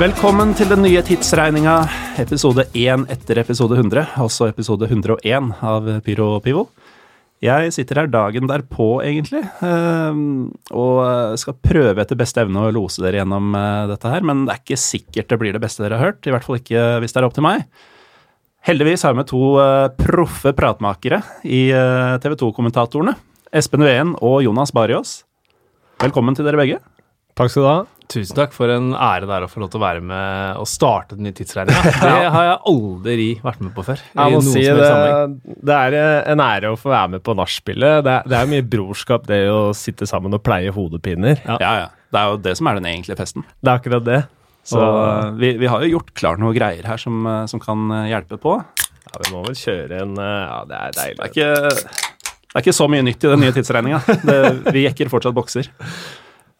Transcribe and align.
Velkommen 0.00 0.54
til 0.56 0.70
den 0.70 0.80
nye 0.80 1.02
tidsregninga, 1.04 1.74
episode 2.22 2.62
1 2.72 3.02
etter 3.12 3.36
episode 3.42 3.76
100, 3.76 4.14
altså 4.22 4.46
episode 4.48 4.86
101 4.86 5.50
av 5.60 5.90
Pyro 6.06 6.28
Pivo. 6.40 6.62
Jeg 7.44 7.74
sitter 7.76 8.00
her 8.00 8.08
dagen 8.08 8.48
derpå, 8.48 8.86
egentlig, 9.04 9.42
eh, 9.44 10.22
og 10.72 11.36
skal 11.42 11.58
prøve 11.60 12.00
etter 12.00 12.16
beste 12.16 12.40
evne 12.40 12.62
å 12.64 12.72
lose 12.72 13.04
dere 13.04 13.20
gjennom 13.20 13.52
eh, 13.52 13.90
dette 13.92 14.14
her, 14.14 14.24
men 14.24 14.46
det 14.46 14.54
er 14.54 14.62
ikke 14.62 14.80
sikkert 14.80 15.34
det 15.34 15.40
blir 15.42 15.52
det 15.52 15.60
beste 15.66 15.84
dere 15.84 16.00
har 16.00 16.14
hørt, 16.14 16.24
i 16.24 16.32
hvert 16.32 16.48
fall 16.48 16.62
ikke 16.62 16.86
hvis 17.04 17.12
det 17.12 17.20
er 17.20 17.28
opp 17.28 17.36
til 17.36 17.44
meg. 17.44 17.68
Heldigvis 18.70 19.04
har 19.04 19.12
vi 19.12 19.20
med 19.20 19.28
to 19.28 19.42
eh, 19.60 19.90
proffe 20.00 20.54
pratmakere 20.56 21.20
i 21.44 21.66
TV 22.24 22.40
2-kommentatorene, 22.40 23.18
Espen 23.52 23.84
Ween 23.84 24.16
og 24.16 24.40
Jonas 24.48 24.72
Bariås. 24.72 25.18
Velkommen 26.00 26.32
til 26.32 26.48
dere 26.48 26.64
begge. 26.64 26.80
Takk 27.40 27.50
skal 27.54 27.64
du 27.64 27.68
ha. 27.70 27.78
Tusen 28.10 28.34
takk 28.34 28.50
for 28.52 28.66
en 28.74 28.88
ære 28.98 29.22
det 29.30 29.34
er 29.36 29.44
å 29.46 29.48
få 29.48 29.60
lov 29.62 29.68
til 29.70 29.78
å 29.78 29.82
være 29.84 30.00
med 30.02 30.56
og 30.58 30.66
starte 30.66 31.14
den 31.14 31.28
nye 31.28 31.34
tidsregninga. 31.38 31.92
Det 32.02 32.30
har 32.34 32.46
jeg 32.48 32.56
aldri 32.72 33.26
vært 33.44 33.60
med 33.62 33.70
på 33.76 33.84
før. 33.86 34.00
Jeg 34.18 34.32
må 34.34 34.40
si 34.42 34.64
det, 34.66 34.88
det 35.70 35.76
er 35.76 35.96
en 36.34 36.42
ære 36.42 36.72
å 36.74 36.78
få 36.80 36.90
være 36.90 37.12
med 37.14 37.22
på 37.26 37.36
nachspielet. 37.38 38.00
Det, 38.04 38.16
er- 38.18 38.26
det 38.32 38.40
er 38.40 38.50
mye 38.50 38.64
brorskap, 38.66 39.28
det 39.30 39.38
å 39.54 39.60
sitte 39.78 40.08
sammen 40.10 40.34
og 40.34 40.42
pleie 40.42 40.72
hodepiner. 40.74 41.38
Ja, 41.46 41.56
ja. 41.62 41.86
Det 42.10 42.18
er 42.18 42.32
jo 42.34 42.40
det 42.42 42.56
som 42.58 42.66
er 42.66 42.80
den 42.80 42.88
egentlige 42.90 43.20
festen. 43.22 43.46
Det 43.62 43.70
er 43.70 43.78
akkurat 43.78 44.04
det. 44.10 44.18
Så 44.66 44.82
og, 44.82 45.38
vi, 45.40 45.52
vi 45.62 45.70
har 45.70 45.86
jo 45.86 45.92
gjort 45.94 46.10
klar 46.18 46.40
noe 46.42 46.50
greier 46.56 46.84
her 46.90 46.98
som, 47.00 47.22
eh, 47.30 47.44
som 47.48 47.62
kan 47.62 47.86
eh, 47.94 48.08
hjelpe 48.10 48.36
på. 48.42 48.56
Ja, 49.06 49.20
vi 49.22 49.30
må 49.36 49.44
vel 49.46 49.54
kjøre 49.56 50.02
en 50.02 50.18
eh, 50.18 50.40
Ja, 50.50 50.58
det 50.66 50.80
er 50.82 50.98
Det 50.98 51.06
er 51.06 51.30
ikke, 51.30 51.46
det 51.70 52.58
er 52.58 52.64
ikke 52.66 52.74
så 52.76 52.90
mye 52.90 53.06
nytt 53.06 53.22
i 53.22 53.30
den 53.30 53.40
nye 53.46 53.54
tidsregninga. 53.54 54.02
Vi 54.74 54.82
jekker 54.88 55.14
fortsatt 55.14 55.38
bokser. 55.38 55.70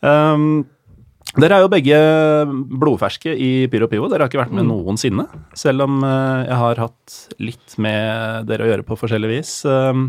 Um, 0.02 0.64
dere 1.38 1.58
er 1.60 1.62
jo 1.62 1.70
begge 1.70 1.96
blodferske 2.80 3.32
i 3.38 3.50
Pyro 3.70 3.86
Pivo. 3.90 4.08
Dere 4.10 4.24
har 4.24 4.30
ikke 4.32 4.40
vært 4.42 4.54
med 4.56 4.66
noensinne. 4.66 5.26
Selv 5.58 5.84
om 5.86 6.00
eh, 6.02 6.46
jeg 6.48 6.56
har 6.58 6.80
hatt 6.82 7.18
litt 7.38 7.76
med 7.78 8.48
dere 8.50 8.66
å 8.66 8.70
gjøre 8.72 8.86
på 8.88 8.96
forskjellig 8.98 9.30
vis. 9.36 9.52
Um, 9.68 10.08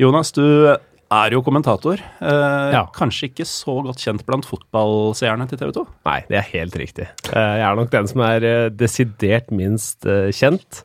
Jonas, 0.00 0.32
du 0.36 0.42
er 0.70 1.34
jo 1.36 1.42
kommentator. 1.44 2.00
Eh, 2.00 2.70
Ja. 2.72 2.86
Kanskje 2.96 3.28
ikke 3.28 3.44
så 3.46 3.76
godt 3.84 4.00
kjent 4.02 4.24
blant 4.26 4.48
fotballseerne 4.48 5.44
til 5.50 5.60
TV 5.60 5.74
2? 5.76 5.84
Nei, 6.08 6.16
det 6.30 6.40
er 6.40 6.48
helt 6.54 6.78
riktig. 6.80 7.10
Eh, 7.32 7.52
Jeg 7.60 7.66
er 7.68 7.76
nok 7.82 7.92
den 7.92 8.08
som 8.10 8.24
er 8.26 8.48
desidert 8.74 9.52
minst 9.52 10.08
kjent. 10.34 10.84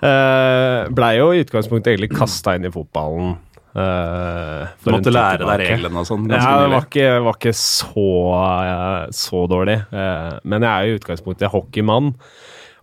Blei 0.00 1.12
jo 1.18 1.30
i 1.36 1.42
utgangspunktet 1.44 1.92
egentlig 1.92 2.14
kasta 2.16 2.54
inn 2.56 2.64
i 2.64 2.72
fotballen. 2.72 3.34
Eh, 3.74 4.64
Du 4.84 4.90
måtte 4.94 5.10
lære 5.12 5.44
deg 5.44 5.60
reglene 5.64 5.98
og 6.02 6.06
sånn. 6.08 6.30
Ja, 6.30 6.36
det 6.62 6.70
var 6.74 6.84
ikke, 6.86 7.08
var 7.26 7.34
ikke 7.38 7.56
så, 7.56 8.10
eh, 8.36 9.02
så 9.16 9.38
dårlig. 9.50 9.78
Eh, 9.90 10.32
men 10.44 10.62
jeg 10.66 10.70
er 10.70 10.80
jo 10.86 10.92
i 10.92 10.98
utgangspunktet 11.00 11.52
hockeymann. 11.52 12.06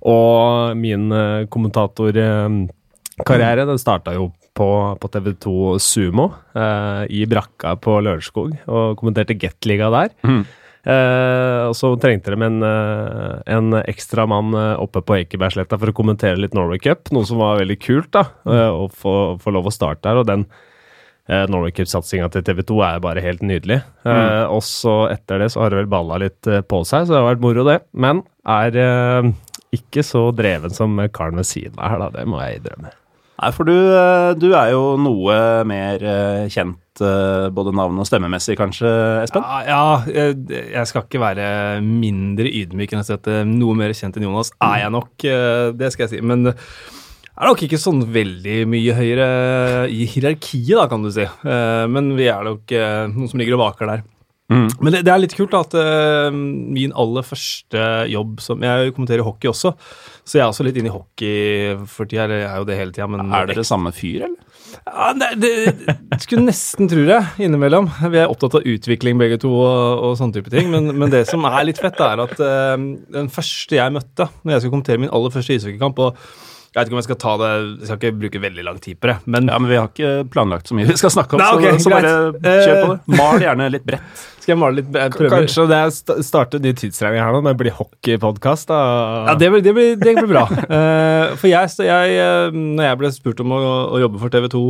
Og 0.07 0.77
min 0.77 1.09
uh, 1.09 1.47
kommentatorkarriere 1.49 3.65
den 3.65 3.79
starta 3.81 4.13
jo 4.13 4.29
på, 4.55 4.95
på 5.01 5.07
TV2 5.09 5.79
Sumo 5.81 6.33
i 7.09 7.25
brakka 7.29 7.75
på 7.81 8.01
Lørenskog, 8.05 8.53
og 8.69 8.95
kommenterte 8.99 9.33
Gateliga 9.41 9.89
der. 9.91 10.09
Mm. 10.21 10.45
Uh, 10.87 11.67
og 11.67 11.73
så 11.75 11.89
trengte 11.99 12.31
de 12.31 12.45
en, 12.45 12.61
uh, 12.63 13.41
en 13.51 13.75
ekstra 13.81 14.23
mann 14.29 14.53
uh, 14.55 14.79
oppe 14.79 15.01
på 15.03 15.17
Ekebergsletta 15.17 15.75
for 15.81 15.91
å 15.91 15.95
kommentere 15.95 16.39
litt 16.39 16.55
Norway 16.55 16.79
Cup, 16.79 17.11
noe 17.11 17.27
som 17.27 17.41
var 17.41 17.59
veldig 17.59 17.75
kult, 17.83 18.07
da, 18.15 18.23
å 18.47 18.87
få, 18.87 19.35
få 19.41 19.55
lov 19.55 19.67
å 19.67 19.73
starte 19.73 20.07
der. 20.07 20.21
Og 20.21 20.29
den 20.29 20.45
eh, 21.27 21.45
Norway 21.51 21.73
Cup-satsinga 21.75 22.29
til 22.33 22.45
TV 22.47 22.63
2 22.67 22.77
er 22.87 23.01
bare 23.03 23.23
helt 23.23 23.43
nydelig. 23.45 23.81
Eh, 24.07 24.43
og 24.45 24.63
så 24.65 24.99
etter 25.11 25.43
det 25.43 25.51
så 25.53 25.63
har 25.63 25.73
det 25.73 25.83
vel 25.83 25.91
balla 25.91 26.21
litt 26.23 26.49
eh, 26.49 26.63
på 26.63 26.83
seg, 26.87 27.07
så 27.07 27.13
det 27.13 27.21
har 27.21 27.29
vært 27.31 27.43
moro, 27.43 27.67
det. 27.67 27.81
Men 27.93 28.23
er 28.47 28.79
eh, 28.83 29.33
ikke 29.75 30.05
så 30.05 30.29
dreven 30.35 30.73
som 30.73 30.95
karen 31.13 31.39
ved 31.39 31.49
siden 31.49 31.77
av 31.79 31.93
her, 31.93 32.05
da. 32.05 32.13
Det 32.19 32.25
må 32.29 32.41
jeg 32.43 32.61
innrømme. 32.61 32.93
Nei, 33.37 33.49
for 33.53 33.69
du, 33.69 33.75
eh, 33.75 34.31
du 34.39 34.49
er 34.57 34.73
jo 34.73 34.83
noe 35.01 35.39
mer 35.69 36.05
kjent 36.53 36.83
både 36.97 37.69
navn 37.77 37.99
og 38.01 38.07
stemmemessig, 38.09 38.55
kanskje, 38.57 38.89
Espen? 39.21 39.43
Ja, 39.67 39.99
ja 40.09 40.23
jeg, 40.33 40.85
skal 40.89 41.03
ikke 41.03 41.21
være 41.21 41.49
mindre 41.85 42.49
ydmyk 42.49 42.95
enn 42.95 43.03
å 43.03 43.05
si 43.05 43.13
at 43.13 43.29
noe 43.45 43.75
mer 43.77 43.93
kjent 43.93 44.17
enn 44.17 44.25
Jonas 44.25 44.49
er 44.57 44.79
jeg 44.81 44.95
nok. 44.95 45.27
Det 45.77 45.91
skal 45.93 46.07
jeg 46.07 46.15
si. 46.15 46.23
Men 46.25 46.55
er 47.37 47.51
nok 47.51 47.63
ikke 47.67 47.79
sånn 47.81 48.03
veldig 48.13 48.59
mye 48.69 48.93
høyere 48.97 49.25
i 49.93 50.05
hierarkiet, 50.09 50.75
da, 50.77 50.87
kan 50.89 51.03
du 51.05 51.11
si. 51.13 51.25
Eh, 51.25 51.87
Men 51.93 52.15
vi 52.17 52.29
er 52.33 52.45
nok 52.47 52.71
eh, 52.73 53.03
noen 53.13 53.29
som 53.29 53.41
ligger 53.41 53.57
og 53.57 53.65
vaker 53.67 53.91
der. 53.93 54.05
Mm. 54.47 54.69
Men 54.79 54.93
det, 54.95 55.01
det 55.03 55.11
er 55.11 55.19
litt 55.19 55.33
kult 55.35 55.51
da, 55.51 55.59
at 55.65 55.73
uh, 55.75 56.31
min 56.31 56.93
aller 56.95 57.25
første 57.27 57.81
jobb 58.07 58.37
som 58.39 58.61
Jeg 58.63 58.93
kommenterer 58.95 59.25
hockey 59.27 59.49
også, 59.51 59.73
så 60.23 60.37
jeg 60.37 60.43
er 60.45 60.47
også 60.53 60.63
litt 60.63 60.79
inne 60.79 60.87
i 60.87 60.93
hockey 60.93 61.73
for 61.91 62.07
tida. 62.07 62.29
Jeg 62.31 62.47
er 62.47 62.61
jo 62.61 62.67
det 62.69 62.77
hele 62.79 62.95
tida, 62.95 63.09
men 63.11 63.27
Er 63.27 63.49
dere 63.49 63.67
samme 63.67 63.91
fyr, 63.91 64.29
eller? 64.29 64.39
ja, 64.87 65.09
det, 65.19 65.29
det, 65.43 65.51
det 65.99 66.21
skulle 66.23 66.47
nesten 66.47 66.87
tro 66.91 67.03
det, 67.07 67.19
innimellom. 67.43 67.91
Vi 68.07 68.21
er 68.23 68.31
opptatt 68.31 68.55
av 68.61 68.67
utvikling 68.71 69.19
begge 69.19 69.39
to 69.43 69.51
og, 69.51 70.05
og 70.07 70.15
sånne 70.19 70.39
type 70.39 70.51
ting. 70.53 70.71
Men, 70.71 70.93
men 70.95 71.11
det 71.11 71.25
som 71.27 71.43
er 71.51 71.67
litt 71.67 71.83
fett, 71.83 71.99
er 72.07 72.23
at 72.23 72.39
uh, 72.39 72.75
den 73.19 73.27
første 73.33 73.81
jeg 73.81 73.95
møtte 73.99 74.31
når 74.43 74.55
jeg 74.55 74.63
skulle 74.63 74.77
kommentere 74.77 75.03
min 75.03 75.11
aller 75.11 75.35
første 75.35 75.59
ishockeykamp 75.59 76.05
og 76.07 76.23
Jeg 76.67 76.81
vet 76.81 76.89
ikke 76.89 76.95
om 76.97 76.99
jeg 77.01 77.05
skal 77.07 77.17
ta 77.23 77.33
det 77.41 77.49
Jeg 77.79 77.87
skal 77.87 77.97
ikke 77.97 78.17
bruke 78.21 78.39
veldig 78.43 78.63
lang 78.67 78.79
tid 78.83 78.97
på 79.01 79.09
det, 79.09 79.15
men 79.25 79.47
Ja, 79.49 79.57
men 79.57 79.69
vi 79.71 79.77
har 79.79 79.87
ikke 79.89 80.09
planlagt 80.33 80.67
så 80.69 80.75
mye 80.77 80.85
vi 80.89 80.97
skal 80.99 81.13
snakke 81.15 81.37
om, 81.37 81.41
Nei, 81.41 81.51
ok, 81.55 81.79
så, 81.79 81.85
så 81.87 81.93
bare 81.93 82.11
kjør 82.43 82.81
på 82.83 82.89
det. 82.91 83.17
Mal 83.17 83.45
gjerne 83.45 83.69
litt 83.73 83.85
bredt. 83.87 84.25
skal 84.47 84.53
jeg 84.53 84.59
male 84.61 84.77
litt 84.81 84.91
prøver. 84.93 85.31
Kanskje 85.33 85.65
det 85.71 85.77
er 85.79 85.93
sta- 85.95 86.17
starte 86.23 86.59
ny 86.63 86.71
tidsregning 86.77 87.19
her 87.23 87.33
nå, 87.35 87.41
men 87.43 87.51
det 87.55 87.59
blir 87.63 87.75
hockeypodkast. 87.79 88.69
Ja, 88.71 89.33
det 89.39 89.49
blir, 89.51 89.63
det 89.65 89.73
blir, 89.75 89.95
det 89.99 90.13
blir 90.21 90.29
bra. 90.31 90.45
Eh, 90.77 91.33
for 91.39 91.49
jeg, 91.49 91.71
så 91.73 91.83
jeg, 91.87 92.13
eh, 92.21 92.53
når 92.55 92.85
jeg 92.91 92.99
ble 93.01 93.09
spurt 93.15 93.41
om 93.43 93.51
å, 93.57 93.59
å 93.95 93.99
jobbe 94.03 94.19
for 94.21 94.31
TV 94.31 94.47
2 94.53 94.61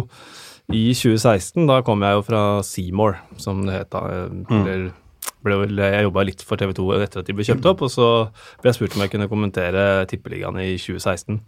i 0.78 0.81
2016, 0.97 1.68
da 1.69 1.81
kom 1.86 2.02
jeg 2.06 2.18
jo 2.18 2.24
fra 2.28 2.41
Seymour, 2.66 3.19
som 3.41 3.62
det 3.68 3.75
het 3.84 3.91
da. 3.94 4.02
eh, 4.13 4.57
Eller, 4.57 4.90
vel, 5.47 5.78
jeg 5.80 6.06
jobba 6.07 6.25
litt 6.28 6.41
for 6.47 6.59
TV 6.59 6.74
2 6.78 6.88
etter 7.03 7.22
at 7.22 7.30
de 7.30 7.36
ble 7.38 7.46
kjøpt 7.47 7.68
opp, 7.69 7.84
og 7.86 7.91
så 7.94 8.07
ble 8.62 8.72
jeg 8.72 8.80
spurt 8.80 8.97
om 8.97 9.03
jeg 9.06 9.13
kunne 9.13 9.30
kommentere 9.31 9.84
Tippeligaen 10.09 10.57
i 10.63 10.74
2016. 10.81 11.40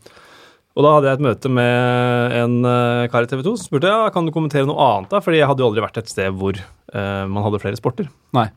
Og 0.79 0.85
da 0.85 0.91
hadde 0.95 1.09
jeg 1.09 1.19
et 1.19 1.25
møte 1.25 1.49
med 1.51 2.35
en 2.39 2.53
uh, 2.63 3.03
kar 3.11 3.25
i 3.25 3.27
TV 3.27 3.41
2 3.43 3.51
som 3.59 3.67
spurte 3.67 3.91
ja, 3.91 4.05
kan 4.15 4.23
du 4.23 4.31
kommentere 4.31 4.63
noe 4.69 4.79
annet. 4.79 5.11
da, 5.11 5.19
Fordi 5.19 5.41
jeg 5.41 5.49
hadde 5.49 5.59
jo 5.59 5.67
aldri 5.67 5.83
vært 5.83 5.99
et 5.99 6.11
sted 6.11 6.31
hvor 6.39 6.55
uh, 6.55 7.25
man 7.27 7.43
hadde 7.43 7.59
flere 7.59 7.79
sporter. 7.79 8.07
Nei. 8.37 8.47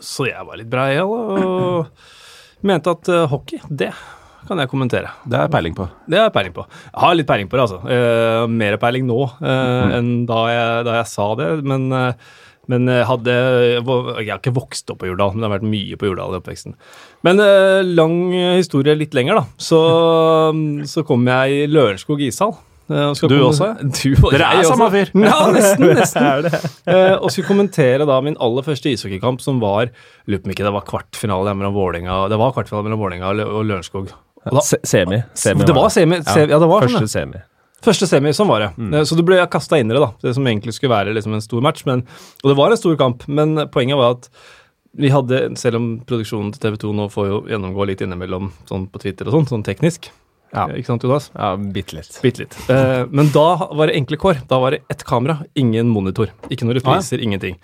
Så 0.00 0.30
jeg 0.30 0.48
var 0.48 0.56
litt 0.56 0.70
breial 0.72 1.12
og 1.12 1.90
mente 2.68 2.96
at 2.96 3.12
uh, 3.12 3.26
hockey, 3.28 3.60
det 3.68 3.92
kan 4.48 4.62
jeg 4.62 4.70
kommentere. 4.70 5.12
Det 5.28 5.36
er 5.36 5.52
peiling 5.52 5.76
på. 5.76 5.84
Det 6.08 6.16
har 6.16 6.30
jeg 6.30 6.36
peiling 6.38 6.54
på. 6.56 6.64
Jeg 6.88 7.02
har 7.04 7.16
litt 7.18 7.28
peiling 7.28 7.50
på 7.52 7.58
det, 7.58 7.66
altså. 7.66 7.80
Uh, 7.84 8.48
mer 8.48 8.78
peiling 8.80 9.08
nå 9.08 9.18
eh, 9.44 9.96
enn 9.98 10.12
da 10.28 10.38
jeg, 10.48 10.84
da 10.88 10.94
jeg 11.02 11.10
sa 11.10 11.26
det. 11.36 11.48
Men, 11.68 11.88
eh, 11.92 12.30
men 12.68 12.86
jeg 12.92 13.06
hadde 13.08 13.34
Jeg 13.34 14.28
har 14.28 14.38
ikke 14.38 14.52
vokst 14.56 14.90
opp 14.92 14.98
på 15.02 15.08
Jordal, 15.08 15.32
men 15.34 15.40
det 15.42 15.48
har 15.50 15.56
vært 15.58 15.68
mye 15.72 15.96
på 16.00 16.08
Jordal 16.10 16.34
i 16.36 16.40
oppveksten. 16.42 16.74
Men 17.26 17.40
eh, 17.40 17.82
lang 17.88 18.18
historie 18.58 18.94
litt 18.98 19.14
lenger, 19.16 19.40
da. 19.40 19.44
Så, 19.56 19.78
så 20.92 21.04
kom 21.08 21.26
jeg 21.28 21.62
i 21.64 21.66
Lørenskog 21.70 22.20
ishall. 22.28 22.54
eh, 22.90 23.08
og 23.08 23.16
Du 23.20 23.26
komme- 23.28 23.48
også? 23.50 23.70
Du, 23.98 24.14
og 24.26 24.32
Dere 24.36 24.52
er 24.60 24.68
samme 24.68 24.90
fyr. 24.94 25.10
Ja, 25.28 25.40
nesten. 25.52 25.88
nesten. 25.96 26.70
Eh, 26.86 27.16
og 27.18 27.30
skulle 27.32 27.48
kommentere 27.48 28.06
da 28.08 28.20
min 28.24 28.36
aller 28.40 28.62
første 28.66 28.92
ishockeykamp, 28.92 29.40
som 29.44 29.60
var 29.64 29.90
Lurer 30.28 30.40
på 30.44 30.48
om 30.50 30.54
ikke 30.56 30.64
det 30.68 30.74
var 30.76 30.84
kvartfinale 30.88 31.54
mellom 31.56 31.72
Vålinga 31.76 32.22
Det 32.28 32.36
var 32.40 32.52
kvartfinale 32.56 32.84
mellom 32.88 33.00
Vålinga 33.02 33.32
og 33.32 33.44
og 33.48 33.64
Lørenskog. 33.68 34.12
Og 34.48 34.54
da- 34.60 34.62
Semi. 34.86 35.22
semi 35.34 35.64
det 35.66 35.74
var 35.76 35.88
semi, 35.90 36.20
semi 36.24 36.52
ja, 36.52 36.58
det 36.62 36.68
var 36.70 36.84
sånn, 36.86 36.94
Første 37.00 37.08
semi. 37.10 37.40
Første 37.84 38.08
semi, 38.10 38.32
sånn 38.34 38.48
var 38.50 38.64
det. 38.64 38.68
Mm. 38.74 38.94
Så 39.06 39.14
du 39.14 39.22
ble 39.26 39.38
kasta 39.50 39.78
inn 39.78 39.90
i 39.90 39.94
det, 39.94 40.02
da. 40.02 40.10
Det 40.24 40.32
som 40.34 40.46
egentlig 40.50 40.74
skulle 40.74 40.96
være 40.96 41.12
liksom 41.14 41.36
en 41.36 41.44
stor 41.44 41.62
match. 41.62 41.84
Men, 41.86 42.02
og 42.42 42.50
det 42.50 42.56
var 42.58 42.74
en 42.74 42.80
stor 42.80 42.96
kamp, 42.98 43.26
men 43.30 43.54
poenget 43.74 44.00
var 44.00 44.16
at 44.16 44.30
vi 44.98 45.10
hadde, 45.12 45.44
selv 45.60 45.78
om 45.78 45.90
produksjonen 46.08 46.50
til 46.54 46.64
TV 46.64 46.78
2 46.82 46.94
nå 46.96 47.06
får 47.12 47.28
jo 47.28 47.42
gjennomgå 47.52 47.86
litt 47.86 48.00
innimellom 48.02 48.48
sånn 48.66 48.88
på 48.90 49.02
Twitter 49.02 49.28
og 49.28 49.36
sånn, 49.36 49.50
sånn 49.52 49.66
teknisk. 49.66 50.08
Ja. 50.54 50.64
Eh, 50.64 50.78
Ikke 50.80 50.90
sant, 50.90 51.04
Jonas? 51.04 51.28
Ja, 51.36 51.52
bitte 51.60 51.98
litt. 51.98 52.18
Bitt 52.24 52.40
litt. 52.40 52.56
Eh, 52.72 53.04
men 53.10 53.30
da 53.34 53.68
var 53.68 53.90
det 53.90 53.98
enkle 54.00 54.18
kår. 54.20 54.42
Da 54.50 54.58
var 54.62 54.74
det 54.74 54.82
ett 54.90 55.04
kamera, 55.06 55.42
ingen 55.60 55.90
monitor. 55.92 56.32
Ikke 56.48 56.66
noen 56.66 56.80
repriser, 56.80 57.22
ingenting. 57.22 57.60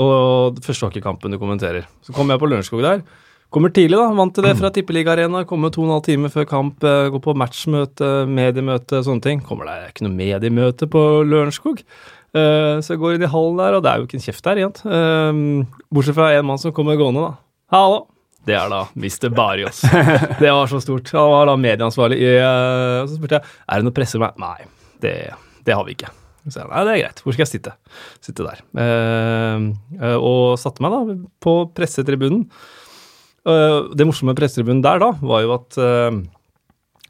Og 0.00 0.60
første 0.62 0.86
hockeykampen 0.86 1.32
du 1.32 1.40
kommenterer. 1.40 1.88
Så 2.06 2.14
kom 2.14 2.30
jeg 2.30 2.38
på 2.40 2.50
Lørenskog 2.50 2.84
der. 2.86 3.02
Kommer 3.50 3.72
tidlig, 3.74 3.98
da. 3.98 4.06
Vant 4.14 4.34
til 4.36 4.46
det 4.46 4.52
fra 4.60 4.70
Tippeliga 4.74 5.14
Arena. 5.16 5.42
Kommer 5.48 5.72
to 5.74 5.82
og 5.82 5.88
en 5.88 5.94
halv 5.96 6.06
time 6.06 6.30
før 6.32 6.46
kamp. 6.50 6.84
eh, 6.86 7.08
Går 7.14 7.22
på 7.24 7.34
matchmøte, 7.38 8.10
mediemøte, 8.30 9.02
sånne 9.06 9.24
ting. 9.26 9.42
Kommer 9.46 9.66
det 9.70 9.78
ikke 9.92 10.06
noe 10.06 10.14
mediemøte 10.16 10.86
på 10.90 11.02
Lørenskog. 11.26 11.82
Eh, 12.30 12.76
så 12.78 12.94
jeg 12.94 13.00
går 13.02 13.16
inn 13.18 13.26
i 13.26 13.32
hallen 13.32 13.58
der, 13.58 13.74
og 13.74 13.82
det 13.82 13.90
er 13.90 13.98
jo 13.98 14.06
ikke 14.06 14.18
en 14.20 14.26
kjeft 14.28 14.46
der 14.46 14.60
igjen. 14.62 14.76
Eh, 14.86 15.82
bortsett 15.90 16.14
fra 16.18 16.28
en 16.38 16.46
mann 16.46 16.62
som 16.62 16.74
kommer 16.76 16.98
gående, 17.00 17.26
da. 17.26 17.32
Hallo! 17.74 18.04
Det 18.46 18.54
er 18.56 18.70
da 18.72 18.84
Mr. 18.96 19.28
Barrios. 19.36 19.82
Det 20.40 20.48
var 20.48 20.70
så 20.70 20.78
stort. 20.80 21.10
Han 21.12 21.28
var 21.28 21.50
da 21.50 21.58
medieansvarlig. 21.60 22.16
eh, 22.24 23.02
Så 23.10 23.18
spurte 23.18 23.36
jeg 23.36 23.44
er 23.66 23.82
det 23.82 23.84
noe 23.90 23.96
presse 23.98 24.16
med 24.22 24.38
meg. 24.40 24.62
Nei, 24.62 24.94
det, 25.04 25.12
det 25.66 25.74
har 25.76 25.84
vi 25.84 25.92
ikke. 25.98 26.08
Så 26.46 26.54
sa 26.54 26.62
jeg, 26.62 26.70
nei, 26.70 26.84
det 26.88 26.94
er 26.94 27.02
greit. 27.02 27.20
Hvor 27.26 27.34
skal 27.36 27.44
jeg 27.44 27.50
sitte? 27.50 27.74
Sitte 28.24 28.46
der. 28.46 28.62
Og 30.16 30.54
satte 30.62 30.80
meg 30.86 30.94
da 30.94 31.18
på 31.44 31.54
pressetribunen. 31.76 32.46
Eh, 33.48 33.78
det 33.96 34.04
morsomme 34.08 34.34
med 34.34 34.40
pressetribunen 34.40 34.82
der 34.84 35.00
da, 35.00 35.14
var 35.24 35.46
jo 35.46 35.54
at 35.56 35.80
eh, 35.80 36.20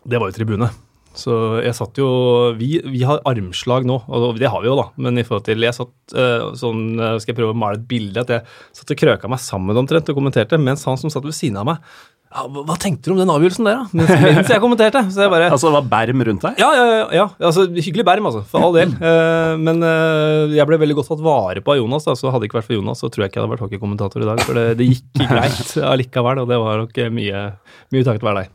det 0.06 0.20
var 0.20 0.30
jo 0.30 0.36
tribune. 0.38 0.70
Så 1.10 1.32
jeg 1.58 1.74
satt 1.74 1.98
jo 1.98 2.06
Vi, 2.54 2.68
vi 2.86 3.00
har 3.02 3.18
armslag 3.26 3.82
nå, 3.88 3.96
og 4.06 4.36
det 4.38 4.46
har 4.46 4.62
vi 4.62 4.68
jo, 4.70 4.76
da. 4.78 4.84
Men 5.02 5.18
i 5.18 5.24
forhold 5.26 5.42
til 5.48 5.66
Jeg 5.66 5.74
satt 5.74 6.14
eh, 6.14 6.44
sånn 6.54 6.84
Skal 7.18 7.32
jeg 7.32 7.38
prøve 7.40 7.50
å 7.50 7.58
male 7.58 7.80
et 7.80 7.88
bilde? 7.90 8.22
At 8.22 8.30
jeg 8.30 8.44
satt 8.78 8.94
og 8.94 9.00
krøka 9.00 9.30
meg 9.32 9.42
sammen 9.42 9.80
omtrent 9.80 10.12
og 10.12 10.20
kommenterte, 10.20 10.60
mens 10.62 10.86
han 10.86 11.00
som 11.02 11.10
satt 11.10 11.26
ved 11.26 11.34
siden 11.34 11.58
av 11.58 11.66
meg 11.66 11.90
ja, 12.30 12.44
hva, 12.46 12.76
tenkte 12.78 13.10
du 13.10 13.16
om 13.16 13.18
den 13.18 13.30
avgjørelsen 13.32 13.66
der, 13.66 13.80
da? 13.80 13.88
Mens, 13.98 14.10
mens 14.22 14.50
jeg 14.52 14.62
kommenterte. 14.62 15.00
Så 15.10 15.24
jeg 15.24 15.32
bare 15.32 15.48
Altså, 15.50 15.66
det 15.66 15.80
var 15.80 15.88
berm 15.90 16.22
rundt 16.28 16.44
deg? 16.46 16.60
ja, 16.62 16.68
ja, 16.78 16.84
ja, 16.86 17.00
ja. 17.16 17.24
Altså, 17.48 17.64
hyggelig 17.74 18.04
berm, 18.06 18.28
altså. 18.30 18.44
For 18.52 18.62
all 18.62 18.76
del. 18.76 18.92
Uh, 19.00 19.56
men 19.58 19.82
uh, 19.82 20.46
jeg 20.54 20.68
ble 20.70 20.78
veldig 20.78 21.00
godt 21.00 21.10
tatt 21.10 21.24
vare 21.26 21.64
på 21.66 21.74
av 21.74 21.80
Jonas. 21.80 22.06
Da, 22.06 22.14
så 22.14 22.30
hadde 22.30 22.44
det 22.44 22.52
ikke 22.52 22.60
vært 22.60 22.68
for 22.68 22.78
Jonas, 22.78 23.02
så 23.02 23.10
tror 23.10 23.24
jeg 23.24 23.32
ikke 23.32 23.40
jeg 23.40 23.44
hadde 23.44 23.54
vært 23.56 23.64
hockeykommentator 23.66 24.22
i 24.22 24.30
dag. 24.30 24.44
For 24.46 24.60
det, 24.60 24.64
det 24.78 24.86
gikk 24.92 25.24
greit 25.24 25.74
allikevel, 25.92 26.44
og 26.44 26.52
det 26.52 26.60
var 26.62 26.84
nok 26.84 27.02
eh, 27.02 27.10
mye, 27.18 27.42
mye 27.90 28.06
takket 28.06 28.28
være 28.28 28.44
deg. 28.44 28.54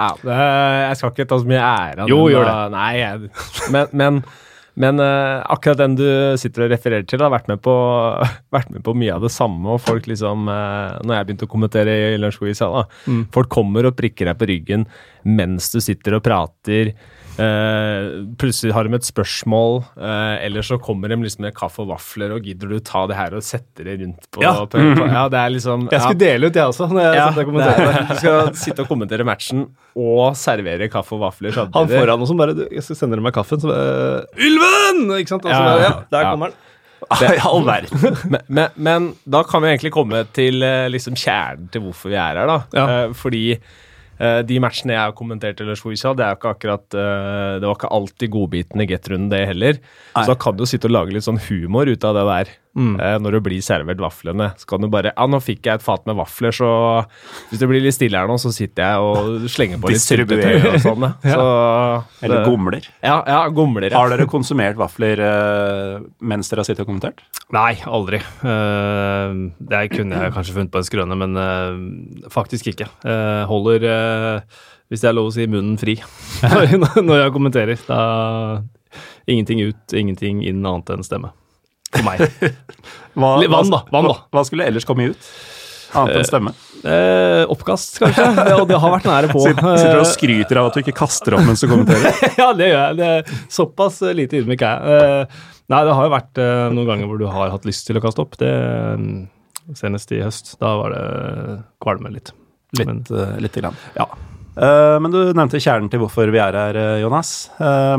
Ja, 0.00 0.12
det, 0.22 0.36
jeg 0.86 1.00
skal 1.00 1.12
ikke 1.12 1.28
ta 1.32 1.40
så 1.42 1.50
mye 1.50 1.64
ære 1.66 2.06
av 2.06 2.14
Jo, 2.14 2.20
gjør 2.30 2.46
det. 2.46 2.54
Nei, 2.76 2.90
jeg, 3.00 3.32
men, 3.74 3.90
men, 3.90 4.22
men 4.80 5.02
uh, 5.02 5.42
akkurat 5.52 5.80
den 5.82 5.96
du 5.98 6.06
sitter 6.40 6.64
og 6.64 6.72
refererer 6.72 7.04
til, 7.08 7.20
har 7.20 7.32
vært 7.32 7.50
med 7.50 7.60
på, 7.64 7.74
vært 8.56 8.72
med 8.72 8.84
på 8.86 8.94
mye 8.96 9.16
av 9.16 9.26
det 9.26 9.32
samme. 9.34 9.76
Og 9.76 9.82
folk 9.84 10.08
liksom 10.08 10.48
uh, 10.48 10.96
Når 11.04 11.16
jeg 11.16 11.28
begynte 11.28 11.48
å 11.48 11.52
kommentere 11.52 11.96
i 12.14 12.20
Lunsjquiz, 12.20 12.62
Mm. 13.10 13.24
Folk 13.32 13.48
kommer 13.52 13.86
og 13.88 13.96
prikker 13.98 14.28
deg 14.28 14.38
på 14.38 14.46
ryggen 14.48 14.84
mens 15.24 15.70
du 15.74 15.80
sitter 15.84 16.16
og 16.18 16.22
prater. 16.26 16.94
Uh, 17.40 18.26
plutselig 18.36 18.74
har 18.76 18.84
de 18.84 18.96
et 18.98 19.06
spørsmål, 19.06 19.78
uh, 19.96 20.36
eller 20.44 20.64
så 20.66 20.76
kommer 20.82 21.08
de 21.08 21.16
liksom 21.22 21.46
med 21.46 21.54
kaffe 21.56 21.80
og 21.84 21.88
vafler, 21.92 22.34
og 22.36 22.44
gidder 22.44 22.68
du 22.74 22.80
ta 22.84 23.06
det 23.08 23.16
her 23.16 23.36
og 23.38 23.44
sette 23.46 23.86
det 23.86 23.94
rundt 24.02 24.26
på 24.34 24.42
Ja. 24.44 24.52
på, 24.66 24.76
på, 24.98 25.06
ja 25.08 25.22
det 25.32 25.38
er 25.40 25.54
liksom 25.54 25.86
Jeg 25.88 26.02
skulle 26.04 26.20
dele 26.20 26.50
ut, 26.50 26.58
jeg 26.58 26.72
også. 26.74 26.88
Når 26.90 27.00
jeg 27.06 27.16
ja, 27.16 27.26
satt 27.28 27.32
og 27.32 27.40
det 27.40 27.46
kommenterte. 27.48 28.02
du 28.10 28.20
skal 28.20 28.50
sitte 28.64 28.84
og 28.84 28.90
kommentere 28.92 29.24
matchen 29.28 29.62
og 29.96 30.36
servere 30.36 30.90
kaffe 30.92 31.16
og 31.16 31.22
vafler 31.24 31.54
Han 31.56 31.70
samtidig. 31.72 32.00
foran 32.02 32.26
oss 32.26 32.32
som 32.34 32.42
bare 32.42 32.56
du, 32.58 32.64
jeg 32.68 32.84
skal 32.84 32.98
sende 33.00 33.16
deg 33.16 33.24
meg 33.24 33.36
kaffen. 33.38 33.62
Så 33.62 33.70
bare, 33.70 34.26
Ylven! 34.36 35.06
Ikke 35.22 35.36
sant? 35.36 35.46
Og 35.46 35.54
så 35.54 35.56
Ja, 35.56 35.64
bare, 35.70 35.86
ja, 35.86 35.94
der 36.12 36.28
kommer 36.32 36.50
han. 36.50 36.66
I 37.24 37.38
all 37.48 37.64
verden. 37.64 38.16
men, 38.34 38.42
men, 38.52 38.74
men 38.76 39.06
da 39.24 39.40
kan 39.48 39.62
vi 39.64 39.70
egentlig 39.72 39.94
komme 39.96 40.20
til 40.36 40.60
eh, 40.66 40.84
liksom 40.92 41.16
kjernen 41.16 41.70
til 41.72 41.86
hvorfor 41.86 42.12
vi 42.12 42.18
er 42.20 42.36
her, 42.42 42.50
da. 42.50 42.58
Eh, 42.76 43.14
fordi 43.16 43.44
eh, 43.56 43.78
de 44.44 44.58
matchene 44.60 44.92
jeg 44.96 45.00
har 45.00 45.14
kommentert 45.16 45.60
eller 45.60 45.72
Lørsvisa, 45.72 46.12
det 46.16 46.26
er 46.26 46.34
jo 46.34 46.40
ikke 46.40 46.50
akkurat 46.54 46.96
eh, 46.98 47.52
Det 47.62 47.64
var 47.64 47.78
ikke 47.78 47.92
alltid 47.96 48.32
godbitene 48.34 48.84
i 48.84 48.90
get-runden, 48.90 49.30
det 49.32 49.46
heller. 49.48 49.78
Nei. 49.80 50.24
Så 50.24 50.28
da 50.32 50.36
kan 50.44 50.58
du 50.58 50.66
sitte 50.68 50.90
og 50.90 50.96
lage 50.96 51.14
litt 51.16 51.24
sånn 51.24 51.40
humor 51.48 51.88
ut 51.88 52.04
av 52.04 52.18
det 52.18 52.26
der. 52.28 52.52
Mm. 52.78 52.92
Eh, 53.02 53.16
når 53.18 53.34
du 53.34 53.40
blir 53.42 53.62
servert 53.66 53.98
vaflene, 53.98 54.52
så 54.60 54.68
kan 54.70 54.84
du 54.84 54.86
bare 54.92 55.10
Ja, 55.10 55.24
nå 55.26 55.40
fikk 55.42 55.66
jeg 55.66 55.80
et 55.80 55.82
fat 55.82 56.04
med 56.06 56.14
vafler, 56.20 56.54
så 56.54 56.68
hvis 57.50 57.58
det 57.58 57.68
blir 57.70 57.82
litt 57.82 57.96
stille 57.96 58.18
her 58.20 58.30
nå, 58.30 58.36
så 58.38 58.52
sitter 58.54 58.86
jeg 58.86 59.08
og 59.08 59.48
slenger 59.50 59.80
på 59.82 59.90
litt 59.90 60.04
syltetøy 60.04 60.68
og 60.70 60.78
sånn. 60.84 61.06
ja. 61.26 61.34
Så 61.34 61.48
Eller 62.22 62.36
det- 62.36 62.46
gomler. 62.46 62.88
Ja, 63.02 63.18
ja 63.26 63.40
gomler. 63.54 63.88
Ja. 63.90 63.98
Har 63.98 64.14
dere 64.14 64.28
konsumert 64.30 64.78
vafler 64.78 65.24
eh, 65.26 66.06
mens 66.22 66.50
dere 66.52 66.62
har 66.62 66.70
sittet 66.70 66.84
og 66.86 66.92
kommentert? 66.92 67.24
Nei, 67.50 67.74
aldri. 67.90 68.22
Uh, 68.44 69.50
det 69.58 69.88
kunne 69.96 70.20
jeg 70.22 70.34
kanskje 70.36 70.54
funnet 70.54 70.70
på 70.70 70.78
en 70.78 70.86
skrøne, 70.86 71.18
men 71.18 71.34
uh, 71.34 72.28
faktisk 72.30 72.70
ikke. 72.70 72.86
Uh, 73.02 73.42
holder, 73.50 73.88
hvis 74.90 75.02
det 75.02 75.10
er 75.10 75.16
lov 75.18 75.32
å 75.32 75.34
si, 75.34 75.48
munnen 75.50 75.74
fri 75.80 75.98
når 76.44 77.02
når 77.08 77.24
jeg 77.24 77.34
kommenterer. 77.34 77.82
Da 77.90 78.00
ingenting 79.30 79.62
ut, 79.66 79.94
ingenting 79.94 80.42
inn 80.46 80.62
annet 80.66 80.94
enn 80.94 81.06
stemme. 81.06 81.34
For 81.96 82.06
meg. 82.06 82.22
Hva, 83.20 83.32
vann 83.50 83.72
da, 83.72 83.80
vann 83.90 84.08
da. 84.08 84.16
Hva, 84.30 84.44
skulle 84.46 84.68
ellers 84.70 84.86
komme 84.88 85.10
ut? 85.12 85.30
Annet 85.98 86.20
enn 86.20 86.26
stemme? 86.28 86.52
Eh, 86.86 87.42
oppkast, 87.50 87.98
kanskje. 87.98 88.28
Det, 88.36 88.52
og 88.60 88.68
det 88.70 88.78
har 88.78 88.92
vært 88.94 89.08
nære 89.10 89.32
på. 89.32 89.42
Sitter, 89.48 89.74
sitter 89.74 89.98
du 89.98 90.02
og 90.04 90.10
skryter 90.12 90.60
av 90.60 90.68
at 90.70 90.78
du 90.78 90.84
ikke 90.84 90.94
kaster 91.02 91.34
opp 91.36 91.42
mens 91.48 91.64
du 91.64 91.66
kommenterer? 91.66 92.14
ja, 92.40 92.52
det 92.56 92.70
gjør 92.70 92.80
jeg. 92.84 93.00
Det 93.00 93.42
såpass 93.56 93.98
eh, 94.06 94.14
lite 94.16 94.38
ydmyk 94.40 94.62
er 94.62 94.86
jeg. 94.86 95.02
Eh, 95.26 95.42
nei, 95.74 95.82
det 95.88 95.98
har 95.98 96.06
jo 96.06 96.14
vært 96.14 96.42
eh, 96.44 96.64
noen 96.76 96.90
ganger 96.92 97.10
hvor 97.10 97.20
du 97.20 97.26
har 97.34 97.52
hatt 97.56 97.66
lyst 97.68 97.90
til 97.90 97.98
å 97.98 98.04
kaste 98.06 98.22
opp. 98.22 98.38
Det 98.40 98.54
Senest 99.78 100.10
i 100.14 100.22
høst. 100.22 100.56
Da 100.62 100.72
var 100.80 100.94
det 100.94 101.02
kvalme 101.82 102.10
litt. 102.14 102.32
Men, 102.78 103.02
Litt, 103.02 103.10
uh, 103.10 103.34
lite 103.42 103.62
grann. 103.62 103.78
ja. 103.98 104.06
Eh, 104.60 104.96
men 105.00 105.12
du 105.14 105.18
nevnte 105.30 105.60
kjernen 105.62 105.88
til 105.90 106.02
hvorfor 106.02 106.30
vi 106.34 106.40
er 106.42 106.56
her, 106.58 106.76
eh, 106.76 107.00
Jonas. 107.04 107.50
Eh, 107.62 107.96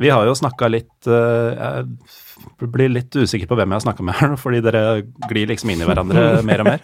vi 0.00 0.10
har 0.12 0.26
jo 0.28 0.34
snakka 0.36 0.68
litt 0.70 1.08
eh, 1.08 1.54
Jeg 1.54 1.86
blir 2.58 2.88
litt 2.92 3.14
usikker 3.16 3.48
på 3.50 3.56
hvem 3.58 3.70
jeg 3.72 3.78
har 3.80 3.84
snakka 3.84 4.04
med 4.06 4.14
her, 4.18 4.36
fordi 4.40 4.60
dere 4.64 4.82
glir 5.30 5.48
liksom 5.50 5.70
inn 5.72 5.82
i 5.84 5.88
hverandre 5.88 6.42
mer 6.46 6.62
og 6.64 6.68
mer. 6.68 6.80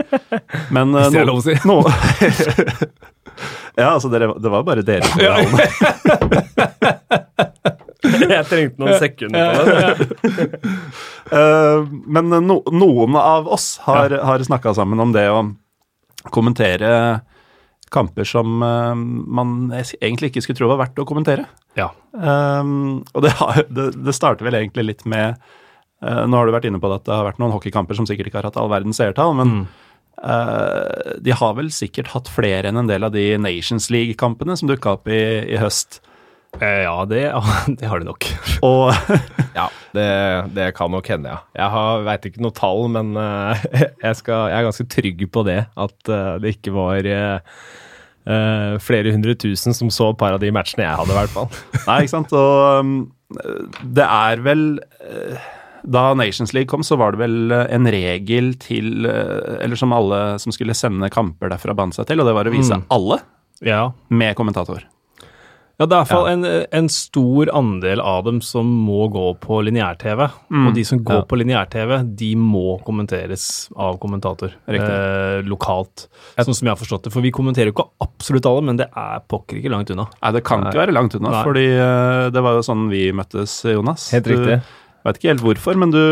Men 0.74 0.94
eh, 0.94 1.06
Hvis 1.06 1.14
det 1.14 1.20
er 1.22 1.28
lov 1.30 1.40
å 1.40 1.44
si. 1.46 1.54
No, 1.68 1.76
ja, 3.80 3.88
altså 3.94 4.10
dere, 4.12 4.32
det 4.40 4.52
var 4.52 4.66
bare 4.66 4.84
dere 4.86 5.04
som. 5.08 5.20
Jeg 8.00 8.46
trengte 8.48 8.80
noen 8.80 8.96
sekunder 9.00 9.40
på 9.54 9.62
det. 9.68 10.48
Eh, 11.30 11.84
men 12.10 12.26
no, 12.42 12.56
noen 12.74 13.14
av 13.14 13.46
oss 13.54 13.76
har, 13.84 14.10
har 14.10 14.42
snakka 14.42 14.72
sammen 14.74 14.98
om 14.98 15.12
det 15.14 15.28
å 15.30 15.44
kommentere 16.34 17.20
kamper 17.90 18.24
som 18.28 18.62
uh, 18.62 18.94
man 18.96 19.72
egentlig 19.74 20.30
ikke 20.30 20.42
skulle 20.44 20.60
tro 20.60 20.68
var 20.70 20.80
verdt 20.84 21.00
å 21.02 21.06
kommentere. 21.08 21.48
ja. 21.78 21.90
Um, 22.10 23.04
og 23.14 23.22
det, 23.22 23.30
har, 23.38 23.60
det, 23.70 23.84
det 24.02 24.14
starter 24.16 24.42
vel 24.48 24.56
egentlig 24.58 24.82
litt 24.88 25.04
med 25.06 25.36
uh, 25.38 26.24
Nå 26.26 26.34
har 26.40 26.48
du 26.48 26.52
vært 26.56 26.66
inne 26.66 26.80
på 26.82 26.88
det 26.90 26.96
at 27.00 27.04
det 27.06 27.14
har 27.14 27.28
vært 27.28 27.38
noen 27.38 27.52
hockeykamper 27.54 27.94
som 27.94 28.08
sikkert 28.08 28.26
ikke 28.30 28.40
har 28.40 28.48
hatt 28.48 28.58
all 28.58 28.70
verdens 28.72 28.98
seertall, 28.98 29.36
men 29.38 29.52
Mm. 29.54 29.64
uh, 30.26 31.16
de 31.22 31.32
har 31.32 31.54
vel 31.56 31.70
sikkert 31.72 32.10
hatt 32.14 32.28
flere 32.28 32.68
enn 32.68 32.76
en 32.82 32.90
del 32.90 33.06
av 33.06 33.12
de 33.14 33.24
Nations 33.40 33.86
League-kampene 33.94 34.56
som 34.58 34.68
dukka 34.68 34.96
opp 34.98 35.08
i, 35.08 35.20
i 35.54 35.60
høst. 35.62 36.00
Eh, 36.58 36.82
ja, 36.82 36.96
det, 37.08 37.20
det 37.80 37.86
har 37.88 38.00
de 38.02 38.08
nok. 38.08 38.26
Og 38.66 38.90
Ja, 39.58 39.68
det, 39.94 40.06
det 40.54 40.66
kan 40.76 40.90
nok 40.92 41.06
hende, 41.10 41.32
ja. 41.32 41.38
Jeg 41.56 42.04
veit 42.06 42.26
ikke 42.30 42.42
noe 42.44 42.54
tall, 42.56 42.88
men 42.92 43.12
eh, 43.18 43.62
jeg, 44.02 44.16
skal, 44.18 44.48
jeg 44.50 44.58
er 44.60 44.66
ganske 44.68 44.86
trygg 44.92 45.24
på 45.34 45.44
det. 45.46 45.60
At 45.80 46.10
eh, 46.10 46.34
det 46.42 46.56
ikke 46.58 46.74
var 46.76 47.08
flere 48.84 49.10
hundre 49.14 49.32
tusen 49.40 49.74
som 49.74 49.88
så 49.90 50.10
et 50.12 50.18
par 50.20 50.34
av 50.36 50.42
de 50.42 50.50
matchene 50.54 50.84
jeg 50.84 50.98
hadde, 51.00 51.10
i 51.14 51.16
hvert 51.16 51.32
fall. 51.32 51.48
Nei, 51.86 51.96
ikke 52.04 52.12
sant. 52.12 52.34
Og 52.36 53.88
det 53.96 54.04
er 54.04 54.42
vel 54.44 54.62
Da 55.88 56.02
Nations 56.14 56.52
League 56.54 56.68
kom, 56.70 56.84
så 56.86 56.98
var 57.00 57.16
det 57.16 57.22
vel 57.24 57.50
en 57.56 57.88
regel 57.90 58.52
til 58.60 59.06
Eller 59.08 59.78
som 59.80 59.94
alle 59.96 60.36
som 60.42 60.52
skulle 60.54 60.76
sende 60.76 61.08
kamper 61.10 61.50
derfra, 61.50 61.74
bandt 61.74 61.96
seg 61.96 62.06
til, 62.12 62.20
og 62.22 62.28
det 62.28 62.36
var 62.36 62.46
å 62.50 62.54
vise 62.54 62.76
Mm. 62.76 62.84
alle 62.92 63.18
Ja. 63.66 63.80
med 64.12 64.36
kommentator. 64.38 64.84
Ja, 65.80 65.86
det 65.88 65.96
er 65.96 66.02
i 66.02 66.04
hvert 66.04 66.10
fall 66.12 66.26
en, 66.28 66.42
en 66.76 66.88
stor 66.92 67.48
andel 67.56 68.02
av 68.04 68.26
dem 68.26 68.42
som 68.44 68.68
må 68.84 69.06
gå 69.08 69.22
på 69.40 69.62
lineær-TV. 69.64 70.26
Og 70.66 70.74
de 70.76 70.82
som 70.84 71.00
går 71.00 71.22
Ja. 71.22 71.26
på 71.30 71.38
lineær-TV, 71.40 71.94
de 72.20 72.28
må 72.36 72.74
kommenteres 72.84 73.46
av 73.80 73.96
kommentator 74.02 74.52
eh, 74.68 75.40
lokalt. 75.48 76.04
Sånn 76.36 76.52
som 76.58 76.68
jeg 76.68 76.74
har 76.74 76.80
forstått 76.82 77.08
det. 77.08 77.14
For 77.14 77.24
vi 77.24 77.32
kommenterer 77.32 77.72
jo 77.72 77.76
ikke 77.78 77.88
absolutt 78.04 78.44
alle, 78.52 78.66
men 78.68 78.76
det 78.82 78.90
er 78.92 79.24
pokker 79.24 79.56
ikke 79.62 79.72
langt 79.72 79.90
unna. 79.96 80.04
Nei, 80.20 80.34
det 80.36 80.44
kan 80.44 80.66
ikke 80.68 80.82
være 80.84 80.92
langt 80.98 81.16
unna, 81.16 81.32
Nei. 81.38 81.42
fordi 81.48 81.66
eh, 81.72 82.28
det 82.36 82.44
var 82.44 82.60
jo 82.60 82.66
sånn 82.68 82.84
vi 82.92 83.06
møttes, 83.16 83.56
Jonas. 83.72 84.10
Helt 84.12 84.28
riktig. 84.28 84.60
Du 85.00 85.08
vet 85.08 85.16
ikke 85.22 85.32
helt 85.32 85.46
hvorfor, 85.48 85.80
men 85.80 85.96
du, 85.96 86.02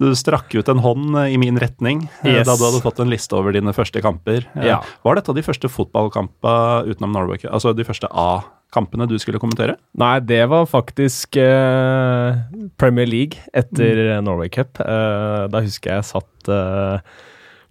du 0.00 0.14
strakk 0.16 0.54
ut 0.56 0.68
en 0.72 0.80
hånd 0.80 1.16
eh, 1.20 1.34
i 1.34 1.38
min 1.40 1.58
retning 1.60 2.06
eh, 2.24 2.38
Yes. 2.40 2.46
da 2.48 2.54
du 2.56 2.64
hadde 2.64 2.80
fått 2.82 3.00
en 3.04 3.10
liste 3.12 3.36
over 3.36 3.52
dine 3.52 3.74
første 3.76 4.00
kamper. 4.02 4.46
Eh, 4.56 4.66
Ja. 4.70 4.78
Var 5.04 5.20
dette 5.20 5.34
de 5.36 5.44
første 5.44 5.68
fotballkampene 5.68 6.88
utenom 6.88 7.12
Norway? 7.12 7.38
Altså 7.50 7.74
de 7.76 7.84
første 7.84 8.08
A, 8.10 8.42
kampene 8.72 9.06
du 9.10 9.16
skulle 9.18 9.40
kommentere? 9.42 9.74
Nei, 9.98 10.20
det 10.24 10.44
var 10.48 10.64
faktisk 10.70 11.36
eh, 11.42 12.38
Premier 12.80 13.06
League 13.10 13.38
etter 13.52 14.16
Mm. 14.20 14.24
Norway 14.24 14.48
Cup. 14.48 14.80
Eh, 14.80 15.48
da 15.52 15.60
husker 15.60 15.90
jeg 15.90 16.00
jeg 16.00 16.08
satt 16.14 16.48
eh, 16.48 17.00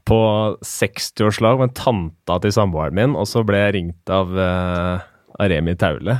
på 0.09 0.19
60-årslag 0.65 1.59
med 1.61 1.73
tanta 1.77 2.39
til 2.41 2.51
samboeren 2.55 2.95
min, 2.97 3.15
og 3.17 3.27
så 3.29 3.43
ble 3.45 3.57
jeg 3.61 3.73
ringt 3.77 4.09
av, 4.13 4.31
eh, 4.37 5.07
Remi 5.39 5.71
Taule, 5.79 6.17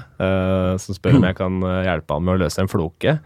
som 0.80 0.96
spør 0.96 1.18
om 1.18 1.26
jeg 1.28 1.36
kan 1.36 1.58
hjelpe 1.84 2.14
han 2.16 2.24
med 2.24 2.38
å 2.38 2.40
løse 2.46 2.62
en 2.64 2.70
floke. 2.72 3.18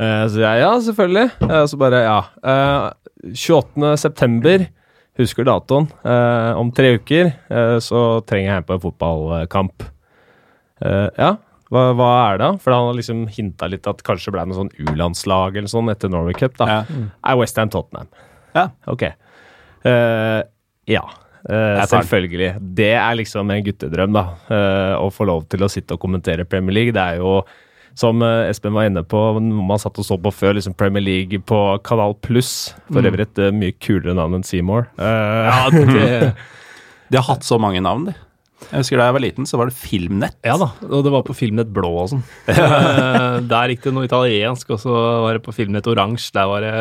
Eh, 0.00 0.24
så 0.32 0.42
jeg 0.42 0.62
ja, 0.62 0.72
selvfølgelig. 0.86 1.28
Eh, 1.46 1.64
så 1.68 1.80
bare 1.80 2.02
ja. 2.06 2.18
Uh, 2.40 2.88
28. 3.36 3.96
september, 4.00 4.64
husker 5.20 5.44
datoen. 5.44 5.90
Eh, 6.08 6.52
om 6.56 6.70
tre 6.72 6.94
uker 6.96 7.28
eh, 7.28 7.76
så 7.84 8.02
trenger 8.24 8.48
jeg 8.48 8.62
en 8.62 8.68
på 8.68 8.76
en 8.78 8.82
fotballkamp. 8.86 9.84
Eh, 10.80 11.08
ja, 11.20 11.34
hva, 11.70 11.82
hva 11.98 12.10
er 12.24 12.40
det 12.40 12.46
da? 12.46 12.50
For 12.62 12.74
han 12.74 12.88
har 12.88 12.96
liksom 12.98 13.26
hinta 13.30 13.68
litt 13.70 13.86
at 13.90 14.00
kanskje 14.06 14.32
ble 14.34 14.46
det 14.46 14.52
noe 14.52 14.62
sånn 14.62 14.72
U-landslag 14.88 15.58
eller 15.60 15.70
sånn 15.70 15.92
etter 15.92 16.12
Norway 16.12 16.38
Cup. 16.38 16.56
da. 16.58 16.80
Ja. 16.80 17.08
Er 17.30 17.40
Westham 17.42 17.70
Tottenham. 17.72 18.08
Ja. 18.56 18.70
Ok. 18.90 19.04
Uh, 19.84 20.40
ja. 20.90 21.04
Eh, 21.48 21.76
den. 21.78 21.86
selvfølgelig. 21.88 22.50
Det 22.76 22.92
er 22.98 23.14
liksom 23.16 23.50
en 23.52 23.64
guttedrøm, 23.64 24.16
da. 24.16 24.24
Uh, 24.50 24.94
å 25.00 25.08
få 25.14 25.28
lov 25.30 25.46
til 25.52 25.64
å 25.64 25.70
sitte 25.72 25.96
og 25.96 26.02
kommentere 26.02 26.48
Premier 26.48 26.76
League. 26.80 26.96
Det 26.96 27.04
er 27.04 27.22
jo, 27.22 27.38
som 27.98 28.22
eh, 28.22 28.48
Espen 28.50 28.74
var 28.76 28.86
inne 28.88 29.02
på, 29.04 29.18
noe 29.42 29.66
man 29.66 29.80
satt 29.82 29.98
og 30.00 30.06
så 30.06 30.16
på 30.20 30.32
før, 30.32 30.56
liksom 30.58 30.76
Premier 30.78 31.04
League 31.04 31.42
på 31.46 31.60
Kanal 31.86 32.14
Pluss. 32.24 32.72
For 32.90 33.04
øvrig 33.04 33.26
et 33.28 33.42
eh, 33.42 33.52
mye 33.54 33.76
kulere 33.82 34.14
navn 34.16 34.38
enn 34.38 34.46
Seymour. 34.46 34.88
Uh, 35.00 35.50
ja, 35.50 35.60
det, 35.74 36.34
De 37.10 37.18
har 37.18 37.26
hatt 37.26 37.46
så 37.46 37.58
mange 37.60 37.82
navn, 37.82 38.10
de. 38.10 38.16
Jeg 38.70 38.82
husker 38.82 39.00
Da 39.00 39.06
jeg 39.08 39.14
var 39.16 39.22
liten, 39.24 39.46
så 39.48 39.58
var 39.58 39.70
det 39.70 39.76
Filmnett. 39.80 40.36
Ja 40.46 40.54
da, 40.60 40.68
og 40.84 41.04
det 41.06 41.10
var 41.14 41.22
på 41.26 41.34
Filmnett 41.34 41.70
blå 41.74 41.90
og 42.04 42.10
sånn. 42.12 42.24
Eh, 42.50 43.38
Der 43.48 43.72
gikk 43.72 43.86
det 43.86 43.92
noe 43.96 44.06
italiensk, 44.06 44.74
og 44.76 44.82
så 44.82 44.92
var 45.24 45.38
det 45.38 45.44
på 45.46 45.54
Filmnett 45.56 45.88
oransje. 45.90 46.30
Der 46.36 46.48
var 46.50 46.64
det 46.66 46.74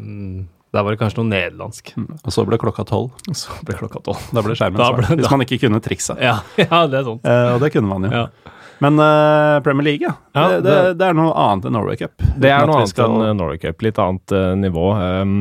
mm, 0.00 0.46
Der 0.74 0.84
var 0.86 0.94
det 0.94 1.00
kanskje 1.00 1.20
noe 1.20 1.30
nederlandsk. 1.30 1.92
Og 2.24 2.32
så 2.34 2.44
ble 2.48 2.58
klokka 2.60 2.86
tolv. 2.88 3.12
Så 3.36 3.52
ble 3.68 3.76
klokka 3.78 4.02
tolv. 4.04 4.24
Da 4.34 4.44
ble 4.44 4.56
skjermen 4.58 4.80
svart. 4.80 5.12
Hvis 5.12 5.30
man 5.32 5.44
ikke 5.46 5.60
kunne 5.66 5.80
triksa. 5.84 6.16
Ja, 6.24 6.38
ja, 6.64 6.86
det 6.88 7.02
er 7.02 7.06
sånt. 7.12 7.28
Eh, 7.28 7.50
og 7.54 7.62
det 7.64 7.72
kunne 7.76 7.92
man 7.92 8.08
jo. 8.08 8.14
Ja. 8.24 8.54
Men 8.84 9.00
uh, 9.02 9.58
Premier 9.66 9.84
League, 9.88 10.06
ja. 10.06 10.14
Ja, 10.38 10.46
det, 10.58 10.62
det, 10.68 10.94
det 11.00 11.06
er 11.08 11.16
noe 11.18 11.32
annet 11.34 11.66
enn 11.66 11.74
Norway 11.74 11.98
Cup. 11.98 12.14
Det 12.38 12.50
er 12.52 12.66
noe 12.68 12.80
annet 12.82 12.92
skal- 12.92 13.16
enn 13.26 13.38
Norway 13.40 13.58
Cup. 13.62 13.82
Litt 13.82 13.98
annet 14.02 14.34
uh, 14.36 14.52
nivå. 14.58 14.84
Um, 14.94 15.32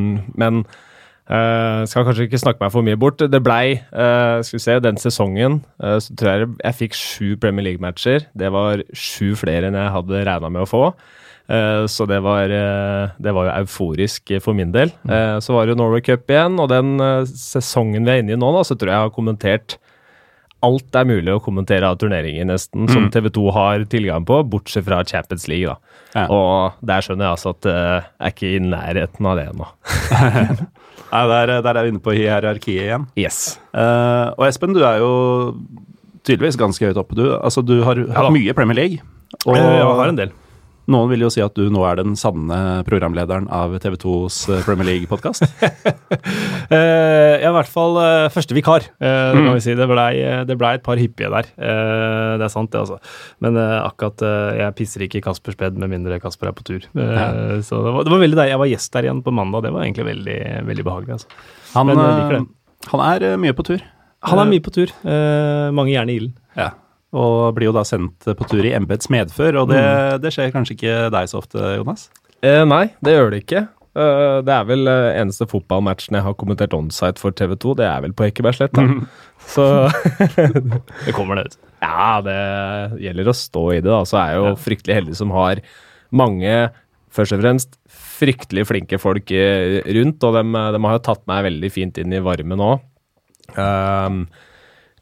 men 0.42 0.64
uh, 1.30 1.84
skal 1.90 2.08
kanskje 2.08 2.26
ikke 2.26 2.42
snakke 2.42 2.64
meg 2.66 2.74
for 2.74 2.88
mye 2.88 2.98
bort. 2.98 3.22
Det 3.22 3.42
blei, 3.46 3.78
skal 3.92 4.58
vi 4.58 4.64
se, 4.64 4.80
den 4.88 4.98
sesongen 5.02 5.60
så 5.78 6.18
tror 6.18 6.32
jeg 6.34 6.50
jeg 6.64 6.78
fikk 6.82 6.98
sju 6.98 7.30
Premier 7.42 7.68
League-matcher. 7.70 8.26
Det 8.38 8.50
var 8.56 8.82
sju 8.98 9.36
flere 9.38 9.70
enn 9.70 9.78
jeg 9.78 9.94
hadde 10.00 10.26
regna 10.28 10.50
med 10.54 10.66
å 10.66 10.70
få. 10.70 10.84
Så 11.88 12.04
det 12.10 12.18
var, 12.26 12.52
det 12.52 13.32
var 13.38 13.48
jo 13.48 13.54
euforisk 13.62 14.34
for 14.44 14.58
min 14.58 14.74
del. 14.74 14.90
Eh, 15.08 15.38
så 15.40 15.54
var 15.56 15.70
det 15.70 15.78
Norway 15.80 16.04
Cup 16.04 16.28
igjen, 16.28 16.58
og 16.60 16.68
den 16.74 16.98
sesongen 17.32 18.04
vi 18.04 18.12
er 18.18 18.20
inne 18.24 18.36
i 18.36 18.40
nå, 18.40 18.50
da, 18.58 18.66
så 18.68 18.76
tror 18.76 18.92
jeg 18.92 18.98
jeg 18.98 19.06
har 19.06 19.14
kommentert 19.16 19.78
alt 20.66 20.96
er 20.98 21.06
mulig 21.06 21.34
å 21.36 21.42
kommentere 21.44 21.86
av 21.90 22.00
turneringer, 22.02 22.48
nesten, 22.50 22.88
som 22.90 23.10
TV2 23.14 23.52
har 23.54 23.84
tilgang 23.92 24.26
på, 24.28 24.40
bortsett 24.50 24.86
fra 24.88 25.04
Champions 25.06 25.46
League, 25.52 25.70
da. 25.70 25.78
Ja. 26.16 26.24
Og 26.34 26.80
der 26.88 27.04
skjønner 27.06 27.28
jeg 27.28 27.36
altså 27.36 27.52
at 27.54 27.68
eh, 27.70 28.08
jeg 28.08 28.32
er 28.32 28.34
ikke 28.34 28.50
i 28.56 28.62
nærheten 28.66 29.30
av 29.30 29.38
det 29.38 29.46
ennå. 29.52 29.68
Nei, 31.12 31.22
der, 31.32 31.54
der 31.64 31.78
er 31.80 31.86
vi 31.86 31.92
inne 31.94 32.02
på 32.04 32.16
hierarkiet 32.18 32.88
igjen. 32.88 33.06
Yes. 33.20 33.60
Uh, 33.72 34.34
og 34.36 34.48
Espen, 34.50 34.74
du 34.76 34.82
er 34.84 34.98
jo 35.04 35.12
tydeligvis 36.28 36.58
ganske 36.60 36.90
høyt 36.90 37.00
oppe. 37.00 37.16
Du, 37.16 37.24
altså, 37.38 37.64
du 37.64 37.78
har 37.86 38.02
hatt 38.02 38.28
ja, 38.28 38.34
mye 38.34 38.56
Premier 38.58 38.82
League. 38.82 39.00
Og 39.46 39.56
Eh, 39.56 39.62
Jeg 39.78 39.88
har 40.02 40.10
en 40.12 40.20
del. 40.20 40.34
Noen 40.88 41.10
vil 41.12 41.26
jo 41.26 41.30
si 41.34 41.42
at 41.44 41.56
du 41.58 41.68
nå 41.74 41.82
er 41.84 42.00
den 42.00 42.14
sanne 42.20 42.58
programlederen 42.88 43.50
av 43.54 43.74
TV2s 43.84 44.38
eh, 44.54 44.62
Premier 44.66 44.88
League-podkast. 44.88 45.44
jeg 45.60 47.42
ja, 47.44 47.50
i 47.50 47.54
hvert 47.56 47.72
fall 47.72 47.98
eh, 48.02 48.28
første 48.34 48.56
vikar, 48.56 48.86
eh, 49.04 49.34
det 49.36 49.44
kan 49.44 49.58
vi 49.58 49.64
si. 49.66 49.76
Det 49.78 49.88
blei 49.90 50.12
ble 50.58 50.72
et 50.78 50.86
par 50.86 51.00
hyppige 51.02 51.32
der. 51.34 51.50
Eh, 51.60 52.32
det 52.40 52.48
er 52.48 52.54
sant, 52.54 52.72
det, 52.74 52.82
altså. 52.86 53.00
Men 53.44 53.60
eh, 53.60 53.76
akkurat 53.84 54.24
eh, 54.28 54.62
jeg 54.64 54.78
pisser 54.80 55.06
ikke 55.08 55.20
i 55.22 55.26
Kaspers 55.28 55.60
bed 55.60 55.78
med 55.82 55.92
mindre 55.92 56.22
Kasper 56.24 56.52
er 56.52 56.58
på 56.58 56.66
tur. 56.68 56.88
Eh, 56.96 57.60
Så 57.68 57.84
det 57.84 57.94
var, 57.98 58.08
det 58.08 58.14
var 58.16 58.24
veldig 58.24 58.40
deilig. 58.40 58.56
Jeg 58.56 58.64
var 58.64 58.72
gjest 58.74 58.94
der 58.96 59.10
igjen 59.10 59.24
på 59.26 59.36
mandag. 59.36 59.68
Det 59.68 59.76
var 59.76 59.84
egentlig 59.86 60.08
veldig, 60.14 60.40
veldig 60.72 60.88
behagelig. 60.88 61.20
altså. 61.20 61.46
Han, 61.76 61.92
Men 61.92 62.00
jeg 62.04 62.18
liker 62.22 62.36
det. 62.40 62.44
han 62.94 63.06
er 63.12 63.28
eh, 63.34 63.38
mye 63.44 63.58
på 63.60 63.68
tur. 63.68 63.86
Han 64.28 64.40
er 64.42 64.50
mye 64.50 64.64
på 64.66 64.74
tur. 64.74 64.92
Eh, 65.06 65.68
mange 65.78 65.94
jern 65.94 66.10
i 66.10 66.20
ilden. 66.22 66.36
Ja. 66.58 66.72
Og 67.16 67.56
blir 67.56 67.70
jo 67.70 67.76
da 67.76 67.86
sendt 67.88 68.28
på 68.28 68.48
tur 68.52 68.66
i 68.68 68.74
embets 68.76 69.08
medfør, 69.14 69.62
og 69.62 69.72
det, 69.72 69.84
det 70.24 70.34
skjer 70.36 70.52
kanskje 70.52 70.76
ikke 70.76 70.96
deg 71.16 71.30
så 71.32 71.40
ofte, 71.40 71.62
Jonas? 71.78 72.10
Eh, 72.44 72.64
nei, 72.68 72.90
det 73.04 73.16
gjør 73.16 73.32
det 73.32 73.44
ikke. 73.46 73.62
Eh, 73.98 74.40
det 74.46 74.54
er 74.54 74.66
vel 74.70 74.90
uh, 74.90 75.10
eneste 75.18 75.48
fotballmatchen 75.50 76.20
jeg 76.20 76.26
har 76.26 76.36
kommentert 76.38 76.76
onsite 76.78 77.22
for 77.22 77.34
TV2, 77.34 77.78
det 77.80 77.88
er 77.88 78.04
vel 78.06 78.14
på 78.18 78.28
Ekebergslett. 78.28 78.76
da. 78.78 78.86
Så 79.54 79.64
Det 81.08 81.16
kommer 81.16 81.40
det 81.40 81.48
ut. 81.48 81.58
Ja, 81.82 82.20
det 82.26 82.42
gjelder 83.02 83.32
å 83.32 83.38
stå 83.38 83.64
i 83.72 83.80
det. 83.80 83.90
da. 83.90 84.02
Så 84.06 84.20
er 84.20 84.34
jeg 84.34 84.44
jo 84.44 84.52
fryktelig 84.62 85.00
heldig 85.00 85.18
som 85.18 85.32
har 85.34 85.62
mange, 86.18 86.54
først 87.14 87.38
og 87.38 87.42
fremst, 87.42 87.80
fryktelig 88.18 88.68
flinke 88.70 89.00
folk 89.02 89.32
eh, 89.32 89.80
rundt. 89.98 90.26
Og 90.28 90.38
de, 90.38 90.44
har 90.58 90.98
jo 90.98 91.06
tatt 91.08 91.24
meg 91.30 91.48
veldig 91.48 91.72
fint 91.74 92.02
inn 92.02 92.14
i 92.14 92.22
varmen 92.26 92.66
òg. 92.68 92.86
Um, 93.56 94.26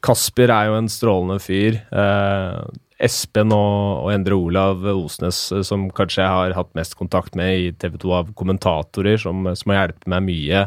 Kasper 0.05 0.53
er 0.53 0.69
jo 0.69 0.79
en 0.79 0.89
strålende 0.91 1.39
fyr. 1.41 1.79
Eh, 1.89 2.59
Espen 3.05 3.51
og, 3.51 4.05
og 4.05 4.13
Endre 4.13 4.37
Olav 4.37 4.85
Osnes, 4.93 5.39
eh, 5.51 5.65
som 5.67 5.89
kanskje 5.95 6.21
jeg 6.23 6.37
har 6.37 6.55
hatt 6.55 6.71
mest 6.77 6.95
kontakt 6.99 7.35
med 7.35 7.57
i 7.57 7.73
TV 7.75 7.97
2 8.05 8.15
av 8.21 8.31
kommentatorer, 8.37 9.19
som, 9.21 9.49
som 9.57 9.73
har 9.73 9.87
hjulpet 9.87 10.09
meg 10.13 10.25
mye. 10.29 10.65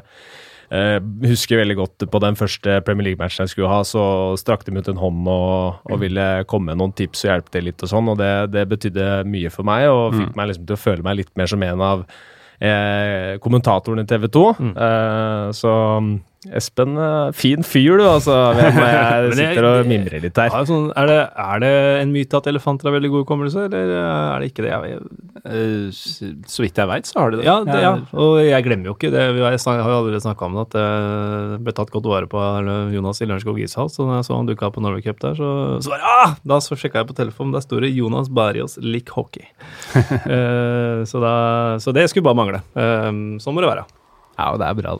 Eh, 0.68 0.98
husker 1.24 1.62
veldig 1.62 1.78
godt 1.78 2.04
på 2.12 2.20
den 2.20 2.36
første 2.36 2.80
Premier 2.84 3.06
League-matchen 3.08 3.46
jeg 3.46 3.54
skulle 3.54 3.70
ha, 3.72 3.80
så 3.88 4.02
strakte 4.36 4.68
de 4.68 4.82
ut 4.82 4.90
en 4.92 5.00
hånd 5.00 5.30
og, 5.32 5.78
og 5.88 6.02
ville 6.02 6.26
komme 6.50 6.74
med 6.74 6.82
noen 6.82 6.92
tips 6.96 7.24
og 7.24 7.30
hjelpe 7.32 7.54
til 7.54 7.70
litt 7.70 7.84
og 7.86 7.92
sånn, 7.94 8.10
og 8.12 8.18
det, 8.20 8.32
det 8.52 8.66
betydde 8.68 9.06
mye 9.32 9.52
for 9.54 9.68
meg, 9.68 9.86
og 9.88 10.18
fikk 10.18 10.34
meg 10.36 10.50
liksom 10.50 10.68
til 10.68 10.76
å 10.76 10.82
føle 10.82 11.06
meg 11.06 11.22
litt 11.22 11.32
mer 11.40 11.48
som 11.48 11.64
en 11.64 11.86
av 11.88 12.04
eh, 12.60 13.38
kommentatorene 13.40 14.04
i 14.04 14.10
TV 14.10 14.28
2. 14.34 14.44
Eh, 14.68 15.46
så 15.56 15.72
Espen, 16.56 16.96
eh, 16.98 17.30
fin 17.36 17.62
fyr 17.66 17.98
du, 17.98 18.04
altså. 18.08 18.36
Jeg, 18.56 18.74
Men 18.78 18.92
jeg 18.94 19.38
sitter 19.40 19.68
og 19.68 19.86
mimrer 19.90 20.22
litt 20.24 20.36
her. 20.40 20.54
Sånn, 20.68 20.90
er, 20.96 21.06
det, 21.10 21.18
er 21.36 21.64
det 21.64 21.72
en 22.02 22.12
myte 22.14 22.40
at 22.40 22.46
elefanter 22.50 22.88
har 22.88 22.96
veldig 22.98 23.10
god 23.14 23.24
hukommelse, 23.26 23.66
eller 23.68 23.94
er 23.98 24.38
det 24.44 24.52
ikke 24.52 24.66
det? 24.68 24.74
Jeg, 24.74 25.00
Eh, 25.48 25.88
så 25.94 26.60
vidt 26.64 26.76
jeg 26.76 26.88
veit, 26.90 27.06
så 27.06 27.20
har 27.22 27.30
de 27.30 27.38
det. 27.38 27.44
ja, 27.46 27.54
det, 27.64 27.76
ja, 27.80 27.92
og 28.18 28.40
jeg 28.42 28.64
glemmer 28.66 28.90
jo 28.90 28.94
ikke 28.96 29.08
det. 29.14 29.22
Vi 29.36 29.40
har- 29.40 29.52
Jeg 29.54 29.62
har 29.64 29.90
jo 29.92 29.98
allerede 30.02 30.20
snakka 30.20 30.44
om 30.44 30.54
det, 30.58 30.64
at 30.66 30.74
det 30.74 31.60
ble 31.64 31.72
tatt 31.72 31.92
godt 31.94 32.08
vare 32.10 32.26
på 32.26 32.36
av 32.42 32.92
Jonas 32.92 33.22
i 33.22 33.28
Lørenskog 33.30 33.56
ishall. 33.62 33.88
Så 33.88 34.02
når 34.04 34.18
jeg 34.18 34.26
så 34.26 34.36
han 34.36 34.46
dukka 34.50 34.66
opp 34.66 34.74
på 34.74 34.82
Norway 34.82 35.00
Cup 35.00 35.20
der, 35.20 35.34
så, 35.38 35.78
så 35.80 35.94
bare, 35.94 36.02
ah! 36.02 36.34
Da 36.44 36.58
så 36.58 36.74
sjekka 36.76 37.00
jeg 37.04 37.06
på 37.06 37.16
telefonen, 37.16 37.52
der 37.54 37.60
står 37.64 37.86
det 37.86 37.94
'Jonas 37.94 38.28
Barrios 38.28 38.76
lik 38.82 39.06
hockey'. 39.14 39.46
uh, 40.26 41.04
så, 41.10 41.20
da, 41.22 41.78
så 41.78 41.94
det 41.94 42.08
skulle 42.10 42.24
bare 42.26 42.34
mangle. 42.38 42.60
Eh, 42.74 43.10
sånn 43.38 43.54
må 43.54 43.62
det 43.62 43.70
være. 43.70 43.86
Ja, 44.38 44.52
og 44.52 44.58
det 44.58 44.66
er 44.68 44.74
bra. 44.74 44.98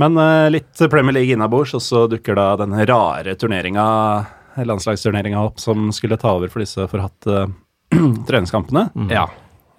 Men 0.00 0.16
eh, 0.16 0.48
litt 0.56 0.80
Premier 0.90 1.18
League 1.18 1.36
innabords, 1.36 1.74
og 1.76 1.84
så 1.84 2.06
dukker 2.10 2.38
da 2.38 2.54
den 2.60 2.76
rare 2.88 3.36
turneringa, 3.36 3.84
landslagsturneringa 4.64 5.42
opp, 5.44 5.60
som 5.60 5.90
skulle 5.94 6.18
ta 6.20 6.34
over 6.38 6.52
for 6.52 6.64
disse 6.64 6.88
forhatte 6.90 7.46
treningskampene. 8.28 8.88
Ja. 9.12 9.28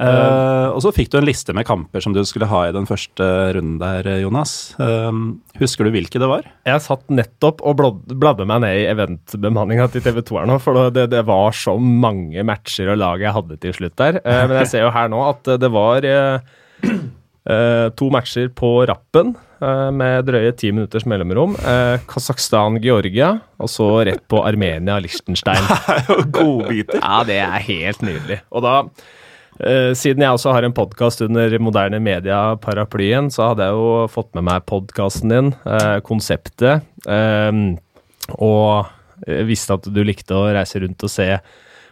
Uh, 0.01 0.71
og 0.73 0.79
så 0.81 0.89
fikk 0.95 1.11
du 1.13 1.19
en 1.19 1.27
liste 1.27 1.53
med 1.53 1.67
kamper 1.67 2.01
som 2.01 2.13
du 2.15 2.23
skulle 2.25 2.47
ha 2.49 2.63
i 2.65 2.73
den 2.73 2.87
første 2.89 3.25
runden 3.53 3.75
der, 3.77 4.07
Jonas. 4.23 4.73
Uh, 4.81 5.13
husker 5.61 5.85
du 5.85 5.93
hvilke 5.93 6.17
det 6.21 6.29
var? 6.29 6.47
Jeg 6.65 6.81
satt 6.81 7.05
nettopp 7.13 7.61
og 7.61 7.83
bladde 8.09 8.47
meg 8.49 8.63
ned 8.63 8.79
i 8.79 8.87
eventbemanninga 8.89 9.85
til 9.93 10.01
TV 10.05 10.23
2 10.25 10.39
her 10.39 10.49
nå, 10.49 10.57
for 10.63 10.89
det, 10.95 11.05
det 11.13 11.21
var 11.29 11.53
så 11.53 11.77
mange 11.77 12.41
matcher 12.49 12.89
og 12.95 12.97
lag 13.03 13.21
jeg 13.21 13.35
hadde 13.37 13.59
til 13.61 13.77
slutt 13.77 13.97
der. 14.01 14.17
Uh, 14.25 14.41
men 14.49 14.57
jeg 14.63 14.73
ser 14.73 14.87
jo 14.87 14.95
her 14.95 15.11
nå 15.13 15.21
at 15.27 15.53
det 15.61 15.69
var 15.69 16.09
eh, 17.45 17.55
eh, 17.55 17.88
to 17.98 18.10
matcher 18.13 18.50
på 18.53 18.74
rappen 18.89 19.33
uh, 19.62 19.89
med 19.93 20.27
drøye 20.27 20.51
ti 20.57 20.71
minutters 20.74 21.07
mellomrom. 21.10 21.55
Uh, 21.62 21.98
Kasakhstan-Georgia, 22.10 23.33
og 23.62 23.71
så 23.71 23.89
rett 24.07 24.24
på 24.31 24.43
Armenia-Liechtenstein. 24.45 25.65
Godbiter. 26.36 27.01
Ja, 27.01 27.24
det 27.27 27.41
er 27.43 27.67
helt 27.67 28.05
nydelig. 28.05 28.41
Og 28.51 28.65
da, 28.65 28.75
eh, 29.60 29.91
siden 29.98 30.25
jeg 30.25 30.38
også 30.38 30.55
har 30.55 30.67
en 30.67 30.75
podkast 30.77 31.21
under 31.25 31.57
moderne 31.63 32.01
media-paraplyen, 32.03 33.31
så 33.33 33.51
hadde 33.51 33.69
jeg 33.69 33.77
jo 33.77 34.07
fått 34.12 34.33
med 34.38 34.48
meg 34.50 34.65
podkasten 34.69 35.33
din, 35.33 35.53
eh, 35.65 36.00
konseptet, 36.05 36.88
eh, 37.07 37.62
og 38.38 38.89
eh, 39.27 39.43
visste 39.45 39.77
at 39.77 39.89
du 39.91 40.01
likte 40.05 40.38
å 40.38 40.50
reise 40.53 40.81
rundt 40.81 41.05
og 41.05 41.13
se 41.13 41.29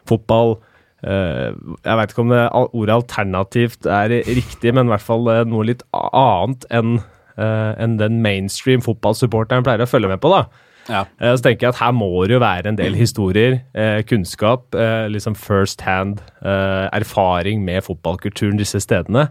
fotball. 0.09 0.57
Eh, 1.03 1.51
jeg 1.85 1.99
veit 1.99 2.13
ikke 2.13 2.25
om 2.25 2.33
det, 2.33 2.45
ordet 2.51 2.95
alternativt 2.97 3.87
er 3.87 4.15
riktig, 4.27 4.73
men 4.75 4.89
i 4.89 4.93
hvert 4.93 5.05
fall 5.05 5.29
eh, 5.31 5.45
noe 5.47 5.67
litt 5.69 5.85
annet 5.95 6.65
enn 6.75 6.97
eh, 7.39 7.71
enn 7.79 7.99
den 8.01 8.19
mainstream 8.25 8.83
fotballsupporteren 8.83 9.63
pleier 9.63 9.85
å 9.85 9.89
følge 9.89 10.11
med 10.11 10.19
på. 10.23 10.33
da. 10.33 10.47
Ja. 10.89 11.03
Så 11.21 11.45
tenker 11.45 11.67
jeg 11.67 11.75
at 11.75 11.81
her 11.83 11.93
må 11.93 12.09
det 12.25 12.33
jo 12.33 12.41
være 12.41 12.71
en 12.71 12.79
del 12.79 12.95
historier, 12.97 13.59
eh, 13.77 14.01
kunnskap, 14.09 14.73
eh, 14.73 15.05
liksom 15.11 15.37
first 15.37 15.83
hand 15.85 16.23
eh, 16.41 16.89
erfaring 16.97 17.61
med 17.65 17.85
fotballkulturen 17.85 18.57
disse 18.59 18.81
stedene. 18.81 19.29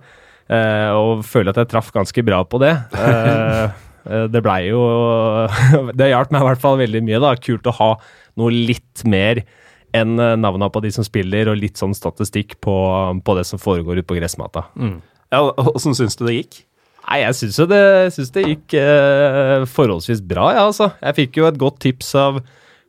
Og 0.48 1.26
føler 1.28 1.52
at 1.52 1.58
jeg 1.60 1.68
traff 1.75 1.90
ganske 1.92 2.22
bra 2.25 2.40
på 2.48 2.60
det. 2.62 2.72
Det 4.08 4.40
blei 4.40 4.70
jo 4.70 4.78
Det 5.98 6.06
hjalp 6.08 6.30
meg 6.32 6.40
i 6.40 6.46
hvert 6.46 6.62
fall 6.62 6.78
veldig 6.80 7.02
mye. 7.04 7.18
da, 7.20 7.34
Kult 7.37 7.66
å 7.68 7.75
ha 7.76 7.88
noe 8.40 8.54
litt 8.54 9.02
mer 9.04 9.42
enn 9.97 10.18
eh, 10.21 10.37
navna 10.40 10.71
på 10.73 10.83
de 10.85 10.92
som 10.95 11.07
spiller, 11.07 11.50
og 11.52 11.61
litt 11.61 11.80
sånn 11.80 11.97
statistikk 11.97 12.59
på, 12.64 12.76
på 13.25 13.38
det 13.38 13.47
som 13.49 13.61
foregår 13.62 14.00
ute 14.00 14.09
på 14.09 14.18
gressmata. 14.18 14.66
Ja, 15.33 15.45
Åssen 15.75 15.97
syns 15.97 16.18
du 16.18 16.26
det 16.28 16.38
gikk? 16.40 16.62
Nei, 17.09 17.23
jeg 17.23 17.37
syns 17.38 17.61
det, 17.71 17.85
syns 18.12 18.33
det 18.35 18.45
gikk 18.45 18.75
eh, 18.76 19.64
forholdsvis 19.73 20.21
bra, 20.28 20.50
ja, 20.57 20.66
altså. 20.68 20.90
Jeg 21.00 21.16
fikk 21.23 21.40
jo 21.40 21.49
et 21.49 21.61
godt 21.61 21.80
tips 21.85 22.12
av 22.21 22.42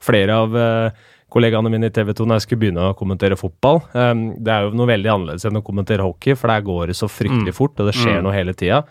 flere 0.03 0.35
av 0.43 0.57
eh, 0.59 1.05
kollegaene 1.31 1.71
mine 1.71 1.87
i 1.87 1.93
TV 1.93 2.11
2 2.17 2.27
når 2.27 2.39
jeg 2.39 2.47
skulle 2.47 2.63
begynne 2.65 2.89
å 2.89 2.97
kommentere 2.99 3.37
fotball. 3.39 3.83
Um, 3.93 4.23
det 4.41 4.53
er 4.53 4.65
jo 4.65 4.75
noe 4.75 4.89
veldig 4.89 5.11
annerledes 5.13 5.45
enn 5.47 5.59
å 5.59 5.65
kommentere 5.65 6.05
hockey, 6.05 6.35
for 6.39 6.51
der 6.51 6.65
går 6.65 6.91
det 6.91 6.97
så 6.99 7.09
fryktelig 7.11 7.53
fort, 7.55 7.77
og 7.79 7.91
det 7.91 7.95
skjer 7.97 8.23
noe 8.25 8.35
hele 8.35 8.55
tida. 8.57 8.81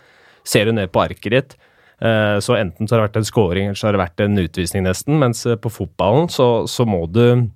Ser 0.47 0.69
du 0.69 0.73
ned 0.73 0.89
på 0.93 1.03
arket 1.03 1.35
ditt, 1.35 1.55
eh, 1.99 2.37
så 2.41 2.55
enten 2.57 2.87
så 2.87 2.95
har 2.95 3.03
det 3.03 3.09
vært 3.09 3.21
en 3.21 3.27
scoring, 3.27 3.69
eller 3.69 3.79
så 3.79 3.89
har 3.89 3.97
det 3.97 4.03
vært 4.05 4.23
en 4.25 4.43
utvisning, 4.45 4.85
nesten. 4.87 5.19
Mens 5.21 5.43
eh, 5.45 5.59
på 5.59 5.71
fotballen 5.73 6.31
så, 6.31 6.49
så 6.71 6.87
må 6.87 7.03
du 7.11 7.49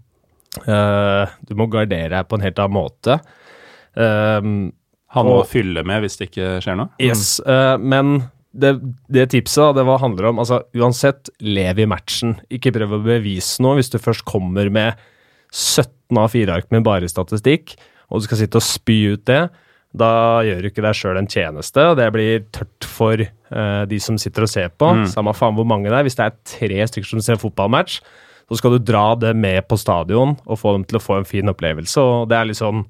Du 0.54 1.56
må 1.58 1.66
gardere 1.72 2.12
deg 2.14 2.28
på 2.30 2.38
en 2.38 2.46
helt 2.46 2.60
annen 2.62 2.78
måte. 2.78 3.20
Um, 3.98 4.72
Ha 5.14 5.22
noe 5.22 5.40
Og- 5.40 5.46
å 5.46 5.50
fylle 5.50 5.84
med 5.86 6.02
hvis 6.02 6.18
det 6.18 6.32
ikke 6.32 6.62
skjer 6.64 6.78
noe? 6.80 6.90
Yes, 7.00 7.40
eh, 7.46 7.78
men 7.78 8.32
det, 8.54 8.72
det 9.14 9.30
tipset 9.30 9.76
det 9.78 9.86
var, 9.86 10.00
handler 10.02 10.32
om 10.32 10.40
altså 10.42 10.64
Uansett, 10.74 11.30
lev 11.40 11.78
i 11.84 11.86
matchen. 11.86 12.40
Ikke 12.50 12.74
prøv 12.74 12.96
å 12.98 13.04
bevise 13.06 13.62
noe 13.62 13.78
hvis 13.78 13.92
du 13.94 14.00
først 14.02 14.26
kommer 14.26 14.72
med 14.74 14.98
17 15.54 16.18
av 16.18 16.32
4 16.34 16.56
ark 16.56 16.72
med 16.74 16.84
bare 16.84 17.10
statistikk, 17.10 17.76
og 18.10 18.22
du 18.22 18.26
skal 18.26 18.42
sitte 18.42 18.58
og 18.58 18.66
spy 18.66 19.14
ut 19.14 19.26
det. 19.30 19.44
Da 19.94 20.42
gjør 20.42 20.64
du 20.66 20.70
ikke 20.72 20.82
deg 20.82 20.98
sjøl 20.98 21.18
en 21.22 21.30
tjeneste, 21.30 21.78
og 21.92 21.98
det 21.98 22.10
blir 22.16 22.46
tørt 22.52 22.88
for 22.90 23.22
uh, 23.22 23.86
de 23.86 24.00
som 24.02 24.18
sitter 24.18 24.48
og 24.48 24.50
ser 24.50 24.70
på. 24.74 24.90
Samme 25.14 25.34
faen 25.38 25.54
hvor 25.54 25.68
mange 25.70 25.86
det 25.94 26.00
er. 26.00 26.08
Hvis 26.08 26.18
det 26.18 26.26
er 26.26 26.40
tre 26.58 26.88
stykker 26.90 27.06
som 27.06 27.22
ser 27.22 27.38
fotballmatch, 27.38 28.00
så 28.50 28.60
skal 28.60 28.76
du 28.76 28.84
dra 28.84 29.14
det 29.20 29.36
med 29.36 29.64
på 29.68 29.80
stadion 29.80 30.36
og 30.44 30.60
få 30.60 30.76
dem 30.78 30.84
til 30.88 31.00
å 31.00 31.04
få 31.04 31.20
en 31.20 31.30
fin 31.30 31.50
opplevelse. 31.52 32.02
og 32.02 32.30
det 32.32 32.40
er 32.40 32.52
litt 32.52 32.62
sånn 32.62 32.84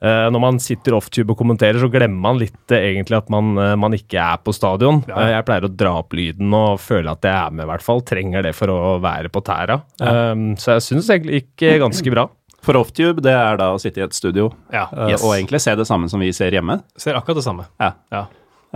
Eh, 0.00 0.26
når 0.30 0.42
man 0.42 0.58
sitter 0.60 0.96
offtube 0.96 1.32
og 1.32 1.40
kommenterer, 1.40 1.78
så 1.80 1.88
glemmer 1.92 2.20
man 2.28 2.40
litt 2.40 2.72
uh, 2.72 2.78
egentlig 2.78 3.16
at 3.18 3.30
man, 3.32 3.54
uh, 3.56 3.72
man 3.80 3.96
ikke 3.96 4.20
er 4.20 4.40
på 4.44 4.54
stadion. 4.54 5.00
Eh, 5.08 5.30
jeg 5.32 5.46
pleier 5.48 5.66
å 5.66 5.72
dra 5.72 5.94
opp 6.02 6.16
lyden 6.16 6.52
og 6.56 6.80
føle 6.82 7.12
at 7.12 7.24
jeg 7.24 7.32
er 7.32 7.54
med, 7.54 7.64
i 7.64 7.70
hvert 7.72 7.86
fall. 7.86 8.02
Trenger 8.06 8.46
det 8.46 8.54
for 8.58 8.72
å 8.72 8.96
være 9.02 9.32
på 9.32 9.42
tæra. 9.46 9.80
Um, 10.00 10.50
så 10.60 10.76
jeg 10.76 10.88
syns 10.90 11.10
egentlig 11.12 11.46
gikk 11.46 11.68
ganske 11.82 12.12
bra. 12.12 12.28
For 12.66 12.78
offtube, 12.80 13.22
det 13.22 13.32
er 13.32 13.60
da 13.60 13.70
å 13.72 13.78
sitte 13.78 14.02
i 14.02 14.04
et 14.04 14.16
studio 14.16 14.48
Ja. 14.74 14.88
Yes. 15.06 15.22
og 15.22 15.36
egentlig 15.36 15.60
se 15.62 15.76
det 15.78 15.86
samme 15.86 16.10
som 16.10 16.22
vi 16.22 16.32
ser 16.34 16.56
hjemme. 16.56 16.80
Ser 16.98 17.14
akkurat 17.14 17.38
det 17.38 17.46
samme. 17.46 17.68
Ja. 17.78 18.26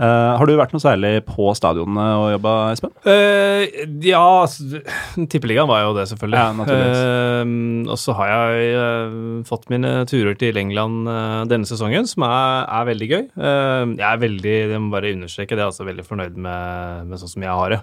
Eh, 0.01 0.31
har 0.39 0.49
du 0.49 0.55
vært 0.57 0.71
noe 0.73 0.81
særlig 0.81 1.11
på 1.27 1.51
stadionene 1.57 2.05
og 2.17 2.27
jobba, 2.33 2.53
Espen? 2.73 2.93
Uh, 3.05 3.67
ja, 4.01 4.21
altså, 4.41 4.81
tippeligaen 5.29 5.69
var 5.69 5.83
jo 5.83 5.91
det, 5.97 6.07
selvfølgelig. 6.09 6.41
Ja. 6.41 6.77
Eh, 6.77 7.51
og 7.91 7.99
så 8.01 8.15
har 8.17 8.31
jeg 8.31 9.43
fått 9.49 9.69
mine 9.73 9.93
turer 10.09 10.37
til 10.39 10.57
England 10.57 11.05
denne 11.51 11.69
sesongen, 11.69 12.07
som 12.09 12.25
er, 12.25 12.65
er 12.65 12.89
veldig 12.89 13.09
gøy. 13.11 13.23
Jeg 13.35 14.07
er 14.07 14.21
veldig, 14.21 14.55
jeg 14.73 14.81
må 14.81 14.91
bare 14.93 15.13
understreke 15.15 15.57
det, 15.57 15.67
altså 15.67 15.85
veldig 15.87 16.05
fornøyd 16.07 16.39
med, 16.41 17.07
med 17.11 17.21
sånn 17.21 17.33
som 17.35 17.45
jeg 17.45 17.59
har 17.61 17.75
det. 17.75 17.81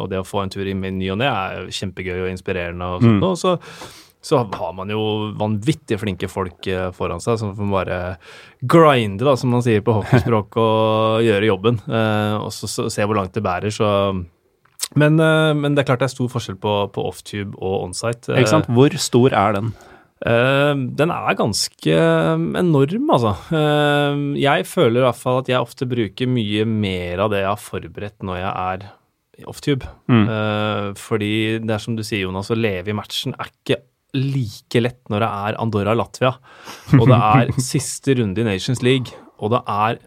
Og 0.00 0.08
det 0.12 0.22
å 0.22 0.26
få 0.26 0.44
en 0.44 0.52
tur 0.52 0.66
i 0.66 0.74
ny 0.76 1.10
og 1.12 1.20
ne 1.20 1.28
er 1.30 1.70
kjempegøy 1.74 2.18
og 2.24 2.32
inspirerende. 2.32 2.90
og 2.96 3.04
sånt. 3.04 3.26
Og 3.26 3.38
så 3.40 3.56
så 4.26 4.42
har 4.42 4.72
man 4.74 4.90
jo 4.90 5.00
vanvittig 5.38 6.00
flinke 6.02 6.28
folk 6.30 6.66
eh, 6.66 6.88
foran 6.94 7.22
seg 7.22 7.38
som 7.38 7.52
får 7.54 7.68
bare 7.70 7.98
grinde, 8.58 9.22
da, 9.22 9.36
som 9.38 9.52
man 9.54 9.62
sier 9.62 9.84
på 9.86 9.94
hockeyspråk, 10.00 10.56
og 10.64 11.26
gjøre 11.26 11.50
jobben. 11.52 11.78
eh, 11.86 12.34
og 12.40 12.50
så, 12.54 12.88
se 12.90 13.06
hvor 13.06 13.20
langt 13.20 13.36
det 13.36 13.44
bærer, 13.46 13.70
så 13.70 13.90
men, 14.98 15.18
eh, 15.22 15.52
men 15.54 15.76
det 15.76 15.84
er 15.84 15.90
klart 15.92 16.02
det 16.02 16.10
er 16.10 16.16
stor 16.16 16.32
forskjell 16.32 16.58
på, 16.62 16.74
på 16.94 17.06
offtube 17.06 17.54
og 17.54 17.86
onsite. 17.86 18.34
Ikke 18.34 18.54
sant? 18.56 18.70
Hvor 18.70 18.98
stor 19.02 19.34
er 19.34 19.60
den? 19.60 19.76
Den 20.26 21.10
er 21.12 21.34
ganske 21.36 21.96
enorm, 22.56 23.10
altså. 23.12 23.34
Jeg 24.40 24.64
føler 24.64 25.02
i 25.02 25.04
hvert 25.04 25.18
fall 25.20 25.42
at 25.42 25.50
jeg 25.52 25.60
ofte 25.60 25.86
bruker 25.90 26.30
mye 26.30 26.64
mer 26.64 27.20
av 27.20 27.34
det 27.34 27.42
jeg 27.42 27.50
har 27.50 27.60
forberedt 27.60 28.24
når 28.24 28.40
jeg 28.40 28.54
er 28.62 28.86
offtube. 29.52 29.90
Mm. 30.08 30.24
fordi 30.96 31.34
det 31.60 31.74
er 31.76 31.84
som 31.84 31.98
du 31.98 32.00
sier, 32.00 32.24
Jonas, 32.24 32.48
å 32.48 32.56
leve 32.56 32.94
i 32.94 32.96
matchen 32.96 33.36
er 33.36 33.52
ikke 33.52 33.76
like 34.16 34.82
lett 34.82 35.00
når 35.12 35.24
det 35.24 35.30
er 35.46 35.58
Andorra-Latvia, 35.62 36.34
og 36.98 37.06
det 37.10 37.22
er 37.30 37.54
siste 37.72 38.16
runde 38.18 38.42
i 38.42 38.48
Nations 38.48 38.82
League, 38.86 39.16
og 39.38 39.54
det 39.54 39.62
er 39.68 40.04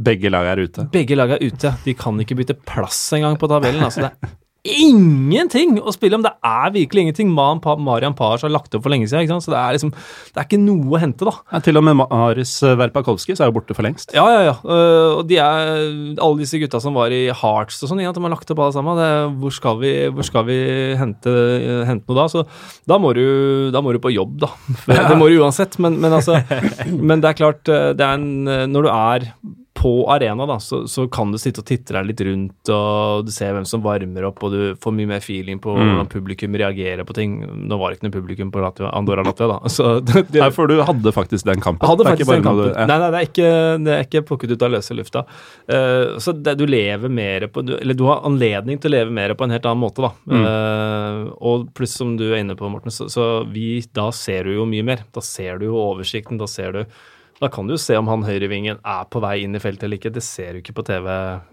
Begge 0.00 0.30
lag 0.30 0.46
er 0.48 0.62
ute. 0.64 0.86
begge 0.88 1.16
lag 1.18 1.34
er 1.34 1.42
ute. 1.44 1.74
De 1.84 1.92
kan 1.98 2.16
ikke 2.22 2.38
bytte 2.38 2.54
plass 2.56 3.10
engang 3.12 3.34
på 3.36 3.50
tabellen. 3.50 3.82
Altså, 3.84 4.06
det 4.06 4.14
er 4.14 4.30
ingenting 4.66 5.78
å 5.80 5.92
spille 5.94 6.18
om. 6.18 6.24
Det 6.24 6.32
er 6.44 6.72
virkelig 6.74 7.04
ingenting. 7.06 7.30
Marian 7.32 8.16
Pars 8.16 8.44
har 8.44 8.52
lagt 8.52 8.74
opp 8.76 8.84
for 8.84 8.92
lenge 8.92 9.08
siden, 9.08 9.24
ikke 9.24 9.36
sant? 9.36 9.46
så 9.46 9.54
det 9.54 9.60
er 9.60 9.76
liksom 9.76 9.92
Det 9.94 10.40
er 10.42 10.48
ikke 10.48 10.60
noe 10.60 10.96
å 10.96 11.00
hente, 11.00 11.28
da. 11.28 11.34
Ja, 11.54 11.60
til 11.64 11.80
og 11.80 11.86
med 11.86 11.98
Maris 12.00 12.52
Verpakovskij 12.60 13.38
er 13.38 13.48
jo 13.48 13.56
borte 13.56 13.76
for 13.76 13.86
lengst. 13.86 14.12
Ja, 14.16 14.26
ja, 14.34 14.42
ja. 14.50 14.56
Øh, 14.64 15.20
og 15.20 15.24
de 15.30 15.40
er 15.40 15.72
Alle 16.20 16.42
disse 16.42 16.60
gutta 16.60 16.80
som 16.82 16.96
var 16.98 17.14
i 17.14 17.22
Hearts 17.30 17.80
og 17.84 17.92
sånn, 17.92 18.02
ja, 18.04 18.12
de 18.12 18.24
har 18.24 18.34
lagt 18.34 18.52
opp 18.52 18.62
alle 18.64 18.76
sammen. 18.76 19.00
Det, 19.00 19.10
hvor 19.40 19.56
skal 19.56 19.80
vi, 19.80 19.94
hvor 20.12 20.26
skal 20.26 20.46
vi 20.48 20.58
hente, 21.00 21.34
hente 21.88 22.10
noe 22.10 22.20
da? 22.20 22.28
Så 22.32 22.44
da 22.90 23.00
må 23.00 23.14
du, 23.16 23.24
da 23.72 23.82
må 23.84 23.94
du 23.96 24.00
på 24.02 24.12
jobb, 24.14 24.36
da. 24.44 24.52
Det 25.10 25.16
må 25.18 25.30
du 25.30 25.40
uansett, 25.40 25.78
men, 25.82 25.96
men 26.02 26.12
altså 26.14 26.38
Men 26.90 27.22
det 27.22 27.32
er 27.32 27.38
klart, 27.38 27.64
øh, 27.68 27.90
det 27.96 28.04
er 28.04 28.18
en 28.18 28.70
Når 28.70 28.86
du 28.86 28.90
er 28.92 29.26
på 29.80 29.90
arena, 30.12 30.44
da, 30.46 30.58
så, 30.60 30.82
så 30.88 31.06
kan 31.08 31.30
du 31.32 31.38
sitte 31.40 31.62
og 31.62 31.68
titte 31.70 31.94
deg 31.96 32.04
litt 32.10 32.20
rundt, 32.26 32.70
og 32.74 33.24
du 33.24 33.30
ser 33.32 33.54
hvem 33.56 33.64
som 33.68 33.80
varmer 33.80 34.26
opp, 34.28 34.42
og 34.44 34.52
du 34.52 34.60
får 34.80 34.92
mye 34.92 35.08
mer 35.08 35.22
feeling 35.24 35.60
på 35.62 35.72
hvordan 35.72 36.10
publikum 36.12 36.58
reagerer 36.60 37.06
på 37.08 37.16
ting. 37.16 37.38
Nå 37.70 37.78
var 37.80 37.88
det 37.88 37.96
ikke 37.96 38.08
noe 38.08 38.16
publikum 38.18 38.50
på 38.52 38.60
Latvia, 38.60 38.90
Andorra 38.96 39.24
Latvia, 39.24 39.48
da. 39.54 39.72
Så 39.72 39.94
det, 40.10 40.26
Nei, 40.36 40.50
for 40.52 40.68
du 40.68 40.82
hadde 40.84 41.14
faktisk 41.16 41.48
den 41.48 41.62
kampen. 41.64 41.88
hadde 41.88 42.04
faktisk 42.04 42.28
den 42.28 42.44
kampen. 42.44 42.68
du- 42.68 42.74
ja. 42.74 42.84
Nei, 42.90 42.98
nei, 43.00 43.08
det 43.14 43.20
er 43.22 43.30
ikke, 43.30 43.52
det 43.86 43.94
er 43.94 44.04
ikke 44.04 44.22
plukket 44.28 44.52
ut 44.52 44.64
av 44.66 44.74
løse 44.74 44.96
lufta. 44.98 45.22
Uh, 45.64 46.18
så 46.20 46.34
det, 46.36 46.58
du 46.60 46.66
lever 46.68 47.12
mer 47.12 47.46
på 47.48 47.64
du, 47.64 47.72
Eller 47.78 47.96
du 47.96 48.04
har 48.10 48.20
anledning 48.28 48.80
til 48.82 48.92
å 48.92 48.96
leve 48.98 49.14
mer 49.16 49.32
på 49.32 49.46
en 49.48 49.54
helt 49.56 49.70
annen 49.70 49.80
måte, 49.86 50.04
da. 50.04 50.12
Mm. 50.28 50.44
Uh, 50.44 51.22
og 51.40 51.70
pluss, 51.76 51.96
som 51.96 52.18
du 52.20 52.26
er 52.28 52.42
inne 52.42 52.58
på, 52.58 52.68
Morten, 52.68 52.92
så, 52.92 53.08
så 53.08 53.30
vi, 53.48 53.78
da 53.96 54.10
ser 54.12 54.50
du 54.50 54.58
jo 54.58 54.68
mye 54.68 54.84
mer. 54.92 55.06
Da 55.16 55.24
ser 55.24 55.62
du 55.62 55.70
jo 55.70 55.80
oversikten, 55.80 56.40
da 56.40 56.50
ser 56.50 56.76
du 56.76 56.84
da 57.40 57.48
kan 57.48 57.64
du 57.64 57.72
jo 57.72 57.80
se 57.80 57.96
om 57.96 58.08
han 58.10 58.20
høyrevingen 58.26 58.82
er 58.84 59.06
på 59.08 59.20
vei 59.24 59.38
inn 59.46 59.56
i 59.56 59.60
feltet 59.62 59.86
eller 59.86 59.96
ikke. 59.96 60.12
Det 60.12 60.20
ser 60.20 60.52
du 60.52 60.60
ikke 60.60 60.74
på 60.76 60.84
TV. 60.84 61.06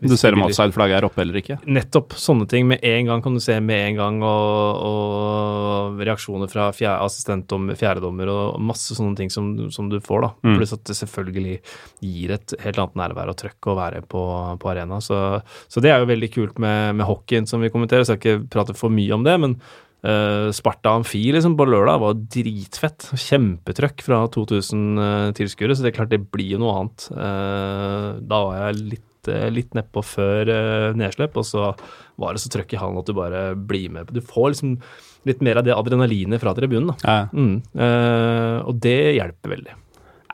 Du 0.04 0.18
ser 0.20 0.36
om 0.36 0.44
offside-flagget 0.44 1.00
er 1.00 1.08
oppe 1.08 1.24
eller 1.24 1.40
ikke. 1.40 1.56
Nettopp. 1.64 2.18
Sånne 2.20 2.48
ting 2.52 2.68
med 2.68 2.84
en 2.84 3.08
gang 3.08 3.24
kan 3.24 3.38
du 3.38 3.40
se 3.44 3.56
med 3.64 3.86
en 3.94 4.02
gang, 4.02 4.18
og, 4.28 4.82
og 4.90 6.04
reaksjoner 6.04 6.52
fra 6.52 6.68
fjerde, 6.76 7.08
assistentdommer, 7.08 7.80
fjerdedommer 7.80 8.34
og 8.34 8.60
masse 8.60 9.00
sånne 9.00 9.16
ting 9.16 9.32
som, 9.32 9.54
som 9.72 9.88
du 9.88 10.02
får, 10.04 10.28
da. 10.28 10.34
Mm. 10.44 10.60
Pluss 10.60 10.76
at 10.76 10.84
det 10.92 11.00
selvfølgelig 11.00 11.58
gir 12.04 12.36
et 12.36 12.58
helt 12.66 12.84
annet 12.84 13.02
nærvær 13.06 13.32
og 13.32 13.40
trøkk 13.40 13.72
å 13.72 13.80
være 13.80 14.04
på, 14.12 14.28
på 14.60 14.74
arena. 14.74 15.00
Så, 15.04 15.24
så 15.72 15.84
det 15.84 15.96
er 15.96 16.04
jo 16.04 16.12
veldig 16.12 16.34
kult 16.36 16.60
med, 16.60 16.98
med 17.00 17.08
hockeyen 17.08 17.48
som 17.48 17.64
vi 17.64 17.72
kommenterer. 17.72 18.04
Jeg 18.04 18.12
skal 18.12 18.24
ikke 18.24 18.48
prate 18.60 18.76
for 18.76 18.92
mye 18.92 19.16
om 19.16 19.24
det, 19.24 19.40
men 19.40 19.56
eh, 20.08 20.48
Sparta 20.56 20.96
Amfi 20.98 21.26
liksom 21.36 21.58
på 21.60 21.68
lørdag 21.68 22.00
var 22.04 22.22
dritfett. 22.38 23.10
Kjempetrøkk 23.28 24.06
fra 24.06 24.24
2000 24.34 24.88
uh, 25.02 25.10
tilskuere, 25.38 25.76
så 25.76 25.86
det 25.86 25.92
er 25.92 25.98
klart 26.00 26.14
det 26.14 26.24
blir 26.32 26.56
jo 26.56 26.62
noe 26.64 26.78
annet. 26.80 27.10
Uh, 27.12 28.10
da 28.24 28.42
var 28.48 28.62
jeg 28.62 28.82
litt, 28.96 29.32
uh, 29.32 29.50
litt 29.54 29.78
nedpå 29.78 30.06
før 30.06 30.54
uh, 30.54 30.96
nedslipp, 30.98 31.38
og 31.38 31.48
så 31.48 31.74
var 32.18 32.34
det 32.34 32.44
så 32.44 32.54
trøkk 32.54 32.74
i 32.74 32.82
hallen 32.82 33.02
at 33.02 33.12
du 33.12 33.16
bare 33.18 33.52
blir 33.58 33.92
med. 33.94 34.10
Du 34.16 34.24
får 34.24 34.56
liksom 34.56 34.80
litt 35.28 35.44
mer 35.44 35.60
av 35.60 35.68
det 35.68 35.76
adrenalinet 35.76 36.42
fra 36.42 36.54
tribunen. 36.58 36.94
Ja. 37.04 37.28
Mm. 37.34 37.60
Eh, 37.74 38.58
og 38.68 38.80
det 38.84 38.98
hjelper 39.18 39.56
veldig. 39.56 39.76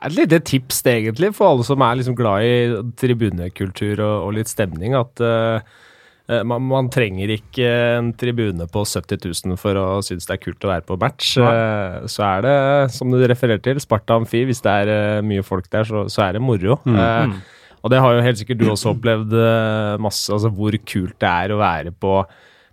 Et 0.04 0.16
lite 0.18 0.40
tips 0.44 0.82
egentlig 0.90 1.32
for 1.36 1.54
alle 1.54 1.64
som 1.66 1.82
er 1.84 1.98
liksom 1.98 2.16
glad 2.18 2.44
i 2.44 2.54
tribunekultur 3.00 4.02
og, 4.04 4.16
og 4.26 4.34
litt 4.38 4.50
stemning, 4.52 4.96
at 4.98 5.22
eh, 5.24 5.56
eh, 5.56 5.82
man, 6.24 6.62
man 6.64 6.86
trenger 6.88 7.34
ikke 7.34 7.66
en 7.98 8.06
tribune 8.16 8.64
på 8.72 8.84
70 8.88 9.18
000 9.44 9.58
for 9.60 9.76
å 9.76 9.86
synes 10.04 10.24
det 10.24 10.38
er 10.38 10.40
kult 10.40 10.64
å 10.64 10.70
være 10.70 10.86
på 10.88 10.96
match. 11.00 11.34
Eh, 11.36 12.06
så 12.08 12.24
er 12.30 12.46
det, 12.46 12.54
som 12.96 13.12
du 13.12 13.18
refererer 13.20 13.60
til, 13.64 13.80
Sparta 13.82 14.16
Amfi. 14.16 14.44
Hvis 14.48 14.64
det 14.64 14.78
er 14.84 14.94
eh, 14.94 15.26
mye 15.26 15.44
folk 15.44 15.68
der, 15.68 15.84
så, 15.88 16.06
så 16.08 16.24
er 16.28 16.38
det 16.38 16.44
moro. 16.44 16.78
Eh, 16.88 17.36
og 17.84 17.92
det 17.92 18.00
har 18.00 18.16
jo 18.16 18.24
helt 18.24 18.40
sikkert 18.40 18.62
du 18.62 18.70
også 18.72 18.94
opplevd 18.94 19.36
eh, 19.36 20.00
masse, 20.00 20.32
altså 20.32 20.48
hvor 20.48 20.76
kult 20.88 21.18
det 21.20 21.28
er 21.28 21.52
å 21.52 21.60
være 21.60 21.92
på 21.92 22.16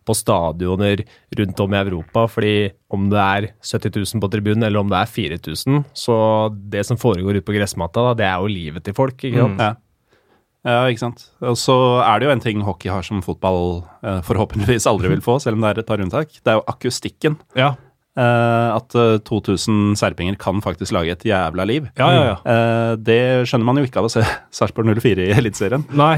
på 0.07 0.15
stadioner 0.17 1.03
rundt 1.37 1.59
om 1.61 1.73
i 1.75 1.77
Europa. 1.77 2.25
fordi 2.27 2.71
om 2.89 3.09
det 3.11 3.19
er 3.21 3.47
70 3.61 3.99
000 4.15 4.23
på 4.23 4.29
tribunen, 4.33 4.63
eller 4.65 4.81
om 4.81 4.89
det 4.89 4.97
er 4.97 5.11
4000, 5.13 5.83
så 5.93 6.15
det 6.73 6.85
som 6.87 6.97
foregår 6.97 7.37
ute 7.37 7.45
på 7.45 7.53
gressmatta, 7.53 8.07
da, 8.09 8.13
det 8.17 8.25
er 8.25 8.41
jo 8.41 8.49
livet 8.49 8.83
til 8.87 8.97
folk. 8.97 9.21
ikke 9.21 9.45
sant? 9.45 9.61
Ja. 9.61 9.75
Ja, 10.67 10.81
ikke 10.89 11.01
sant. 11.07 11.23
Og 11.41 11.55
så 11.57 11.75
er 12.05 12.19
det 12.21 12.27
jo 12.27 12.33
en 12.35 12.43
ting 12.43 12.65
hockey 12.65 12.91
har 12.93 13.05
som 13.05 13.23
fotball 13.25 13.81
eh, 14.05 14.19
forhåpentligvis 14.27 14.85
aldri 14.91 15.09
vil 15.09 15.23
få, 15.25 15.39
selv 15.41 15.57
om 15.57 15.65
det 15.65 15.71
er 15.71 15.81
et 15.81 15.89
par 15.89 16.03
unntak. 16.03 16.35
Det 16.37 16.53
er 16.53 16.59
jo 16.59 16.67
akustikken. 16.69 17.39
Ja, 17.57 17.73
Uh, 18.11 18.75
at 18.75 18.91
eh, 18.99 19.21
2000 19.23 19.93
serpinger 19.95 20.35
kan 20.35 20.57
faktisk 20.59 20.91
lage 20.91 21.13
et 21.13 21.23
jævla 21.23 21.63
liv. 21.63 21.85
ja, 21.95 22.09
ja. 22.11 22.23
ja. 22.25 22.33
Uh, 22.43 22.97
det 22.99 23.47
skjønner 23.47 23.69
man 23.69 23.79
jo 23.79 23.85
ikke 23.87 24.01
av 24.01 24.09
å 24.09 24.11
se 24.11 24.23
Sarpsborg 24.57 24.91
04 24.99 25.29
i 25.29 25.37
Eliteserien. 25.39 25.85
Nei, 25.95 26.17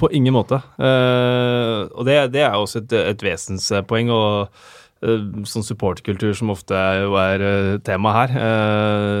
på 0.00 0.08
ingen 0.16 0.32
måte. 0.32 0.62
Uh, 0.80 1.84
og 1.92 2.08
det, 2.08 2.16
det 2.32 2.46
er 2.46 2.56
også 2.56 2.80
et, 2.80 2.96
et 3.12 3.26
vesenspoeng. 3.28 4.08
og 4.14 4.56
eh, 5.04 5.28
sånn 5.44 5.66
supportkultur 5.66 6.32
som 6.32 6.54
ofte 6.54 6.72
er, 6.80 7.04
er 7.12 7.44
eh, 7.44 7.70
tema 7.84 8.14
her. 8.16 8.32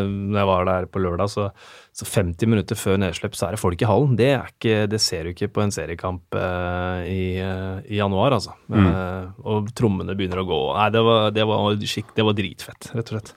Når 0.08 0.40
jeg 0.40 0.48
var 0.54 0.68
der 0.70 0.88
på 0.88 1.04
lørdag, 1.04 1.28
så, 1.28 1.50
så 1.94 2.06
50 2.08 2.50
minutter 2.50 2.78
før 2.78 2.96
nedslipp 2.98 3.36
så 3.38 3.46
er 3.46 3.54
det 3.54 3.60
folk 3.62 3.78
i 3.78 3.86
hallen. 3.86 4.16
Det, 4.18 4.30
er 4.34 4.48
ikke, 4.50 4.78
det 4.90 4.98
ser 5.02 5.22
du 5.22 5.30
ikke 5.30 5.46
på 5.54 5.62
en 5.62 5.70
seriekamp 5.74 6.34
eh, 6.34 7.04
i, 7.06 7.26
eh, 7.38 7.84
i 7.86 8.00
januar, 8.00 8.34
altså. 8.34 8.56
Eh, 8.66 9.28
og 9.46 9.68
trommene 9.78 10.16
begynner 10.18 10.42
å 10.42 10.46
gå. 10.48 10.58
Nei, 10.74 10.88
det 10.90 11.04
var, 11.06 11.28
det 11.36 11.44
var, 11.46 11.76
skikk, 11.86 12.10
det 12.16 12.26
var 12.26 12.34
dritfett, 12.34 12.90
rett 12.98 13.12
og 13.12 13.14
slett. 13.14 13.30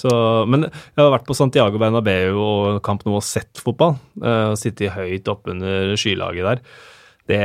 Så, 0.00 0.12
men 0.48 0.64
jeg 0.70 0.96
har 1.02 1.12
vært 1.12 1.28
på 1.28 1.36
Santiago 1.36 1.82
Bernabeu 1.82 2.40
og 2.40 2.80
Camp 2.86 3.04
Nou 3.04 3.18
og 3.18 3.26
sett 3.26 3.60
fotball. 3.60 3.98
Uh, 4.16 4.54
og 4.54 4.56
Sittet 4.56 4.96
høyt 4.96 5.28
oppunder 5.28 5.92
skylaget 6.00 6.48
der. 6.48 6.64
Det 7.30 7.40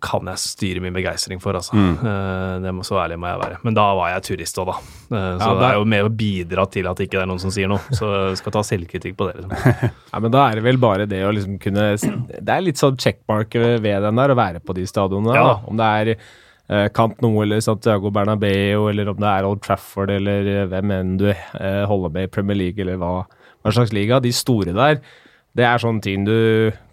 kan 0.00 0.28
jeg 0.32 0.40
styre 0.40 0.80
min 0.84 0.94
begeistring 0.96 1.40
for, 1.42 1.58
altså. 1.58 1.76
Mm. 1.76 2.62
det 2.64 2.72
må, 2.72 2.84
så 2.86 2.96
ærlig 3.02 3.18
må 3.20 3.28
jeg 3.28 3.40
være. 3.42 3.58
Men 3.66 3.76
da 3.76 3.84
var 3.98 4.14
jeg 4.14 4.24
turist 4.30 4.56
òg, 4.62 4.70
da. 4.70 4.76
Eh, 4.78 5.26
så 5.36 5.46
Ja, 5.46 5.50
det 5.52 5.60
det- 5.60 5.68
er 5.68 5.76
jo 5.80 5.84
med 5.92 6.04
å 6.06 6.12
bidra 6.22 6.64
til 6.72 6.88
at 6.88 7.02
ikke 7.04 7.18
det 7.18 7.22
er 7.26 7.30
noen 7.30 7.42
som 7.42 7.50
sier 7.54 7.68
noe. 7.68 7.82
Så 7.92 8.08
jeg 8.30 8.38
skal 8.40 8.52
ta 8.56 8.62
selvkritikk 8.64 9.16
på 9.18 9.28
det. 9.28 9.42
Liksom. 9.44 9.92
Ja, 10.14 10.20
men 10.24 10.32
da 10.32 10.46
er 10.48 10.54
det 10.56 10.64
vel 10.64 10.78
bare 10.80 11.06
det 11.10 11.20
å 11.26 11.32
liksom 11.36 11.58
kunne 11.60 11.84
Det 12.00 12.48
er 12.56 12.64
litt 12.64 12.80
sånn 12.80 12.96
checkmark 12.96 13.52
ved 13.52 13.82
den 13.84 14.16
der, 14.22 14.32
å 14.32 14.38
være 14.38 14.60
på 14.64 14.74
de 14.74 14.86
stadionene. 14.88 15.34
Ja. 15.36 15.60
Om 15.68 15.76
det 15.76 15.90
er 16.00 16.12
eh, 16.16 16.88
Camp 16.96 17.20
Nou 17.22 17.42
eller 17.42 17.60
Santiago 17.60 18.10
Bernabeu, 18.10 18.88
eller 18.90 19.10
om 19.12 19.20
det 19.20 19.28
er 19.28 19.44
Old 19.44 19.60
Trafford, 19.62 20.10
eller 20.16 20.48
eh, 20.62 20.66
hvem 20.72 20.90
enn 20.96 21.16
du 21.20 21.28
eh, 21.30 21.84
holder 21.86 22.10
med 22.16 22.24
i 22.30 22.32
Premier 22.32 22.56
League, 22.56 22.80
eller 22.82 22.96
hva, 22.96 23.12
hva 23.62 23.72
slags 23.76 23.92
liga. 23.92 24.18
De 24.24 24.32
store 24.32 24.72
der, 24.76 25.00
det 25.56 25.64
er 25.64 25.80
sånne 25.82 26.04
ting 26.04 26.26
du 26.26 26.36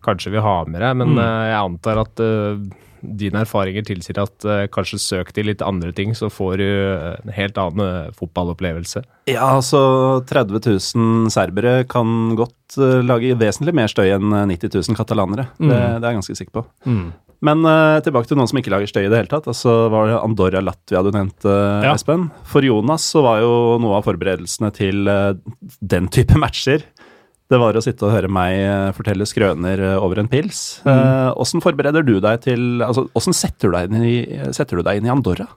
kanskje 0.06 0.34
vil 0.34 0.46
ha 0.46 0.62
med 0.68 0.82
deg, 0.84 0.96
men 1.02 1.16
mm. 1.16 1.22
jeg 1.50 1.60
antar 1.60 2.02
at 2.04 2.24
eh, 2.24 2.64
dine 3.04 3.42
erfaringer 3.44 3.84
tilsier 3.84 4.22
at 4.24 4.46
uh, 4.48 4.64
kanskje 4.72 5.00
søk 5.02 5.34
til 5.36 5.50
litt 5.50 5.64
andre 5.66 5.92
ting, 5.96 6.14
så 6.16 6.30
får 6.32 6.54
du 6.62 6.68
eh, 6.68 7.18
en 7.20 7.34
helt 7.36 7.60
annen 7.60 8.08
uh, 8.08 8.14
fotballopplevelse. 8.16 9.04
Ja, 9.28 9.50
altså 9.58 10.24
30 10.30 10.64
000 10.96 11.34
serbere 11.34 11.82
kan 11.90 12.38
godt 12.40 12.78
uh, 12.80 13.02
lage 13.04 13.36
vesentlig 13.40 13.76
mer 13.76 13.92
støy 13.92 14.08
enn 14.16 14.32
eh, 14.32 14.48
90 14.56 14.78
000 14.80 15.00
katalanere. 15.00 15.50
Det, 15.60 15.68
det 15.74 15.82
er 16.00 16.10
jeg 16.10 16.22
ganske 16.22 16.40
sikker 16.40 16.62
på. 16.62 16.66
Mm. 16.88 17.06
Men 17.44 17.66
eh, 17.68 18.00
tilbake 18.06 18.30
til 18.30 18.40
noen 18.40 18.48
som 18.50 18.60
ikke 18.60 18.72
lager 18.72 18.90
støy 18.90 19.04
i 19.04 19.10
det 19.12 19.20
hele 19.20 19.32
tatt. 19.32 19.50
Altså 19.52 19.76
var 19.92 20.08
det 20.08 20.20
Andorra-Latvia 20.22 21.04
du 21.04 21.12
nevnte, 21.12 21.56
Ja. 21.84 21.92
Espen. 21.92 22.30
For 22.48 22.64
Jonas 22.64 23.10
så 23.12 23.24
var 23.26 23.42
jo 23.44 23.54
noe 23.84 24.00
av 24.00 24.08
forberedelsene 24.08 24.72
til 24.76 25.10
eh, 25.12 25.34
den 25.82 26.08
type 26.14 26.40
matcher 26.44 26.86
det 27.54 27.62
var 27.62 27.78
å 27.78 27.84
sitte 27.86 28.08
og 28.08 28.16
høre 28.16 28.32
meg 28.32 28.58
eh, 28.58 28.92
fortelle 28.98 29.28
skrøner 29.30 29.82
eh, 29.82 29.98
over 30.02 30.22
en 30.22 30.30
pils. 30.32 30.82
Eh, 30.90 31.30
Åssen 31.40 31.64
forbereder 31.64 32.06
du 32.06 32.18
deg 32.24 32.42
til 32.48 32.82
Altså, 32.84 33.06
åssen 33.18 33.36
setter, 33.38 33.76
setter 34.56 34.80
du 34.80 34.86
deg 34.86 35.00
inn 35.00 35.10
i 35.10 35.14
Andorra? 35.14 35.48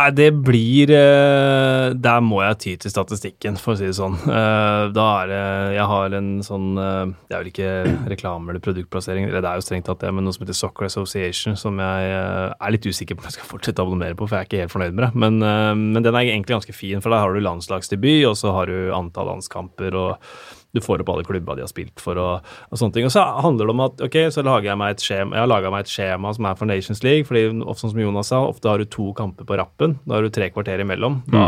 Nei, 0.00 0.08
det 0.16 0.28
blir 0.46 0.90
eh, 0.94 1.90
Der 1.98 2.20
må 2.24 2.40
jeg 2.44 2.58
ty 2.62 2.72
til 2.80 2.92
statistikken, 2.92 3.58
for 3.60 3.74
å 3.74 3.78
si 3.80 3.88
det 3.88 3.96
sånn. 3.98 4.16
Eh, 4.22 4.84
da 4.96 5.06
er 5.22 5.30
det 5.32 5.40
Jeg 5.76 5.86
har 5.90 6.16
en 6.16 6.30
sånn 6.46 6.68
eh, 6.80 7.12
Det 7.28 7.36
er 7.36 7.42
vel 7.42 7.50
ikke 7.50 7.72
reklame 8.14 8.52
eller 8.52 8.64
produktplassering, 8.64 9.28
eller 9.28 9.44
det 9.44 9.50
er 9.50 9.60
jo 9.60 9.66
strengt 9.66 9.88
tatt 9.90 10.04
det, 10.04 10.12
men 10.14 10.24
noe 10.26 10.36
som 10.36 10.46
heter 10.46 10.56
Soccer 10.56 10.88
Association, 10.88 11.58
som 11.60 11.80
jeg 11.82 12.14
eh, 12.14 12.54
er 12.54 12.74
litt 12.76 12.88
usikker 12.88 13.18
på 13.18 13.24
om 13.24 13.28
jeg 13.28 13.38
skal 13.38 13.50
fortsette 13.50 13.82
å 13.82 13.90
abonnere 13.90 14.16
på, 14.16 14.28
for 14.28 14.38
jeg 14.38 14.46
er 14.46 14.50
ikke 14.50 14.62
helt 14.64 14.74
fornøyd 14.76 14.96
med 14.96 15.04
det. 15.06 15.10
Men, 15.26 15.42
eh, 15.50 15.74
men 15.82 16.06
den 16.06 16.14
er 16.14 16.30
egentlig 16.30 16.56
ganske 16.56 16.76
fin, 16.76 17.04
for 17.04 17.12
da 17.12 17.20
har 17.24 17.36
du 17.36 17.44
landslagsdebut, 17.44 18.24
og 18.30 18.38
så 18.40 18.54
har 18.56 18.72
du 18.72 18.94
antall 18.96 19.28
landskamper, 19.34 19.98
og 20.00 20.56
du 20.74 20.80
får 20.82 21.02
opp 21.02 21.08
alle 21.14 21.24
klubba 21.26 21.56
de 21.58 21.64
har 21.64 21.70
spilt 21.70 22.02
for, 22.02 22.18
og, 22.20 22.52
og 22.70 22.78
sånne 22.78 22.94
ting. 22.94 23.08
Og 23.08 23.14
så 23.14 23.24
handler 23.42 23.66
det 23.66 23.74
om 23.74 23.82
at 23.86 24.04
ok, 24.06 24.18
så 24.34 24.44
lager 24.46 24.70
jeg 24.70 24.80
meg 24.80 24.94
et 24.94 25.02
skjema, 25.04 25.36
jeg 25.36 25.44
har 25.44 25.50
laga 25.50 25.72
meg 25.74 25.86
et 25.86 25.90
skjema 25.90 26.30
som 26.36 26.46
er 26.46 26.60
for 26.60 26.70
Nations 26.70 27.02
League, 27.06 27.26
fordi 27.28 27.48
ofte, 27.64 27.90
som 27.90 28.00
Jonas 28.04 28.30
sa, 28.30 28.44
ofte 28.46 28.70
har 28.70 28.82
du 28.82 28.86
to 28.86 29.10
kamper 29.18 29.48
på 29.48 29.58
rappen. 29.58 29.98
Da 30.06 30.18
har 30.18 30.26
du 30.26 30.30
tre 30.34 30.50
kvarter 30.54 30.82
imellom. 30.84 31.22
Da, 31.34 31.46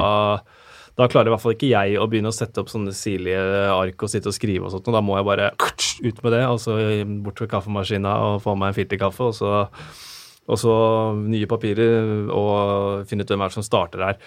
da 0.98 1.08
klarer 1.08 1.30
i 1.30 1.32
hvert 1.32 1.40
fall 1.44 1.54
ikke 1.54 1.70
jeg 1.70 2.00
å 2.02 2.08
begynne 2.10 2.32
å 2.32 2.36
sette 2.36 2.60
opp 2.60 2.68
sånne 2.72 2.92
sirlige 2.96 3.42
ark 3.72 4.02
og 4.04 4.10
sitte 4.12 4.28
og 4.28 4.36
skrive 4.36 4.66
og 4.66 4.74
sånt, 4.74 4.90
og 4.90 4.96
da 4.98 5.04
må 5.04 5.16
jeg 5.16 5.28
bare 5.28 5.52
ut 5.56 6.24
med 6.24 6.34
det, 6.34 6.42
og 6.50 6.58
så 6.60 6.78
bort 7.24 7.40
ved 7.40 7.52
kaffemaskina 7.52 8.16
og 8.26 8.42
få 8.44 8.56
meg 8.58 8.72
en 8.72 8.76
filterkaffe, 8.76 9.30
og 9.30 9.38
så, 9.38 9.62
og 10.50 10.60
så 10.60 10.74
nye 11.22 11.48
papirer 11.48 12.26
og 12.34 13.06
finne 13.08 13.24
ut 13.24 13.32
hvem 13.32 13.46
er 13.46 13.54
det 13.54 13.56
som 13.60 13.64
starter 13.64 14.04
her. 14.10 14.20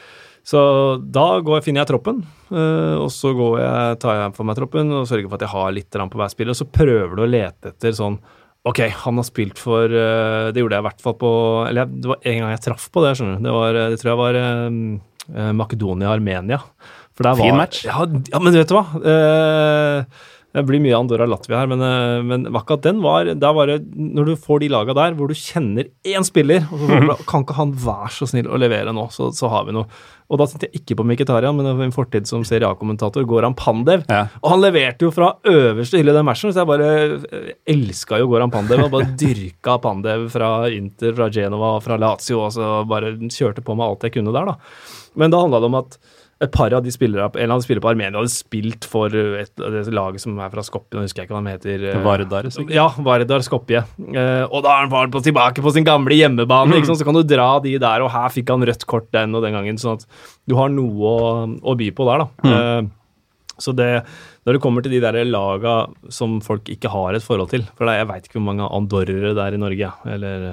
Så 0.46 0.62
da 1.02 1.26
går, 1.42 1.64
finner 1.66 1.82
jeg 1.82 1.90
troppen, 1.90 2.22
eh, 2.54 2.96
og 3.02 3.10
så 3.14 3.32
går 3.34 3.60
jeg, 3.64 4.00
tar 4.04 4.20
jeg 4.20 4.34
for 4.38 4.46
meg 4.46 4.58
troppen 4.60 4.94
og 4.94 5.08
sørger 5.10 5.30
for 5.32 5.40
at 5.40 5.46
jeg 5.48 5.54
har 5.56 5.72
litt 5.74 5.98
på 5.98 6.22
hver 6.22 6.34
spiller. 6.34 6.54
Og 6.54 6.60
så 6.60 6.68
prøver 6.70 7.16
du 7.18 7.24
å 7.26 7.30
lete 7.30 7.74
etter 7.74 7.96
sånn 7.98 8.20
Ok, 8.66 8.80
han 8.82 9.20
har 9.20 9.26
spilt 9.28 9.60
for 9.62 9.92
eh, 9.94 10.48
Det 10.50 10.58
gjorde 10.58 10.74
jeg 10.74 10.82
i 10.82 10.86
hvert 10.88 11.04
fall 11.04 11.14
på 11.22 11.30
Eller 11.68 11.84
jeg, 11.84 12.00
det 12.02 12.10
var 12.10 12.24
en 12.32 12.40
gang 12.42 12.54
jeg 12.56 12.64
traff 12.64 12.88
på 12.90 13.04
det, 13.04 13.12
skjønner 13.18 13.38
du. 13.38 13.46
Det, 13.46 13.54
var, 13.54 13.78
eh, 13.78 13.90
det 13.94 14.00
tror 14.02 14.12
jeg 14.12 14.22
var 14.22 14.40
eh, 14.42 15.52
Makedonia-Armenia. 15.60 16.62
Fin 17.16 17.56
match. 17.56 17.86
Ja, 17.88 18.04
ja, 18.04 18.40
men 18.44 18.54
vet 18.54 18.70
du 18.70 18.76
hva? 18.76 18.84
Eh, 19.00 20.26
det 20.56 20.64
blir 20.70 20.80
mye 20.80 20.96
Andorra-Latvia 20.96 21.60
her, 21.60 21.70
men, 21.72 21.82
eh, 21.84 22.24
men 22.24 22.48
akkurat 22.56 22.86
den 22.86 23.02
var 23.04 23.28
var 23.56 23.68
det 23.68 23.82
Når 23.96 24.26
du 24.26 24.36
får 24.40 24.62
de 24.62 24.70
laga 24.72 24.94
der 24.96 25.16
hvor 25.16 25.28
du 25.28 25.36
kjenner 25.36 25.90
én 26.06 26.24
spiller, 26.24 26.64
og 26.72 26.80
så 26.80 26.88
får 26.88 27.26
kan 27.30 27.44
ikke 27.44 27.58
han 27.58 27.74
være 27.76 28.12
så 28.16 28.28
snill 28.30 28.48
å 28.48 28.60
levere 28.60 28.94
nå, 28.96 29.10
så, 29.12 29.32
så 29.36 29.50
har 29.52 29.66
vi 29.68 29.76
noe. 29.76 29.90
Og 30.32 30.40
da 30.40 30.48
tenkte 30.50 30.70
jeg 30.70 30.82
ikke 30.82 30.98
på 30.98 31.06
Mkhitaryan, 31.06 31.58
men 31.58 31.84
en 31.86 31.94
fortid 31.94 32.26
som 32.30 32.46
Serie 32.48 32.66
A-kommentator, 32.70 33.26
Goran 33.30 33.54
Pandev. 33.58 34.08
Ja. 34.10 34.24
Og 34.42 34.56
han 34.56 34.64
leverte 34.64 35.06
jo 35.06 35.12
fra 35.14 35.36
øverste 35.46 36.00
hylle 36.02 36.16
den 36.16 36.26
matchen, 36.26 36.54
så 36.54 36.64
jeg 36.64 36.72
bare 36.72 37.46
elska 37.70 38.22
jo 38.24 38.32
Goran 38.32 38.54
Pandev. 38.54 38.88
Og 38.88 38.94
bare 38.96 39.12
dyrka 39.20 39.78
Pandev 39.84 40.26
fra 40.34 40.52
Inter, 40.74 41.14
fra 41.18 41.30
Genova, 41.30 41.76
fra 41.86 42.00
Lazio, 42.02 42.42
og 42.48 42.56
så 42.56 42.80
bare 42.90 43.14
kjørte 43.28 43.66
på 43.66 43.78
med 43.78 43.86
alt 43.86 44.08
jeg 44.08 44.18
kunne 44.18 44.34
der, 44.34 44.54
da. 44.54 44.58
Men 45.20 45.34
da 45.34 45.44
handla 45.44 45.62
det 45.62 45.70
om 45.70 45.82
at 45.84 46.00
et 46.44 46.52
par 46.52 46.74
av 46.76 46.82
de 46.84 46.92
spillere, 46.92 47.30
en 47.40 47.54
av 47.54 47.62
de 47.62 47.64
spillere 47.64 47.84
på 47.86 47.90
Armenia 47.94 48.20
hadde 48.20 48.34
spilt 48.34 48.84
for 48.92 49.14
et, 49.16 49.52
et 49.56 49.92
laget 49.96 50.20
som 50.20 50.36
er 50.44 50.52
fra 50.52 50.64
Skopje, 50.68 50.98
nå 50.98 51.06
husker 51.06 51.24
jeg 51.24 51.30
ikke 51.30 51.38
hva 51.38 51.44
de 51.46 51.54
heter. 51.54 51.86
eh, 51.94 52.02
Vardar, 52.04 52.50
sikkert? 52.52 52.74
Ja, 52.76 52.90
Vardar 53.08 53.46
Skopje. 53.46 53.86
Eh, 54.04 54.44
og 54.50 54.66
da 54.66 54.74
er 54.74 54.90
han 54.92 55.14
på, 55.14 55.24
tilbake 55.24 55.64
på 55.64 55.72
sin 55.72 55.88
gamle 55.88 56.18
hjemmebane, 56.18 56.82
sant? 56.84 57.00
så 57.00 57.08
kan 57.08 57.16
du 57.16 57.24
dra 57.24 57.48
de 57.64 57.78
der, 57.80 58.04
og 58.04 58.12
her 58.12 58.36
fikk 58.36 58.52
han 58.52 58.68
rødt 58.68 58.84
kort 58.90 59.08
den 59.16 59.38
og 59.38 59.48
den 59.48 59.56
gangen, 59.56 59.80
sånn 59.80 59.96
at 59.96 60.06
du 60.44 60.58
har 60.60 60.74
noe 60.74 61.16
å, 61.16 61.48
å 61.64 61.80
by 61.80 61.92
på 61.96 62.10
der, 62.12 62.26
da. 62.26 62.52
Mm. 62.52 62.92
så 63.56 63.72
det, 63.72 63.90
når 64.44 64.58
det 64.58 64.64
kommer 64.68 64.84
til 64.84 64.92
de 64.98 65.00
der 65.08 65.22
laga 65.30 65.78
som 66.12 66.42
folk 66.44 66.68
ikke 66.68 66.92
har 66.92 67.16
et 67.16 67.24
forhold 67.24 67.54
til 67.54 67.64
For 67.80 67.88
jeg 67.88 68.08
veit 68.10 68.28
ikke 68.28 68.42
hvor 68.42 68.50
mange 68.50 68.68
andorrere 68.68 69.32
det 69.32 69.46
er 69.46 69.56
i 69.56 69.62
Norge, 69.62 69.94
eller 70.18 70.50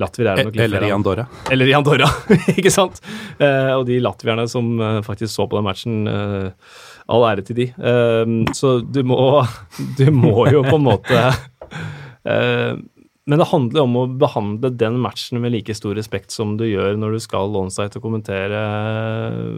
Latvier 0.00 0.30
er 0.32 0.46
nok 0.46 0.54
litt 0.56 0.64
Eller 0.64 0.86
i. 0.86 0.92
Andorra. 0.94 1.26
Eller 1.52 1.68
i 1.68 1.74
Andorra, 1.76 2.08
ikke 2.56 2.72
sant? 2.72 3.02
Eh, 3.36 3.72
og 3.74 3.84
de 3.88 3.98
latvierne 4.00 4.46
som 4.48 4.70
eh, 4.80 5.02
faktisk 5.04 5.34
så 5.34 5.46
på 5.50 5.58
den 5.58 5.66
matchen, 5.68 5.98
eh, 6.08 6.78
all 7.12 7.26
ære 7.28 7.44
til 7.44 7.58
de. 7.60 7.68
Eh, 7.76 8.32
så 8.56 8.78
du 8.80 9.02
må, 9.04 9.18
du 9.98 10.06
må 10.16 10.48
jo 10.52 10.64
på 10.64 10.78
en 10.78 10.86
måte 10.88 11.20
eh, 12.32 12.72
Men 13.28 13.38
det 13.38 13.50
handler 13.52 13.84
om 13.84 14.00
å 14.00 14.08
behandle 14.24 14.72
den 14.80 14.96
matchen 15.02 15.42
med 15.44 15.52
like 15.54 15.76
stor 15.76 15.94
respekt 15.98 16.32
som 16.34 16.56
du 16.58 16.64
gjør 16.66 16.96
når 16.98 17.18
du 17.18 17.22
skal 17.22 17.54
onsite 17.60 18.00
og 18.00 18.08
kommentere 18.08 18.64
eh, 18.64 19.48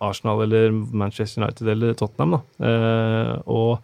Arsenal 0.00 0.46
eller 0.46 0.72
Manchester 0.72 1.44
United 1.44 1.68
eller 1.68 1.92
Tottenham. 2.00 2.40
Da. 2.40 3.42
Og 3.44 3.76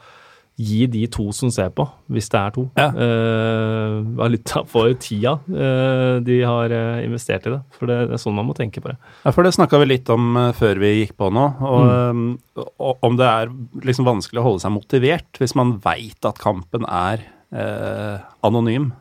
gi 0.57 0.87
de 0.89 1.03
to 1.13 1.27
som 1.37 1.51
ser 1.53 1.69
på, 1.77 1.85
hvis 2.09 2.31
det 2.33 2.39
er 2.41 2.53
to, 2.55 2.63
Ja. 2.81 2.87
uh, 2.97 3.99
valuta 4.17 4.63
for 4.69 4.89
tida 4.97 5.35
uh, 5.53 6.17
de 6.25 6.39
har 6.49 6.73
eh, 6.73 7.03
investert 7.05 7.45
i 7.47 7.53
det. 7.53 7.59
For 7.77 7.91
det, 7.91 7.99
det 8.09 8.17
er 8.17 8.23
sånn 8.23 8.37
man 8.39 8.49
må 8.49 8.55
tenke 8.57 8.81
på 8.81 8.89
det. 8.89 8.97
Ja, 9.27 9.35
for 9.37 9.45
det 9.45 9.53
snakka 9.53 9.81
vi 9.83 9.91
litt 9.91 10.09
om 10.15 10.33
før 10.57 10.81
vi 10.81 10.95
gikk 11.03 11.13
på 11.21 11.29
nå. 11.35 11.45
Og, 11.61 11.85
eh, 11.93 12.65
og 12.81 13.05
om 13.05 13.19
det 13.21 13.27
er 13.29 13.53
liksom 13.85 14.09
vanskelig 14.09 14.41
å 14.41 14.47
holde 14.49 14.65
seg 14.65 14.73
motivert 14.79 15.43
hvis 15.43 15.55
man 15.59 15.77
veit 15.85 16.25
at 16.29 16.41
kampen 16.41 16.89
er 16.89 17.27
eh, 17.53 18.25
anonym. 18.47 18.93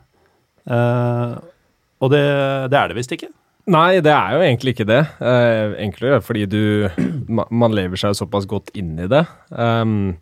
Eh, 0.67 1.35
og 2.03 2.11
det, 2.11 2.25
det 2.73 2.79
er 2.81 2.91
det 2.91 2.97
visst 2.99 3.15
ikke. 3.15 3.31
Nei, 3.71 3.97
det 4.05 4.11
er 4.13 4.35
jo 4.35 4.43
egentlig 4.45 4.75
ikke 4.75 4.85
det. 4.91 4.99
Eh, 5.25 5.71
enklere 5.87 6.19
fordi 6.21 6.43
du 6.51 6.59
Man 7.49 7.73
lever 7.73 7.97
seg 7.97 8.13
såpass 8.19 8.45
godt 8.49 8.69
inn 8.77 8.91
i 9.01 9.07
det. 9.09 9.23
Um, 9.49 10.19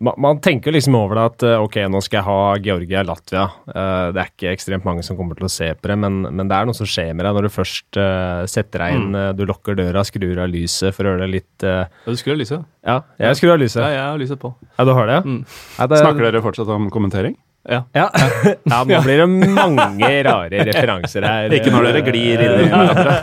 ma- 0.00 0.14
man 0.18 0.40
tenker 0.42 0.72
liksom 0.74 0.94
over 0.98 1.14
det 1.18 1.24
at 1.30 1.42
eh, 1.46 1.60
ok, 1.62 1.76
nå 1.92 2.00
skal 2.02 2.18
jeg 2.18 2.26
ha 2.26 2.36
Georgia-Latvia. 2.64 3.44
Uh, 3.68 4.08
det 4.14 4.22
er 4.24 4.30
ikke 4.32 4.52
ekstremt 4.54 4.84
mange 4.88 5.04
som 5.06 5.16
kommer 5.18 5.38
til 5.38 5.46
å 5.46 5.52
se 5.52 5.68
på 5.78 5.90
det, 5.90 5.96
men, 6.02 6.22
men 6.30 6.48
det 6.50 6.56
er 6.58 6.66
noe 6.68 6.74
som 6.78 6.88
skjer 6.88 7.12
med 7.14 7.24
deg 7.26 7.36
når 7.38 7.48
du 7.48 7.52
først 7.54 8.00
eh, 8.00 8.42
setter 8.50 8.84
deg 8.86 8.98
inn, 8.98 9.08
Mm. 9.14 9.36
du 9.38 9.44
lukker 9.46 9.76
døra, 9.78 10.02
skrur 10.08 10.40
av 10.42 10.48
lyset 10.50 10.94
for 10.96 11.04
å 11.06 11.12
gjøre 11.14 11.26
det 11.26 11.32
litt 11.36 11.64
Ja, 11.68 11.86
Du 12.06 12.16
skrur 12.18 12.34
av 12.34 12.40
lyset. 12.42 12.64
Ja, 12.84 12.98
jeg 13.20 13.36
skrur 13.38 13.54
av 13.54 13.60
lyset. 13.62 13.82
Ja, 13.84 13.90
jeg 13.94 14.04
har 14.08 14.18
lyset 14.20 14.40
på. 14.42 14.54
Ja, 14.78 14.84
du 14.88 14.92
har 14.96 15.06
det? 15.10 15.18
Mm. 15.24 15.40
Ja, 15.78 15.86
det 15.92 16.00
Snakker 16.02 16.26
dere 16.30 16.42
fortsatt 16.44 16.70
om 16.74 16.90
kommentering? 16.92 17.36
Ja. 17.64 17.78
Ja. 17.96 18.10
ja, 18.74 18.80
nå 18.84 18.98
blir 19.06 19.22
det 19.22 19.28
mange 19.56 20.10
rare 20.26 20.64
referanser 20.68 21.24
her. 21.24 21.54
Ikke 21.56 21.70
når 21.72 21.86
dere 21.92 22.02
glir 22.04 22.42
inn 22.44 22.58
i 22.60 22.66
hverandre. 22.68 23.14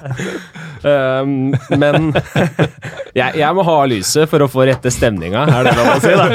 Um, 0.82 1.52
men 1.78 2.08
jeg, 3.20 3.36
jeg 3.38 3.52
må 3.58 3.65
ha 3.67 3.76
lyset 3.89 4.30
for 4.32 4.41
å 4.46 4.48
få 4.50 4.65
rette 4.70 4.89
stemninga, 4.94 5.44
er 5.46 5.67
det 5.67 5.76
lov 5.78 5.89
å 5.91 6.00
si, 6.02 6.13
da? 6.17 6.26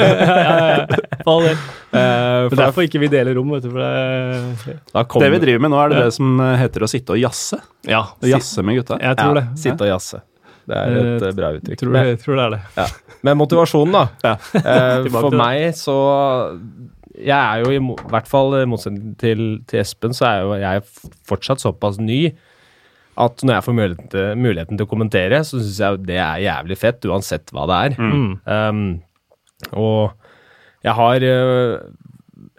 Fall 1.27 1.43
det. 1.49 1.55
Uh, 1.87 1.97
for 1.97 2.55
er 2.55 2.61
derfor 2.61 2.87
ikke 2.87 3.01
vi 3.03 3.09
deler 3.11 3.35
rom, 3.39 3.51
vet 3.57 3.67
du. 3.67 3.73
For 3.73 5.19
det, 5.23 5.29
vi 5.35 5.41
driver 5.43 5.65
med 5.65 5.73
nå, 5.73 5.81
er 5.83 5.93
det 5.93 6.05
det 6.07 6.15
som 6.15 6.39
heter 6.61 6.87
å 6.87 6.91
sitte 6.91 7.15
og 7.17 7.21
jazze. 7.21 7.59
ja, 7.87 8.05
Jazze 8.27 8.63
med 8.65 8.79
gutta. 8.81 8.99
jeg 9.03 9.19
tror 9.19 9.33
ja, 9.35 9.41
det. 9.41 9.61
Sitte 9.63 9.87
og 9.87 9.91
jazze. 9.95 10.23
Det 10.67 10.75
er 10.75 10.97
et 10.99 11.21
uh, 11.23 11.31
bra 11.35 11.51
uttrykk. 11.55 11.79
Tror, 11.79 11.93
Men- 11.95 12.09
jeg 12.11 12.19
tror 12.23 12.35
det 12.39 12.45
er 12.47 12.55
det. 12.57 12.61
Ja. 12.75 12.87
Men 13.27 13.37
motivasjonen, 13.39 13.95
da. 13.95 14.05
Ja. 14.23 14.33
Eh, 14.59 15.07
for 15.15 15.33
meg 15.35 15.71
så 15.79 15.95
Jeg 17.17 17.33
er 17.33 17.63
jo 17.63 17.71
i 17.73 17.79
i 17.79 18.09
hvert 18.11 18.27
fall 18.29 18.53
i 18.59 18.65
motsetning 18.69 19.15
til, 19.17 19.39
til 19.67 19.79
Espen, 19.81 20.13
så 20.13 20.27
er 20.29 20.43
jo 20.43 20.57
jeg 20.61 20.83
fortsatt 21.27 21.63
såpass 21.63 21.97
ny 22.03 22.27
at 23.17 23.41
når 23.43 23.55
jeg 23.57 23.65
får 23.65 23.75
muligheten 23.77 24.09
til, 24.13 24.25
muligheten 24.37 24.77
til 24.77 24.85
å 24.85 24.89
kommentere, 24.91 25.39
så 25.47 25.57
syns 25.59 25.79
jeg 25.81 26.01
det 26.05 26.19
er 26.21 26.43
jævlig 26.45 26.77
fett, 26.77 27.05
uansett 27.09 27.49
hva 27.55 27.65
det 27.69 27.77
er. 27.87 27.95
Mm. 27.97 28.27
Um, 28.45 28.81
og 29.73 30.11
jeg 30.85 30.93
har 30.93 31.23
eh, 31.25 31.79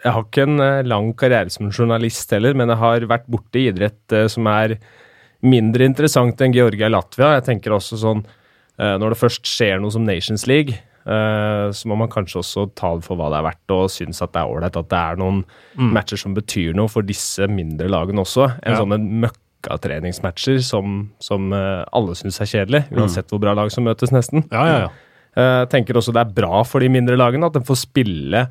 Jeg 0.03 0.11
har 0.15 0.23
ikke 0.25 0.43
en 0.43 0.59
eh, 0.63 0.81
lang 0.87 1.13
karriere 1.19 1.49
som 1.51 1.69
journalist 1.71 2.31
heller, 2.35 2.53
men 2.59 2.67
jeg 2.71 2.79
har 2.81 3.05
vært 3.07 3.27
borti 3.31 3.65
idrett 3.71 4.15
eh, 4.15 4.27
som 4.31 4.47
er 4.51 4.75
mindre 5.41 5.87
interessant 5.87 6.39
enn 6.43 6.51
Georgia-Latvia. 6.55 7.37
Jeg 7.37 7.45
tenker 7.47 7.71
også 7.77 7.95
sånn 8.01 8.25
Når 8.79 9.11
det 9.11 9.17
først 9.19 9.47
skjer 9.47 9.79
noe 9.83 9.91
som 9.91 10.05
Nations 10.07 10.45
League, 10.47 10.71
eh, 11.03 11.65
så 11.75 11.87
må 11.91 11.97
man 11.99 12.11
kanskje 12.11 12.39
også 12.39 12.67
ta 12.79 12.93
det 12.95 13.03
for 13.07 13.19
hva 13.19 13.27
det 13.31 13.39
er 13.41 13.47
verdt, 13.49 13.73
og 13.75 13.89
synes 13.91 14.21
at 14.23 14.31
det 14.35 14.39
er 14.43 14.51
ålreit 14.53 14.77
at 14.79 14.87
det 14.91 14.99
er 14.99 15.19
noen 15.19 15.41
matcher 15.95 16.19
som 16.21 16.35
betyr 16.35 16.75
noe 16.79 16.87
for 16.91 17.03
disse 17.07 17.47
mindre 17.51 17.87
lagene 17.91 18.23
også. 18.23 18.47
En 18.63 18.75
Ja. 18.75 18.79
sånne 18.79 18.99
møkkatreningsmatcher 19.59 20.59
som, 20.63 21.09
som 21.23 21.51
eh, 21.53 21.83
alle 21.95 22.15
syns 22.15 22.39
er 22.41 22.49
kjedelig, 22.49 22.83
uansett 22.95 23.29
hvor 23.31 23.39
bra 23.43 23.53
lag 23.57 23.71
som 23.73 23.83
møtes, 23.87 24.11
nesten. 24.15 24.45
Ja, 24.51 24.65
ja, 24.67 24.79
ja. 24.87 24.89
Jeg 25.39 25.69
tenker 25.71 25.95
også 25.99 26.11
det 26.15 26.23
er 26.25 26.33
bra 26.35 26.63
for 26.67 26.81
de 26.83 26.89
mindre 26.91 27.15
lagene 27.15 27.47
at 27.47 27.53
de 27.55 27.61
får 27.63 27.77
spille 27.85 28.47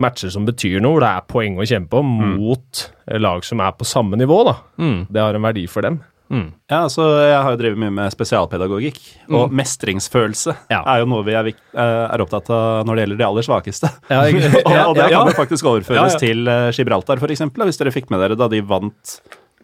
matcher 0.00 0.30
som 0.32 0.44
betyr 0.46 0.78
noe, 0.80 0.94
hvor 0.96 1.02
det 1.02 1.08
er 1.10 1.24
poeng 1.28 1.56
å 1.60 1.66
kjempe 1.66 1.98
om, 1.98 2.12
mot 2.38 2.84
lag 3.20 3.42
som 3.44 3.60
er 3.64 3.72
på 3.76 3.84
samme 3.88 4.16
nivå. 4.20 4.42
da. 4.46 4.54
Mm. 4.80 5.00
Det 5.10 5.20
har 5.24 5.34
en 5.36 5.42
verdi 5.48 5.66
for 5.68 5.82
dem. 5.86 5.98
Ja, 6.30 6.84
altså, 6.84 7.02
Jeg 7.26 7.40
har 7.42 7.50
jo 7.50 7.58
drevet 7.58 7.80
mye 7.82 7.90
med 7.90 8.12
spesialpedagogikk, 8.14 9.00
og 9.34 9.50
mestringsfølelse 9.50 10.52
Ja. 10.70 10.84
er 10.86 11.00
jo 11.02 11.08
noe 11.10 11.24
vi 11.26 11.34
er, 11.34 11.48
eh, 11.50 12.04
er 12.14 12.22
opptatt 12.22 12.48
av 12.54 12.86
når 12.86 12.94
det 12.94 13.02
gjelder 13.02 13.18
de 13.18 13.26
aller 13.26 13.42
svakeste. 13.48 13.90
Ja, 14.12 14.20
jeg- 14.28 14.62
og, 14.62 14.70
og 14.92 14.94
det 14.94 15.08
kan 15.10 15.26
jo 15.26 15.34
faktisk 15.34 15.66
overføres 15.66 16.14
til 16.22 16.46
eh, 16.46 16.70
Gibraltar, 16.76 17.18
f.eks., 17.18 17.42
hvis 17.50 17.80
dere 17.82 17.90
fikk 17.96 18.12
med 18.14 18.20
dere 18.22 18.38
da 18.38 18.46
de 18.52 18.60
vant 18.62 19.16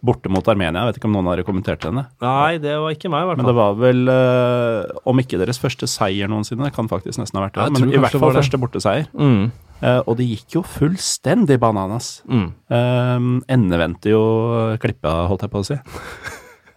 borte 0.06 0.30
mot 0.32 0.46
Armenia. 0.48 0.84
Jeg 0.84 0.92
vet 0.94 1.00
ikke 1.00 1.08
om 1.10 1.14
noen 1.16 1.28
av 1.28 1.36
dere 1.36 1.46
kommenterte 1.48 1.90
henne. 1.90 2.06
Nei, 2.24 2.56
det 2.62 2.76
var 2.80 2.94
ikke 2.94 3.10
meg, 3.12 3.26
i 3.26 3.28
hvert 3.28 3.36
fall. 3.36 3.42
Men 3.42 3.50
det 3.50 3.56
var 3.58 3.76
vel, 3.82 4.02
eh, 4.14 4.98
om 5.12 5.22
ikke 5.22 5.40
deres 5.42 5.60
første 5.62 5.88
seier 5.90 6.30
noensinne, 6.32 6.64
det 6.68 6.74
kan 6.76 6.88
faktisk 6.90 7.20
nesten 7.20 7.40
ha 7.40 7.44
vært 7.46 7.58
det, 7.58 7.66
Jeg 7.66 7.74
men 7.76 7.82
tror 7.82 7.92
i 7.92 8.00
hvert 8.00 8.06
kanskje 8.06 8.16
det 8.16 8.22
fall 8.22 8.30
var 8.30 8.36
det. 8.38 8.42
første 8.44 8.60
borteseier. 8.64 9.06
Mm. 9.18 9.44
Eh, 9.82 10.00
og 10.06 10.16
det 10.16 10.26
gikk 10.30 10.56
jo 10.56 10.62
fullstendig 10.64 11.58
bananas. 11.60 12.10
Mm. 12.30 12.46
Uh, 12.72 13.26
endevendte 13.52 14.08
jo 14.14 14.22
klippa, 14.80 15.26
holdt 15.28 15.44
jeg 15.44 15.52
på 15.52 15.60
å 15.64 15.68
si. 15.68 15.78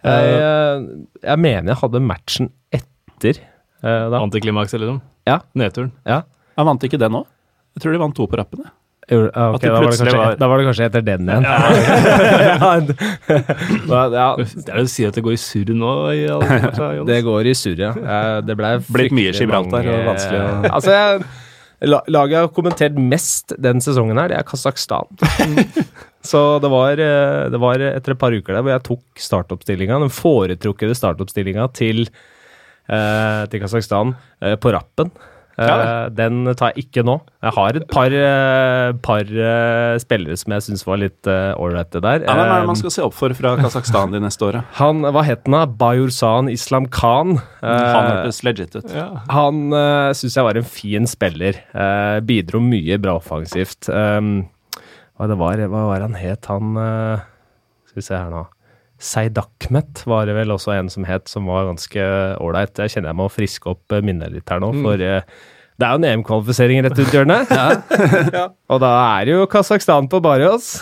Jeg, 0.00 0.28
eh, 0.32 0.84
jeg 1.28 1.36
mener 1.44 1.74
jeg 1.74 1.76
hadde 1.82 2.00
matchen 2.00 2.46
etter 2.72 3.36
eh, 3.36 4.06
da. 4.08 4.20
Antiklimaks, 4.22 4.72
eller 4.72 4.94
noe? 4.94 5.02
Ja. 5.28 5.42
Nedturen. 5.52 5.90
Ja. 6.08 6.22
Jeg 6.56 6.68
vant 6.70 6.86
ikke 6.88 7.00
det 7.02 7.10
nå. 7.12 7.20
Jeg 7.76 7.82
tror 7.84 7.92
de 7.92 8.00
vant 8.00 8.16
to 8.16 8.24
på 8.24 8.38
rappen. 8.40 8.62
jeg. 8.64 8.72
Ah, 9.10 9.50
ok, 9.56 9.62
da, 9.64 9.70
var 9.74 9.90
det 9.90 9.98
kanskje, 9.98 10.18
var- 10.18 10.36
da 10.38 10.46
var 10.46 10.60
det 10.60 10.66
kanskje 10.68 10.84
etter 10.86 11.02
den 11.02 11.26
igjen. 11.26 11.42
ja, 11.42 11.56
ja, 13.90 14.28
Det 14.38 14.70
er 14.70 14.76
det 14.78 14.84
å 14.84 14.88
si 14.90 15.06
at 15.08 15.16
det 15.18 15.24
går 15.26 15.34
i 15.34 15.40
surr 15.40 15.72
nå? 15.74 15.92
I 16.14 17.04
det 17.08 17.20
går 17.26 17.48
i 17.50 17.54
surr, 17.58 17.78
ja. 17.82 17.90
Eh, 17.96 18.40
Det 18.46 18.56
ble 18.58 18.70
Blitt 18.94 19.14
mye 19.16 19.32
Gibraltar, 19.34 19.82
mange- 19.82 19.96
og 19.98 20.10
vanskelig 20.12 20.40
å- 20.44 20.70
Altså, 20.70 20.94
jeg, 20.94 21.24
laget 21.90 22.34
jeg 22.36 22.40
har 22.44 22.52
kommentert 22.54 22.98
mest 23.00 23.54
den 23.58 23.80
sesongen 23.82 24.18
her, 24.20 24.28
det 24.30 24.38
er 24.38 24.46
Kasakhstan. 24.46 25.06
Så 26.22 26.44
det 26.60 26.68
var, 26.70 26.92
eh, 27.00 27.48
det 27.50 27.60
var 27.62 27.80
etter 27.80 28.12
et 28.14 28.20
par 28.20 28.30
uker 28.36 28.52
der 28.54 28.62
hvor 28.62 28.74
jeg 28.76 28.84
tok 28.90 29.22
startoppstillinga, 29.26 29.98
den 30.04 30.12
foretrukne 30.12 30.94
startoppstillinga 30.98 31.66
til, 31.74 32.04
eh, 32.86 33.42
til 33.50 33.62
Kasakhstan 33.64 34.14
på 34.60 34.74
rappen. 34.76 35.10
Eh, 35.60 35.68
Ja 35.68 36.08
den 36.08 36.42
tar 36.56 36.72
jeg 36.74 36.86
ikke 36.88 37.02
nå. 37.04 37.18
Jeg 37.44 37.52
har 37.56 37.76
et 37.76 37.86
par, 37.92 38.12
eh, 38.16 38.92
par 39.04 39.20
eh, 39.28 39.98
spillere 40.00 40.36
som 40.40 40.54
jeg 40.56 40.64
syns 40.66 40.84
var 40.88 40.96
litt 41.02 41.28
ålreite 41.28 42.00
der. 42.00 42.24
Ja, 42.24 42.34
Hvem 42.34 42.40
er 42.46 42.60
det 42.64 42.66
man 42.70 42.76
Eh, 42.76 42.80
skal 42.80 42.94
se 42.94 43.02
opp 43.04 43.14
for 43.14 43.34
fra 43.36 43.52
Kasakhstan 43.60 44.10
de 44.14 44.20
neste 44.24 44.46
åra? 44.48 44.64
han, 44.80 45.02
hva 45.02 45.22
het 45.26 45.44
han 45.46 45.58
da? 45.58 45.64
Bayursan 45.66 46.48
Islam 46.52 46.86
Khan. 46.88 47.36
Han 47.60 47.70
Eh, 47.70 48.10
hørtes 48.10 48.42
legit 48.46 48.74
ut. 48.76 48.88
Ja. 48.94 49.08
han 49.28 49.72
uh, 49.72 50.12
syns 50.16 50.34
jeg 50.36 50.44
var 50.48 50.56
en 50.56 50.64
fin 50.64 51.06
spiller. 51.06 51.60
Eh, 51.74 52.20
bidro 52.24 52.60
mye 52.64 52.96
bra 53.00 53.18
offensivt. 53.20 53.88
Um, 53.92 54.48
hva 55.20 55.28
det 55.28 55.36
var, 55.38 55.60
hva 55.68 55.84
var 55.92 56.00
han 56.06 56.14
het, 56.16 56.46
han 56.48 56.76
eh, 56.80 57.20
Skal 57.90 58.00
vi 58.00 58.06
se 58.06 58.14
her 58.16 58.30
nå. 58.32 58.46
Seid 59.00 59.38
Ahmed 59.40 60.02
var 60.04 60.28
det 60.28 60.36
vel 60.36 60.52
også 60.52 60.74
en 60.76 60.90
som 60.92 61.06
het, 61.08 61.24
som 61.30 61.48
var 61.48 61.70
ganske 61.70 62.04
ålreit. 62.36 62.76
Jeg 62.84 62.92
kjenner 62.94 63.14
jeg 63.14 63.20
må 63.22 63.30
friske 63.32 63.72
opp 63.72 63.96
eh, 63.96 64.04
minnet 64.04 64.34
litt 64.34 64.52
her 64.52 64.60
nå, 64.60 64.74
for 64.84 65.00
eh, 65.00 65.24
det 65.80 65.88
er 65.88 65.96
jo 65.96 66.00
en 66.02 66.08
EM-kvalifisering 66.10 66.84
rett 66.84 67.00
rundt 67.00 67.16
hjørnet. 67.16 67.52
Og 68.72 68.80
da 68.82 68.94
er 69.16 69.28
det 69.28 69.36
jo 69.38 69.48
Kasakhstan 69.48 70.10
på 70.12 70.20
bare 70.24 70.50
oss. 70.52 70.74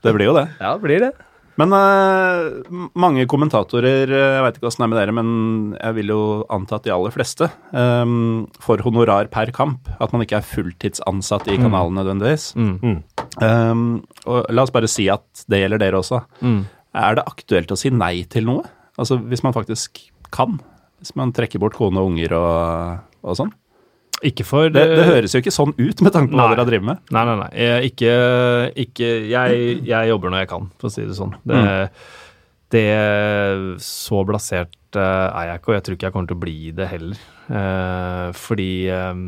Det 0.00 0.14
blir 0.16 0.30
jo 0.30 0.36
det. 0.38 0.48
Ja, 0.56 0.78
det 0.78 0.86
blir 0.86 1.04
det. 1.04 1.14
Men 1.58 1.74
uh, 1.74 2.86
mange 2.94 3.24
kommentatorer, 3.28 4.06
jeg 4.06 4.42
veit 4.44 4.58
ikke 4.60 4.68
åssen 4.70 4.84
det 4.84 4.86
er 4.86 4.92
med 4.92 5.00
dere, 5.00 5.14
men 5.16 5.30
jeg 5.74 5.96
vil 5.96 6.12
jo 6.12 6.20
anta 6.54 6.78
at 6.78 6.86
de 6.86 6.92
aller 6.94 7.10
fleste 7.10 7.48
um, 7.74 8.46
får 8.62 8.84
honorar 8.86 9.26
per 9.32 9.50
kamp. 9.54 9.90
At 9.98 10.14
man 10.14 10.22
ikke 10.22 10.38
er 10.38 10.46
fulltidsansatt 10.46 11.50
i 11.50 11.58
kanalen 11.58 11.98
nødvendigvis. 11.98 12.52
Mm. 12.54 13.02
Um, 13.42 13.84
og 14.30 14.46
la 14.54 14.64
oss 14.64 14.74
bare 14.74 14.90
si 14.90 15.08
at 15.10 15.44
det 15.50 15.64
gjelder 15.64 15.82
dere 15.82 15.98
også. 15.98 16.22
Mm. 16.46 16.62
Er 16.96 17.18
det 17.18 17.26
aktuelt 17.28 17.72
å 17.72 17.78
si 17.78 17.90
nei 17.92 18.22
til 18.30 18.46
noe? 18.48 18.64
Altså 18.98 19.18
hvis 19.20 19.44
man 19.44 19.54
faktisk 19.56 20.00
kan? 20.34 20.58
Hvis 20.98 21.14
man 21.18 21.32
trekker 21.36 21.60
bort 21.62 21.76
kone 21.78 22.00
og 22.00 22.12
unger 22.12 22.34
og, 22.38 23.02
og 23.22 23.38
sånn? 23.38 23.52
Ikke 24.26 24.42
for 24.42 24.66
Det, 24.74 24.82
det 24.82 25.04
høres 25.06 25.34
jo 25.34 25.40
ikke 25.42 25.54
sånn 25.54 25.74
ut 25.78 26.00
med 26.02 26.14
tanke 26.14 26.32
på 26.32 26.38
hva 26.40 26.48
dere 26.50 26.64
har 26.64 26.66
drevet 26.66 26.88
med. 26.88 27.02
Nei, 27.14 27.22
nei, 27.28 27.36
nei. 27.38 27.50
Jeg, 27.54 27.92
ikke, 27.92 28.14
ikke 28.84 29.10
jeg, 29.30 29.66
jeg 29.86 30.10
jobber 30.10 30.34
når 30.34 30.42
jeg 30.42 30.50
kan, 30.50 30.66
for 30.80 30.90
å 30.90 30.94
si 30.94 31.04
det 31.06 31.14
sånn. 31.14 31.36
Det, 31.46 31.60
det 32.74 32.86
Så 33.84 34.24
blasert 34.26 34.98
eh, 34.98 35.26
er 35.28 35.52
jeg 35.52 35.60
ikke, 35.60 35.70
og 35.70 35.76
jeg 35.76 35.84
tror 35.86 35.98
ikke 35.98 36.08
jeg 36.08 36.16
kommer 36.16 36.32
til 36.32 36.38
å 36.38 36.42
bli 36.42 36.56
det 36.74 36.88
heller. 36.90 37.20
Eh, 37.60 38.24
fordi 38.42 38.70
eh, 38.90 39.22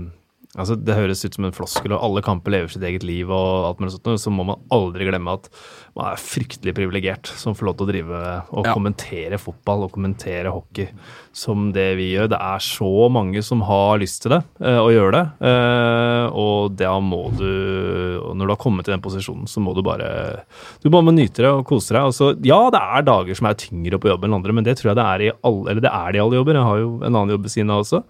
Altså, 0.59 0.75
Det 0.75 0.97
høres 0.97 1.21
ut 1.23 1.37
som 1.37 1.45
en 1.47 1.55
floskel, 1.55 1.93
og 1.95 2.03
alle 2.03 2.23
kamper 2.27 2.51
lever 2.51 2.73
sitt 2.73 2.83
eget 2.83 3.05
liv, 3.07 3.29
og 3.31 3.69
alt 3.69 3.79
mulig 3.79 3.93
sånt, 3.95 4.19
så 4.19 4.33
må 4.35 4.43
man 4.49 4.59
aldri 4.75 5.07
glemme 5.07 5.31
at 5.37 5.47
man 5.95 6.09
er 6.11 6.19
fryktelig 6.19 6.75
privilegert 6.75 7.31
som 7.39 7.55
får 7.55 7.69
lov 7.69 7.77
til 7.79 7.87
å 7.87 7.91
drive 7.93 8.23
og 8.51 8.67
Ja. 8.67 8.75
kommentere 8.75 9.39
fotball 9.39 9.85
og 9.85 9.93
kommentere 9.93 10.51
hockey 10.51 10.89
som 11.33 11.71
det 11.71 11.97
vi 11.97 12.17
gjør. 12.17 12.31
Det 12.31 12.41
er 12.41 12.59
så 12.59 13.09
mange 13.09 13.45
som 13.45 13.61
har 13.63 13.99
lyst 14.03 14.23
til 14.23 14.33
det, 14.33 14.43
og 14.59 14.91
gjør 14.91 15.13
det, 15.13 15.25
eh, 15.41 16.27
og 16.35 16.75
da 16.77 16.99
må 16.99 17.31
du 17.37 18.11
Når 18.21 18.47
du 18.47 18.53
har 18.53 18.57
kommet 18.57 18.89
i 18.89 18.93
den 18.93 19.01
posisjonen, 19.01 19.47
så 19.47 19.61
må 19.61 19.75
du 19.75 19.83
bare 19.83 20.43
Du 20.83 20.89
bare 20.91 21.03
må 21.03 21.13
nyte 21.13 21.43
det 21.43 21.47
og 21.47 21.67
kose 21.67 21.93
deg. 21.93 22.03
Altså, 22.03 22.35
ja, 22.43 22.71
det 22.71 22.81
er 22.81 23.03
dager 23.03 23.35
som 23.37 23.47
er 23.47 23.55
tyngre 23.55 23.99
på 23.99 24.09
jobb 24.09 24.25
enn 24.25 24.35
andre, 24.35 24.53
men 24.53 24.65
det 24.65 24.77
tror 24.79 24.91
jeg 24.91 24.97
det 24.97 25.05
er 25.05 25.21
i 25.21 25.33
alle, 25.45 25.71
eller 25.71 25.81
det 25.81 25.91
er 25.93 26.13
det 26.13 26.19
i 26.19 26.25
alle 26.25 26.37
jobber. 26.39 26.55
Jeg 26.55 26.63
har 26.65 26.79
jo 26.79 26.91
en 27.05 27.15
annen 27.15 27.31
jobb 27.31 27.43
ved 27.43 27.51
siden 27.51 27.71
av 27.71 27.85
også 27.85 28.03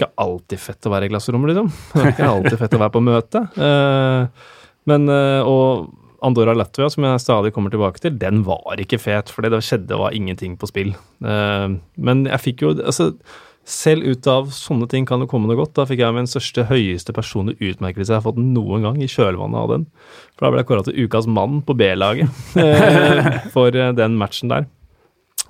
ikke 0.00 0.12
alltid 0.24 0.62
fett 0.62 0.88
å 0.88 0.92
være 0.94 1.08
i 1.08 1.12
klasserommet, 1.12 1.52
liksom. 1.52 1.68
Det 1.92 2.02
er 2.02 2.14
ikke 2.14 2.30
alltid 2.30 2.58
fett 2.60 2.76
å 2.76 2.80
være 2.82 2.94
på 2.96 3.04
møte. 3.04 3.42
Eh, 3.68 4.48
men, 4.90 5.10
eh, 5.12 5.42
og 5.46 5.90
Andorra 6.24 6.54
Latvia, 6.56 6.90
som 6.92 7.04
jeg 7.06 7.22
stadig 7.22 7.52
kommer 7.56 7.72
tilbake 7.72 8.00
til, 8.02 8.16
den 8.20 8.42
var 8.44 8.80
ikke 8.80 9.00
fet, 9.00 9.30
fordi 9.32 9.52
det 9.52 9.62
skjedde 9.64 10.00
var 10.00 10.16
ingenting 10.16 10.56
på 10.60 10.68
spill. 10.68 10.90
Eh, 11.24 11.68
men 11.96 12.26
jeg 12.28 12.44
fikk 12.44 12.66
jo 12.66 12.74
altså, 12.76 13.12
selv 13.70 14.08
ut 14.08 14.26
av 14.30 14.50
sånne 14.56 14.88
ting 14.90 15.06
kan 15.06 15.22
det 15.22 15.28
komme 15.30 15.48
noe 15.48 15.60
godt. 15.60 15.76
Da 15.78 15.86
fikk 15.88 16.02
jeg 16.02 16.16
min 16.16 16.28
største, 16.28 16.66
høyeste 16.68 17.14
personlige 17.16 17.72
utmerkelse 17.72 18.12
jeg 18.12 18.20
har 18.22 18.26
fått 18.26 18.40
noen 18.40 18.88
gang, 18.88 19.00
i 19.00 19.08
kjølvannet 19.10 19.60
av 19.62 19.72
den. 19.76 19.86
For 20.34 20.46
da 20.46 20.52
ble 20.54 20.64
jeg 20.64 20.70
kåra 20.72 20.88
til 20.88 21.00
ukas 21.04 21.30
mann 21.30 21.62
på 21.64 21.76
B-laget 21.78 22.28
for 23.54 23.70
den 23.70 24.20
matchen 24.20 24.52
der. 24.52 24.68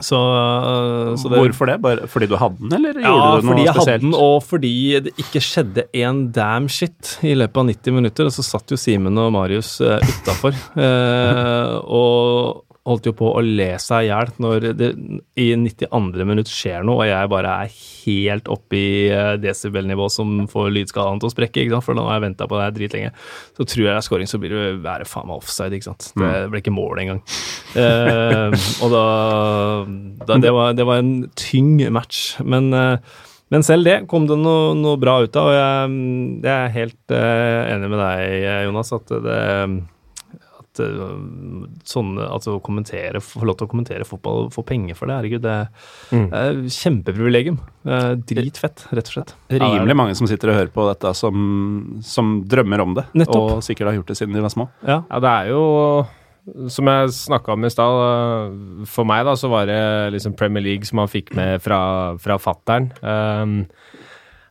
Så, 0.00 0.16
eh, 0.16 1.12
så 1.20 1.30
det, 1.30 1.40
Hvorfor 1.40 1.70
det? 1.70 1.76
Bare 1.84 2.08
fordi 2.10 2.30
du 2.30 2.36
hadde 2.40 2.60
den, 2.62 2.72
eller 2.78 3.00
ja, 3.00 3.12
gjorde 3.12 3.42
du 3.42 3.46
noe 3.46 3.52
fordi 3.52 3.66
jeg 3.66 3.76
hadde 3.78 3.98
den, 4.04 4.16
og 4.16 4.36
fordi 4.46 4.74
det 5.06 5.14
ikke 5.20 5.44
skjedde 5.44 5.86
en 6.04 6.24
damn 6.36 6.70
shit 6.72 7.16
i 7.26 7.36
løpet 7.36 7.62
av 7.62 7.68
90 7.70 7.98
minutter. 7.98 8.30
Og 8.30 8.36
så 8.36 8.46
satt 8.46 8.72
jo 8.72 8.80
Simen 8.80 9.20
og 9.20 9.32
Marius 9.36 9.76
uh, 9.84 9.98
utafor. 10.00 10.56
og, 12.00 12.66
holdt 12.90 13.08
jo 13.08 13.14
på 13.16 13.30
å 13.32 13.42
le 13.44 13.70
seg 13.82 14.06
i 14.06 14.10
hjel 14.10 14.32
når 14.42 14.66
det 14.78 14.90
i 15.40 15.48
92. 15.56 16.26
minutt 16.28 16.50
skjer 16.50 16.84
noe, 16.86 17.04
og 17.04 17.10
jeg 17.10 17.30
bare 17.32 17.54
er 17.64 17.74
helt 17.74 18.50
oppe 18.52 18.78
i 18.78 18.90
eh, 19.14 19.36
desibelnivå 19.40 20.08
som 20.12 20.44
får 20.50 20.70
lydskalaen 20.74 21.22
til 21.22 21.30
å 21.30 21.32
sprekke, 21.32 21.62
ikke 21.62 21.76
sant? 21.76 21.86
for 21.86 21.98
nå 21.98 22.06
har 22.08 22.18
jeg 22.18 22.26
venta 22.28 22.48
på 22.50 22.58
det 22.58 22.66
her 22.66 22.76
dritlenge. 22.76 23.14
Så 23.56 23.66
tror 23.66 23.84
jeg 23.84 23.90
det 23.92 23.96
er 23.96 24.06
scoring, 24.08 24.30
så 24.30 24.42
blir 24.42 24.54
det 24.56 24.66
være 24.84 25.08
faen 25.08 25.30
meg 25.30 25.40
offside, 25.40 25.78
ikke 25.78 25.90
sant. 25.90 26.10
Det 26.18 26.34
ble 26.52 26.62
ikke 26.62 26.74
mål 26.74 27.02
engang. 27.04 27.24
uh, 27.78 28.52
og 28.84 28.94
da, 28.94 29.04
da 30.26 30.38
det, 30.42 30.54
var, 30.56 30.76
det 30.76 30.86
var 30.88 31.02
en 31.02 31.16
tyng 31.38 31.76
match. 31.94 32.40
Men 32.44 32.72
uh, 32.74 33.18
men 33.50 33.64
selv 33.66 33.82
det 33.82 33.96
kom 34.06 34.28
det 34.30 34.36
noe, 34.38 34.76
noe 34.78 34.98
bra 35.02 35.16
ut 35.24 35.34
av, 35.34 35.48
og 35.50 35.56
jeg, 35.56 35.94
jeg 36.44 36.52
er 36.54 36.76
helt 36.76 37.14
uh, 37.16 37.72
enig 37.72 37.88
med 37.90 37.98
deg, 37.98 38.44
Jonas, 38.68 38.92
at 38.94 39.10
det 39.24 39.40
at 40.80 41.00
uh, 41.00 41.66
sånne, 41.86 42.26
altså 42.26 42.56
å 42.56 42.62
kommentere, 42.64 43.20
få 43.24 43.44
lov 43.46 43.56
til 43.60 43.68
å 43.68 43.70
kommentere 43.70 44.06
fotball, 44.08 44.46
og 44.48 44.54
få 44.54 44.64
penger 44.66 44.98
for 44.98 45.06
det, 45.10 45.18
herregud, 45.20 45.42
det 45.44 45.58
Mm. 46.10 46.28
er 46.34 46.54
kjempeprivilegium. 46.74 47.58
Dritfett, 48.26 48.86
rett 48.92 49.08
og 49.10 49.14
slett. 49.14 49.34
Rimelig 49.52 49.94
mange 49.96 50.14
som 50.18 50.26
sitter 50.26 50.50
og 50.50 50.56
hører 50.58 50.72
på 50.74 50.86
dette, 50.88 51.12
som, 51.16 52.00
som 52.02 52.40
drømmer 52.50 52.82
om 52.82 52.94
det. 52.98 53.04
Nettopp. 53.14 53.58
Og 53.58 53.62
sikkert 53.64 53.90
har 53.92 53.98
gjort 54.00 54.10
det 54.10 54.16
siden 54.18 54.34
de 54.34 54.42
var 54.44 54.52
små. 54.52 54.66
Ja. 54.86 55.02
Ja, 55.10 55.20
det 55.22 55.30
er 55.36 55.52
jo 55.52 55.62
Som 56.72 56.88
jeg 56.88 57.12
snakka 57.14 57.52
om 57.52 57.64
i 57.64 57.70
stad, 57.70 57.94
eh, 58.02 58.84
for 58.88 59.04
meg 59.06 59.24
da, 59.28 59.34
så 59.36 59.50
var 59.52 59.66
det 59.68 60.12
liksom 60.16 60.32
Premier 60.36 60.64
League 60.64 60.88
som 60.88 60.96
man 60.96 61.10
fikk 61.12 61.34
med 61.36 61.60
fra, 61.62 62.16
fra 62.18 62.38
fattern. 62.40 62.88
Um, 63.04 63.66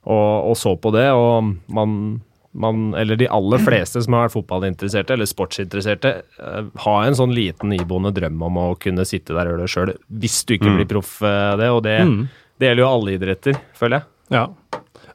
og, 0.05 0.51
og 0.51 0.55
så 0.55 0.75
på 0.79 0.93
det, 0.95 1.07
og 1.11 1.49
man, 1.73 2.21
man 2.53 2.93
Eller 2.97 3.15
de 3.15 3.27
aller 3.29 3.61
fleste 3.61 4.01
som 4.01 4.13
har 4.17 4.27
vært 4.27 4.33
fotballinteresserte, 4.39 5.13
eller 5.13 5.25
sportsinteresserte, 5.29 6.13
eh, 6.41 6.63
har 6.85 7.03
en 7.05 7.13
sånn 7.19 7.33
liten 7.35 7.73
iboende 7.77 8.11
drøm 8.15 8.41
om 8.41 8.57
å 8.57 8.67
kunne 8.81 9.05
sitte 9.05 9.35
der 9.37 9.45
og 9.45 9.53
gjøre 9.53 9.65
det 9.67 9.73
sjøl, 9.75 9.91
hvis 10.19 10.39
du 10.49 10.55
ikke 10.57 10.75
blir 10.79 10.89
proff 10.89 11.19
av 11.21 11.59
det. 11.61 11.69
Og 11.69 11.83
det, 11.83 11.99
Mm. 12.01 12.27
det 12.59 12.67
gjelder 12.71 12.83
jo 12.83 12.93
alle 12.93 13.17
idretter, 13.17 13.59
føler 13.77 13.99
jeg. 13.99 14.03
Ja. 14.31 14.47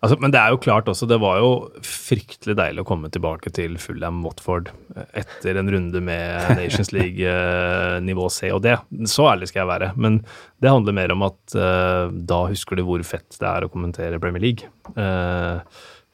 Altså, 0.04 0.18
men 0.20 0.30
det 0.30 0.38
er 0.38 0.50
jo 0.52 0.58
klart 0.60 0.84
også, 0.84 1.06
det 1.08 1.16
var 1.18 1.38
jo 1.40 1.70
fryktelig 1.80 2.54
deilig 2.58 2.82
å 2.82 2.86
komme 2.86 3.08
tilbake 3.10 3.50
til 3.56 3.78
Fulham 3.78 4.22
Watford 4.22 4.68
eh, 4.94 5.04
etter 5.22 5.56
en 5.56 5.70
runde 5.72 6.00
med 6.04 6.56
Nations 6.58 6.92
League-nivå 6.96 8.30
C 8.30 8.50
og 8.52 8.62
D. 8.62 8.74
Så 9.08 9.24
ærlig 9.30 9.48
skal 9.48 9.62
jeg 9.64 9.70
være. 9.72 9.92
Men 9.96 10.20
det 10.60 10.70
handler 10.70 10.92
mer 10.92 11.12
om 11.14 11.22
at 11.22 11.56
uh, 11.56 12.10
da 12.12 12.44
husker 12.50 12.76
du 12.76 12.84
hvor 12.84 13.02
fett 13.06 13.38
det 13.40 13.48
er 13.48 13.64
å 13.64 13.70
kommentere 13.72 14.20
Premier 14.20 14.44
League. 14.44 14.68
Uh, 14.96 15.60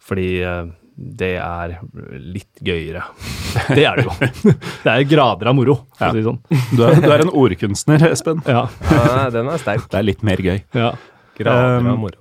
fordi 0.00 0.40
eh, 0.42 0.64
det 1.00 1.32
er 1.40 1.76
litt 2.20 2.60
gøyere. 2.64 3.02
Det 3.74 3.82
er 3.88 3.96
det 3.98 4.04
jo. 4.06 4.12
Det 4.84 4.90
er 4.92 5.04
grader 5.10 5.48
av 5.50 5.56
moro, 5.58 5.74
Ja. 5.98 6.12
si 6.14 6.20
sånn. 6.22 6.36
Du 6.76 6.84
er, 6.86 7.00
du 7.02 7.10
er 7.10 7.24
en 7.24 7.32
ordkunstner, 7.34 8.04
Espen. 8.12 8.42
Ja. 8.46 8.66
Ja, 8.92 9.28
den 9.34 9.48
er 9.50 9.58
sterk. 9.62 9.88
Det 9.90 9.98
er 9.98 10.06
litt 10.06 10.22
mer 10.26 10.38
gøy. 10.44 10.60
ja. 10.76 10.92
Grader 11.40 11.78
Um, 11.80 11.86
av 11.94 11.98
moro. 12.02 12.20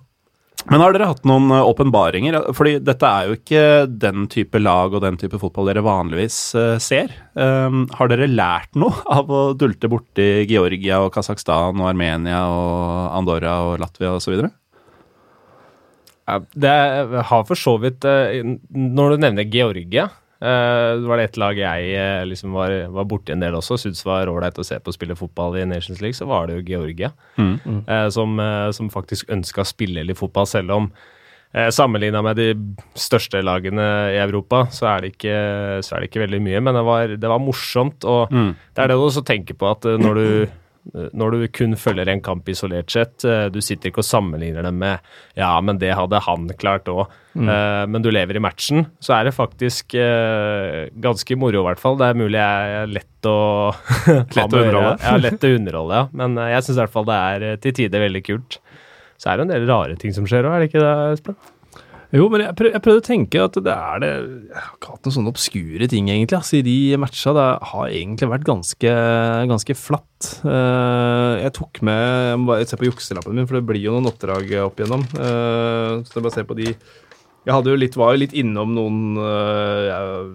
Men 0.69 0.81
har 0.83 0.91
dere 0.95 1.07
hatt 1.09 1.23
noen 1.27 1.49
eh, 1.55 1.63
åpenbaringer? 1.67 2.35
Fordi 2.55 2.73
dette 2.83 3.07
er 3.07 3.27
jo 3.29 3.35
ikke 3.37 3.61
den 3.99 4.25
type 4.31 4.59
lag 4.59 4.93
og 4.95 5.01
den 5.03 5.15
type 5.19 5.39
fotball 5.39 5.69
dere 5.69 5.83
vanligvis 5.85 6.37
eh, 6.59 6.73
ser. 6.83 7.13
Um, 7.35 7.85
har 7.95 8.11
dere 8.11 8.27
lært 8.31 8.75
noe 8.79 8.95
av 9.17 9.27
å 9.31 9.41
dulte 9.59 9.87
borti 9.91 10.27
Georgia 10.51 10.99
og 11.05 11.13
Kasakhstan 11.15 11.79
og 11.79 11.87
Armenia 11.91 12.41
og 12.51 13.15
Andorra 13.21 13.53
og 13.69 13.79
Latvia 13.83 14.15
osv.? 14.17 14.35
Det 16.53 16.73
har 17.29 17.45
for 17.47 17.59
så 17.59 17.75
vidt 17.81 18.05
eh, 18.07 18.41
Når 18.73 19.15
du 19.15 19.23
nevner 19.25 19.47
Georgia 19.49 20.09
det 20.39 21.03
var 21.03 21.19
det 21.19 21.23
et 21.27 21.37
lag 21.41 21.57
jeg 21.59 21.87
eh, 21.99 22.21
liksom 22.23 22.53
var, 22.55 22.71
var 22.95 23.07
borti 23.11 23.33
en 23.33 23.41
del 23.43 23.57
også, 23.59 23.75
syntes 23.81 24.05
var 24.07 24.29
ålreit 24.31 24.55
å 24.55 24.63
se 24.63 24.77
på 24.79 24.87
å 24.87 24.95
spille 24.95 25.17
fotball 25.19 25.57
i 25.59 25.65
Nations 25.67 25.99
League, 25.99 26.15
så 26.15 26.29
var 26.29 26.47
det 26.47 26.55
jo 26.55 26.63
Georgia. 26.69 27.09
Mm. 27.35 27.83
som, 28.15 28.39
eh, 28.39 28.69
som 28.71 28.87
faktisk 28.93 29.27
ønska 29.35 29.65
å 29.65 29.67
spille 29.67 30.05
litt 30.07 30.19
fotball, 30.19 30.47
selv 30.47 30.71
om 30.77 30.87
eh, 31.53 31.67
Sammenligna 31.73 32.21
med 32.23 32.39
de 32.39 32.47
største 32.95 33.41
lagene 33.43 33.85
i 34.13 34.21
Europa, 34.21 34.65
så 34.71 34.89
er 34.93 35.03
det 35.03 35.13
ikke, 35.15 35.35
så 35.85 35.95
er 35.95 35.99
det 35.99 36.11
ikke 36.11 36.23
veldig 36.25 36.41
mye. 36.45 36.63
Men 36.63 36.79
det 36.79 36.85
var, 36.87 37.15
det 37.19 37.33
var 37.35 37.43
morsomt, 37.43 38.07
og 38.07 38.31
det 38.31 38.83
er 38.83 38.91
det 38.91 38.97
du 38.97 39.05
også 39.09 39.25
tenker 39.27 39.59
på, 39.59 39.75
at 39.75 39.87
eh, 39.89 39.99
når 39.99 40.21
du 40.21 40.27
når 40.93 41.35
du 41.35 41.47
kun 41.53 41.75
følger 41.79 42.09
en 42.09 42.21
kamp 42.25 42.47
isolert 42.49 42.91
sett, 42.93 43.25
eh, 43.27 43.47
du 43.53 43.59
sitter 43.61 43.91
ikke 43.91 44.03
og 44.03 44.07
sammenligner 44.07 44.65
dem 44.65 44.79
med 44.81 44.99
ja, 45.37 45.51
men 45.61 45.79
det 45.81 45.93
hadde 45.97 46.21
han 46.25 46.47
klart 46.59 46.89
òg, 46.91 47.05
men 47.39 48.03
du 48.03 48.09
lever 48.11 48.35
i 48.35 48.41
matchen, 48.43 48.87
så 48.99 49.13
er 49.15 49.29
det 49.29 49.35
faktisk 49.37 49.93
eh, 49.95 50.89
ganske 50.99 51.37
moro, 51.39 51.61
i 51.61 51.67
hvert 51.69 51.79
fall. 51.81 51.95
Det 51.99 52.09
er 52.09 52.17
mulig 52.19 52.39
jeg 52.39 52.73
er 52.81 52.89
lett 52.91 53.29
å 53.29 53.35
Lett 54.35 54.39
å 54.39 54.63
underholde. 54.63 54.95
Ja, 55.03 55.13
lett 55.21 55.45
å 55.45 55.53
underholde, 55.55 56.01
ja. 56.01 56.09
Men 56.21 56.37
eh, 56.39 56.51
jeg 56.55 56.65
syns 56.65 56.77
i 56.77 56.81
hvert 56.83 56.95
fall 56.95 57.07
det 57.09 57.19
er 57.29 57.47
eh, 57.51 57.59
til 57.63 57.75
tider 57.79 58.03
veldig 58.05 58.23
kult. 58.25 58.59
Så 59.19 59.31
er 59.31 59.39
det 59.39 59.47
en 59.47 59.53
del 59.53 59.67
rare 59.69 59.97
ting 59.99 60.15
som 60.15 60.27
skjer 60.29 60.47
òg, 60.47 60.55
er 60.55 60.63
det 60.63 60.69
ikke 60.71 60.83
det, 60.83 60.93
Espen? 61.17 61.39
Jo, 62.09 62.23
men 62.33 62.41
jeg, 62.41 62.55
prøv, 62.57 62.71
jeg 62.73 62.81
prøvde 62.81 63.01
å 63.03 63.05
tenke 63.05 63.41
at 63.43 63.57
det 63.61 63.73
er 63.73 63.99
det 64.01 64.09
Jeg 64.09 64.55
har 64.57 64.71
ikke 64.73 64.93
hatt 64.95 65.05
noen 65.05 65.13
sånne 65.13 65.29
obskure 65.29 65.89
ting, 65.91 66.07
egentlig. 66.09 66.39
Altså, 66.39 66.57
I 66.57 66.65
de 66.65 66.97
matcha 66.97 67.33
det 67.37 67.45
har 67.69 67.83
egentlig 67.85 68.29
vært 68.31 68.47
ganske, 68.47 68.93
ganske 69.51 69.75
flatt. 69.77 70.29
Uh, 70.41 71.37
jeg 71.43 71.53
tok 71.59 71.83
med 71.85 72.01
Jeg 72.01 72.39
må 72.41 72.49
bare 72.49 72.65
se 72.67 72.79
på 72.81 72.89
jukselappen 72.89 73.37
min, 73.37 73.45
for 73.49 73.59
det 73.59 73.67
blir 73.69 73.83
jo 73.83 73.93
noen 73.93 74.09
oppdrag 74.09 74.49
opp 74.65 74.81
igjennom. 74.81 75.05
Uh, 75.13 76.01
så 76.01 76.17
jeg 76.17 76.25
bare 76.25 76.35
ser 76.39 76.49
på 76.49 76.57
de 76.57 76.71
Jeg 76.71 77.69
jo 77.69 77.77
litt, 77.77 77.99
var 78.01 78.15
jo 78.15 78.23
litt 78.25 78.33
innom 78.41 78.73
noen 78.73 78.99
uh, 79.21 80.33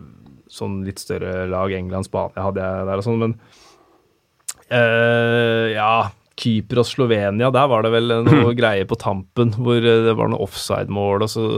sånn 0.54 0.84
litt 0.86 1.02
større 1.02 1.48
lag. 1.50 1.74
England, 1.74 2.06
Spania 2.06 2.46
hadde 2.46 2.62
jeg 2.62 2.90
der 2.92 3.02
og 3.02 3.08
sånn, 3.08 3.24
men 3.26 3.40
Ja. 5.74 5.94
Kypros, 6.40 6.94
Slovenia, 6.96 7.50
der 7.54 7.66
var 7.70 7.84
det 7.86 7.92
vel 7.94 8.14
noe 8.26 8.54
greier 8.58 8.86
på 8.90 8.98
tampen 9.00 9.54
hvor 9.56 9.78
eh, 9.78 10.04
det 10.08 10.14
var 10.18 10.30
noe 10.32 10.44
offside-mål, 10.46 11.26
og 11.26 11.30
så 11.30 11.48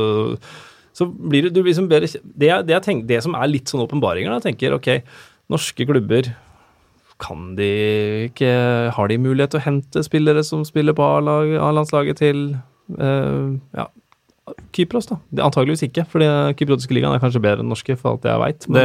så 0.96 1.04
blir 1.04 1.50
du 1.52 1.60
liksom 1.60 1.90
bedre, 1.90 2.08
det, 2.08 2.48
det, 2.64 2.72
jeg 2.72 2.84
tenker, 2.86 3.08
det 3.10 3.18
som 3.26 3.34
er 3.36 3.50
litt 3.50 3.68
sånn 3.68 3.82
åpenbaringer, 3.84 4.32
da, 4.32 4.40
tenker 4.40 4.76
ok, 4.78 4.88
norske 5.52 5.84
klubber 5.88 6.30
kan 7.20 7.54
de 7.56 7.66
ikke 8.26 8.48
Har 8.92 9.08
de 9.08 9.16
mulighet 9.16 9.54
til 9.54 9.60
å 9.62 9.64
hente 9.64 10.02
spillere 10.04 10.42
som 10.44 10.66
spiller 10.68 10.92
på 10.96 11.04
A-landslaget 11.16 12.18
til 12.20 12.42
uh, 13.00 13.54
ja, 13.72 13.86
Kypros, 14.76 15.08
da? 15.08 15.16
Det, 15.30 15.42
antageligvis 15.46 15.86
ikke, 15.88 16.04
for 16.10 16.22
den 16.22 16.56
kypriotiske 16.58 16.96
ligaen 16.96 17.16
er 17.16 17.22
kanskje 17.22 17.42
bedre 17.42 17.64
enn 17.64 17.72
norske, 17.72 17.96
for 17.98 18.14
alt 18.14 18.28
jeg 18.28 18.42
veit. 18.42 18.68
Det 18.76 18.84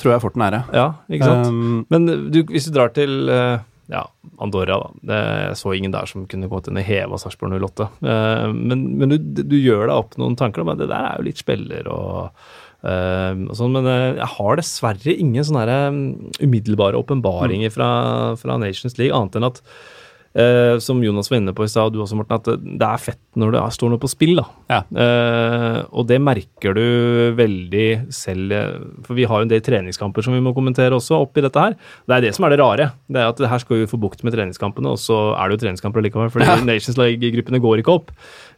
tror 0.00 0.14
jeg 0.14 0.24
fort 0.24 0.38
den 0.38 0.46
er, 0.48 0.56
ja. 0.58 0.62
ja, 0.80 0.86
ikke 1.12 1.28
sant? 1.28 1.52
Um, 1.52 1.82
Men 1.92 2.08
du, 2.32 2.40
hvis 2.48 2.66
du 2.66 2.72
drar 2.74 2.90
til 2.96 3.28
eh, 3.30 3.60
ja, 3.92 4.02
Andorra, 4.42 4.78
da. 4.78 5.18
Jeg 5.48 5.58
så 5.58 5.74
ingen 5.74 5.94
der 5.94 6.08
som 6.10 6.26
kunne 6.30 6.50
gått 6.50 6.70
inn 6.70 6.78
og 6.78 6.86
heva 6.86 7.18
Sarpsborg 7.20 7.56
08. 7.58 7.88
Eh, 8.06 8.46
men 8.54 8.86
men 9.00 9.12
du, 9.14 9.18
du 9.42 9.56
gjør 9.58 9.88
deg 9.88 9.96
opp 9.96 10.16
noen 10.20 10.38
tanker 10.38 10.62
om 10.62 10.72
at 10.72 10.80
det 10.80 10.90
der 10.90 11.10
er 11.10 11.18
jo 11.18 11.26
litt 11.26 11.42
spiller 11.42 11.90
og, 11.92 12.44
eh, 12.86 13.34
og 13.34 13.54
sånn, 13.58 13.74
men 13.74 13.90
eh, 13.90 14.18
jeg 14.20 14.30
har 14.36 14.60
dessverre 14.60 15.14
ingen 15.14 15.46
sånne 15.46 15.78
um, 15.90 16.02
umiddelbare 16.38 17.00
åpenbaringer 17.02 17.74
fra, 17.74 17.90
fra 18.40 18.58
Nations 18.62 18.98
League, 19.00 19.14
annet 19.14 19.38
enn 19.38 19.50
at 19.50 19.62
eh, 20.34 20.78
som 20.82 21.00
Jonas 21.02 21.30
var 21.30 21.38
inne 21.40 21.54
på 21.56 21.64
i 21.64 21.70
stad, 21.70 21.88
og 21.88 21.94
du 21.94 22.02
også, 22.02 22.16
Morten, 22.18 22.36
at 22.36 22.48
det, 22.60 22.84
er 22.88 23.00
fett 23.02 23.20
når 23.38 23.52
det 23.54 23.60
er- 23.62 23.74
står 23.74 23.90
noe 23.92 24.02
på 24.02 24.10
spill. 24.10 24.36
da. 24.36 24.44
Ja. 24.68 24.80
Uh, 24.92 25.86
og 25.92 26.06
det 26.08 26.20
merker 26.20 26.74
du 26.74 27.34
veldig 27.38 28.12
selv, 28.12 28.52
eh, 28.52 28.78
for 29.04 29.14
vi 29.14 29.24
har 29.24 29.38
jo 29.40 29.46
en 29.46 29.52
del 29.52 29.60
treningskamper 29.60 30.22
som 30.22 30.34
vi 30.34 30.40
må 30.44 30.54
kommentere 30.54 30.92
også 30.96 31.22
oppi 31.22 31.40
dette 31.44 31.58
her. 31.58 31.76
Det 32.06 32.16
er 32.16 32.20
det 32.20 32.34
som 32.34 32.44
er 32.44 32.50
det 32.50 32.60
rare. 32.60 32.92
det 33.08 33.16
er 33.22 33.28
at 33.28 33.38
Her 33.38 33.58
skal 33.58 33.78
vi 33.78 33.86
få 33.86 33.98
bukt 34.00 34.22
med 34.24 34.32
treningskampene, 34.32 34.90
og 34.90 34.98
så 34.98 35.34
er 35.38 35.48
det 35.48 35.58
jo 35.58 35.66
treningskamper 35.66 36.02
likevel, 36.02 36.30
fordi 36.30 36.64
Nations 36.66 36.98
League-gruppene 36.98 37.60
går 37.60 37.78
ikke 37.82 37.94
opp. 37.94 38.10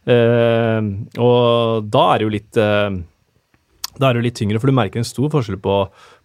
Uh, 0.07 0.81
og 1.21 1.89
da 1.89 2.13
er 2.13 2.17
det 2.19 2.25
jo 2.27 2.35
litt 2.35 2.53
da 3.99 4.07
er 4.07 4.15
det 4.15 4.21
jo 4.21 4.25
litt 4.25 4.39
tyngre, 4.39 4.59
for 4.59 4.67
du 4.67 4.73
merker 4.73 4.97
en 4.97 5.05
stor 5.05 5.29
forskjell 5.29 5.59
på 5.61 5.75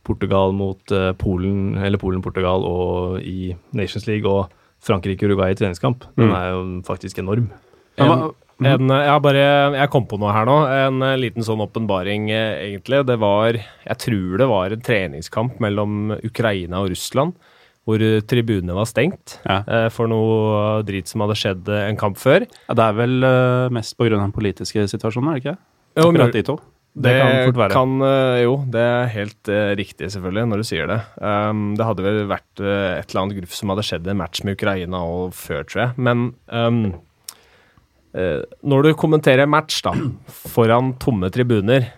Portugal 0.07 0.53
mot 0.55 0.81
Polen, 1.19 1.77
eller 1.77 1.99
Polen-Portugal 1.99 2.63
og 2.65 3.19
i 3.21 3.57
Nations 3.75 4.07
League 4.07 4.25
og 4.31 4.49
Frankrike-Uruguay 4.85 5.55
i 5.55 5.59
treningskamp. 5.59 6.05
Den 6.19 6.33
er 6.37 6.51
jo 6.53 6.65
faktisk 6.87 7.19
enorm. 7.23 7.49
En, 7.97 8.31
en, 8.61 8.91
jeg 8.93 9.09
har 9.09 9.21
bare 9.25 9.43
Jeg 9.77 9.91
kom 9.93 10.05
på 10.09 10.19
noe 10.21 10.33
her 10.33 10.47
nå. 10.49 10.57
En 10.69 11.03
eh, 11.05 11.17
liten 11.21 11.45
sånn 11.45 11.63
åpenbaring, 11.65 12.31
eh, 12.31 12.61
egentlig. 12.69 13.03
Det 13.09 13.17
var 13.21 13.57
Jeg 13.57 13.99
tror 14.05 14.39
det 14.39 14.49
var 14.53 14.73
en 14.77 14.85
treningskamp 14.85 15.61
mellom 15.65 16.15
Ukraina 16.25 16.83
og 16.85 16.91
Russland. 16.93 17.35
Hvor 17.87 18.03
eh, 18.03 18.21
tribunene 18.27 18.75
var 18.75 18.89
stengt 18.91 19.39
Ja. 19.47 19.63
eh, 19.67 19.89
for 19.95 20.11
noe 20.11 20.83
drit 20.87 21.09
som 21.09 21.23
hadde 21.25 21.39
skjedd 21.39 21.69
eh, 21.69 21.89
en 21.89 21.97
kamp 21.97 22.19
før. 22.19 22.47
ja, 22.47 22.75
det 22.75 22.85
er 22.85 22.97
vel 22.99 23.23
uh, 23.25 23.69
mest 23.71 23.97
pga. 23.97 24.11
den 24.17 24.33
politiske 24.35 24.89
situasjonen, 24.91 25.31
er 25.31 25.39
det 25.39 25.45
ikke? 25.45 25.59
Akkurat 25.97 26.33
de 26.35 26.43
to. 26.43 26.59
Det 26.97 27.13
kan 27.13 27.35
fort 27.45 27.59
være. 27.61 27.75
kan, 27.77 27.91
eh, 28.07 28.43
jo, 28.47 28.55
det 28.73 28.81
er 28.81 29.11
helt 29.13 29.51
eh, 29.53 29.73
riktig, 29.77 30.09
selvfølgelig, 30.15 30.47
når 30.49 30.63
du 30.63 30.65
sier 30.65 30.89
det. 30.89 30.97
Um, 31.21 31.75
det 31.77 31.85
hadde 31.85 32.05
vel 32.07 32.23
vært 32.31 32.63
eh, 32.63 32.97
et 32.97 33.11
eller 33.11 33.23
annet 33.23 33.41
gruff 33.43 33.57
som 33.57 33.73
hadde 33.73 33.85
skjedd 33.85 34.07
i 34.09 34.13
en 34.15 34.21
match 34.23 34.41
med 34.47 34.57
Ukraina 34.57 35.03
og 35.05 35.35
før, 35.37 35.67
tror 35.69 35.83
jeg. 35.83 36.07
Men 36.09 36.31
um, 36.49 36.81
uh, 38.17 38.41
når 38.65 38.89
du 38.89 38.91
kommenterer 38.97 39.51
match 39.51 39.83
da, 39.85 39.93
foran 40.55 40.95
tomme 41.03 41.29
tribuner, 41.35 41.91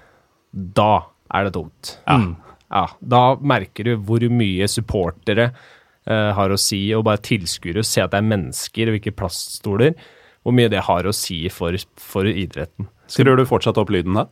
da 0.50 0.92
er 1.30 1.46
det 1.46 1.54
tomt. 1.54 1.94
Ja. 2.02 2.18
Mm. 2.18 2.34
Ja, 2.68 2.84
da 3.00 3.22
merker 3.40 3.86
du 3.86 3.94
hvor 4.04 4.20
mye 4.28 4.66
supportere 4.68 5.52
har 6.08 6.52
å 6.52 6.56
si, 6.56 6.78
og 6.96 7.02
bare 7.04 7.20
tilskuere 7.20 7.82
se 7.84 8.00
at 8.00 8.14
det 8.14 8.20
er 8.22 8.28
mennesker 8.28 8.88
og 8.88 8.94
ikke 8.96 9.12
plaststoler, 9.16 9.92
hvor 10.40 10.54
mye 10.56 10.70
det 10.72 10.80
har 10.86 11.04
å 11.04 11.12
si 11.12 11.42
for, 11.52 11.76
for 12.00 12.28
idretten. 12.28 12.88
Skrur 13.12 13.36
du 13.36 13.44
fortsatt 13.48 13.80
opp 13.80 13.92
lyden 13.92 14.16
da? 14.16 14.24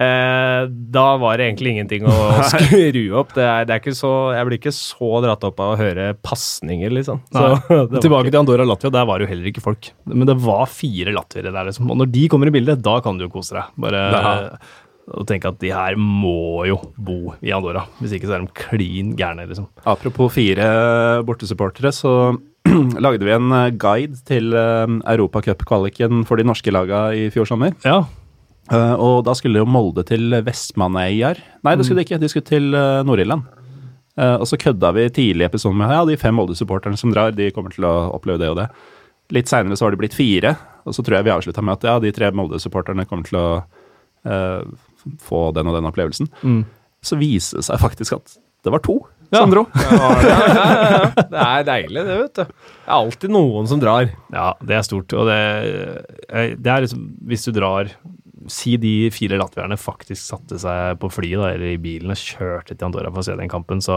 Eh, 0.00 0.60
da 0.94 1.04
var 1.20 1.36
det 1.36 1.50
egentlig 1.50 1.74
ingenting 1.74 2.06
å 2.08 2.14
skru 2.52 3.02
opp. 3.20 3.34
Det 3.36 3.44
er, 3.44 3.66
det 3.68 3.74
er 3.76 3.82
ikke 3.82 3.94
så, 3.98 4.12
jeg 4.36 4.48
blir 4.48 4.58
ikke 4.58 4.72
så 4.72 5.10
dratt 5.24 5.44
opp 5.44 5.60
av 5.60 5.74
å 5.74 5.80
høre 5.80 6.06
pasninger, 6.24 6.94
liksom. 6.96 7.20
Så, 7.32 7.42
Tilbake 8.00 8.24
ikke- 8.28 8.32
til 8.32 8.40
Andorra 8.40 8.64
og 8.64 8.70
Latvia, 8.72 8.92
der 8.94 9.08
var 9.10 9.18
det 9.20 9.26
jo 9.28 9.32
heller 9.34 9.50
ikke 9.52 9.64
folk. 9.64 9.90
Men 10.08 10.26
det 10.30 10.38
var 10.40 10.64
fire 10.72 11.12
latviere 11.12 11.52
der, 11.52 11.68
liksom. 11.68 11.90
Og 11.92 12.00
når 12.00 12.12
de 12.14 12.24
kommer 12.32 12.48
i 12.48 12.54
bildet, 12.56 12.80
da 12.82 12.96
kan 13.04 13.20
du 13.20 13.26
jo 13.26 13.32
kose 13.34 13.58
deg. 13.58 13.68
Bare 13.84 14.06
Ja. 14.12 14.32
og 15.12 15.26
tenke 15.28 15.50
at 15.50 15.58
de 15.60 15.72
her 15.74 15.96
må 15.98 16.64
jo 16.70 16.78
bo 16.96 17.34
i 17.42 17.50
Andorra. 17.52 17.84
Hvis 18.00 18.14
ikke 18.16 18.30
så 18.30 18.36
er 18.38 18.46
de 18.46 18.52
klin 18.54 19.12
gærne, 19.18 19.44
liksom. 19.50 19.68
Apropos 19.84 20.32
fire 20.32 21.22
bortesupportere, 21.26 21.92
så 21.92 22.14
lagde 23.02 23.26
vi 23.26 23.32
en 23.34 23.50
eh, 23.52 23.70
guide 23.76 24.20
til 24.24 24.54
Europacup-kvaliken 24.54 26.24
for 26.28 26.38
de 26.40 26.46
norske 26.46 26.72
laga 26.72 27.08
i 27.18 27.26
fjor 27.34 27.48
sommer. 27.50 27.74
Ja. 27.84 28.04
Eh, 28.70 28.94
og 28.94 29.24
da 29.26 29.34
skulle 29.34 29.62
jo 29.62 29.68
Molde 29.68 30.04
til 30.06 30.30
Vestmannaøyar. 30.46 31.40
Nei, 31.66 31.74
det 31.76 31.86
skulle 31.86 32.02
de 32.02 32.06
ikke. 32.06 32.20
De 32.22 32.30
skulle 32.30 32.46
til 32.46 32.70
uh, 32.76 33.02
Nord-Irland. 33.06 33.48
Uh, 34.12 34.36
og 34.36 34.46
så 34.48 34.58
kødda 34.60 34.92
vi 34.94 35.06
tidlig 35.10 35.46
i 35.46 35.48
episoden 35.48 35.78
med 35.80 35.90
ja, 35.90 36.02
de 36.06 36.18
fem 36.20 36.36
Molde-supporterne 36.36 37.00
som 37.00 37.12
drar, 37.14 37.32
de 37.34 37.50
kommer 37.54 37.72
til 37.74 37.86
å 37.88 37.94
oppleve 38.12 38.42
det 38.42 38.50
og 38.52 38.60
det. 38.60 38.68
Litt 39.32 39.48
seinere 39.48 39.78
så 39.78 39.86
var 39.86 39.94
det 39.94 40.02
blitt 40.02 40.16
fire, 40.16 40.54
og 40.84 40.94
så 40.94 41.04
tror 41.04 41.18
jeg 41.18 41.26
vi 41.28 41.32
avslutta 41.32 41.64
med 41.64 41.78
at 41.78 41.88
ja, 41.88 41.96
de 42.02 42.12
tre 42.14 42.28
Molde-supporterne 42.36 43.06
kommer 43.08 43.28
til 43.28 43.40
å 43.40 43.46
uh, 44.28 44.60
få 45.24 45.42
den 45.56 45.70
og 45.70 45.78
den 45.78 45.88
opplevelsen. 45.88 46.28
Mm. 46.44 46.62
Så 47.02 47.18
viser 47.18 47.58
det 47.58 47.66
seg 47.66 47.82
faktisk 47.82 48.18
at 48.20 48.36
det 48.62 48.70
var 48.70 48.84
to 48.84 49.00
Ja. 49.32 49.40
som 49.40 49.50
dro. 49.50 49.64
Det 51.32 51.40
er 51.40 51.62
deilig, 51.64 52.02
det, 52.04 52.16
vet 52.20 52.34
du. 52.36 52.42
Det 52.44 52.84
er 52.84 52.92
alltid 52.98 53.32
noen 53.32 53.66
som 53.66 53.80
drar. 53.80 54.10
Ja, 54.28 54.50
det 54.60 54.76
er 54.76 54.84
stort. 54.84 55.14
Og 55.16 55.24
det, 55.30 55.38
det 56.60 56.68
er 56.68 56.84
liksom 56.84 57.06
Hvis 57.30 57.46
du 57.48 57.54
drar 57.56 57.88
Si 58.50 58.74
de 58.80 59.10
fire 59.14 59.38
latvierne 59.38 59.76
faktisk 59.78 60.22
satte 60.22 60.58
seg 60.60 60.98
på 61.02 61.10
flyet 61.12 61.40
da, 61.40 61.50
eller 61.54 61.74
i 61.74 61.80
bilen 61.80 62.12
og 62.14 62.18
kjørte 62.18 62.74
til 62.74 62.86
Andorra 62.88 63.12
for 63.12 63.22
å 63.22 63.26
se 63.26 63.36
den 63.38 63.50
kampen, 63.52 63.82
så, 63.84 63.96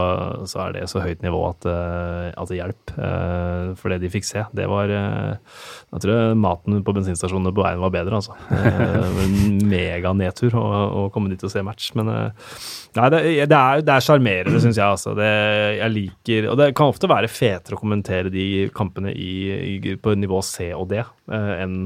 så 0.49 0.65
er 0.65 0.75
det 0.75 0.83
så 0.91 1.01
høyt 1.03 1.23
nivå 1.25 1.41
at, 1.47 1.67
eh, 1.69 2.27
at 2.35 2.51
det 2.51 2.59
hjelper. 2.59 2.99
Eh, 3.07 3.71
for 3.79 3.93
det 3.93 3.99
de 4.03 4.11
fikk 4.13 4.27
se, 4.27 4.45
det 4.55 4.67
var 4.71 4.91
eh, 4.93 5.57
Jeg 5.93 6.03
tror 6.05 6.35
maten 6.39 6.83
på 6.85 6.95
bensinstasjonene 6.97 7.53
på 7.55 7.65
veien 7.65 7.81
var 7.83 7.93
bedre, 7.95 8.21
altså. 8.21 8.35
Meganedtur 9.75 10.57
å, 10.59 10.65
å 11.05 11.07
komme 11.13 11.33
dit 11.33 11.45
og 11.45 11.53
se 11.53 11.63
match. 11.65 11.91
Men 11.97 12.11
nei, 12.11 13.09
det, 13.13 13.23
det 13.49 13.59
er 13.59 13.95
er 13.95 14.03
sjarmerende, 14.03 14.61
syns 14.61 14.77
jeg. 14.79 14.85
Altså. 14.85 15.15
Det, 15.17 15.31
jeg 15.79 15.93
liker 15.95 16.49
Og 16.51 16.59
det 16.59 16.71
kan 16.77 16.91
ofte 16.91 17.09
være 17.11 17.31
fetere 17.31 17.77
å 17.77 17.81
kommentere 17.81 18.33
de 18.33 18.67
kampene 18.75 19.13
i, 19.15 19.33
i, 19.77 19.95
på 20.01 20.15
nivå 20.19 20.41
C 20.45 20.71
og 20.75 20.89
D 20.91 21.01
enn 21.31 21.85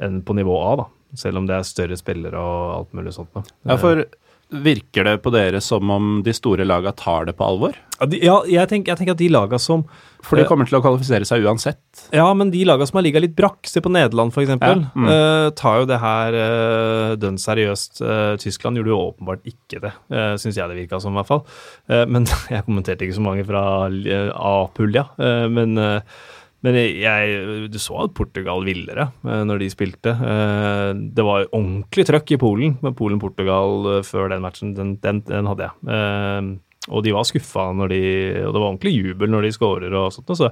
enn 0.00 0.22
på 0.24 0.36
nivå 0.36 0.56
A, 0.64 0.72
da. 0.80 0.86
Selv 1.18 1.40
om 1.40 1.46
det 1.48 1.56
er 1.58 1.68
større 1.68 1.98
spillere 1.98 2.40
og 2.40 2.74
alt 2.78 2.98
mulig 2.98 3.14
sånt. 3.16 3.32
Da. 3.34 3.42
Ja, 3.72 3.78
for 3.80 4.04
virker 4.50 5.04
det 5.06 5.18
på 5.22 5.30
dere 5.30 5.60
som 5.62 5.90
om 5.90 6.22
de 6.26 6.32
store 6.34 6.66
laga 6.66 6.92
tar 6.92 7.28
det 7.28 7.36
på 7.38 7.46
alvor? 7.46 7.76
Ja, 8.00 8.06
de, 8.10 8.18
ja 8.24 8.36
jeg, 8.48 8.68
tenker, 8.70 8.92
jeg 8.92 8.98
tenker 8.98 9.14
at 9.14 9.20
de 9.20 9.28
laga 9.30 9.58
som 9.62 9.84
For 10.24 10.40
de 10.40 10.46
kommer 10.48 10.68
til 10.68 10.78
å 10.78 10.82
kvalifisere 10.82 11.26
seg 11.28 11.44
uansett. 11.46 11.80
Ja, 12.16 12.26
men 12.36 12.50
de 12.52 12.64
laga 12.68 12.88
som 12.88 12.98
har 12.98 13.04
ligga 13.06 13.22
litt 13.22 13.36
brakk, 13.38 13.68
se 13.68 13.82
på 13.84 13.92
Nederland 13.92 14.34
f.eks., 14.34 14.50
Ja, 14.56 14.72
mm. 14.80 15.06
eh, 15.14 15.46
tar 15.60 15.82
jo 15.82 15.88
det 15.90 16.00
her 16.02 16.38
uh, 16.40 17.12
dønn 17.20 17.38
seriøst. 17.40 18.02
Eh, 18.02 18.32
Tyskland 18.42 18.80
gjorde 18.80 18.92
jo 18.92 19.00
åpenbart 19.04 19.46
ikke 19.48 19.84
det, 19.84 19.94
uh, 20.12 20.34
syns 20.40 20.58
jeg 20.58 20.72
det 20.72 20.80
virka 20.82 21.00
som, 21.00 21.14
i 21.14 21.20
hvert 21.20 21.30
fall. 21.30 21.44
Eh, 21.92 22.04
men 22.10 22.28
jeg 22.52 22.66
kommenterte 22.66 23.06
ikke 23.06 23.20
så 23.20 23.24
mange 23.24 23.46
fra 23.48 23.64
eh, 23.88 24.28
A-pulja. 24.34 25.06
eh, 25.20 25.46
men 25.52 25.78
eh, 25.80 26.20
men 26.62 26.74
jeg, 26.76 27.68
du 27.72 27.78
så 27.80 28.02
at 28.04 28.12
Portugal 28.16 28.64
ville 28.66 28.92
det 28.96 29.06
eh, 29.06 29.42
når 29.48 29.62
de 29.62 29.68
spilte. 29.72 30.12
Eh, 30.12 30.90
Det 31.16 31.24
var 31.24 31.46
ordentlig 31.56 32.04
trøkk 32.08 32.34
i 32.36 32.40
Polen, 32.42 32.74
men 32.84 32.96
Polen-Portugal 32.98 33.94
eh, 33.96 34.02
før 34.04 34.28
den 34.34 34.42
matchen, 34.44 34.74
den, 34.76 34.96
den, 35.00 35.22
den 35.28 35.48
hadde 35.48 35.70
jeg. 35.70 36.50
Og 36.90 37.04
de 37.04 37.12
var 37.12 37.26
skuffa 37.28 37.68
når 37.76 37.90
de 37.92 37.98
Og 38.46 38.54
det 38.54 38.60
var 38.60 38.68
ordentlig 38.70 38.92
jubel 38.96 39.30
når 39.30 39.44
de 39.46 39.50
scorer 39.52 39.92
og 40.00 40.12
sånt. 40.14 40.32
Så. 40.36 40.48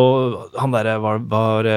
Og 0.00 0.56
han 0.58 0.72
derre 0.72 0.96
var, 1.04 1.18
var 1.30 1.68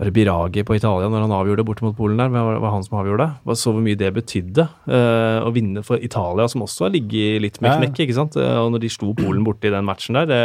var 0.00 0.08
det 0.08 0.14
Biragi 0.16 0.62
på 0.64 0.78
Italia 0.78 1.10
når 1.12 1.26
han 1.26 1.32
avgjorde 1.36 1.64
borte 1.68 1.84
mot 1.84 1.96
Polen 1.96 2.16
der? 2.16 2.30
Var, 2.32 2.56
var 2.62 2.72
han 2.72 2.84
som 2.86 2.94
avgjorde 3.02 3.26
det? 3.26 3.56
Så 3.60 3.74
hvor 3.74 3.82
mye 3.84 3.98
det 4.00 4.08
betydde 4.16 4.64
uh, 4.88 5.44
å 5.44 5.50
vinne 5.52 5.82
for 5.84 6.00
Italia, 6.00 6.46
som 6.48 6.64
også 6.64 6.86
har 6.86 6.94
ligget 6.94 7.42
litt 7.44 7.58
med 7.60 7.82
knekk. 7.82 8.00
ikke 8.06 8.16
sant? 8.16 8.38
Eh, 8.40 8.56
Og 8.62 8.70
når 8.72 8.80
de 8.86 8.90
slo 8.94 9.12
Polen 9.18 9.44
borte 9.44 9.68
i 9.68 9.74
den 9.74 9.84
matchen 9.84 10.16
der, 10.16 10.30
det 10.30 10.40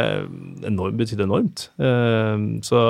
enormt, 0.68 0.99
betydde 0.99 1.30
enormt. 1.30 1.70
Uh, 1.80 2.60
så, 2.68 2.84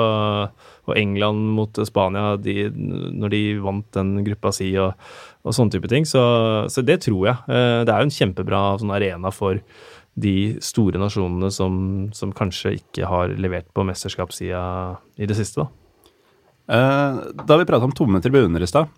og 0.90 0.98
England 0.98 1.54
mot 1.54 1.78
Spania, 1.86 2.34
de, 2.34 2.66
når 2.74 3.36
de 3.36 3.44
vant 3.62 3.86
den 3.94 4.16
gruppa 4.26 4.50
si 4.58 4.72
og, 4.74 4.98
og 5.46 5.54
sånne 5.54 5.78
type 5.78 5.94
ting. 5.94 6.02
Så, 6.02 6.26
så 6.66 6.82
det 6.82 7.04
tror 7.06 7.30
jeg. 7.30 7.38
Uh, 7.46 7.86
det 7.86 7.94
er 7.94 8.02
jo 8.02 8.10
en 8.10 8.16
kjempebra 8.18 8.66
sånn 8.82 8.94
arena 8.98 9.30
for 9.30 9.62
de 10.18 10.36
store 10.64 10.98
nasjonene 10.98 11.54
som, 11.54 11.80
som 12.10 12.34
kanskje 12.34 12.80
ikke 12.80 13.06
har 13.06 13.38
levert 13.38 13.70
på 13.70 13.86
mesterskapssida 13.86 14.66
i 15.14 15.30
det 15.30 15.38
siste, 15.38 15.62
da. 15.62 15.85
Eh, 16.68 17.18
Da 17.46 17.56
vi 17.60 17.66
prata 17.68 17.84
om 17.84 17.92
tomme 17.94 18.20
tribuner 18.22 18.62
i 18.62 18.66
stad, 18.70 18.88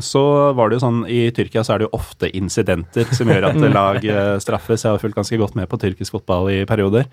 så 0.00 0.52
var 0.56 0.70
det 0.70 0.78
jo 0.78 0.84
sånn 0.86 1.00
i 1.08 1.26
Tyrkia 1.36 1.64
så 1.64 1.74
er 1.74 1.82
det 1.82 1.88
jo 1.90 1.96
ofte 1.98 2.30
incidenter 2.36 3.08
som 3.16 3.28
gjør 3.28 3.50
at 3.50 3.60
lag 3.74 4.04
eh, 4.04 4.36
straffes. 4.40 4.84
Jeg 4.86 4.94
har 4.94 5.02
fulgt 5.02 5.18
ganske 5.18 5.38
godt 5.40 5.58
med 5.58 5.68
på 5.68 5.78
tyrkisk 5.80 6.16
fotball 6.16 6.48
i 6.54 6.62
perioder. 6.68 7.08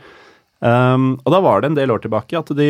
Um, 0.60 1.20
og 1.22 1.34
da 1.36 1.40
var 1.44 1.62
det 1.62 1.70
en 1.72 1.76
del 1.78 1.92
år 1.94 2.02
tilbake 2.02 2.34
at 2.40 2.50
de 2.58 2.70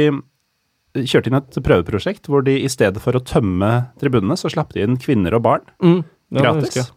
kjørte 0.97 1.29
inn 1.29 1.37
et 1.37 1.59
prøveprosjekt 1.63 2.25
hvor 2.27 2.41
de 2.43 2.55
i 2.65 2.67
stedet 2.71 2.99
for 3.03 3.15
å 3.15 3.21
tømme 3.23 3.69
tribunene, 4.01 4.35
så 4.39 4.49
slapp 4.51 4.73
de 4.73 4.81
inn 4.83 4.97
kvinner 4.99 5.35
og 5.37 5.43
barn 5.45 5.63
mm, 5.83 6.01
gratis. 6.41 6.89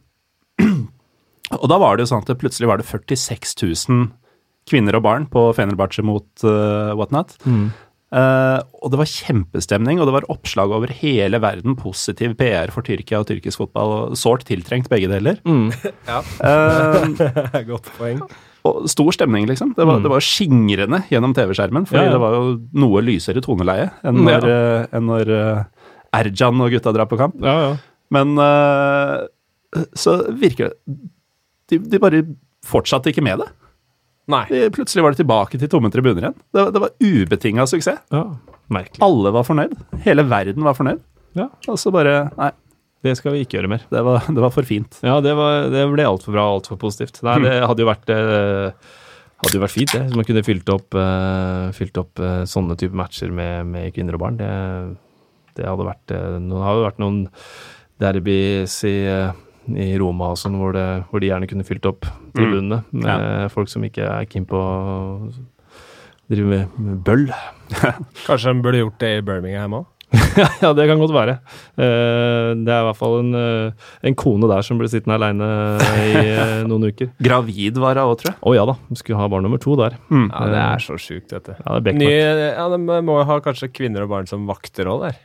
Og 1.61 1.67
da 1.71 1.79
var 1.83 1.97
det 1.99 2.05
jo 2.07 2.11
sånn 2.13 2.23
at 2.25 2.31
det 2.31 2.39
plutselig 2.41 2.69
var 2.71 2.79
det 2.81 2.87
46 2.89 3.55
000 3.91 4.09
kvinner 4.71 4.95
og 4.99 5.03
barn 5.03 5.25
på 5.31 5.49
Fenerbahçe 5.57 6.03
mot 6.07 6.27
uh, 6.47 6.93
whatnot. 6.99 7.37
Eh, 8.11 8.59
og 8.83 8.91
det 8.91 8.99
var 8.99 9.07
kjempestemning, 9.07 10.01
og 10.03 10.09
det 10.09 10.15
var 10.17 10.27
oppslag 10.33 10.73
over 10.75 10.91
hele 11.01 11.39
verden. 11.43 11.77
Positiv 11.79 12.35
PR 12.41 12.73
for 12.75 12.87
Tyrkia 12.87 13.21
og 13.23 13.29
tyrkisk 13.31 13.63
fotball. 13.63 14.17
Sårt 14.19 14.47
tiltrengt, 14.49 14.91
begge 14.91 15.11
deler. 15.13 15.39
Mm. 15.47 15.69
ja. 16.11 16.23
Uh, 16.43 17.63
Godt 17.71 17.91
poeng. 17.99 18.23
og 18.67 18.89
stor 18.91 19.15
stemning, 19.15 19.47
liksom. 19.49 19.75
Det 19.79 19.87
var, 19.89 20.03
det 20.03 20.11
var 20.13 20.25
skingrende 20.25 21.05
gjennom 21.13 21.37
TV-skjermen, 21.37 21.87
fordi 21.89 22.03
Ja, 22.03 22.09
ja. 22.11 22.17
det 22.17 22.23
var 22.25 22.35
jo 22.37 22.57
noe 22.83 23.05
lysere 23.07 23.43
toneleie 23.45 23.89
enn 24.05 24.21
når, 24.27 24.49
ja. 24.49 24.59
eh, 24.83 24.91
enn 24.99 25.07
når 25.09 25.31
uh, 25.33 25.87
Erjan 26.19 26.61
og 26.61 26.75
gutta 26.75 26.93
drar 26.97 27.09
på 27.09 27.17
kamp. 27.21 27.39
Ja, 27.47 27.57
ja. 27.69 27.73
Men 28.11 28.35
eh, 28.43 29.87
så 29.95 30.19
virker 30.35 30.73
det 30.73 30.99
de, 31.71 31.79
de 31.79 32.01
bare 32.03 32.25
fortsatte 32.67 33.13
ikke 33.13 33.23
med 33.23 33.39
det. 33.39 33.47
Nei. 34.31 34.45
Plutselig 34.75 35.05
var 35.05 35.15
det 35.15 35.21
tilbake 35.23 35.59
til 35.61 35.71
tomme 35.73 35.91
tribuner 35.93 36.29
igjen. 36.29 36.39
Det, 36.55 36.65
det 36.77 36.83
var 36.87 36.97
ubetinga 37.03 37.67
suksess. 37.71 38.01
ja. 38.15 38.25
Merkelig. 38.71 39.01
Alle 39.03 39.33
var 39.35 39.43
fornøyd. 39.43 39.73
Hele 40.05 40.23
verden 40.31 40.63
var 40.63 40.77
fornøyd. 40.79 41.01
Ja. 41.35 41.49
Og 41.67 41.75
så 41.83 41.91
bare 41.91 42.29
Nei, 42.39 42.53
Det 43.03 43.17
skal 43.19 43.33
vi 43.35 43.41
ikke 43.43 43.57
gjøre 43.59 43.71
mer. 43.73 43.83
det 43.91 44.03
var, 44.07 44.23
det 44.31 44.43
var 44.45 44.53
for 44.55 44.63
fint. 44.69 45.01
Ja, 45.03 45.17
det, 45.25 45.33
var, 45.35 45.65
det 45.75 45.83
ble 45.91 46.05
altfor 46.07 46.37
bra 46.37 46.45
og 46.47 46.61
altfor 46.61 46.79
positivt. 46.79 47.19
Nei, 47.27 47.35
det 47.43 47.57
hadde 47.67 47.83
jo 47.83 47.89
vært 47.91 48.13
eh, 48.15 48.71
hadde 49.43 49.57
jo 49.59 49.63
vært 49.65 49.75
fint, 49.75 49.91
det. 49.97 50.05
Hvis 50.07 50.19
man 50.21 50.29
kunne 50.29 50.45
fylt 50.47 50.71
opp, 50.71 50.95
eh, 51.03 51.67
fylt 51.75 51.99
opp 51.99 52.23
eh, 52.23 52.43
sånne 52.47 52.77
type 52.79 52.95
matcher 53.03 53.35
med, 53.35 53.67
med 53.75 53.91
kvinner 53.97 54.15
og 54.19 54.23
barn. 54.23 54.39
Det, 54.39 54.51
det 55.59 55.67
hadde 55.67 55.89
vært 55.91 56.15
eh, 56.15 56.39
Nå 56.47 56.63
har 56.63 56.79
jo 56.79 56.87
vært 56.87 57.03
noen 57.03 57.21
derbys 58.01 58.79
i, 58.87 58.97
eh, 59.11 59.33
i 59.79 59.93
Roma 60.01 60.33
og 60.33 60.41
sånn, 60.41 60.59
hvor, 60.61 60.77
hvor 61.11 61.23
de 61.23 61.31
gjerne 61.31 61.49
kunne 61.51 61.67
fylt 61.67 61.87
opp 61.91 62.09
tribunene 62.37 62.83
med 62.91 63.51
folk 63.55 63.71
som 63.73 63.85
ikke 63.87 64.07
er 64.07 64.29
keen 64.31 64.49
på 64.49 64.59
å 64.59 65.31
drive 66.31 66.47
med, 66.47 66.77
med 66.79 67.01
bøll. 67.07 67.27
Kanskje 68.27 68.53
de 68.53 68.65
burde 68.65 68.83
gjort 68.83 69.01
det 69.03 69.17
i 69.19 69.25
Birmingham 69.27 69.81
òg? 69.83 69.89
ja, 70.65 70.73
det 70.75 70.87
kan 70.91 71.01
godt 71.01 71.15
være. 71.15 71.37
Eh, 71.79 72.51
det 72.59 72.73
er 72.73 72.83
i 72.83 72.87
hvert 72.89 72.99
fall 72.99 73.19
en, 73.21 73.33
eh, 73.39 73.91
en 74.11 74.17
kone 74.19 74.51
der 74.51 74.67
som 74.67 74.81
ble 74.81 74.91
sittende 74.91 75.19
aleine 75.19 75.51
i 76.03 76.15
eh, 76.19 76.55
noen 76.69 76.89
uker. 76.91 77.13
Gravid 77.27 77.79
var 77.81 78.01
hun 78.01 78.13
òg, 78.13 78.17
tror 78.23 78.33
jeg. 78.33 78.39
Å 78.43 78.55
ja 78.59 78.69
da, 78.73 78.77
Hun 78.89 79.01
skulle 79.01 79.21
ha 79.21 79.29
barn 79.31 79.47
nummer 79.47 79.63
to 79.63 79.77
der. 79.81 79.99
Ja, 80.11 80.47
det 80.51 80.63
er 80.63 80.87
så 80.87 80.99
sjukt, 81.01 81.31
dette. 81.33 81.59
Ja, 81.63 81.79
det 81.79 81.95
er 81.95 82.01
Ny, 82.01 82.09
ja, 82.11 82.71
de 82.73 82.81
må 83.07 83.21
jo 83.21 83.27
ha 83.29 83.43
kanskje 83.45 83.71
kvinner 83.75 84.07
og 84.07 84.15
barn 84.15 84.31
som 84.31 84.49
vakter 84.51 84.91
òg 84.91 85.07
der. 85.09 85.21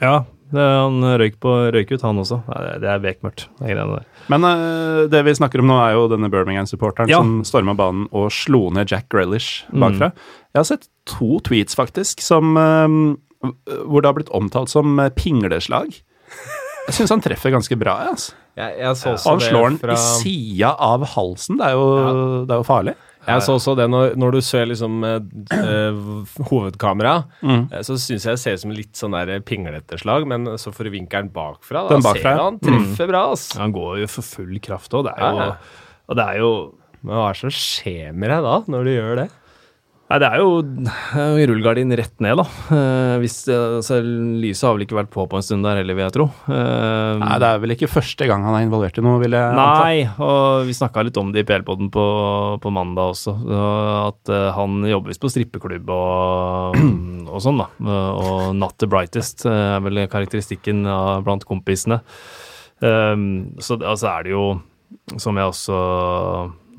Ja, 0.00 0.22
det, 0.52 0.60
han 0.60 1.00
røyk, 1.20 1.38
på, 1.40 1.52
røyk 1.72 1.94
ut, 1.94 2.02
han 2.04 2.20
også. 2.20 2.42
Det, 2.82 2.88
er 2.88 3.00
bekmørkt, 3.00 3.46
de 3.56 3.70
greiene 3.70 3.98
der. 3.98 4.08
Men 4.32 4.44
uh, 4.44 5.02
det 5.12 5.22
vi 5.24 5.36
snakker 5.38 5.62
om 5.62 5.70
nå, 5.70 5.78
er 5.80 5.96
jo 5.96 6.06
denne 6.12 6.28
Birmingham-supporteren 6.32 7.08
Ja. 7.12 7.22
som 7.24 7.40
storma 7.48 7.74
banen 7.78 8.04
og 8.12 8.28
slo 8.36 8.66
ned 8.74 8.92
Jack 8.92 9.08
Grealish 9.12 9.64
bakfra. 9.72 10.12
Jeg 10.52 10.60
har 10.60 10.68
sett 10.68 10.90
to 11.08 11.38
tweets, 11.46 11.76
faktisk, 11.78 12.20
som, 12.20 12.52
eh, 12.60 13.16
hvor 13.42 14.02
det 14.02 14.08
har 14.10 14.16
blitt 14.18 14.32
omtalt 14.34 14.70
som 14.72 14.98
eh, 15.02 15.10
pingleslag. 15.16 15.94
Jeg 16.88 16.94
syns 16.96 17.12
han 17.14 17.22
treffer 17.22 17.52
ganske 17.54 17.76
bra. 17.78 17.98
Altså. 18.10 18.34
Jeg, 18.58 18.74
jeg 18.82 18.96
så 19.00 19.14
også 19.14 19.30
han 19.32 19.40
slår 19.40 19.68
den 19.78 19.92
i 19.94 19.96
sida 20.02 20.74
av 20.82 21.04
halsen. 21.14 21.56
Det 21.60 21.68
er 21.70 21.76
jo, 21.78 21.86
det 22.48 22.52
er 22.56 22.60
jo 22.60 22.66
farlig. 22.68 22.94
Jeg 23.22 23.42
så 23.46 23.54
også 23.54 23.76
det 23.78 23.84
når, 23.86 24.16
når 24.18 24.34
du 24.34 24.40
ser 24.42 24.66
liksom 24.66 25.04
eh, 25.06 25.20
eh, 25.54 26.00
hovedkamera, 26.50 27.12
Mm. 27.42 27.68
så 27.86 27.94
syns 28.02 28.26
jeg 28.26 28.34
det 28.34 28.40
ser 28.42 28.56
ut 28.58 28.62
som 28.64 28.74
litt 28.74 28.98
sånn 28.98 29.14
der 29.14 29.40
pinglete 29.46 29.98
slag, 30.00 30.26
men 30.26 30.44
så 30.58 30.72
får 30.74 30.88
du 30.88 30.94
vinkelen 30.96 31.30
bakfra. 31.34 31.84
Da 31.86 31.94
Den 31.96 32.02
bakfra, 32.02 32.22
ser 32.22 32.40
du 32.40 32.42
han 32.48 32.58
treffer 32.66 33.12
bra, 33.12 33.22
ass. 33.32 33.46
Han 33.62 33.72
går 33.74 34.00
jo 34.02 34.10
for 34.10 34.26
full 34.26 34.58
kraft 34.64 34.94
òg. 34.98 35.06
Det 35.06 35.14
er 35.18 35.30
jo 35.30 35.38
ja. 35.44 35.52
Og 36.10 36.18
det 36.18 36.24
er 36.32 36.38
jo 36.42 36.50
Men 37.02 37.14
hva 37.18 37.28
er 37.30 37.32
det 37.38 37.40
som 37.44 37.54
skjer 37.54 38.12
med 38.14 38.30
deg 38.30 38.42
da, 38.46 38.56
når 38.74 38.84
du 38.86 38.90
gjør 38.92 39.16
det? 39.22 39.28
Nei, 40.12 40.18
det 40.20 40.28
er 40.28 40.42
jo 40.42 41.46
rullegardin 41.48 41.94
rett 41.96 42.18
ned, 42.20 42.36
da. 42.36 42.44
Eh, 42.76 43.14
hvis, 43.22 43.36
altså, 43.48 44.02
lyset 44.04 44.66
har 44.66 44.74
vel 44.76 44.84
ikke 44.84 44.98
vært 44.98 45.12
på 45.14 45.24
på 45.24 45.38
en 45.38 45.46
stund 45.46 45.64
der 45.64 45.78
heller, 45.80 45.96
vil 45.96 46.04
jeg 46.04 46.14
tro. 46.18 46.26
Eh, 46.52 47.22
Nei, 47.22 47.38
det 47.40 47.48
er 47.48 47.62
vel 47.62 47.72
ikke 47.72 47.88
første 47.88 48.28
gang 48.28 48.44
han 48.44 48.58
er 48.58 48.66
involvert 48.66 49.00
i 49.00 49.06
noe, 49.06 49.22
vil 49.22 49.38
jeg 49.38 49.54
anta. 49.54 49.86
Nei, 49.86 50.04
og 50.20 50.68
vi 50.68 50.76
snakka 50.76 51.06
litt 51.08 51.16
om 51.16 51.32
det 51.32 51.46
i 51.46 51.48
PL-poden 51.48 51.88
på, 51.96 52.04
på 52.60 52.74
mandag 52.76 53.14
også. 53.14 53.38
At 54.02 54.36
eh, 54.36 54.50
han 54.52 54.84
jobber 54.90 55.14
visst 55.14 55.24
på 55.24 55.32
strippeklubb 55.32 55.96
og, 55.96 56.76
og 57.32 57.44
sånn, 57.48 57.64
da. 57.64 57.70
Og 58.12 58.52
not 58.60 58.76
the 58.84 58.92
brightest 58.92 59.46
eh, 59.48 59.78
er 59.78 59.84
vel 59.86 60.04
karakteristikken 60.12 60.84
blant 61.24 61.48
kompisene. 61.48 62.02
Um, 62.84 63.54
så 63.62 63.78
altså 63.78 64.10
er 64.10 64.26
det 64.26 64.34
jo, 64.34 64.46
som 65.16 65.40
jeg 65.40 65.54
også 65.54 65.80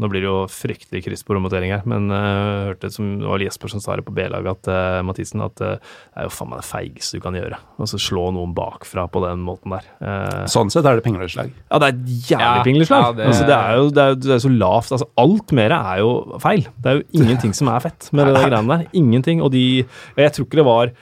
Nå 0.01 0.07
blir 0.09 0.23
det 0.23 0.29
jo 0.29 0.37
fryktelig 0.49 1.03
krysspromotering 1.05 1.69
her, 1.69 1.83
men 1.85 2.07
uh, 2.09 2.71
hørte 2.71 2.89
som 2.91 3.11
det 3.21 3.27
var 3.29 3.43
Jesper 3.45 3.69
som 3.69 3.81
sa 3.83 3.93
det 3.99 4.05
på 4.07 4.13
B-laget, 4.17 4.63
at 4.65 4.69
uh, 4.73 5.03
Mathisen, 5.05 5.43
at 5.45 5.61
uh, 5.61 5.75
det 5.77 6.17
er 6.23 6.25
jo 6.25 6.31
faen 6.33 6.49
meg 6.49 6.63
det 6.63 6.65
feigeste 6.65 7.19
du 7.19 7.23
kan 7.27 7.37
gjøre. 7.37 7.59
Altså 7.77 7.99
slå 8.01 8.23
noen 8.33 8.55
bakfra 8.57 9.05
på 9.13 9.21
den 9.27 9.43
måten 9.45 9.75
der. 9.75 9.85
Uh, 10.01 10.43
Sånn 10.49 10.73
sett 10.73 10.89
er 10.89 10.97
det 10.97 11.05
pingleslag? 11.05 11.53
ja, 11.69 11.79
det 11.83 11.91
er 11.91 11.93
et 11.93 12.29
jævlig 12.33 12.47
Ja, 12.57 12.65
pingleslag. 12.65 13.05
ja, 13.05 13.11
det- 13.19 13.27
altså, 13.29 13.45
det, 13.51 13.59
er 13.59 13.77
jo, 13.77 13.89
det, 13.93 14.03
er 14.09 14.19
det 14.25 14.35
er 14.39 14.43
så 14.47 14.53
lavt. 14.57 14.91
Altså, 14.97 15.09
alt 15.27 15.51
mer 15.61 15.77
er 15.77 16.01
jo 16.01 16.11
feil. 16.41 16.65
Det 16.81 16.89
er 16.89 16.99
jo 17.01 17.21
ingenting 17.21 17.53
som 17.53 17.69
er 17.69 17.85
fett 17.85 18.09
med 18.11 18.25
det 18.27 18.33
der 18.39 18.47
greiene 18.49 18.79
der. 18.79 18.87
Ingenting. 18.97 19.41
Og 19.45 19.51
de 19.53 19.65
Jeg 20.17 20.33
tror 20.33 20.45
ikke 20.49 20.61
det 20.63 20.65
var 20.73 20.95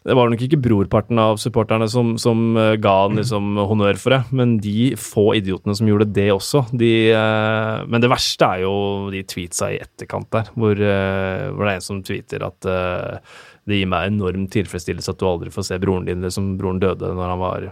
det 0.00 0.14
var 0.16 0.30
nok 0.32 0.40
ikke 0.46 0.58
brorparten 0.64 1.18
av 1.20 1.36
supporterne 1.36 1.84
som, 1.92 2.14
som 2.20 2.56
eh, 2.56 2.78
ga 2.80 2.94
han 3.02 3.18
liksom 3.20 3.58
honnør 3.68 3.98
for 4.00 4.14
det, 4.14 4.20
men 4.32 4.54
de 4.64 4.94
få 4.96 5.26
idiotene 5.36 5.76
som 5.76 5.90
gjorde 5.90 6.08
det 6.16 6.30
også. 6.32 6.62
De, 6.72 6.92
uh, 7.12 7.84
men 7.84 8.00
det 8.00 8.08
verste 8.08 8.48
er 8.48 8.64
jo 8.64 8.72
de 9.12 9.20
tweetsa 9.28 9.68
i 9.74 9.80
etterkant 9.84 10.30
der, 10.32 10.48
hvor, 10.56 10.72
uh, 10.72 11.44
hvor 11.52 11.68
det 11.68 11.74
er 11.74 11.82
en 11.82 11.84
som 11.84 12.00
tweeter 12.06 12.48
at 12.48 12.70
uh, 12.70 13.36
det 13.68 13.82
gir 13.82 13.92
meg 13.92 14.08
enorm 14.08 14.48
tilfredsstillelse 14.50 15.12
at 15.12 15.20
du 15.20 15.28
aldri 15.28 15.52
får 15.52 15.68
se 15.68 15.82
broren 15.82 16.08
din, 16.08 16.24
liksom 16.24 16.54
broren 16.56 16.80
døde 16.80 17.12
når 17.14 17.34
han 17.34 17.42
var 17.44 17.70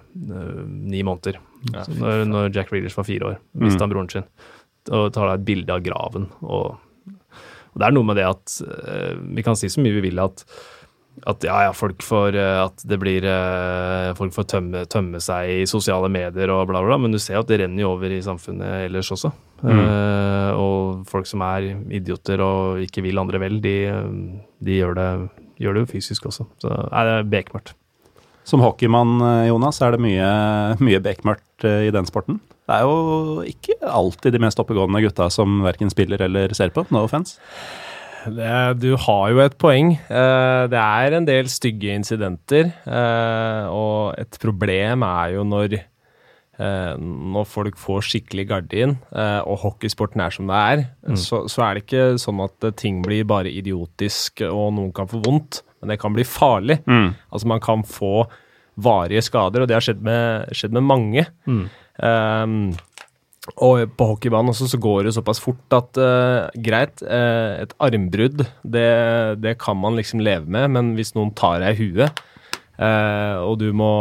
ni 0.68 1.00
måneder. 1.00 1.40
Ja, 1.72 1.88
når, 1.88 2.26
når 2.28 2.52
Jack 2.52 2.74
Reelers 2.74 2.96
var 2.98 3.08
fire 3.08 3.32
år, 3.32 3.44
mista 3.64 3.86
han 3.86 3.94
broren 3.94 4.12
sin. 4.12 4.28
Og 4.92 5.08
tar 5.16 5.30
da 5.30 5.38
et 5.40 5.48
bilde 5.48 5.72
av 5.72 5.80
graven. 5.82 6.28
Og, 6.44 6.76
og 7.72 7.80
det 7.80 7.88
er 7.88 7.96
noe 7.96 8.06
med 8.06 8.20
det 8.20 8.28
at 8.28 8.60
Vi 9.32 9.42
kan 9.44 9.56
si 9.58 9.72
så 9.72 9.82
mye 9.82 9.96
vi 9.96 10.04
vil 10.10 10.22
at 10.22 10.44
at 11.26 11.44
ja, 11.46 11.56
ja, 11.66 11.72
folk 11.74 12.02
får 12.04 12.36
eh, 12.38 12.58
At 12.62 12.84
det 12.86 12.98
blir 13.00 13.24
eh, 13.26 14.10
Folk 14.18 14.34
får 14.36 14.48
tømme, 14.52 14.84
tømme 14.90 15.20
seg 15.22 15.62
i 15.62 15.66
sosiale 15.70 16.10
medier 16.12 16.52
og 16.54 16.68
bla, 16.68 16.82
bla, 16.82 16.92
bla. 16.92 16.98
Men 17.02 17.14
du 17.14 17.18
ser 17.22 17.38
jo 17.38 17.44
at 17.44 17.50
det 17.50 17.60
renner 17.62 17.84
jo 17.84 17.92
over 17.94 18.12
i 18.14 18.22
samfunnet 18.24 18.86
ellers 18.88 19.10
også. 19.14 19.32
Eh, 19.64 20.50
og 20.58 21.08
folk 21.10 21.28
som 21.28 21.42
er 21.46 21.72
idioter 21.94 22.42
og 22.44 22.84
ikke 22.84 23.04
vil 23.06 23.20
andre 23.20 23.40
vel, 23.42 23.58
de, 23.64 23.76
de 24.64 24.78
gjør, 24.78 24.94
det, 24.98 25.08
gjør 25.62 25.76
det 25.76 25.84
jo 25.84 25.92
fysisk 25.96 26.28
også. 26.30 26.46
Så 26.62 26.70
nei, 26.72 27.04
det 27.08 27.16
er 27.16 27.32
bekmørkt. 27.34 27.74
Som 28.48 28.62
hockeymann, 28.64 29.18
Jonas, 29.44 29.82
er 29.84 29.92
det 29.92 30.00
mye, 30.00 30.28
mye 30.86 31.02
bekmørkt 31.04 31.66
i 31.68 31.90
den 31.94 32.08
sporten. 32.08 32.40
Det 32.68 32.76
er 32.76 32.84
jo 32.84 33.44
ikke 33.48 33.78
alltid 33.80 34.34
de 34.36 34.40
mest 34.44 34.60
oppegående 34.60 35.00
gutta 35.00 35.30
som 35.32 35.62
verken 35.64 35.92
spiller 35.92 36.20
eller 36.26 36.52
ser 36.56 36.72
på. 36.74 36.84
No 36.92 37.06
offense. 37.06 37.40
Det, 38.34 38.80
du 38.82 38.96
har 38.96 39.28
jo 39.32 39.42
et 39.42 39.54
poeng. 39.60 39.92
Eh, 39.96 40.64
det 40.72 40.80
er 40.80 41.16
en 41.16 41.28
del 41.28 41.48
stygge 41.52 41.94
incidenter. 41.94 42.72
eh, 42.86 43.64
og 43.72 44.18
et 44.18 44.38
problem 44.42 45.04
er 45.06 45.34
jo 45.36 45.44
når, 45.48 45.78
eh, 46.58 46.94
når 46.98 47.46
folk 47.48 47.78
får 47.80 48.06
skikkelig 48.08 48.48
gardin, 48.48 48.96
og 49.12 49.58
hockeysporten 49.64 50.20
er 50.24 50.34
som 50.34 50.50
det 50.50 50.58
er, 50.72 50.84
så, 51.16 51.44
så 51.48 51.64
er 51.66 51.74
det 51.74 51.86
ikke 51.86 52.18
sånn 52.20 52.42
at 52.44 52.68
ting 52.76 53.00
blir 53.04 53.24
bare 53.28 53.52
idiotisk 53.52 54.42
og 54.48 54.74
noen 54.76 54.92
kan 54.92 55.08
få 55.10 55.22
vondt, 55.24 55.62
men 55.80 55.92
det 55.94 56.00
kan 56.02 56.12
bli 56.16 56.24
farlig. 56.26 56.80
Altså 56.86 57.46
man 57.46 57.60
kan 57.62 57.84
få 57.86 58.26
varige 58.78 59.22
skader, 59.26 59.62
og 59.62 59.68
det 59.70 59.74
har 59.74 59.82
skjedd 59.82 60.02
med, 60.06 60.50
skjedd 60.54 60.74
med 60.76 60.86
mange. 60.86 61.24
Um, 61.98 62.72
og 63.57 63.84
på 63.96 64.09
hockeybanen 64.11 64.53
også 64.53 64.68
så 64.70 64.80
går 64.82 65.07
det 65.07 65.14
såpass 65.16 65.40
fort 65.42 65.76
at 65.76 66.01
uh, 66.01 66.49
greit, 66.64 67.01
uh, 67.03 67.62
et 67.62 67.72
armbrudd, 67.82 68.44
det, 68.62 68.90
det 69.42 69.57
kan 69.62 69.78
man 69.80 69.96
liksom 69.99 70.22
leve 70.24 70.46
med, 70.46 70.68
men 70.74 70.92
hvis 70.99 71.14
noen 71.16 71.32
tar 71.38 71.62
deg 71.64 71.78
i 71.78 71.88
huet, 71.88 72.22
uh, 72.78 73.40
og 73.46 73.59
du 73.62 73.70
må 73.76 73.92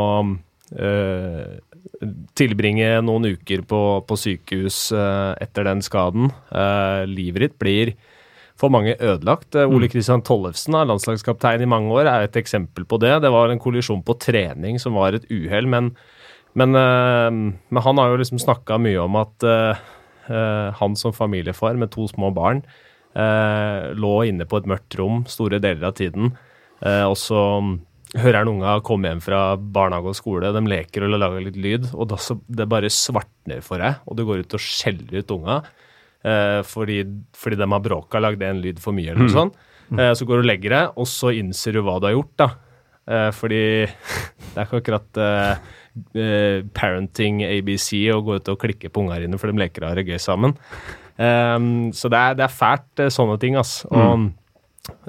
tilbringe 2.37 2.89
noen 3.01 3.31
uker 3.33 3.63
på, 3.65 3.79
på 4.05 4.17
sykehus 4.19 4.91
eh, 4.93 5.31
etter 5.41 5.65
den 5.65 5.79
skaden, 5.81 6.27
livet 7.07 7.45
ditt 7.45 7.55
blir 7.57 7.93
for 8.59 8.69
mange 8.73 8.97
ødelagt. 8.99 9.55
Ole 9.55 9.87
Kristian 9.89 10.21
Tollefsen, 10.27 10.75
landslagskaptein 10.75 11.63
i 11.63 11.69
mange 11.71 11.95
år, 11.95 12.09
er 12.11 12.27
et 12.27 12.37
eksempel 12.37 12.85
på 12.85 12.99
det. 13.01 13.15
Det 13.23 13.31
var 13.33 13.49
en 13.49 13.63
kollisjon 13.63 14.03
på 14.05 14.17
trening 14.21 14.77
som 14.83 14.99
var 14.99 15.17
et 15.17 15.25
uhell, 15.31 15.71
men 15.71 15.93
men, 16.55 16.75
eh, 16.75 17.29
men 17.69 17.83
han 17.83 18.01
har 18.01 18.11
jo 18.11 18.19
liksom 18.21 18.41
snakka 18.41 18.79
mye 18.81 19.01
om 19.03 19.17
at 19.19 19.45
eh, 19.47 19.83
eh, 20.29 20.69
han 20.79 20.95
som 20.99 21.15
familiefar 21.15 21.77
med 21.79 21.91
to 21.95 22.07
små 22.11 22.33
barn 22.35 22.63
lå 23.17 24.11
inne 24.29 24.45
på 24.45 24.59
et 24.59 24.67
mørkt 24.69 24.93
rom 24.99 25.23
store 25.25 25.57
deler 25.57 25.87
av 25.87 25.95
tiden, 25.97 26.35
og 26.85 27.15
så 27.17 27.39
hører 28.13 28.37
han 28.37 28.51
unga 28.51 28.75
komme 28.85 29.09
hjem 29.09 29.23
fra 29.25 29.39
barnehage 29.57 30.11
og 30.11 30.17
skole, 30.19 30.51
de 30.53 30.61
leker 30.69 31.07
og 31.07 31.15
lager 31.15 31.47
litt 31.47 31.57
lyd, 31.57 31.87
og 31.95 32.11
da 32.11 32.19
så 32.21 32.35
det 32.45 32.67
bare 32.69 32.91
svartner 32.93 33.65
for 33.65 33.81
deg, 33.81 34.03
og 34.05 34.19
du 34.19 34.21
går 34.27 34.43
ut 34.45 34.53
og 34.59 34.61
skjeller 34.61 35.17
ut 35.17 35.33
unga 35.33 35.57
fordi, 36.69 36.99
fordi 37.33 37.57
de 37.57 37.69
har 37.73 37.81
bråka, 37.87 38.21
lagd 38.21 38.45
en 38.45 38.61
lyd 38.61 38.83
for 38.83 38.93
mye 38.93 39.15
eller 39.15 39.25
noe 39.25 39.33
sånt. 39.33 39.57
Eh, 39.95 40.13
så 40.13 40.25
går 40.27 40.41
du 40.41 40.45
og 40.45 40.49
legger 40.49 40.73
deg, 40.73 40.97
og 40.99 41.07
så 41.09 41.31
innser 41.35 41.77
du 41.77 41.83
hva 41.85 41.97
du 42.01 42.09
har 42.09 42.17
gjort, 42.17 42.33
da. 42.43 42.49
Fordi 43.31 43.63
det 44.51 44.57
er 44.59 44.65
ikke 44.65 44.81
akkurat 44.81 45.19
eh, 46.17 46.61
parenting 46.75 47.41
ABC 47.45 47.91
og 48.15 48.27
gå 48.27 48.39
ut 48.39 48.53
og 48.53 48.61
klikke 48.61 48.91
på 48.93 49.03
unger 49.03 49.25
dine 49.25 49.39
for 49.41 49.51
de 49.51 49.61
leker 49.61 49.83
og 49.83 49.91
har 49.91 50.01
det 50.01 50.07
gøy 50.09 50.21
sammen. 50.21 50.55
Um, 51.17 51.89
så 51.97 52.11
det 52.13 52.17
er, 52.17 52.35
det 52.37 52.45
er 52.45 52.53
fælt, 52.53 52.89
eh, 53.01 53.13
sånne 53.13 53.37
ting, 53.41 53.57
ass. 53.57 53.79
Og 53.89 54.11
mm. 54.21 54.27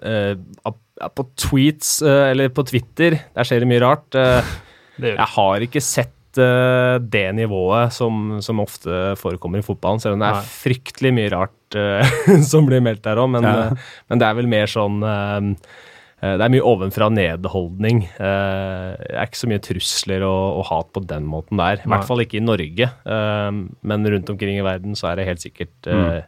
uh, 0.09 1.11
på 1.15 1.27
tweets, 1.39 1.99
uh, 2.05 2.31
eller 2.31 2.53
på 2.55 2.65
Twitter, 2.69 3.19
der 3.37 3.49
skjer 3.49 3.63
det 3.63 3.69
mye 3.71 3.83
rart. 3.85 4.09
Eh, 4.17 4.55
jeg 5.13 5.29
har 5.37 5.67
ikke 5.69 5.85
sett 5.85 6.15
det 6.39 7.25
nivået 7.35 7.91
som, 7.91 8.37
som 8.45 8.61
ofte 8.63 9.17
forekommer 9.19 9.59
i 9.59 9.65
fotballen, 9.65 9.99
selv 9.99 10.15
om 10.15 10.21
det 10.23 10.29
er 10.29 10.37
Nei. 10.37 10.51
fryktelig 10.53 11.11
mye 11.17 11.31
rart 11.33 11.79
som 12.51 12.69
blir 12.69 12.85
meldt 12.85 13.03
der 13.09 13.19
òg, 13.19 13.31
men, 13.33 13.47
Ja. 13.49 13.65
men 14.07 14.21
det 14.21 14.29
er 14.29 14.37
vel 14.39 14.51
mer 14.53 14.71
sånn 14.71 15.01
det 16.21 16.43
er 16.43 16.51
mye 16.51 16.65
ovenfra-ned-holdning. 16.67 18.01
Det 18.19 19.13
er 19.15 19.27
ikke 19.29 19.39
så 19.39 19.49
mye 19.51 19.61
trusler 19.63 20.25
og, 20.27 20.59
og 20.59 20.65
hat 20.71 20.89
på 20.97 21.03
den 21.07 21.29
måten 21.31 21.61
der. 21.61 21.79
I 21.85 21.91
hvert 21.93 22.09
fall 22.09 22.25
ikke 22.25 22.41
i 22.41 22.43
Norge. 22.43 22.89
Eh, 22.91 23.61
Men 23.87 24.09
rundt 24.11 24.33
omkring 24.35 24.59
i 24.59 24.65
verden 24.67 24.97
så 24.99 25.13
er 25.13 25.21
det 25.21 25.29
helt 25.29 25.45
sikkert 25.45 25.87
eh, 25.87 26.25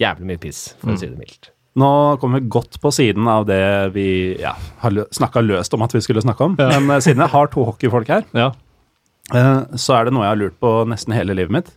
jævlig 0.00 0.30
mye 0.32 0.40
piss, 0.40 0.62
for 0.80 0.94
å 0.94 0.98
si 1.00 1.10
det 1.10 1.18
mildt. 1.20 1.50
Nå 1.76 1.90
kommer 2.22 2.40
vi 2.40 2.48
godt 2.48 2.78
på 2.80 2.88
siden 2.96 3.26
av 3.28 3.44
det 3.48 3.60
vi 3.92 4.06
ja, 4.40 4.54
har 4.80 4.96
snakka 5.12 5.42
løst 5.44 5.74
om 5.76 5.84
at 5.84 5.92
vi 5.92 6.00
skulle 6.00 6.24
snakke 6.24 6.46
om. 6.48 6.54
Men 6.56 6.88
eh, 6.96 7.02
siden 7.04 7.20
jeg 7.26 7.34
har 7.36 7.52
to 7.52 7.66
hockeyfolk 7.68 8.08
her, 8.14 8.24
Ja. 8.32 8.50
eh, 9.36 9.64
så 9.76 9.98
er 9.98 10.08
det 10.08 10.14
noe 10.16 10.24
jeg 10.24 10.32
har 10.32 10.40
lurt 10.46 10.56
på 10.64 10.72
nesten 10.88 11.12
hele 11.16 11.36
livet 11.36 11.52
mitt. 11.60 11.68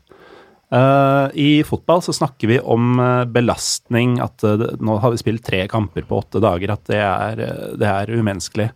Eh, 0.71 1.27
I 1.33 1.63
fotball 1.63 2.01
så 2.01 2.13
snakker 2.13 2.47
vi 2.47 2.59
om 2.59 2.99
uh, 2.99 3.25
belastning, 3.25 4.19
at 4.21 4.43
uh, 4.45 4.67
nå 4.77 4.99
har 5.01 5.13
vi 5.13 5.21
spilt 5.21 5.43
tre 5.45 5.63
kamper 5.69 6.05
på 6.05 6.19
åtte 6.21 6.41
dager, 6.43 6.75
at 6.75 6.85
det 6.91 7.01
er, 7.01 7.41
det 7.79 7.89
er 7.89 8.13
umenneskelig. 8.13 8.69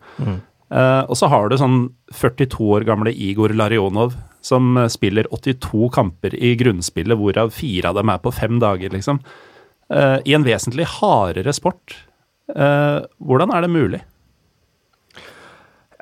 Eh, 0.74 1.02
og 1.06 1.14
så 1.20 1.28
har 1.30 1.52
du 1.52 1.58
sånn 1.60 1.84
42 2.18 2.70
år 2.80 2.86
gamle 2.88 3.12
Igor 3.14 3.54
Larionov 3.54 4.16
som 4.41 4.74
spiller 4.89 5.28
82 5.30 5.91
kamper 5.94 6.34
i 6.34 6.56
grunnspillet, 6.58 7.14
hvorav 7.20 7.54
fire 7.54 7.91
av 7.91 8.00
dem 8.00 8.10
er 8.10 8.24
på 8.24 8.34
fem 8.34 8.58
dager, 8.64 8.89
liksom. 8.91 9.22
I 9.94 10.34
en 10.34 10.44
vesentlig 10.48 10.88
hardere 10.98 11.54
sport. 11.54 11.94
Hvordan 12.50 13.54
er 13.54 13.64
det 13.64 13.70
mulig? 13.72 14.00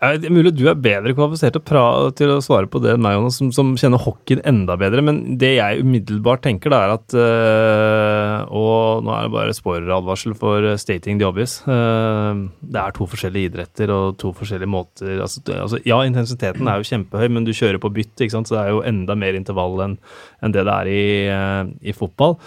Det 0.02 0.26
er 0.26 0.34
mulig 0.34 0.56
du 0.58 0.64
er 0.66 0.80
bedre 0.82 1.14
kvalifisert 1.14 1.60
til 1.62 2.32
å, 2.34 2.39
svare 2.41 2.66
på 2.66 2.80
det 2.82 2.95
enn 2.95 3.04
meg, 3.06 3.20
Jonas, 3.20 3.36
som, 3.38 3.52
som 3.54 3.76
kjenner 3.78 4.02
hockeyen 4.02 4.41
enda 4.49 4.74
bedre. 4.82 5.04
Men 5.06 5.20
det 5.38 5.52
jeg 5.60 5.84
umiddelbart 5.86 6.41
tenker, 6.41 6.74
da, 6.74 6.80
er 6.88 6.93
at 6.95 7.16
øh, 7.22 8.49
Og 8.58 9.06
nå 9.06 9.14
er 9.14 9.28
det 9.28 9.34
bare 9.36 9.54
spoileradvarsel 9.54 10.34
for 10.39 10.66
stating 10.82 11.22
the 11.22 11.30
obvious. 11.30 11.60
øh, 11.70 12.47
det 12.66 12.82
er 12.82 12.97
to 12.97 13.06
forskjellige 13.14 13.52
idretter 13.52 13.93
og 13.93 14.18
to 14.18 14.34
forskjellige 14.34 14.74
måter 14.74 15.22
altså, 15.22 15.43
altså, 15.54 15.78
Ja, 15.86 16.02
intensiteten 16.02 16.66
er 16.66 16.82
jo 16.82 16.89
kjempehøy, 16.89 17.30
men 17.30 17.45
du 17.45 17.54
kjører 17.54 17.78
på 17.82 17.93
bytt, 17.93 18.16
ikke 18.18 18.34
sant? 18.34 18.49
så 18.49 18.58
det 18.58 18.64
er 18.66 18.74
jo 18.74 18.82
enda 18.82 19.14
mer 19.14 19.38
intervall 19.38 19.86
enn 19.86 19.99
en 20.41 20.56
det 20.56 20.66
det 20.66 20.80
er 20.80 20.89
i, 20.89 21.04
øh, 21.30 21.76
i 21.86 21.93
fotball. 21.93 22.39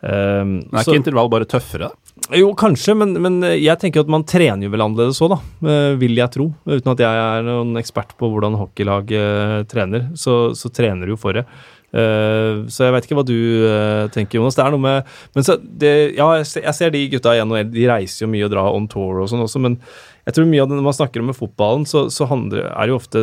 Um, 0.00 0.62
Men 0.70 0.78
er 0.78 0.86
ikke 0.86 1.02
intervall 1.02 1.28
bare 1.28 1.48
tøffere? 1.50 1.90
Jo, 2.36 2.52
kanskje, 2.58 2.94
men, 2.98 3.14
men 3.22 3.40
jeg 3.56 3.78
tenker 3.80 4.04
at 4.04 4.10
man 4.12 4.24
trener 4.28 4.66
jo 4.66 4.70
vel 4.72 4.84
annerledes 4.84 5.20
òg, 5.24 5.32
da. 5.34 5.38
eh, 5.66 5.96
Vil 6.00 6.18
jeg 6.18 6.32
tro. 6.34 6.48
Uten 6.68 6.92
at 6.94 7.02
jeg 7.02 7.20
er 7.26 7.44
noen 7.46 7.74
ekspert 7.80 8.14
på 8.20 8.30
hvordan 8.30 8.58
hockeylag 8.60 9.12
eh, 9.16 9.58
trener, 9.70 10.08
så, 10.18 10.50
så 10.58 10.70
trener 10.74 11.08
du 11.08 11.14
jo 11.16 11.20
for 11.20 11.38
det. 11.38 11.46
Eh, 11.90 12.60
så 12.70 12.86
jeg 12.86 12.94
vet 12.94 13.08
ikke 13.08 13.18
hva 13.18 13.26
du 13.26 13.34
eh, 13.66 14.04
tenker, 14.14 14.38
Jonas. 14.38 14.54
Det 14.54 14.62
er 14.62 14.70
noe 14.76 14.84
med 14.84 15.08
Men 15.34 15.46
så 15.48 15.56
det, 15.58 15.90
Ja, 16.14 16.28
jeg 16.38 16.74
ser, 16.76 16.92
de 16.94 17.00
gutta 17.16 17.34
i 17.34 17.42
NHL, 17.42 17.72
de 17.74 17.88
reiser 17.90 18.24
jo 18.26 18.30
mye 18.30 18.46
og 18.46 18.52
drar 18.54 18.70
on 18.76 18.86
tour 18.90 19.24
og 19.24 19.30
sånn 19.32 19.42
også, 19.42 19.62
men 19.64 19.80
jeg 20.28 20.36
tror 20.36 20.46
mye 20.46 20.62
av 20.62 20.70
det 20.70 20.76
når 20.78 20.86
man 20.86 20.94
snakker 21.00 21.24
om 21.24 21.34
fotballen, 21.34 21.86
så, 21.88 22.04
så 22.12 22.28
handler, 22.30 22.68
er 22.70 22.86
det 22.86 22.92
jo 22.92 23.00
ofte 23.00 23.22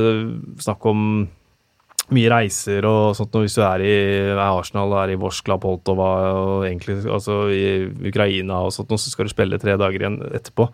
snakk 0.66 0.88
om 0.90 1.04
mye 2.16 2.30
reiser 2.32 2.86
og 2.88 3.16
sånt 3.18 3.34
hvis 3.36 3.58
du 3.58 3.64
er 3.68 3.84
i 3.84 3.96
er 4.32 4.40
Arsenal 4.46 4.94
er 5.02 5.12
i 5.12 5.18
Vorskla, 5.20 5.58
Poltova 5.60 6.12
og 6.32 6.68
egentlig 6.68 7.02
altså 7.04 7.42
i 7.52 7.66
Ukraina 8.08 8.62
og 8.64 8.72
sånt, 8.76 8.94
og 8.96 9.02
så 9.02 9.12
skal 9.12 9.28
du 9.28 9.34
spille 9.34 9.60
tre 9.60 9.76
dager 9.80 10.06
igjen 10.06 10.22
etterpå, 10.32 10.70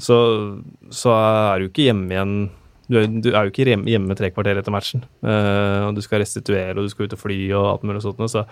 så, 0.00 0.18
så 0.88 1.12
er 1.18 1.60
du 1.60 1.68
ikke 1.68 1.90
hjemme 1.90 2.16
igjen 2.16 2.38
du 2.88 2.96
er, 2.96 3.08
du 3.08 3.28
er 3.34 3.44
jo 3.44 3.52
ikke 3.52 3.66
hjemme, 3.68 4.16
tre 4.16 4.30
kvarter 4.32 4.56
etter 4.56 4.72
matchen. 4.72 5.02
Uh, 5.20 5.90
og 5.90 5.98
du 5.98 6.00
skal 6.04 6.22
restituere, 6.22 6.72
og 6.72 6.86
du 6.86 6.92
skal 6.92 7.04
ut 7.04 7.16
og 7.18 7.20
fly 7.20 7.36
og 7.52 7.66
alt 7.74 7.84
mulig 7.84 8.00
sånt. 8.00 8.22
Så 8.32 8.46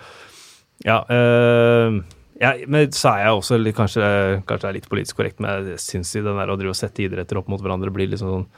ja, 0.85 0.99
uh, 1.01 1.97
ja, 2.37 2.53
men 2.69 2.91
så 2.93 3.15
er 3.15 3.23
jeg 3.25 3.39
også 3.39 3.57
litt, 3.57 3.75
kanskje, 3.77 4.03
kanskje 4.45 4.67
det 4.67 4.69
er 4.69 4.77
litt 4.77 4.89
politisk 4.91 5.17
korrekt, 5.17 5.41
men 5.41 5.71
jeg 5.71 5.81
syns 5.81 6.13
den 6.13 6.37
der 6.37 6.53
å 6.53 6.57
drive 6.59 6.75
og 6.75 6.77
sette 6.77 7.07
idretter 7.07 7.41
opp 7.41 7.49
mot 7.49 7.63
hverandre 7.63 7.93
blir 7.93 8.11
liksom 8.11 8.33
sånn 8.35 8.49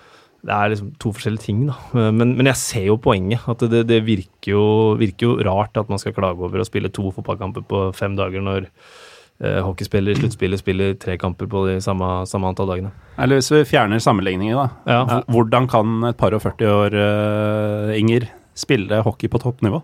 det 0.45 0.55
er 0.55 0.71
liksom 0.71 0.93
to 1.01 1.11
forskjellige 1.15 1.43
ting, 1.43 1.65
da. 1.67 1.75
Men, 2.15 2.33
men 2.39 2.47
jeg 2.47 2.59
ser 2.61 2.85
jo 2.87 2.95
poenget. 3.01 3.43
At 3.51 3.63
det, 3.71 3.83
det 3.89 3.99
virker, 4.07 4.53
jo, 4.53 4.63
virker 4.99 5.27
jo 5.27 5.37
rart 5.45 5.77
at 5.79 5.91
man 5.91 5.99
skal 6.01 6.15
klage 6.15 6.39
over 6.39 6.61
å 6.61 6.67
spille 6.67 6.91
to 6.95 7.11
fotballkamper 7.15 7.65
på 7.67 7.81
fem 7.97 8.15
dager 8.15 8.43
når 8.45 8.69
eh, 8.69 9.59
hockeyspiller 9.65 10.15
i 10.15 10.21
sluttspillet 10.21 10.61
spiller 10.61 10.95
tre 11.01 11.17
kamper 11.19 11.49
på 11.51 11.65
de 11.67 11.77
samme, 11.83 12.07
samme 12.29 12.51
antall 12.51 12.71
dagene. 12.71 12.93
Eller 13.19 13.41
hvis 13.41 13.51
vi 13.51 13.65
fjerner 13.67 14.03
sammenligninger, 14.03 14.55
da. 14.55 14.67
Ja. 14.87 15.21
Hvordan 15.27 15.67
kan 15.71 16.11
et 16.11 16.19
par 16.19 16.35
og 16.37 16.43
40 16.45 16.75
år, 16.77 16.95
uh, 16.95 17.95
Inger, 17.99 18.29
spille 18.59 19.03
hockey 19.03 19.31
på 19.31 19.41
toppnivå? 19.43 19.83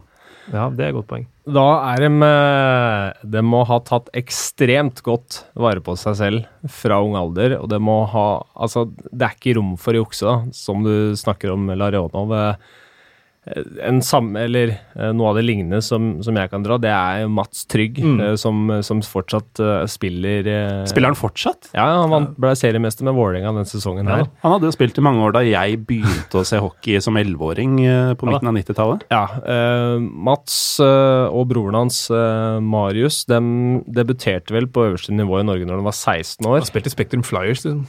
Ja, 0.53 0.67
det 0.69 0.83
er 0.83 0.91
et 0.91 0.97
godt 0.97 1.09
poeng. 1.09 1.25
Da 1.45 1.65
er 1.93 2.01
de 2.01 2.09
eh, 2.25 3.25
De 3.35 3.41
må 3.45 3.63
ha 3.69 3.77
tatt 3.85 4.09
ekstremt 4.17 5.01
godt 5.05 5.43
vare 5.57 5.81
på 5.85 5.93
seg 5.99 6.17
selv 6.19 6.69
fra 6.69 6.99
ung 7.05 7.17
alder, 7.19 7.57
og 7.59 7.69
det 7.69 7.79
må 7.81 8.01
ha 8.11 8.25
Altså, 8.53 8.87
det 9.11 9.27
er 9.27 9.37
ikke 9.37 9.55
rom 9.59 9.75
for 9.81 9.93
å 9.93 10.03
jukse, 10.03 10.35
som 10.57 10.85
du 10.85 11.13
snakker 11.17 11.53
om, 11.53 11.69
Larionov. 11.73 12.33
En 13.85 13.99
samme, 14.01 14.39
eller 14.47 14.71
eh, 14.97 15.11
Noe 15.13 15.27
av 15.29 15.35
det 15.37 15.43
lignende 15.45 15.77
som, 15.85 16.15
som 16.25 16.33
jeg 16.39 16.49
kan 16.49 16.63
dra, 16.65 16.79
det 16.81 16.89
er 16.89 17.27
Mats 17.29 17.67
Trygg, 17.69 17.99
Mm. 18.01 18.15
eh, 18.25 18.35
som, 18.41 18.63
som 18.81 19.03
fortsatt 19.05 19.59
eh, 19.61 19.83
spiller 19.91 20.47
eh, 20.49 20.79
Spiller 20.89 21.11
han 21.13 21.19
fortsatt? 21.19 21.69
Ja, 21.77 21.85
han 22.01 22.09
vant- 22.09 22.31
ble 22.41 22.55
seriemester 22.57 23.05
med 23.05 23.13
Vålerenga 23.13 23.51
den 23.59 23.69
sesongen 23.69 24.09
her. 24.09 24.23
Han 24.41 24.55
hadde 24.55 24.65
jo 24.71 24.73
spilt 24.73 24.97
i 24.97 25.03
mange 25.05 25.21
år 25.27 25.35
da 25.37 25.43
jeg 25.45 25.77
begynte 25.85 26.41
å 26.41 26.45
se 26.49 26.57
hockey 26.57 26.97
som 27.05 27.19
11-åring 27.21 27.77
eh, 27.85 28.13
på 28.17 28.25
Ja 28.25 28.33
midten 28.33 28.49
av 28.49 28.57
90-tallet. 28.57 29.05
Ja, 29.13 29.23
Uh, 29.45 29.99
Mats 30.01 30.79
uh, 30.81 31.29
og 31.29 31.45
broren 31.51 31.75
hans 31.77 32.09
uh, 32.09 32.57
Marius 32.65 33.25
de 33.29 33.37
debuterte 33.93 34.55
vel 34.55 34.65
på 34.73 34.87
øverste 34.89 35.13
nivå 35.13 35.39
i 35.43 35.45
Norge 35.45 35.67
når 35.69 35.83
de 35.83 35.85
var 35.85 35.93
16 35.95 36.47
år. 36.49 36.59
Han 36.63 36.69
spilte 36.71 36.89
i 36.89 36.95
Spektrum 36.95 37.23
Flyers, 37.25 37.61
liksom. 37.67 37.85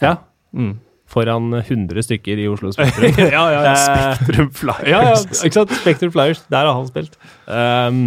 Ja. 0.00 0.14
Mm. 0.56 0.78
Foran 1.08 1.48
100 1.62 2.02
stykker 2.04 2.36
i 2.42 2.48
Oslo 2.52 2.68
Spektrum. 2.76 3.14
ja, 3.16 3.44
ja, 3.54 3.62
ja. 3.64 3.74
Spektrum 4.18 4.50
Flyers. 4.52 4.88
ja, 4.90 5.00
ja, 5.08 5.14
ikke 5.46 5.56
sant? 5.56 5.72
Spektrum 5.80 6.12
Flyers, 6.12 6.42
der 6.52 6.68
har 6.68 6.74
han 6.76 6.90
spilt. 6.90 7.16
Um, 7.48 8.02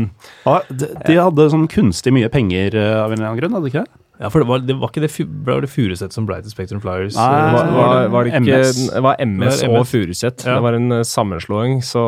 Ja, 0.45 0.59
de, 0.69 0.91
de 1.07 1.17
hadde 1.17 1.49
sånn 1.53 1.65
kunstig 1.71 2.13
mye 2.13 2.29
penger 2.33 2.77
eh, 2.77 2.93
av 3.01 3.09
en 3.11 3.17
eller 3.19 3.31
annen 3.31 3.41
grunn, 3.41 3.57
hadde 3.57 3.69
de 3.69 3.73
ikke 3.73 3.83
det? 3.87 3.97
Ja, 4.21 4.29
for 4.29 4.43
det 4.43 4.45
var, 4.51 4.59
det 4.61 4.75
var 4.77 4.91
ikke 4.91 5.01
det, 5.01 5.09
ble 5.47 5.55
det 5.63 5.69
Furuset 5.73 6.13
som 6.13 6.27
ble 6.29 6.35
til 6.45 6.53
Spektrum 6.53 6.77
Flyers? 6.83 7.15
Nei, 7.17 7.53
var, 7.55 7.71
var, 7.73 8.03
var 8.13 8.27
det 8.27 8.35
ikke 8.35 8.43
MS. 8.61 8.81
Var 9.01 9.21
MS 9.25 9.55
Det 9.63 9.69
var 9.71 9.79
og 9.79 9.81
MS. 9.87 9.93
Furuset. 9.95 10.43
Ja. 10.45 10.59
Det 10.59 10.65
var 10.67 10.77
en 10.77 10.97
eh, 10.99 11.01
sammenslåing, 11.09 11.79
så 11.81 12.03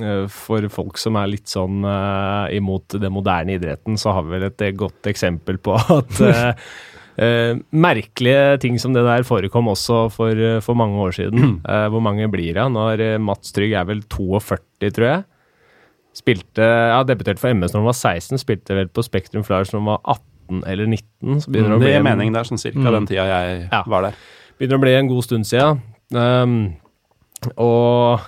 eh, 0.00 0.22
for 0.32 0.64
folk 0.72 0.96
som 1.02 1.20
er 1.20 1.28
litt 1.34 1.52
sånn 1.52 1.84
imot 2.56 2.96
den 3.04 3.12
moderne 3.12 3.58
idretten, 3.60 4.00
så 4.00 4.16
har 4.16 4.24
vi 4.24 4.38
vel 4.38 4.48
et 4.48 4.64
godt 4.80 5.12
eksempel 5.12 5.60
på 5.60 5.76
at 5.76 6.22
eh, 7.18 7.54
merkelige 7.72 8.58
ting 8.60 8.78
som 8.78 8.92
det 8.92 9.04
der 9.06 9.22
forekom 9.24 9.68
også 9.72 10.10
for, 10.12 10.30
eh, 10.36 10.60
for 10.60 10.74
mange 10.78 10.96
år 11.00 11.14
siden. 11.16 11.60
Eh, 11.66 11.86
hvor 11.92 12.02
mange 12.04 12.28
blir 12.32 12.54
det? 12.54 12.66
Når 12.72 13.00
eh, 13.00 13.18
Mats 13.18 13.52
Trygg 13.56 13.72
er 13.72 13.84
vel 13.88 14.02
42, 14.02 14.90
tror 14.92 15.06
jeg. 15.10 15.24
Spilte, 16.16 16.64
ja, 16.64 17.02
debuterte 17.04 17.38
for 17.42 17.52
MS 17.52 17.74
når 17.74 17.82
han 17.82 17.90
var 17.90 17.98
16, 17.98 18.38
spilte 18.40 18.76
vel 18.78 18.88
på 18.88 19.02
Spektrum 19.04 19.44
Flyers 19.44 19.72
når 19.74 19.82
han 19.82 19.90
var 19.90 20.00
18 20.16 20.62
eller 20.72 20.86
19. 20.88 21.42
Så 21.44 21.50
begynner 21.52 21.74
det 21.74 21.76
å 21.76 21.82
bli 21.84 21.92
en- 21.98 22.04
mening. 22.06 22.32
Det 22.32 22.40
er 22.40 22.48
sånn 22.48 22.62
cirka 22.62 22.78
Mm. 22.86 22.92
den 22.94 23.06
tida 23.10 23.26
jeg 23.26 23.68
Ja. 23.72 23.82
var 23.86 24.02
der. 24.02 24.14
begynner 24.58 24.78
å 24.78 24.80
bli 24.80 24.94
en 24.94 25.08
god 25.08 25.24
stund 25.24 25.44
siden. 25.44 25.82
Um, 26.14 26.76
og 27.58 28.20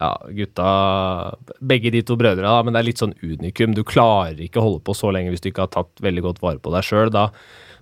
ja, 0.00 0.16
gutta 0.34 1.34
Begge 1.60 1.90
de 1.92 2.00
to 2.02 2.16
brødre, 2.16 2.42
da, 2.42 2.62
men 2.62 2.72
det 2.72 2.80
er 2.80 2.88
litt 2.88 2.98
sånn 3.02 3.14
unikum. 3.22 3.74
Du 3.74 3.82
klarer 3.84 4.38
ikke 4.40 4.60
å 4.60 4.64
holde 4.66 4.80
på 4.86 4.94
så 4.96 5.12
lenge 5.12 5.30
hvis 5.34 5.40
du 5.44 5.50
ikke 5.50 5.66
har 5.66 5.72
tatt 5.74 6.00
veldig 6.00 6.22
godt 6.22 6.40
vare 6.40 6.58
på 6.58 6.72
deg 6.72 6.82
sjøl. 6.82 7.10
Da, 7.14 7.28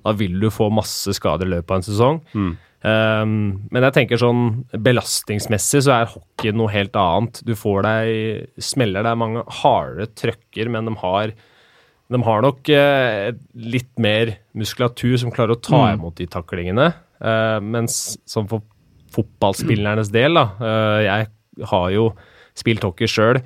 da 0.03 0.15
vil 0.19 0.39
du 0.43 0.49
få 0.53 0.69
masse 0.75 1.15
skader 1.17 1.49
i 1.49 1.55
løpet 1.57 1.71
av 1.71 1.81
en 1.81 1.87
sesong. 1.87 2.21
Mm. 2.35 2.53
Um, 2.83 3.35
men 3.71 3.85
jeg 3.87 3.95
tenker 3.95 4.19
sånn 4.19 4.65
belastningsmessig 4.83 5.85
så 5.87 5.95
er 6.01 6.11
hockey 6.11 6.55
noe 6.57 6.73
helt 6.75 6.97
annet. 6.99 7.39
Du 7.47 7.55
får 7.59 7.87
deg 7.87 8.63
smeller. 8.63 9.07
Det 9.07 9.13
er 9.13 9.23
mange 9.23 9.47
harde 9.63 10.09
trøkker, 10.19 10.71
men 10.73 10.91
de 10.91 10.97
har 11.05 11.35
de 12.13 12.19
har 12.27 12.43
nok 12.45 12.69
uh, 12.69 13.31
litt 13.57 13.93
mer 14.03 14.35
muskulatur 14.59 15.15
som 15.23 15.33
klarer 15.33 15.57
å 15.57 15.63
ta 15.63 15.87
imot 15.95 16.19
de 16.19 16.27
taklingene. 16.29 16.91
Uh, 17.23 17.57
mens 17.63 18.19
sånn 18.29 18.51
for 18.51 18.67
fotballspillernes 19.13 20.11
del, 20.13 20.39
da 20.39 20.45
eh, 20.57 21.01
Jeg 21.05 21.67
har 21.69 21.89
jo 21.93 22.07
spilt 22.57 22.85
hockey 22.87 23.11
sjøl. 23.11 23.43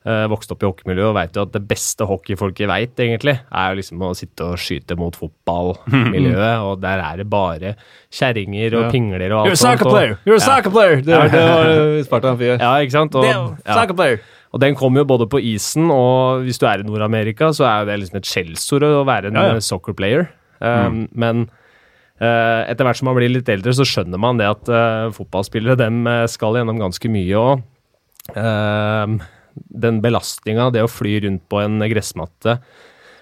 Uh, 0.00 0.24
vokst 0.32 0.48
opp 0.54 0.62
i 0.62 0.64
hockeymiljøet 0.64 1.10
og 1.10 1.16
veit 1.18 1.34
jo 1.36 1.42
at 1.44 1.50
det 1.52 1.60
beste 1.68 2.06
hockeyfolket 2.08 2.64
veit, 2.70 2.94
egentlig, 3.04 3.34
er 3.52 3.66
jo 3.74 3.76
liksom 3.82 4.00
å 4.06 4.14
sitte 4.16 4.46
og 4.46 4.56
skyte 4.56 4.96
mot 4.96 5.12
fotballmiljøet, 5.20 6.62
og 6.70 6.78
der 6.80 7.02
er 7.04 7.18
det 7.20 7.26
bare 7.28 7.74
kjerringer 8.08 8.78
og 8.78 8.86
pingler 8.94 9.26
og 9.34 9.42
alt 9.42 9.50
You're 9.50 9.58
a 9.58 9.60
soccer 9.60 9.84
og- 9.90 9.92
player! 9.92 10.14
You're 10.24 10.38
a 10.40 10.44
soccer 10.46 10.72
player! 10.72 11.02
Det, 11.04 11.18
det 11.34 11.42
var 11.44 11.68
uh, 11.68 12.00
Spartan 12.06 12.38
fyr. 12.40 12.54
Ja, 12.56 12.70
ikke 12.80 12.96
sant? 12.96 13.18
Og, 13.20 13.26
ja. 13.28 13.42
Soccer 13.76 13.96
player! 13.98 14.22
Og 14.56 14.62
den 14.64 14.74
kommer 14.74 15.04
jo 15.04 15.06
både 15.12 15.28
på 15.30 15.38
isen, 15.52 15.90
og 15.94 16.46
hvis 16.48 16.58
du 16.58 16.64
er 16.66 16.80
i 16.80 16.86
Nord-Amerika, 16.88 17.52
så 17.54 17.68
er 17.68 17.82
jo 17.84 17.90
det 17.92 17.98
liksom 18.00 18.18
et 18.22 18.30
skjellsord 18.32 18.86
å 18.88 19.04
være 19.06 19.28
en 19.30 19.36
Ja, 19.38 19.44
ja. 19.52 19.58
eh, 19.60 19.62
soccer 19.62 19.94
player. 19.94 20.24
Um, 20.64 21.04
Men 21.12 21.44
uh, 22.18 22.64
etter 22.72 22.82
hvert 22.88 22.98
som 22.98 23.06
man 23.12 23.14
blir 23.20 23.30
litt 23.30 23.52
eldre, 23.52 23.76
så 23.76 23.84
skjønner 23.86 24.18
man 24.18 24.40
det 24.40 24.48
at 24.50 24.72
uh, 24.72 25.12
fotballspillere 25.14 25.76
dem 25.84 26.00
eh, 26.08 26.24
skal 26.32 26.56
gjennom 26.58 26.80
ganske 26.82 27.12
mye. 27.12 27.44
Og 27.44 27.62
den 29.54 30.00
belastninga, 30.04 30.70
det 30.74 30.84
å 30.84 30.90
fly 30.90 31.20
rundt 31.26 31.46
på 31.50 31.62
en 31.62 31.78
gressmatte, 31.90 32.58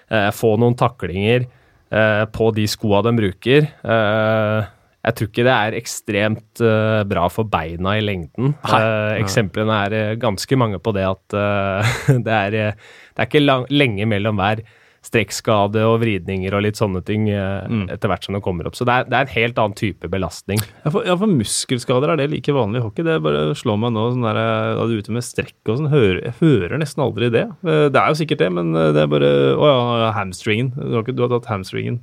eh, 0.09 0.29
få 0.35 0.55
noen 0.61 0.77
taklinger 0.79 1.45
eh, 1.45 2.25
på 2.33 2.51
de 2.57 2.67
skoa 2.69 3.03
de 3.05 3.15
bruker 3.17 3.69
eh, 3.69 4.75
jeg 4.99 5.15
tror 5.15 5.29
ikke 5.29 5.45
det 5.47 5.53
er 5.53 5.77
ekstremt 5.77 6.61
eh, 6.63 7.01
bra 7.07 7.27
for 7.31 7.47
beina 7.47 7.95
i 7.95 8.03
lengden. 8.03 8.51
Uh, 8.67 9.15
eksemplene 9.15 9.77
er 9.85 9.95
eh, 9.95 10.17
ganske 10.19 10.59
mange 10.59 10.81
på 10.83 10.91
det 10.95 11.05
at 11.07 11.35
eh, 11.39 11.93
det, 12.25 12.35
er, 12.35 12.57
eh, 12.59 12.89
det 13.15 13.23
er 13.23 13.29
ikke 13.29 13.45
lang, 13.45 13.63
lenge 13.71 14.07
mellom 14.11 14.41
hver 14.41 14.65
strekkskade 15.05 15.81
og 15.87 15.99
vridninger 16.01 16.53
og 16.55 16.63
litt 16.65 16.79
sånne 16.79 17.01
ting 17.07 17.27
eh, 17.31 17.65
Mm. 17.69 17.85
etter 17.91 18.09
hvert 18.09 18.23
som 18.25 18.35
det 18.35 18.41
kommer 18.45 18.67
opp. 18.67 18.75
Så 18.75 18.85
det 18.87 18.93
er, 18.93 19.03
det 19.09 19.15
er 19.17 19.25
en 19.27 19.33
helt 19.35 19.59
annen 19.61 19.75
type 19.77 20.09
belastning. 20.11 20.59
Ja, 20.85 20.91
for, 20.91 21.05
ja, 21.07 21.15
for 21.19 21.27
muskelskader, 21.31 22.09
er 22.13 22.17
det 22.21 22.29
like 22.31 22.53
vanlig 22.55 22.81
i 22.81 22.85
hockey? 22.85 23.03
Det 23.07 23.19
bare 23.23 23.53
slår 23.55 23.77
meg 23.83 23.93
nå, 23.95 24.05
sånn 24.15 24.25
der, 24.27 24.39
da 24.79 24.87
du 24.89 24.95
er 24.95 25.03
ute 25.03 25.11
med 25.15 25.23
strekk 25.25 25.55
og 25.71 25.77
sånn, 25.79 25.91
hører, 25.93 26.21
jeg 26.29 26.35
hører 26.41 26.77
nesten 26.81 27.03
aldri 27.05 27.29
det. 27.33 27.45
Eh, 27.65 27.85
Det 27.89 27.99
er 28.01 28.09
jo 28.11 28.19
sikkert 28.21 28.43
det, 28.43 28.51
men 28.53 28.73
eh, 28.75 28.91
det 28.95 29.03
er 29.05 29.07
bare 29.11 29.31
Å 29.59 29.69
ja, 29.71 30.11
hamstringen. 30.17 30.73
Du 30.75 30.93
har, 30.97 31.03
ikke, 31.05 31.15
du 31.15 31.23
har 31.27 31.31
tatt 31.37 31.49
hamstringen. 31.51 32.01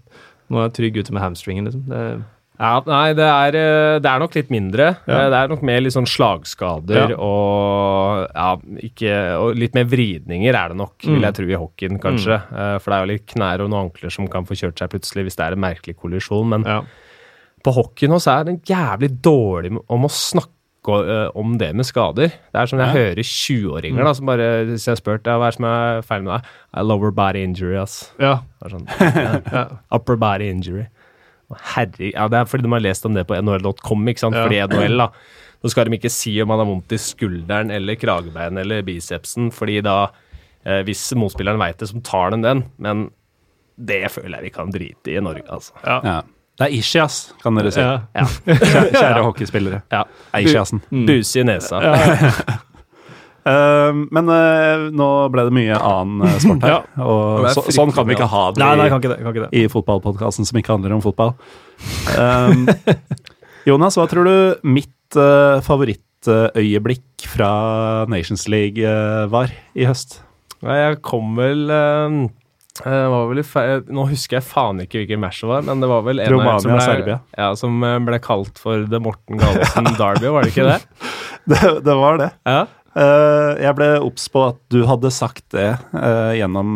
Nå 0.51 0.61
er 0.61 0.69
jeg 0.69 0.77
trygg 0.79 1.01
ute 1.03 1.13
med 1.17 1.23
hamstringen, 1.25 1.65
liksom. 1.67 1.85
Det, 1.91 2.03
Ja, 2.59 2.81
nei, 2.87 3.13
det 3.13 3.25
er, 3.29 3.57
eh, 3.61 3.99
det 4.01 4.09
er 4.09 4.19
nok 4.23 4.35
litt 4.35 4.49
mindre. 4.51 4.87
Ja. 5.07 5.19
Eh, 5.27 5.31
Det 5.31 5.39
er 5.43 5.49
nok 5.49 5.63
mer 5.63 5.81
litt 5.85 5.93
sånn 5.93 6.07
slagskader 6.09 7.11
Ja. 7.11 7.17
og, 7.17 8.29
ja, 8.35 8.57
ikke, 8.83 9.13
og 9.39 9.57
litt 9.57 9.75
mer 9.75 9.85
vridninger 9.85 10.55
er 10.55 10.69
det 10.69 10.77
nok, 10.77 10.97
Mm. 11.05 11.15
vil 11.15 11.23
jeg 11.23 11.35
tro, 11.35 11.45
i 11.45 11.61
hockeyen 11.61 12.01
kanskje. 12.01 12.41
Mm. 12.51 12.81
For 12.81 12.91
det 12.91 12.97
er 12.97 13.07
jo 13.07 13.13
litt 13.13 13.27
knær 13.27 13.61
og 13.61 13.71
noen 13.71 13.91
ankler 13.91 14.11
som 14.11 14.27
kan 14.29 14.45
få 14.45 14.55
kjørt 14.57 14.79
seg 14.79 14.89
plutselig 14.91 15.25
hvis 15.27 15.37
det 15.37 15.45
er 15.47 15.53
en 15.53 15.61
merkelig 15.61 15.97
kollisjon. 15.97 16.49
Men 16.49 16.65
på 17.63 17.73
hockeyen 17.75 18.13
hos 18.13 18.27
er 18.27 18.45
det 18.45 18.63
jævlig 18.65 19.21
dårlig 19.21 19.77
om 19.91 20.05
å 20.05 20.09
snakke 20.09 20.53
eh, 20.87 21.31
om 21.35 21.59
det 21.59 21.75
med 21.75 21.85
skader. 21.85 22.29
Det 22.31 22.55
er 22.55 22.67
som 22.67 22.79
jeg 22.79 22.95
hører 22.95 23.23
20-åringer 23.27 23.99
Mm. 24.01 24.05
da, 24.05 24.13
som 24.15 24.27
bare 24.27 24.65
hvis 24.67 24.85
jeg 24.87 24.93
har 24.95 25.01
spurt 25.03 25.25
ja, 25.27 25.37
hva 25.37 25.49
er 25.49 25.53
som 25.53 25.65
er 25.65 26.03
feil 26.03 26.23
med 26.23 26.33
deg. 26.41 26.45
«I 26.77 26.83
Lower 26.87 27.11
body 27.11 27.43
injury, 27.43 27.75
ass. 27.77 28.13
ja. 28.21 28.39
Sånn, 28.65 28.87
Upper 29.93 30.17
body 30.17 30.49
injury. 30.49 30.87
Herre, 31.55 32.11
ja, 32.11 32.27
det 32.33 32.39
er 32.41 32.49
fordi 32.51 32.67
de 32.67 32.73
har 32.75 32.83
lest 32.83 33.07
om 33.07 33.15
det 33.15 33.27
på 33.29 33.37
nhl.com, 33.39 34.09
ikke 34.11 34.25
sant? 34.25 34.39
Ja. 34.39 34.47
Fordi 34.47 34.63
NHL, 34.67 35.03
da. 35.05 35.11
Så 35.63 35.73
skal 35.73 35.89
de 35.89 35.97
ikke 35.97 36.13
si 36.13 36.35
om 36.43 36.51
man 36.51 36.61
har 36.61 36.69
vondt 36.69 36.95
i 36.95 36.99
skulderen 37.01 37.71
eller 37.75 37.99
kragebeinet 37.99 38.65
eller 38.65 38.83
bicepsen, 38.87 39.53
fordi 39.55 39.81
da, 39.87 40.09
eh, 40.67 40.83
hvis 40.87 41.09
motspilleren 41.19 41.61
veit 41.63 41.79
det, 41.81 41.89
så 41.91 42.03
tar 42.07 42.35
de 42.35 42.43
den. 42.45 42.65
Men 42.83 43.09
det 43.77 44.05
føler 44.13 44.39
jeg 44.39 44.49
vi 44.49 44.55
kan 44.57 44.73
drite 44.75 45.13
i 45.13 45.17
i 45.17 45.23
Norge, 45.25 45.47
altså. 45.53 45.73
Ja. 45.85 46.23
Det 46.57 46.71
er 46.71 46.73
Ishias, 46.73 47.17
kan 47.43 47.59
dere 47.59 47.71
si. 47.75 47.83
Ja. 47.85 47.99
Kjære, 48.47 48.85
kjære 48.95 49.25
hockeyspillere. 49.27 49.83
Ja. 49.93 50.05
Ishiasen. 50.41 50.81
Buse 50.89 51.43
i 51.43 51.45
nesa. 51.45 51.83
Uh, 53.47 53.93
men 54.11 54.31
uh, 54.33 54.89
nå 54.91 55.09
ble 55.31 55.47
det 55.47 55.55
mye 55.55 55.77
annen 55.79 56.25
uh, 56.27 56.39
sport 56.43 56.67
her, 56.67 56.89
og 57.07 57.47
er 57.47 57.55
så, 57.55 57.63
sånn 57.77 57.95
kan 57.95 58.09
vi 58.09 58.17
ikke 58.17 58.27
ha 58.33 58.43
det 58.51 58.63
Nei, 58.63 58.73
nei, 58.81 58.89
i, 58.89 58.93
kan 58.93 59.03
ikke 59.03 59.13
det. 59.15 59.21
Kan 59.23 59.37
ikke 59.37 59.47
det. 59.47 59.51
i 59.55 59.71
fotballpodkasten 59.71 60.49
som 60.49 60.59
ikke 60.59 60.75
handler 60.75 60.97
om 60.97 61.05
fotball. 61.05 61.37
Um, 62.19 62.67
Jonas, 63.69 63.99
hva 63.99 64.09
tror 64.11 64.27
du 64.27 64.67
mitt 64.67 65.19
uh, 65.19 65.63
favorittøyeblikk 65.67 67.29
fra 67.31 67.51
Nations 68.11 68.49
League 68.51 68.83
uh, 68.83 69.27
var 69.31 69.55
i 69.75 69.87
høst? 69.87 70.21
Nei, 70.65 70.81
jeg 70.81 71.01
kom 71.05 71.37
vel 71.39 71.69
uh, 71.71 72.27
eh, 72.85 73.07
var 73.13 73.29
vel 73.31 73.43
i 73.43 73.45
fe 73.47 73.65
Nå 73.93 74.07
husker 74.11 74.39
jeg 74.39 74.47
faen 74.47 74.81
ikke 74.85 75.03
hvilken 75.03 75.23
match 75.23 75.43
det 75.45 75.51
var, 75.51 75.67
men 75.67 75.83
det 75.83 75.91
var 75.91 76.07
vel 76.07 76.23
en 76.25 76.33
Romania, 76.33 76.79
som 76.81 77.05
ble, 77.05 77.19
Ja, 77.37 77.51
som 77.59 77.85
eh, 77.87 77.99
ble 78.09 78.21
kalt 78.25 78.61
for 78.63 78.87
The 78.91 79.01
Morten 79.03 79.41
Gallosen 79.41 79.93
Derby, 79.99 80.33
var 80.35 80.47
det 80.47 80.55
ikke 80.55 80.69
det? 80.73 80.81
Det, 81.47 81.61
det 81.87 81.95
var 81.95 82.17
det. 82.19 82.27
Ja. 82.43 82.65
Uh, 82.97 83.53
jeg 83.61 83.77
ble 83.77 83.91
obs 84.01 84.25
på 84.33 84.47
at 84.49 84.61
du 84.73 84.81
hadde 84.89 85.13
sagt 85.13 85.45
det 85.53 85.69
uh, 85.93 86.33
gjennom 86.33 86.71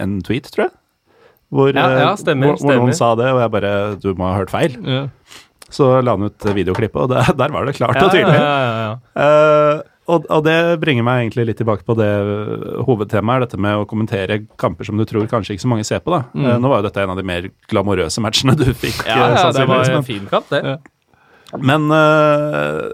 en 0.00 0.18
tweet, 0.24 0.48
tror 0.54 0.68
jeg. 0.68 0.74
Hvor, 1.54 1.70
Ja, 1.76 1.88
ja, 1.92 2.12
uh, 2.12 2.18
stemmer, 2.18 2.54
hvor, 2.54 2.64
hvor 2.64 2.80
noen 2.80 2.96
sa 2.96 3.12
det, 3.20 3.28
og 3.30 3.42
jeg 3.42 3.52
bare 3.52 3.72
Du 4.02 4.08
må 4.18 4.30
ha 4.30 4.38
hørt 4.40 4.54
feil. 4.54 4.78
Ja. 4.80 5.04
Så 5.74 5.88
la 6.04 6.14
han 6.14 6.28
ut 6.28 6.46
videoklippet, 6.54 7.00
og 7.02 7.10
det, 7.12 7.24
der 7.40 7.52
var 7.52 7.66
det 7.66 7.76
klart 7.78 7.98
og 7.98 8.12
tydelig. 8.12 8.38
ja, 8.38 8.54
ja, 8.62 8.86
ja. 8.86 8.94
Eh, 9.24 9.82
og, 10.04 10.26
og 10.28 10.42
det 10.44 10.56
bringer 10.82 11.04
meg 11.06 11.22
egentlig 11.22 11.46
litt 11.48 11.58
tilbake 11.62 11.86
på 11.88 11.94
det 11.96 12.10
hovedtemaet, 12.84 13.46
dette 13.46 13.60
med 13.60 13.80
å 13.80 13.86
kommentere 13.88 14.42
kamper 14.60 14.84
som 14.84 15.00
du 15.00 15.06
tror 15.08 15.24
kanskje 15.30 15.56
ikke 15.56 15.64
så 15.64 15.70
mange 15.72 15.86
ser 15.88 16.02
på. 16.04 16.12
da. 16.12 16.26
Eh, 16.36 16.58
nå 16.60 16.70
var 16.70 16.82
jo 16.82 16.88
dette 16.90 17.04
en 17.04 17.14
av 17.14 17.20
de 17.20 17.24
mer 17.26 17.48
glamorøse 17.72 18.22
matchene 18.24 18.56
du 18.60 18.66
fikk. 18.68 19.00
Mm. 19.00 19.08
Ja, 19.08 19.16
eh, 19.30 19.38
ja, 19.40 19.52
det 19.56 19.66
var 19.70 19.94
en 19.96 20.06
fin 20.06 20.28
kamp, 20.28 20.52
det. 20.52 20.76
men 21.64 21.88
øh, 21.96 22.92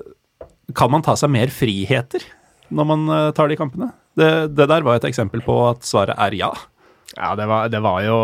kan 0.78 0.92
man 0.94 1.02
ta 1.02 1.16
seg 1.18 1.32
mer 1.34 1.50
friheter 1.52 2.22
når 2.70 2.86
man 2.92 3.08
øh, 3.10 3.32
tar 3.36 3.50
de 3.50 3.56
kampene? 3.60 3.90
Det, 4.18 4.30
det 4.56 4.66
der 4.70 4.82
var 4.86 4.98
et 5.00 5.06
eksempel 5.10 5.42
på 5.46 5.54
at 5.68 5.82
svaret 5.86 6.16
er 6.18 6.34
ja. 6.38 6.50
Ja, 7.16 7.32
det 7.34 7.46
var, 7.50 7.68
det 7.72 7.80
var 7.82 8.00
jo 8.06 8.16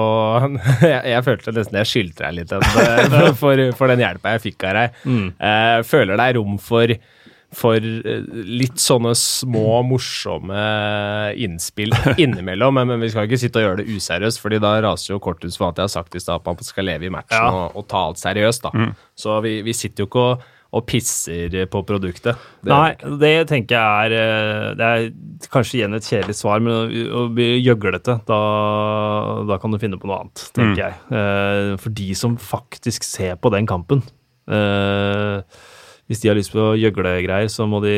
jeg, 0.87 1.03
jeg 1.11 1.25
følte 1.27 1.55
nesten 1.57 1.79
jeg 1.81 1.91
skyldte 1.91 2.23
deg 2.29 2.37
litt 2.41 2.53
den, 2.55 3.35
for, 3.43 3.63
for 3.79 3.91
den 3.91 4.03
hjelpa 4.05 4.37
jeg 4.37 4.45
fikk 4.51 4.67
av 4.69 4.77
deg. 4.79 4.99
Eh, 5.43 5.79
føler 5.89 6.15
det 6.21 6.27
er 6.31 6.39
rom 6.39 6.55
for, 6.63 6.93
for 7.57 7.83
eh, 7.83 8.23
litt 8.47 8.79
sånne 8.83 9.15
små, 9.19 9.81
morsomme 9.91 10.61
innspill 11.35 11.95
innimellom. 12.23 12.75
Men, 12.79 12.93
men 12.95 13.03
vi 13.03 13.11
skal 13.13 13.27
ikke 13.27 13.41
sitte 13.43 13.63
og 13.63 13.67
gjøre 13.67 13.83
det 13.83 13.91
useriøst, 13.97 14.41
Fordi 14.43 14.61
da 14.63 14.77
raser 14.85 15.15
jo 15.17 15.21
kortet 15.23 15.51
ut 15.51 15.59
for 15.59 15.71
at 15.73 15.81
jeg 15.83 15.89
har 15.89 15.95
sagt 15.97 16.15
i 16.19 16.23
stad, 16.23 16.43
at 16.43 16.47
man 16.47 16.63
skal 16.67 16.87
leve 16.91 17.09
i 17.09 17.13
matchen 17.13 17.39
Ja. 17.43 17.51
og, 17.67 17.77
og 17.83 17.89
ta 17.91 18.05
alt 18.11 18.23
seriøst. 18.23 18.67
da. 18.71 18.91
Så 19.19 19.41
vi, 19.45 19.59
vi 19.67 19.75
sitter 19.77 20.05
jo 20.07 20.11
ikke 20.11 20.27
og, 20.37 20.47
og 20.75 20.87
pisser 20.87 21.55
på 21.71 21.83
produktet. 21.87 22.37
Det- 22.65 22.73
Nei, 22.73 22.97
det 23.21 23.49
tenker 23.49 23.77
jeg 23.77 24.11
er 24.11 24.17
eh, 24.17 24.75
Det 24.75 24.89
er 24.91 25.49
kanskje 25.53 25.79
igjen 25.79 25.95
et 25.95 26.03
kjedelig 26.03 26.35
svar, 26.35 26.61
men 26.61 26.91
å, 27.13 27.27
bli 27.33 27.63
gjøglete, 27.63 28.19
da, 28.27 28.41
da 29.47 29.59
kan 29.63 29.71
du 29.71 29.79
finne 29.79 29.97
på 30.01 30.07
noe 30.11 30.21
annet, 30.25 30.51
tenker 30.57 30.83
jeg. 30.83 30.95
Eh, 31.13 31.77
for 31.81 31.91
de 31.91 32.09
som 32.15 32.37
faktisk 32.37 33.05
ser 33.07 33.37
på 33.37 33.51
den 33.55 33.67
kampen 33.67 34.03
eh, 34.49 35.43
Hvis 36.07 36.21
de 36.23 36.29
har 36.31 36.37
lyst 36.39 36.53
på 36.55 36.63
gjøglegreier, 36.79 37.49
så 37.51 37.65
må 37.67 37.81
de 37.83 37.95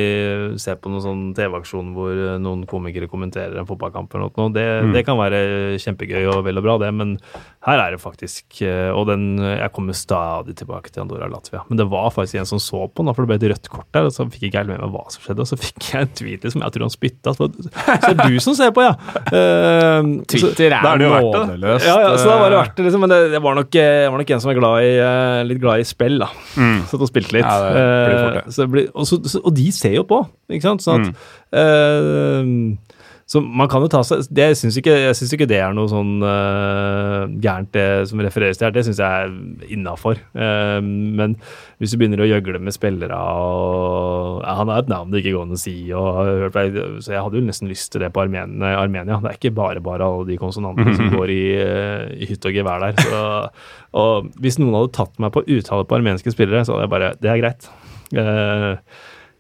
se 0.57 0.73
på 0.81 0.89
noen 0.89 1.05
sånn 1.05 1.25
TV-aksjon 1.37 1.91
hvor 1.93 2.13
eh, 2.17 2.39
noen 2.41 2.63
komikere 2.69 3.09
kommenterer 3.11 3.59
en 3.61 3.69
fotballkamp 3.69 4.15
eller 4.17 4.31
noe. 4.33 4.53
Det, 4.55 4.65
det 4.95 5.03
kan 5.05 5.19
være 5.21 5.77
kjempegøy 5.83 6.25
og 6.33 6.41
vel 6.47 6.57
og 6.57 6.65
bra, 6.65 6.79
det, 6.81 6.89
men 6.97 7.19
her 7.69 7.83
er 7.83 7.93
det 7.93 8.01
faktisk 8.01 8.63
eh, 8.65 8.89
Og 8.95 9.09
den 9.11 9.25
Jeg 9.43 9.73
kommer 9.75 9.97
stadig 9.97 10.55
tilbake 10.57 10.93
til 10.93 11.03
Andorra 11.03 11.27
Latvia, 11.29 11.65
men 11.69 11.81
det 11.81 11.89
var 11.93 12.09
faktisk 12.15 12.41
en 12.41 12.49
som 12.49 12.63
så 12.63 12.87
på 12.89 13.05
den, 13.05 13.13
for 13.13 13.27
det 13.27 13.33
ble 13.33 13.39
et 13.43 13.53
rødt 13.53 13.71
kort 13.75 13.91
der, 13.93 14.09
og 14.09 14.15
så 14.15 14.25
fikk 14.33 14.49
ikke 14.49 14.63
helt 14.63 14.73
med 14.73 14.81
meg 14.81 14.95
hva 14.95 15.05
som 15.13 15.27
skjedde, 15.27 15.45
og 15.45 15.51
så 15.53 15.61
fikk 15.61 15.91
jeg 15.91 16.09
en 16.09 16.15
tweet 16.23 16.49
som 16.49 16.65
jeg 16.65 16.77
tror 16.79 16.87
han 16.87 16.95
spytta. 16.95 17.37
Så 17.37 17.51
så 17.51 17.69
det 18.09 18.15
er 18.15 18.33
du 18.33 18.41
som 18.41 18.57
ser 18.57 18.73
på, 18.73 18.87
ja! 18.87 18.97
Uh, 19.29 20.23
Twitter 20.31 20.73
er, 20.73 20.79
er 20.79 20.87
er 20.89 21.01
det 21.01 21.05
jo 21.05 21.19
nådeløst. 21.29 21.85
ja, 21.85 21.97
ja, 22.01 22.13
så 22.17 22.31
da 22.31 22.37
var 22.41 22.53
det 22.53 22.59
verdt 22.59 22.79
det, 22.79 22.85
liksom. 22.87 23.03
Men 23.05 23.13
det, 23.13 23.19
det 23.35 23.41
var, 23.45 23.57
nok, 23.59 23.69
det, 23.75 23.85
var 24.09 24.23
nok 24.23 24.31
en 24.35 24.43
som 24.43 24.51
er 24.51 24.57
glad 24.59 24.87
i, 24.87 24.93
litt 25.51 25.61
glad 25.63 25.83
i 25.83 25.87
spill, 25.87 26.17
da. 26.23 26.29
Satt 26.89 27.05
og 27.05 27.11
spilte 27.11 27.37
litt. 27.37 27.45
Ja, 27.45 27.69
det 27.77 27.98
Eh, 27.99 28.51
så 28.55 28.69
blir, 28.71 28.91
og, 28.95 29.09
så, 29.09 29.41
og 29.43 29.55
de 29.57 29.71
ser 29.75 29.99
jo 29.99 30.05
på, 30.09 30.23
ikke 30.51 30.69
sant? 30.71 30.85
Sånn 30.85 31.09
at 31.09 31.59
eh, 31.59 32.53
Så 33.29 33.43
man 33.45 33.69
kan 33.69 33.83
jo 33.85 33.91
ta 33.93 34.01
seg 34.07 34.23
det, 34.33 34.47
Jeg 34.55 34.57
syns 34.57 34.79
ikke, 34.81 34.95
ikke 35.13 35.49
det 35.51 35.59
er 35.61 35.75
noe 35.77 35.91
sånn 35.91 36.23
eh, 36.25 37.25
gærent, 37.45 37.71
det 37.77 38.09
som 38.09 38.23
refereres 38.25 38.61
til 38.61 38.69
her. 38.69 38.73
Det 38.73 38.87
syns 38.87 39.03
jeg 39.03 39.27
er 39.27 39.35
innafor. 39.75 40.21
men 40.33 41.37
hvis 41.79 41.93
du 41.93 41.99
begynner 42.01 42.25
å 42.25 42.29
gjøgle 42.29 42.59
med 42.63 42.75
spillere 42.75 43.15
og 43.15 44.41
ja, 44.43 44.55
Han 44.59 44.73
har 44.73 44.83
et 44.83 44.91
navn 44.91 45.13
det 45.13 45.21
ikke 45.21 45.35
går 45.37 45.45
an 45.45 45.55
å 45.55 45.61
si, 45.61 45.75
og, 45.95 46.49
så 47.05 47.13
jeg 47.13 47.23
hadde 47.23 47.39
jo 47.39 47.45
nesten 47.47 47.71
lyst 47.71 47.93
til 47.93 48.03
det 48.03 48.11
på 48.15 48.25
Armen, 48.25 48.63
Armenia. 48.65 49.21
Det 49.21 49.35
er 49.35 49.39
ikke 49.39 49.55
bare 49.59 49.85
bare 49.85 50.09
alle 50.09 50.27
de 50.31 50.39
konsonantene 50.41 50.97
som 50.97 51.13
går 51.19 51.35
i, 51.35 51.43
i 52.25 52.31
hytt 52.31 52.49
og 52.49 52.57
gevær 52.57 52.87
der. 52.87 52.97
Så, 53.05 53.21
og 53.99 54.33
hvis 54.41 54.59
noen 54.61 54.77
hadde 54.79 54.97
tatt 54.97 55.21
meg 55.23 55.37
på 55.37 55.45
uttale 55.45 55.87
på 55.89 56.01
armenske 56.01 56.33
spillere, 56.35 56.65
så 56.65 56.75
hadde 56.75 56.89
jeg 56.89 56.95
bare 56.97 57.13
Det 57.21 57.31
er 57.33 57.45
greit. 57.45 57.71
Eh, 58.15 58.77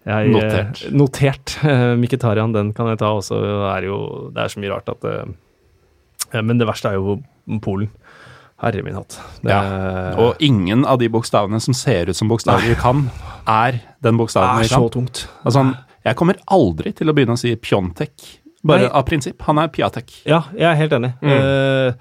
jeg, 0.08 0.30
Notert. 0.32 0.82
eh, 0.86 0.92
Notert. 0.96 1.56
Eh, 1.68 1.94
Mkhitaryan, 2.00 2.52
den 2.54 2.72
kan 2.76 2.88
jeg 2.92 2.98
ta 3.00 3.12
også. 3.16 3.38
Er 3.74 3.86
jo 3.88 4.30
det 4.34 4.44
er 4.44 4.48
så 4.52 4.60
mye 4.62 4.72
rart 4.74 4.88
at 4.88 5.04
Men 6.44 6.58
det 6.60 6.66
verste 6.68 6.90
er 6.92 6.98
jo 7.00 7.18
Polen. 7.64 7.88
Herre 8.58 8.82
min 8.82 8.96
hatt. 8.98 9.14
Det, 9.42 9.52
Ja. 9.52 10.14
Og 10.18 10.40
ingen 10.42 10.82
av 10.84 10.98
de 10.98 11.06
bokstavene 11.08 11.60
som 11.62 11.72
ser 11.78 12.08
ut 12.10 12.16
som 12.18 12.28
bokstaver 12.28 12.66
vi 12.66 12.74
kan, 12.74 13.04
er 13.46 13.78
den 14.02 14.18
bokstaven 14.18 14.58
vi 14.64 14.66
så 14.68 14.88
tungt. 14.90 15.28
Altså, 15.46 15.62
jeg 16.04 16.16
kommer 16.18 16.34
aldri 16.50 16.90
til 16.92 17.08
å 17.08 17.14
begynne 17.14 17.36
å 17.36 17.38
si 17.38 17.52
Pjontek, 17.54 18.16
bare 18.66 18.88
Nei. 18.88 18.90
av 18.98 19.04
prinsipp. 19.06 19.40
Han 19.46 19.58
er 19.62 19.68
Piatek. 19.70 20.10
Ja, 20.26 20.42
jeg 20.58 20.66
er 20.72 20.74
helt 20.74 20.92
enig. 20.98 21.12
Eh, 21.22 21.92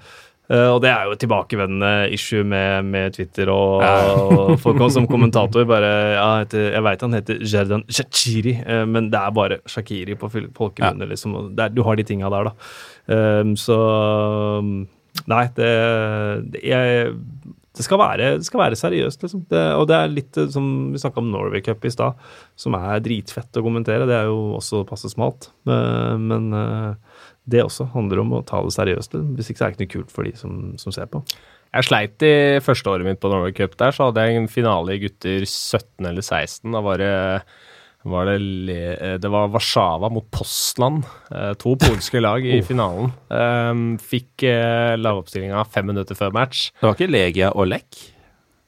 eh, 0.50 0.68
og 0.72 0.80
det 0.84 0.90
er 0.92 1.06
jo 1.06 1.14
et 1.14 1.22
tilbakevendende 1.22 1.92
issue 2.16 2.44
med, 2.46 2.88
med 2.88 3.16
Twitter 3.16 3.52
og, 3.52 3.84
og 3.84 4.52
folk 4.62 4.80
også 4.80 5.00
som 5.00 5.08
kommentator. 5.14 5.66
Bare, 5.68 5.92
ja, 6.16 6.28
heter, 6.42 6.68
jeg 6.74 6.86
veit 6.88 7.06
han 7.06 7.18
heter 7.18 7.42
Jerdan 7.44 7.86
Shakiri, 7.88 8.58
uh, 8.64 8.84
men 8.88 9.10
det 9.12 9.22
er 9.22 9.34
bare 9.36 9.60
Shakiri 9.68 10.18
på 10.18 10.30
folkemunne. 10.32 11.06
Ja. 11.06 11.12
Liksom, 11.14 11.40
er, 11.52 11.74
du 11.74 11.84
har 11.86 11.98
de 11.98 12.06
tinga 12.08 12.30
der, 12.34 12.50
da. 12.50 12.70
Um, 13.08 13.56
så 13.58 13.80
Nei, 15.28 15.48
det, 15.56 15.68
det 16.52 16.60
jeg, 16.62 17.14
det 17.78 17.84
skal 17.86 18.00
være, 18.00 18.30
det 18.40 18.46
skal 18.46 18.62
være 18.64 18.78
seriøst, 18.78 19.22
liksom. 19.22 19.44
Og 19.78 19.84
det 19.86 19.96
er 19.96 20.10
litt 20.10 20.38
eh, 20.40 20.48
som 20.50 20.64
vi 20.90 20.98
snakka 20.98 21.22
om 21.22 21.28
Norway 21.30 21.62
Cup 21.62 21.84
i 21.86 21.92
stad, 21.94 22.18
som 22.58 22.74
er 22.74 23.02
dritfett 23.04 23.60
å 23.60 23.62
kommentere. 23.62 24.08
Det 24.08 24.16
er 24.16 24.30
jo 24.30 24.56
også 24.58 24.82
passe 24.88 25.10
smalt. 25.12 25.52
Eh, 25.68 26.14
men 26.18 26.48
eh, 26.58 27.07
det 27.48 27.62
også 27.64 27.86
handler 27.94 28.20
om 28.24 28.34
å 28.36 28.42
ta 28.46 28.60
det 28.64 28.74
seriøst. 28.76 29.14
Hvis 29.38 29.48
ikke 29.52 29.60
så 29.62 29.66
er 29.68 29.72
det 29.72 29.78
ikke 29.78 29.86
noe 29.88 29.94
kult 29.96 30.12
for 30.14 30.28
de 30.28 30.34
som, 30.36 30.58
som 30.80 30.92
ser 30.94 31.08
på. 31.12 31.22
Jeg 31.68 31.84
sleit 31.84 32.24
i 32.24 32.34
første 32.64 32.88
året 32.92 33.04
mitt 33.08 33.18
på 33.20 33.28
Norway 33.32 33.52
Cup 33.56 33.74
der, 33.80 33.92
så 33.92 34.06
hadde 34.08 34.22
jeg 34.24 34.38
en 34.40 34.46
finale 34.52 34.94
i 34.96 35.00
gutter 35.02 35.42
17 35.44 36.06
eller 36.08 36.24
16. 36.24 36.70
Da 36.72 36.80
var 36.84 37.00
det, 37.02 37.10
var 38.08 38.28
det, 38.30 38.36
le, 38.40 38.78
det 39.20 39.30
var 39.32 39.50
Warszawa 39.52 40.08
mot 40.12 40.28
Postland. 40.32 41.04
eh, 41.32 41.52
To 41.60 41.74
polske 41.80 42.22
lag 42.24 42.44
i 42.48 42.60
finalen. 42.70 43.12
Um, 43.28 43.82
fikk 44.00 44.46
eh, 44.48 44.94
lagoppstillinga 45.00 45.64
fem 45.68 45.90
minutter 45.92 46.16
før 46.16 46.32
match. 46.36 46.70
Det 46.80 46.88
var 46.88 46.96
ikke 46.96 47.10
Legia 47.12 47.52
og 47.52 47.68
Lech? 47.72 48.06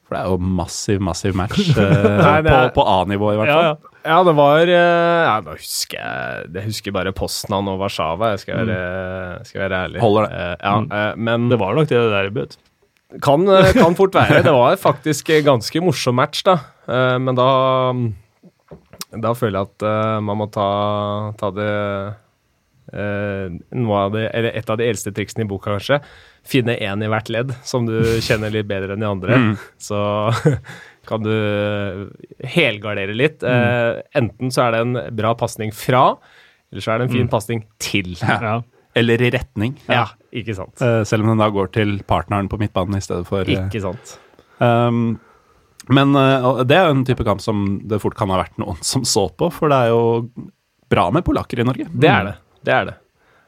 For 0.04 0.16
det 0.18 0.20
er 0.24 0.32
jo 0.34 0.52
massiv, 0.60 1.00
massiv 1.06 1.36
match 1.38 1.60
eh, 1.78 1.96
Nei, 2.20 2.36
er, 2.42 2.50
på, 2.50 2.80
på 2.82 2.86
A-nivå, 2.98 3.32
i 3.32 3.40
hvert 3.40 3.54
fall. 3.54 3.70
Ja, 3.70 3.78
Ja, 3.78 3.89
det 4.04 4.32
var 4.38 4.70
eh, 4.70 5.22
ja, 5.26 5.34
Da 5.44 5.54
husker 5.58 5.98
jeg 5.98 6.48
Jeg 6.54 6.66
husker 6.70 6.94
bare 6.96 7.12
Poznan 7.16 7.68
og 7.68 7.80
Warszawa, 7.82 8.32
jeg 8.34 8.42
skal 8.44 8.62
være, 8.62 8.78
skal 9.48 9.64
være 9.66 9.82
ærlig. 9.86 10.00
Holder 10.00 10.26
det. 10.28 10.40
Eh, 10.40 10.56
ja, 10.64 10.74
eh, 11.00 11.12
men 11.16 11.48
Det 11.52 11.58
var 11.60 11.76
nok 11.76 11.88
det 11.90 12.00
der 12.14 12.30
i 12.30 12.34
bøt. 12.40 12.56
Kan, 13.20 13.44
kan 13.74 13.96
fort 13.98 14.14
være. 14.14 14.42
Det 14.46 14.52
var 14.54 14.76
faktisk 14.78 15.32
ganske 15.44 15.82
morsom 15.82 16.14
match, 16.14 16.44
da. 16.46 16.60
Men 17.18 17.34
da 17.34 17.48
Da 19.18 19.32
føler 19.34 19.58
jeg 19.58 19.70
at 19.72 20.22
man 20.22 20.38
må 20.38 20.46
ta, 20.54 20.68
ta 21.40 21.50
det 21.50 21.70
eh, 22.94 23.50
noe 23.76 24.04
av 24.06 24.12
det, 24.14 24.28
eller 24.34 24.56
Et 24.56 24.70
av 24.70 24.78
de 24.78 24.86
eldste 24.86 25.12
triksene 25.14 25.44
i 25.44 25.50
boka, 25.50 25.74
kanskje. 25.74 26.00
Finne 26.46 26.76
én 26.80 27.04
i 27.04 27.10
hvert 27.10 27.30
ledd 27.32 27.52
som 27.66 27.86
du 27.88 27.98
kjenner 28.24 28.52
litt 28.54 28.68
bedre 28.70 28.94
enn 28.96 29.04
de 29.04 29.10
andre. 29.10 29.40
Så 29.82 29.98
kan 31.10 31.24
du 31.24 31.32
helgardere 32.46 33.16
litt. 33.16 33.44
Eh, 33.46 34.00
enten 34.18 34.52
så 34.54 34.66
er 34.66 34.76
det 34.76 34.82
en 34.84 35.00
bra 35.18 35.34
pasning 35.38 35.74
fra, 35.74 36.14
eller 36.70 36.84
så 36.84 36.94
er 36.94 37.00
det 37.00 37.08
en 37.08 37.16
fin 37.18 37.32
pasning 37.32 37.64
til. 37.82 38.14
Ja. 38.22 38.60
Eller 38.98 39.22
i 39.22 39.30
retning. 39.34 39.76
Ja, 39.90 40.08
ikke 40.34 40.56
sant. 40.58 40.80
Eh, 40.82 41.02
selv 41.06 41.26
om 41.26 41.34
den 41.34 41.42
da 41.42 41.50
går 41.52 41.70
til 41.76 41.98
partneren 42.08 42.50
på 42.50 42.58
midtbanen 42.60 42.98
i 42.98 43.04
stedet 43.04 43.28
for 43.28 43.46
eh, 43.46 43.66
Ikke 43.68 43.82
sant. 43.84 44.16
Um, 44.60 45.18
men 45.90 46.14
eh, 46.18 46.48
det 46.68 46.76
er 46.76 46.88
jo 46.88 46.96
en 46.96 47.04
type 47.06 47.26
kamp 47.26 47.42
som 47.42 47.78
det 47.88 48.00
fort 48.02 48.16
kan 48.18 48.32
ha 48.32 48.40
vært 48.42 48.58
noen 48.60 48.80
som 48.92 49.06
så 49.08 49.28
på, 49.30 49.50
for 49.54 49.72
det 49.72 49.84
er 49.84 49.94
jo 49.94 50.02
bra 50.90 51.06
med 51.14 51.26
polakker 51.26 51.62
i 51.62 51.66
Norge. 51.68 51.86
Det 51.90 52.10
er 52.10 52.26
det. 52.32 52.36
Det 52.66 52.74
er 52.74 52.88
det. 52.90 52.96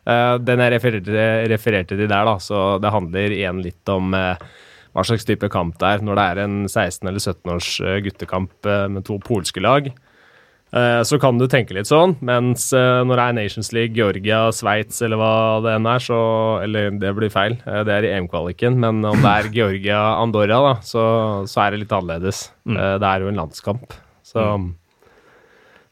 Eh, 0.08 0.34
den 0.42 0.62
jeg 0.64 0.74
refererte, 0.76 1.30
refererte 1.52 1.96
til 1.98 2.08
der, 2.08 2.26
da, 2.26 2.36
så 2.42 2.62
det 2.82 2.94
handler 2.94 3.34
igjen 3.34 3.62
litt 3.62 3.92
om 3.92 4.14
eh, 4.18 4.46
hva 4.92 5.04
slags 5.06 5.26
type 5.28 5.48
kamp 5.52 5.78
det 5.80 5.88
er. 5.88 6.04
Når 6.04 6.18
det 6.18 6.24
er 6.24 6.40
en 6.44 6.56
16- 6.68 7.08
eller 7.08 7.22
17-års 7.22 7.68
eh, 7.80 8.00
guttekamp 8.06 8.68
eh, 8.68 8.88
med 8.92 9.06
to 9.08 9.18
polske 9.24 9.62
lag, 9.64 9.88
eh, 9.88 11.00
så 11.08 11.18
kan 11.22 11.40
du 11.40 11.46
tenke 11.50 11.76
litt 11.76 11.88
sånn, 11.88 12.16
mens 12.20 12.68
når 12.72 13.14
det 13.14 13.24
er 13.24 13.38
Nations 13.40 13.72
League, 13.76 13.96
Georgia, 13.96 14.44
Sveits 14.54 15.00
eller 15.04 15.20
hva 15.20 15.32
det 15.64 15.74
enn 15.78 15.88
er, 15.88 16.04
så 16.04 16.20
Eller 16.64 16.92
det 17.00 17.14
blir 17.16 17.32
feil, 17.32 17.58
det 17.64 17.96
er 17.96 18.08
i 18.08 18.12
EM-kvaliken, 18.18 18.78
men 18.84 19.04
om 19.08 19.24
det 19.24 19.32
er 19.32 19.50
Georgia, 19.56 20.04
Andorra, 20.20 20.60
da, 20.68 20.76
så, 20.84 21.04
så 21.48 21.66
er 21.66 21.72
det 21.72 21.84
litt 21.84 21.96
annerledes. 21.96 22.46
Mm. 22.68 22.78
det 23.00 23.08
er 23.08 23.24
jo 23.24 23.32
en 23.32 23.44
landskamp. 23.44 24.00
Så 24.22 24.44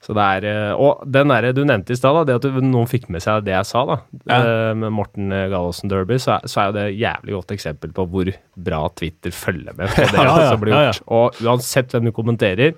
så 0.01 0.15
det 0.17 0.25
er 0.25 0.45
eh, 0.49 0.81
Og 0.81 1.03
den 1.05 1.29
der 1.29 1.51
du 1.53 1.61
nevnte 1.69 1.93
i 1.93 1.99
stad, 1.99 2.23
det 2.29 2.39
at 2.39 2.47
du, 2.47 2.61
noen 2.65 2.89
fikk 2.89 3.11
med 3.13 3.21
seg 3.25 3.45
det 3.45 3.53
jeg 3.53 3.69
sa, 3.69 3.85
da, 3.89 3.99
ja. 4.31 4.41
med 4.73 4.95
Morten 4.97 5.33
eh, 5.37 5.49
Gallosen 5.53 5.93
Derby, 5.93 6.17
så 6.23 6.39
er, 6.39 6.47
så 6.49 6.63
er 6.65 6.77
det 6.77 6.85
et 6.87 7.01
jævlig 7.03 7.37
godt 7.37 7.57
eksempel 7.57 7.93
på 7.97 8.07
hvor 8.09 8.31
bra 8.57 8.85
Twitter 8.97 9.35
følger 9.35 9.77
med 9.77 9.93
på 9.93 10.07
det 10.15 10.23
Ja, 10.25 10.31
ja, 10.31 10.47
som 10.49 10.63
blir 10.63 10.77
gjort. 10.77 11.03
Og 11.13 11.43
uansett 11.45 11.93
hvem 11.93 12.09
du 12.09 12.15
kommenterer, 12.17 12.73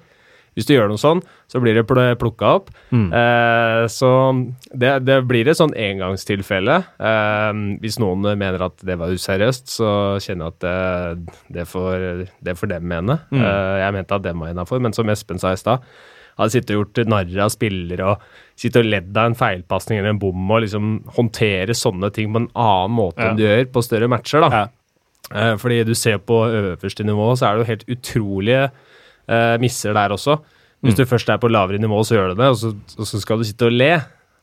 hvis 0.53 0.66
du 0.68 0.75
gjør 0.75 0.91
noe 0.91 1.01
sånn, 1.01 1.23
så 1.49 1.61
blir 1.64 1.79
det 1.79 1.87
pl 1.89 2.01
plukka 2.20 2.51
opp. 2.59 2.68
Mm. 2.93 3.07
Eh, 3.16 3.85
så 3.93 4.11
det, 4.77 4.91
det 5.07 5.18
blir 5.29 5.49
et 5.49 5.57
sånn 5.57 5.73
engangstilfelle. 5.73 6.77
Eh, 7.01 7.51
hvis 7.81 7.97
noen 8.03 8.27
mener 8.27 8.66
at 8.68 8.83
det 8.85 8.99
var 9.01 9.14
useriøst, 9.14 9.73
så 9.79 9.93
kjenner 10.20 10.51
jeg 10.51 10.57
at 10.57 10.66
det, 10.66 11.37
det, 11.57 11.68
får, 11.70 12.27
det 12.45 12.57
får 12.59 12.75
dem 12.75 12.89
mene. 12.93 13.16
Mm. 13.33 13.41
Eh, 13.41 13.77
jeg 13.87 13.97
mente 13.97 14.18
at 14.18 14.27
dem 14.27 14.45
var 14.45 14.53
innafor, 14.53 14.83
men 14.85 14.97
som 14.97 15.12
Espen 15.12 15.41
sa 15.41 15.55
i 15.55 15.61
stad, 15.61 15.87
hadde 16.39 16.55
sittet 16.55 16.74
og 16.76 16.83
gjort 16.87 17.03
narr 17.12 17.41
av 17.45 17.51
spillere 17.55 18.07
og 18.12 18.22
sittet 18.57 18.80
og 18.85 18.91
ledd 18.93 19.16
av 19.16 19.30
en 19.30 19.35
feilpasning 19.39 19.99
eller 20.01 20.14
en 20.14 20.20
bom 20.22 20.51
og 20.51 20.62
liksom 20.64 20.93
håndtere 21.16 21.74
sånne 21.76 22.12
ting 22.14 22.33
på 22.33 22.43
en 22.45 22.49
annen 22.55 22.97
måte 22.97 23.20
Ja. 23.22 23.30
enn 23.30 23.37
du 23.41 23.45
gjør 23.45 23.64
på 23.72 23.83
større 23.85 24.09
matcher. 24.09 24.41
da. 24.41 24.49
Ja. 24.51 24.68
Eh, 25.33 25.55
fordi 25.57 25.85
du 25.87 25.95
ser 25.95 26.18
på 26.18 26.41
øverste 26.51 27.05
nivå, 27.07 27.30
så 27.39 27.47
er 27.49 27.57
det 27.57 27.62
jo 27.62 27.70
helt 27.72 27.85
utrolige 27.99 28.70
eh, 29.28 29.57
misser 29.62 29.95
der 29.95 30.11
også. 30.16 30.41
Hvis 30.83 30.97
du 30.99 31.05
først 31.07 31.28
er 31.30 31.39
på 31.39 31.49
lavere 31.49 31.78
nivå, 31.78 32.01
så 32.05 32.16
gjør 32.16 32.33
du 32.35 32.41
det, 32.43 32.49
og 32.51 32.57
så, 32.59 32.72
og 32.99 33.07
så 33.07 33.20
skal 33.22 33.39
du 33.39 33.45
sitte 33.47 33.68
og 33.68 33.72
le. 33.72 33.93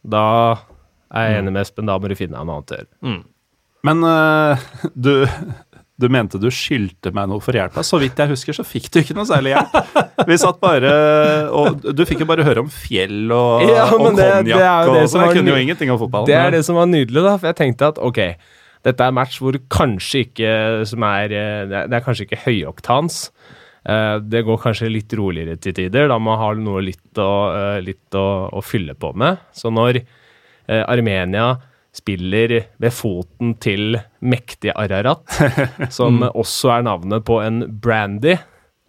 Da 0.07 0.21
er 1.11 1.25
jeg 1.33 1.41
enig 1.41 1.51
med 1.51 1.61
Espen, 1.65 1.85
da 1.89 1.97
må 1.99 2.07
du 2.07 2.15
finne 2.15 2.37
deg 2.37 2.47
noe 2.47 2.61
annet 2.61 2.71
å 2.71 2.77
gjøre. 2.79 3.23
Men 3.83 4.03
uh, 4.03 4.57
du, 4.95 5.25
du 5.99 6.07
mente 6.07 6.39
du 6.39 6.47
skyldte 6.53 7.11
meg 7.13 7.27
noe 7.27 7.41
for 7.43 7.51
hjelpa. 7.57 7.83
Så 7.83 7.99
vidt 7.99 8.15
jeg 8.21 8.31
husker, 8.31 8.55
så 8.55 8.63
fikk 8.63 8.87
du 8.93 8.99
ikke 9.01 9.15
noe 9.17 9.27
særlig 9.27 9.51
hjelp. 9.51 9.73
Vi 10.29 10.37
satt 10.39 10.59
bare 10.63 10.91
Og 11.51 11.81
du 11.95 12.03
fikk 12.07 12.21
jo 12.23 12.27
bare 12.29 12.45
høre 12.47 12.63
om 12.63 12.69
fjell 12.71 13.27
og, 13.35 13.65
Ja, 13.67 13.85
og 13.91 14.03
men 14.05 14.15
det- 14.15 14.29
det 14.47 14.53
konjakk 14.55 14.87
og 14.87 14.95
det 14.95 15.03
sånn. 15.11 15.25
Jeg 15.27 15.37
kunne 15.41 15.51
jo 15.53 15.59
ingenting 15.65 15.91
om 15.91 15.99
fotball. 15.99 16.25
Det 16.29 16.35
er 16.39 16.51
det 16.55 16.63
som 16.65 16.75
var 16.79 16.87
nydelig, 16.87 17.23
da. 17.25 17.35
For 17.37 17.47
jeg 17.51 17.57
tenkte 17.59 17.87
at 17.91 17.99
ok, 17.99 18.19
dette 18.87 19.01
er 19.09 19.11
match 19.11 19.39
hvor 19.43 19.57
kanskje 19.69 20.21
ikke 20.29 20.53
som 20.87 21.03
er 21.03 21.33
eh, 21.35 21.65
Det 21.67 21.93
er, 21.99 22.05
kanskje 22.05 22.25
ikke 22.29 22.43
høyoktans. 22.45 23.29
Eh, 23.85 24.19
det 24.23 24.45
går 24.47 24.57
kanskje 24.63 24.91
litt 24.91 25.11
roligere 25.19 25.59
til 25.59 25.73
tider. 25.73 26.07
Da 26.07 26.15
må 26.19 26.31
man 26.31 26.39
ha 26.39 26.53
noe 26.55 26.81
litt 26.81 27.19
å, 27.19 27.29
eh, 27.51 27.81
litt 27.83 28.15
å, 28.15 28.47
å 28.55 28.63
fylle 28.63 28.95
på 28.95 29.11
med. 29.15 29.37
Så 29.51 29.67
når 29.71 29.99
Armenia 30.69 31.57
spiller 31.95 32.53
ved 32.79 32.93
foten 32.93 33.55
til 33.61 33.97
mektige 34.21 34.75
Ararat, 34.77 35.23
som 35.95 36.21
også 36.29 36.75
er 36.77 36.85
navnet 36.87 37.25
på 37.27 37.39
en 37.43 37.63
brandy, 37.81 38.37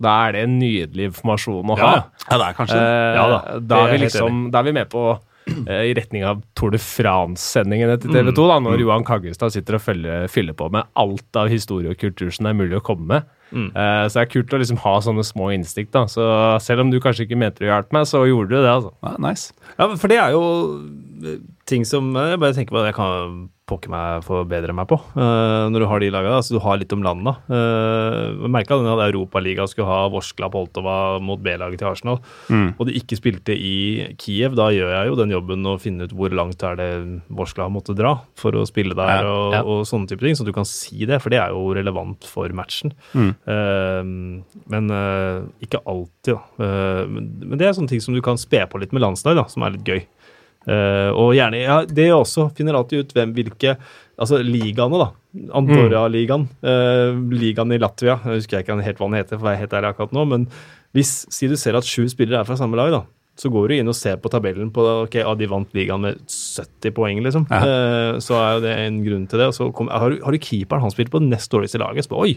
da 0.01 0.13
er 0.29 0.33
det 0.37 0.45
en 0.47 0.59
nydelig 0.61 1.11
informasjon 1.11 1.73
å 1.75 1.81
ha. 1.81 1.89
Ja, 1.91 2.05
Ja, 2.31 2.37
det 2.41 2.47
er 2.47 2.55
kanskje. 2.61 2.79
Eh, 2.79 3.17
Ja 3.19 3.25
da, 3.33 3.41
da, 3.61 3.81
er 3.87 3.93
vi 3.97 3.99
liksom, 4.07 4.47
da 4.53 4.61
er 4.63 4.69
vi 4.71 4.73
med 4.79 4.89
på 4.93 5.03
eh, 5.67 5.83
i 5.91 5.97
retning 5.99 6.25
av 6.25 6.41
Tour 6.57 6.73
de 6.73 6.79
France-sendingene 6.81 7.99
til 8.01 8.13
TV 8.15 8.31
2, 8.37 8.47
da, 8.49 8.57
når 8.65 8.81
Johan 8.85 9.05
Kaggestad 9.05 9.53
sitter 9.53 9.77
og 9.77 9.85
følger, 9.85 10.25
fyller 10.33 10.57
på 10.57 10.71
med 10.73 10.89
alt 11.01 11.37
av 11.41 11.51
historie 11.53 11.93
og 11.93 12.01
kultur 12.01 12.31
som 12.33 12.49
det 12.49 12.55
er 12.55 12.61
mulig 12.63 12.79
å 12.81 12.85
komme 12.87 13.09
med. 13.11 13.29
Eh, 13.51 14.05
så 14.07 14.15
det 14.21 14.23
er 14.23 14.31
kult 14.31 14.53
å 14.55 14.61
liksom 14.63 14.79
ha 14.85 14.93
sånne 15.03 15.25
små 15.27 15.49
instinkt. 15.57 15.91
da, 15.97 16.05
så 16.09 16.25
Selv 16.63 16.85
om 16.85 16.91
du 16.93 17.01
kanskje 17.03 17.27
ikke 17.27 17.41
mente 17.41 17.65
å 17.67 17.71
hjelpe 17.73 17.97
meg, 17.97 18.07
så 18.07 18.23
gjorde 18.29 18.53
du 18.55 18.61
det. 18.61 18.71
altså. 18.71 18.93
Ja, 19.05 19.17
nice. 19.27 19.53
Ja, 19.77 19.89
for 19.99 20.13
det 20.13 20.21
er 20.23 20.37
jo 20.37 20.45
ting 21.71 21.87
som 21.89 22.13
eh, 22.17 22.35
jeg 22.35 22.43
bare 22.43 22.57
tenker 22.57 22.75
på 22.75 22.83
at 22.83 22.91
jeg 22.91 22.99
kan 22.99 23.49
pokker 23.71 23.93
meg 23.93 24.25
forbedre 24.27 24.75
meg 24.75 24.89
på. 24.91 24.99
eh, 25.15 25.69
når 25.71 25.85
du 25.85 25.87
har 25.91 26.03
de 26.03 26.11
lagene, 26.13 26.39
altså 26.41 26.57
du 26.57 26.63
har 26.65 26.79
litt 26.81 26.93
om 26.97 27.05
landet. 27.07 27.39
Uh, 27.51 28.47
Merka 28.51 28.79
den 28.79 28.91
at 28.91 29.03
Europaligaen 29.07 29.71
skulle 29.71 29.89
ha 29.91 30.09
Vorskla 30.11 30.51
Poltova 30.53 31.21
mot 31.23 31.41
B-laget 31.43 31.81
til 31.81 31.91
Arsenal, 31.91 32.21
og 32.51 32.83
de 32.89 32.97
ikke 32.99 33.19
spilte 33.19 33.55
i 33.55 34.11
Kiev. 34.21 34.57
Da 34.59 34.71
gjør 34.75 34.93
jeg 34.95 35.11
jo 35.11 35.19
den 35.21 35.35
jobben 35.35 35.69
å 35.71 35.77
finne 35.81 36.09
ut 36.09 36.15
hvor 36.17 36.35
langt 36.35 36.63
er 36.67 36.79
det 36.81 36.91
Vorskla 37.29 37.69
måtte 37.73 37.95
dra 37.99 38.17
for 38.39 38.57
å 38.59 38.67
spille 38.69 38.97
der, 38.99 39.23
Ja, 39.23 39.31
og, 39.31 39.55
ja. 39.55 39.63
og 39.63 39.85
sånne 39.89 40.11
type 40.11 40.25
ting. 40.25 40.39
Så 40.39 40.47
du 40.47 40.53
kan 40.57 40.69
si 40.69 41.07
det, 41.09 41.21
for 41.23 41.33
det 41.33 41.41
er 41.43 41.55
jo 41.55 41.71
relevant 41.77 42.27
for 42.29 42.51
matchen. 42.57 42.95
Eh, 43.15 44.03
men 44.71 44.91
uh, 44.95 45.47
ikke 45.63 45.83
alltid, 45.89 46.35
da. 46.35 46.41
Uh, 46.59 47.05
men, 47.11 47.31
men 47.45 47.61
det 47.61 47.69
er 47.69 47.77
sånne 47.77 47.93
ting 47.93 48.03
som 48.03 48.17
du 48.17 48.23
kan 48.25 48.41
spe 48.41 48.65
på 48.71 48.81
litt 48.83 48.95
med 48.97 49.05
landslag, 49.05 49.39
da, 49.39 49.47
som 49.51 49.67
er 49.67 49.77
litt 49.77 49.87
gøy. 49.87 50.03
Eh, 50.69 51.11
og 51.17 51.33
gjerne 51.33 51.63
ja, 51.63 51.79
Det 51.89 52.11
også 52.13 52.51
finner 52.53 52.77
alltid 52.77 53.07
ut 53.07 53.15
hvem 53.17 53.31
hvilke 53.33 53.79
Altså 54.21 54.43
ligaene, 54.45 54.99
da. 55.01 55.07
Andorra-ligaen. 55.57 56.43
uh, 56.61 57.17
ligaen 57.33 57.73
i 57.73 57.79
Latvia. 57.81 58.19
Jeg 58.21 58.43
husker 58.43 58.59
jeg 58.59 58.67
ikke 58.67 58.77
helt 58.85 58.99
hva 59.01 59.07
den 59.09 59.17
heter, 59.17 59.39
for 59.39 59.49
jeg 59.49 59.57
er 59.57 59.63
helt 59.63 59.77
ærlig 59.79 59.93
akkurat 59.95 60.13
nå. 60.13 60.25
Men 60.29 60.45
hvis 60.93 61.15
si 61.33 61.49
du 61.49 61.57
ser 61.57 61.79
at 61.79 61.89
sju 61.89 62.05
spillere 62.13 62.43
er 62.43 62.45
fra 62.45 62.59
samme 62.61 62.77
lag, 62.77 62.93
da, 62.93 63.01
så 63.41 63.49
går 63.49 63.71
du 63.71 63.75
inn 63.79 63.89
og 63.89 63.97
ser 63.97 64.19
på 64.21 64.29
tabellen 64.33 64.69
på 64.75 64.85
ok, 65.07 65.17
ah, 65.25 65.33
de 65.39 65.49
vant 65.49 65.73
ligaen 65.77 66.05
med 66.05 66.21
70 66.29 66.93
poeng, 66.97 67.23
liksom. 67.25 67.49
Eh, 67.49 68.21
så 68.21 68.37
er 68.37 68.53
jo 68.59 68.63
det 68.67 68.77
en 68.83 69.01
grunn 69.07 69.27
til 69.31 69.41
det. 69.41 69.49
Og 69.49 69.57
så 69.57 69.73
kom, 69.73 69.89
har, 69.89 70.13
du, 70.13 70.21
har 70.27 70.37
du 70.37 70.43
keeperen, 70.51 70.85
han 70.85 70.93
spilte 70.93 71.15
på 71.15 71.25
det 71.25 71.33
nest 71.33 71.53
dårligste 71.53 71.81
laget. 71.81 72.05
Så 72.05 72.21
oi! 72.21 72.35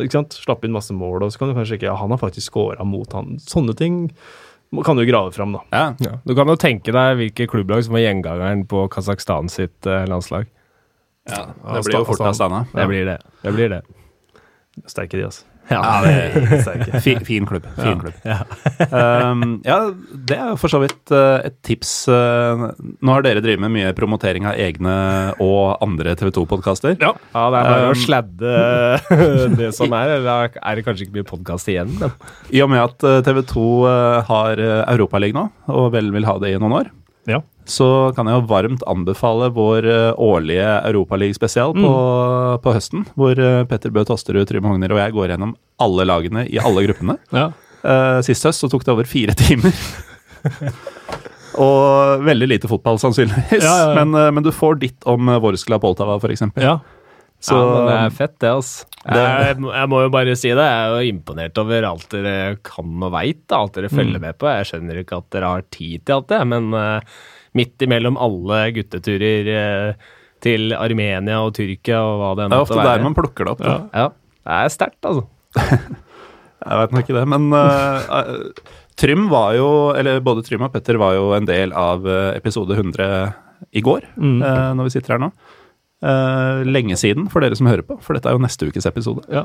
Ikke 0.00 0.18
sant? 0.18 0.34
Slapp 0.34 0.66
inn 0.66 0.74
masse 0.74 0.94
mål, 0.96 1.22
og 1.26 1.30
så 1.30 1.42
kan 1.44 1.50
du 1.50 1.58
kanskje 1.58 1.78
ikke 1.78 1.90
Ja, 1.90 1.98
han 1.98 2.10
har 2.14 2.22
faktisk 2.22 2.50
scora 2.50 2.86
mot 2.86 3.14
han. 3.14 3.38
Sånne 3.42 3.78
ting 3.78 4.08
kan 4.86 4.96
du 4.96 5.04
grave 5.04 5.32
fram, 5.32 5.52
da. 5.52 5.62
Ja. 5.70 5.94
Ja. 5.98 6.18
Du 6.24 6.34
kan 6.38 6.48
jo 6.48 6.56
tenke 6.60 6.92
deg 6.94 7.16
hvilke 7.18 7.46
klubblag 7.50 7.84
som 7.84 7.96
var 7.96 8.04
gjengangeren 8.04 8.66
på 8.70 8.84
Kasakhstan 8.92 9.50
sitt 9.50 9.86
eh, 9.86 10.04
landslag. 10.06 10.46
ja. 11.28 11.46
Det 11.74 11.84
blir 11.86 11.98
jo 11.98 12.04
fort 12.08 12.22
Astana. 12.30 12.64
Det 12.72 12.86
blir 12.86 13.08
det. 13.08 13.18
Det 13.42 13.52
blir 13.56 13.72
det. 13.74 13.82
Sterke 14.86 15.18
de, 15.18 15.24
altså. 15.26 15.46
Ja. 15.70 15.80
det 16.04 16.12
er 16.42 16.62
sterke. 16.64 17.00
Fin, 17.04 17.20
fin 17.26 17.46
klubb. 17.48 17.66
Fin 17.78 18.00
klubb. 18.02 18.16
um, 18.90 19.44
ja, 19.66 19.78
det 20.30 20.38
er 20.38 20.56
for 20.60 20.72
så 20.72 20.80
vidt 20.82 21.12
uh, 21.14 21.38
et 21.46 21.56
tips. 21.66 21.92
Uh, 22.10 22.70
nå 23.00 23.14
har 23.14 23.26
dere 23.26 23.42
drevet 23.44 23.62
med 23.62 23.74
mye 23.76 23.92
promotering 23.96 24.48
av 24.50 24.58
egne 24.60 24.94
og 25.42 25.78
andre 25.84 26.16
TV 26.18 26.32
2-podkaster. 26.40 26.96
Ja. 27.00 27.14
Ja, 27.34 27.46
det 27.50 27.62
er 27.62 27.70
bare 27.70 27.78
Um, 27.80 27.94
å 27.94 27.96
sladde 27.96 28.50
det 29.60 29.70
som 29.76 29.94
er, 29.96 30.16
eller 30.18 30.50
er 30.58 30.78
det 30.78 30.84
kanskje 30.86 31.06
ikke 31.06 31.20
mye 31.20 31.28
podkast 31.28 31.70
igjen? 31.70 31.94
Men. 32.00 32.12
I 32.52 32.62
og 32.64 32.70
med 32.72 32.82
at 32.82 33.24
TV 33.26 33.40
2 33.50 33.66
har 34.28 34.60
eh, 34.62 34.82
Europaligaen 34.92 35.38
nå, 35.40 35.46
og 35.72 35.92
vel 35.94 36.10
vil 36.14 36.26
ha 36.28 36.36
det 36.42 36.54
i 36.54 36.58
noen 36.60 36.76
år, 36.80 36.90
Ja. 37.30 37.40
så 37.70 38.10
kan 38.16 38.28
jeg 38.28 38.40
jo 38.40 38.48
varmt 38.50 38.84
anbefale 38.90 39.50
vår 39.54 39.86
eh, 39.86 40.12
årlige 40.18 40.68
Europaliga-spesial 40.90 41.74
på, 41.76 41.90
på 42.64 42.74
høsten, 42.74 43.06
hvor 43.14 43.38
eh, 43.38 43.64
Petter 43.70 43.94
Bø 43.94 44.04
Tosterud, 44.08 44.48
Trym 44.48 44.66
Hogner 44.66 44.94
og 44.94 45.02
jeg 45.02 45.16
går 45.16 45.34
gjennom 45.34 45.56
alle 45.80 46.06
lagene 46.08 46.46
i 46.50 46.60
alle 46.60 46.86
gruppene. 46.88 47.18
ja. 47.40 47.50
Eh, 47.80 48.20
sist 48.26 48.48
høst 48.48 48.64
så 48.64 48.70
tok 48.72 48.86
det 48.86 48.94
over 48.94 49.08
fire 49.08 49.36
timer. 49.38 49.76
og 51.64 52.24
veldig 52.26 52.48
lite 52.54 52.70
fotball, 52.70 52.98
sannsynligvis. 53.02 53.64
Ja. 53.64 53.92
Men, 53.98 54.16
men 54.34 54.46
du 54.46 54.50
får 54.54 54.80
ditt 54.82 55.08
om 55.08 55.30
Vorskla 55.42 55.80
Poltava, 55.82 56.18
f.eks. 56.20 56.48
ja. 56.60 56.78
Så 57.40 57.56
ja, 57.56 57.66
men 57.72 57.86
det 57.88 57.96
er 57.96 58.10
fett, 58.12 58.34
det, 58.42 58.50
altså. 58.52 58.86
Jeg, 59.08 59.54
jeg 59.64 59.88
må 59.88 60.00
jo 60.04 60.10
bare 60.12 60.34
si 60.36 60.50
det. 60.52 60.64
Jeg 60.66 60.80
er 60.84 60.90
jo 60.92 61.08
imponert 61.08 61.56
over 61.62 61.86
alt 61.88 62.08
dere 62.12 62.34
kan 62.68 62.90
og 63.06 63.12
veit. 63.14 63.44
Alt 63.56 63.78
dere 63.78 63.88
følger 63.88 64.20
med 64.20 64.36
på. 64.36 64.48
Jeg 64.52 64.66
skjønner 64.68 64.98
ikke 65.00 65.20
at 65.22 65.28
dere 65.32 65.52
har 65.54 65.64
tid 65.72 66.02
til 66.04 66.18
alt 66.18 66.28
det, 66.28 66.40
men 66.52 66.66
uh, 66.76 67.22
midt 67.56 67.80
imellom 67.86 68.18
alle 68.20 68.58
gutteturer 68.76 69.48
uh, 69.56 70.10
til 70.44 70.74
Armenia 70.76 71.38
og 71.46 71.54
Tyrkia 71.56 72.02
og 72.04 72.20
hva 72.20 72.28
det 72.36 72.44
enn 72.44 72.52
det 72.52 72.58
er 72.58 72.60
måtte 72.60 72.74
ofte 72.76 72.82
være. 72.82 72.92
der 72.98 73.06
man 73.08 73.16
plukker 73.16 73.48
det 73.48 73.54
opp. 73.56 73.64
Da. 73.64 73.78
Ja, 73.96 74.06
det 74.44 74.58
er 74.60 74.74
sterkt, 74.76 75.00
altså. 75.08 75.24
Jeg 76.60 76.76
vet 76.82 76.92
nok 76.92 77.06
ikke 77.08 77.16
det, 77.16 77.24
men 77.32 77.46
eh, 77.56 78.34
Trym 79.00 79.30
var 79.32 79.54
jo, 79.56 79.68
eller 79.96 80.18
både 80.20 80.42
Trym 80.44 80.66
og 80.66 80.74
Petter 80.74 80.98
var 81.00 81.14
jo 81.16 81.30
en 81.32 81.46
del 81.48 81.72
av 81.72 82.04
episode 82.36 82.76
100 82.76 83.06
i 83.72 83.80
går, 83.84 84.04
Mm. 84.20 84.42
når 84.76 84.84
vi 84.88 84.92
sitter 84.92 85.14
her 85.16 85.22
nå. 85.24 85.30
Eh, 86.00 86.62
lenge 86.64 86.96
siden 86.96 87.26
for 87.28 87.44
dere 87.44 87.56
som 87.58 87.68
hører 87.68 87.84
på, 87.84 87.98
for 88.00 88.16
dette 88.16 88.30
er 88.30 88.36
jo 88.36 88.40
neste 88.40 88.68
ukes 88.70 88.86
episode. 88.88 89.24
Ja. 89.28 89.42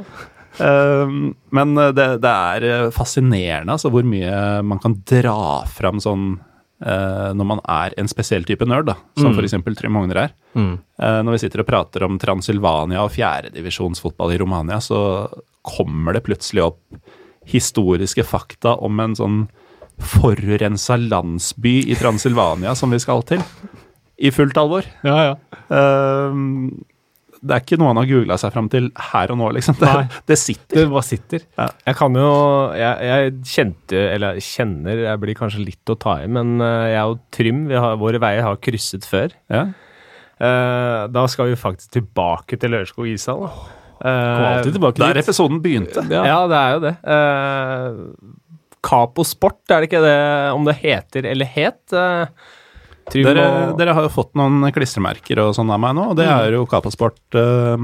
Uh, 0.56 1.34
men 1.52 1.74
det, 1.76 2.06
det 2.24 2.32
er 2.32 2.64
eh, 2.64 2.92
fascinerende 2.96 3.74
altså, 3.76 3.90
hvor 3.92 4.06
mye 4.08 4.62
man 4.64 4.80
kan 4.80 4.94
dra 5.04 5.66
fram 5.68 6.00
sånn 6.00 6.38
uh, 6.80 7.34
når 7.36 7.50
man 7.50 7.60
er 7.68 7.92
en 8.00 8.08
spesiell 8.08 8.48
type 8.48 8.64
nerd, 8.64 8.88
da, 8.88 8.96
som 9.20 9.34
Mm. 9.34 9.36
for 9.36 9.50
f.eks. 9.50 9.76
Trym 9.82 10.00
Hogner 10.00 10.22
er. 10.24 10.32
Mm. 10.56 10.78
Eh, 11.02 11.20
når 11.28 11.36
vi 11.36 11.42
sitter 11.44 11.66
og 11.66 11.68
prater 11.68 12.08
om 12.08 12.16
Transylvania 12.24 13.04
og 13.04 13.12
fjerdedivisjonsfotball 13.18 14.32
i 14.32 14.40
Romania, 14.40 14.80
så 14.80 15.28
kommer 15.66 16.16
det 16.16 16.24
plutselig 16.24 16.64
opp 16.70 16.80
historiske 17.52 18.24
fakta 18.24 18.78
om 18.80 19.00
en 19.04 19.16
sånn 19.20 19.42
forurensa 20.00 20.96
landsby 21.04 21.82
i 21.92 21.96
Transylvania 22.00 22.74
som 22.76 22.92
vi 22.96 23.00
skal 23.04 23.24
til. 23.28 23.44
I 24.18 24.32
fullt 24.32 24.58
alvor. 24.60 24.86
Ja, 25.06 25.16
ja. 25.32 25.64
Ehm, 25.76 26.70
det 27.46 27.54
er 27.54 27.62
ikke 27.62 27.78
noe 27.78 27.92
han 27.92 28.00
har 28.00 28.10
googla 28.10 28.38
seg 28.42 28.54
fram 28.56 28.68
til 28.74 28.88
her 29.12 29.32
og 29.34 29.40
nå, 29.42 29.52
liksom. 29.58 29.78
Det, 29.82 29.92
det 30.32 30.38
sitter. 30.42 30.80
Det 30.80 30.86
bare 30.92 31.06
sitter. 31.06 31.46
Jeg 31.60 31.98
kan 32.00 32.18
jo 32.18 32.30
jeg, 32.80 33.10
jeg 33.10 33.34
kjente, 33.52 34.04
eller 34.16 34.40
kjenner, 34.42 35.04
jeg 35.06 35.22
blir 35.22 35.38
kanskje 35.38 35.66
litt 35.66 35.94
å 35.94 35.98
ta 36.00 36.18
i, 36.24 36.30
men 36.32 36.58
eh, 36.64 36.94
jeg 36.96 37.12
og 37.12 37.20
Trym, 37.36 37.66
vi 37.70 37.78
har, 37.78 38.00
våre 38.02 38.22
veier 38.24 38.48
har 38.48 38.62
krysset 38.64 39.06
før. 39.08 39.36
Ja. 39.52 39.68
Uh, 40.36 41.06
da 41.16 41.22
skal 41.32 41.48
vi 41.48 41.56
faktisk 41.56 41.94
tilbake 41.96 42.58
til 42.60 42.74
Lørenskog 42.74 43.08
ishall. 43.08 43.46
tilbake 44.02 44.74
tilbake 44.76 45.00
Der 45.00 45.22
episoden 45.22 45.62
begynte. 45.64 46.04
ja. 46.12 46.42
det 46.52 46.58
er 46.60 46.74
jo 46.74 46.82
det. 46.84 46.96
Uh, 47.08 48.42
Capo 48.86 49.24
Sport, 49.26 49.64
er 49.70 49.82
det 49.82 49.90
ikke 49.90 50.04
det 50.04 50.20
om 50.54 50.68
det 50.68 50.76
heter 50.82 51.30
eller 51.32 51.48
het? 51.50 51.82
Uh, 51.94 52.28
Dere, 53.14 53.46
og 53.72 53.80
dere 53.80 53.94
har 53.94 54.08
jo 54.08 54.12
fått 54.12 54.32
noen 54.40 54.66
klistremerker 54.74 55.44
og 55.44 55.54
sånn 55.58 55.70
av 55.70 55.82
meg 55.82 55.94
nå, 55.98 56.10
og 56.12 56.18
det 56.18 56.26
er 56.26 56.56
jo 56.58 56.64
Kaposport, 56.70 57.22
uh, 57.38 57.78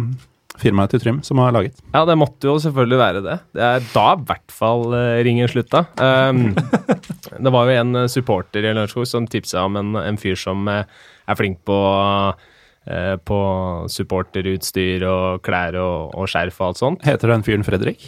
firmaet 0.61 0.93
til 0.93 1.01
Trym, 1.03 1.19
som 1.25 1.39
har 1.41 1.53
laget. 1.55 1.79
Ja, 1.93 2.03
det 2.07 2.17
måtte 2.19 2.49
jo 2.49 2.57
selvfølgelig 2.61 2.99
være 2.99 3.23
det. 3.25 3.37
Det 3.55 3.65
er 3.65 3.83
da 3.93 4.05
i 4.13 4.23
hvert 4.29 4.55
fall 4.55 4.85
uh, 4.93 5.19
ringen 5.25 5.49
slutta. 5.51 5.85
Um, 5.97 6.51
det 7.45 7.53
var 7.53 7.67
jo 7.67 7.81
en 7.81 8.03
eh, 8.03 8.09
supporter 8.11 8.65
i 8.65 8.73
Lørenskog 8.73 9.07
som 9.09 9.27
tipsa 9.29 9.65
om 9.67 9.79
en, 9.79 9.95
en 10.01 10.19
fyr 10.21 10.39
som 10.39 10.67
eh, 10.71 10.83
er 11.29 11.39
flink 11.39 11.61
på 11.67 11.77
uh, 11.77 12.47
på 13.21 13.39
supporterutstyr 13.93 15.03
og 15.05 15.43
klær 15.45 15.75
og, 15.77 16.15
og 16.17 16.29
skjerf 16.31 16.55
og 16.59 16.71
alt 16.71 16.79
sånt. 16.81 17.05
Heter 17.05 17.29
den 17.29 17.45
fyren 17.45 17.65
Fredrik? 17.67 18.07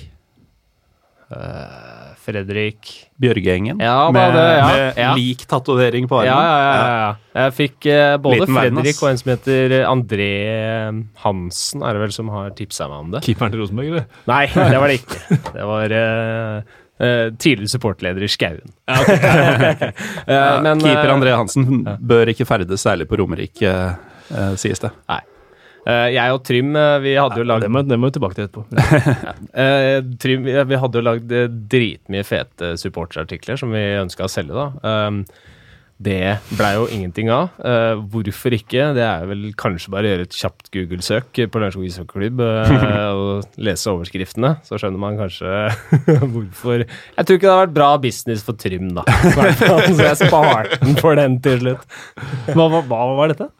Fredrik 2.23 2.89
Bjørgeengen? 3.23 3.81
Ja, 3.83 4.11
med 4.13 4.35
det- 4.35 4.43
ja, 4.43 4.67
med 4.67 5.01
ja. 5.01 5.13
lik 5.17 5.45
tatovering 5.49 6.07
på 6.11 6.19
armen? 6.21 6.29
Ja, 6.29 6.43
ja, 6.43 6.59
ja. 6.59 6.85
ja. 7.07 7.41
Jeg 7.43 7.55
fikk 7.57 7.89
eh, 7.89 8.17
både 8.21 8.43
Liten 8.43 8.59
Fredrik 8.59 9.01
og 9.01 9.09
en 9.09 9.19
som 9.23 9.33
heter 9.33 9.75
André 9.89 10.29
Hansen, 11.23 11.81
er 11.81 11.97
det 11.97 12.05
vel, 12.05 12.13
som 12.15 12.29
har 12.35 12.53
tipsa 12.57 12.87
meg 12.91 13.07
om 13.07 13.11
det. 13.15 13.23
Keeperen 13.25 13.55
til 13.55 13.63
Rosenborg, 13.63 13.91
eller? 13.93 14.07
Nei, 14.29 14.45
det 14.75 14.79
var 14.83 14.91
det 14.93 15.01
ikke. 15.01 15.41
Det 15.49 15.67
var 15.73 15.99
eh, 16.03 16.79
Uh, 17.01 17.33
tidligere 17.41 17.71
supportleder 17.73 18.23
i 18.23 18.27
Skauen. 18.29 18.69
Eh, 20.23 20.61
men, 20.61 20.79
Keeper 20.79 21.09
eh, 21.09 21.13
André 21.13 21.33
Hansen 21.35 21.81
bør 21.99 22.29
ikke 22.31 22.45
ferdes 22.47 22.85
særlig 22.85 23.07
på 23.09 23.17
Romerike, 23.19 23.71
uh, 24.29 24.53
sies 24.61 24.79
det. 24.79 24.93
Nei. 25.09 25.17
Eh, 25.83 26.09
jeg 26.15 26.35
og 26.35 26.43
Trym, 26.47 26.75
eh, 26.79 26.97
vi 27.03 27.15
hadde 27.19 27.41
jo 27.41 27.47
lagd 27.47 27.65
Det 27.65 27.71
må, 27.73 27.83
det 27.83 27.99
må 27.99 28.07
vi 28.07 28.17
tilbake 28.17 28.39
til 28.39 28.47
etterpå. 28.47 28.67
Eh, 29.63 29.99
Trym, 30.21 30.45
vi, 30.47 30.77
hadde 30.79 30.99
jo 30.99 31.05
lagd 31.05 31.33
dritmye 31.69 32.23
fete 32.25 32.73
supporterartikler 32.79 33.59
som 33.59 33.73
vi 33.75 33.81
ønska 33.99 34.25
å 34.25 34.31
selge, 34.31 34.55
da. 34.55 34.69
Um, 35.07 35.19
det 36.03 36.39
blei 36.57 36.71
jo 36.73 36.87
ingenting 36.91 37.29
av. 37.31 37.53
Hvorfor 38.11 38.55
ikke? 38.57 38.89
Det 38.97 39.03
er 39.05 39.27
vel 39.29 39.45
kanskje 39.59 39.93
bare 39.93 40.09
å 40.09 40.11
gjøre 40.11 40.25
et 40.25 40.35
kjapt 40.35 40.67
Google-søk 40.73 41.39
på 41.53 41.61
Lørenskog 41.61 41.85
ishockeyklubb 41.87 42.41
og 42.43 43.61
lese 43.61 43.93
overskriftene, 43.93 44.55
så 44.67 44.81
skjønner 44.81 44.99
man 44.99 45.21
kanskje 45.21 45.53
hvorfor 46.33 46.83
Jeg 46.83 46.89
tror 46.89 47.39
ikke 47.39 47.47
det 47.47 47.53
har 47.53 47.63
vært 47.67 47.77
bra 47.77 47.89
business 48.03 48.43
for 48.43 48.59
Trym, 48.59 48.91
da. 48.97 49.05
Så 49.31 49.99
jeg 50.01 50.19
sparte 50.25 50.81
den 50.81 50.99
for 50.99 51.19
den 51.19 51.39
til 51.45 51.61
slutt. 51.61 51.99
Hva, 52.51 52.67
hva, 52.67 52.83
hva 52.89 53.03
var 53.21 53.35
dette? 53.35 53.51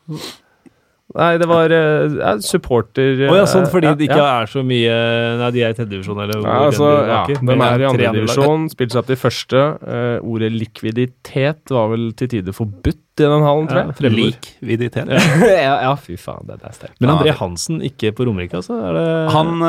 Nei, 1.14 1.34
det 1.38 1.46
var 1.50 1.70
uh, 1.70 2.16
supporter 2.42 3.04
supporter 3.14 3.28
oh, 3.30 3.38
ja, 3.38 3.46
sånn 3.50 3.68
fordi 3.70 3.90
ja, 3.92 3.98
det 3.98 4.08
ikke 4.08 4.18
ja. 4.18 4.30
er 4.42 4.50
så 4.50 4.64
mye 4.66 4.94
Nei, 5.40 5.50
de 5.54 5.62
er 5.62 5.74
i 5.74 5.78
tredjedivisjon, 5.78 6.22
eller 6.24 6.40
hvor 6.42 6.50
Ja, 6.50 6.60
altså, 6.70 6.90
den 6.90 7.12
ja, 7.12 7.20
de 7.30 7.54
er 7.54 7.84
i 7.84 7.88
andredivisjon, 7.88 7.94
andre 7.94 8.08
lag. 8.08 8.18
divisjon, 8.18 8.68
spilte 8.74 8.96
seg 8.96 9.02
opp 9.04 9.10
til 9.12 9.20
første. 9.22 9.64
Uh, 9.84 10.32
ordet 10.34 10.50
likviditet 10.56 11.74
var 11.74 11.92
vel 11.94 12.08
til 12.18 12.32
tider 12.34 12.58
forbudt 12.58 13.00
i 13.22 13.28
den 13.30 13.46
hallen, 13.46 13.68
tror 13.70 13.80
jeg. 13.84 13.94
Ja, 13.94 14.12
likviditet. 14.18 15.12
ja, 15.68 15.76
ja, 15.86 15.92
fy 16.02 16.18
faen, 16.18 16.48
det 16.50 16.58
er 16.58 16.74
sterkt. 16.74 16.98
Men 16.98 17.14
André 17.14 17.36
Hansen 17.38 17.84
ikke 17.86 18.10
på 18.18 18.26
Romerike, 18.26 18.58
altså? 18.58 18.80
Er 18.90 18.98
det 18.98 19.06
Han, 19.36 19.68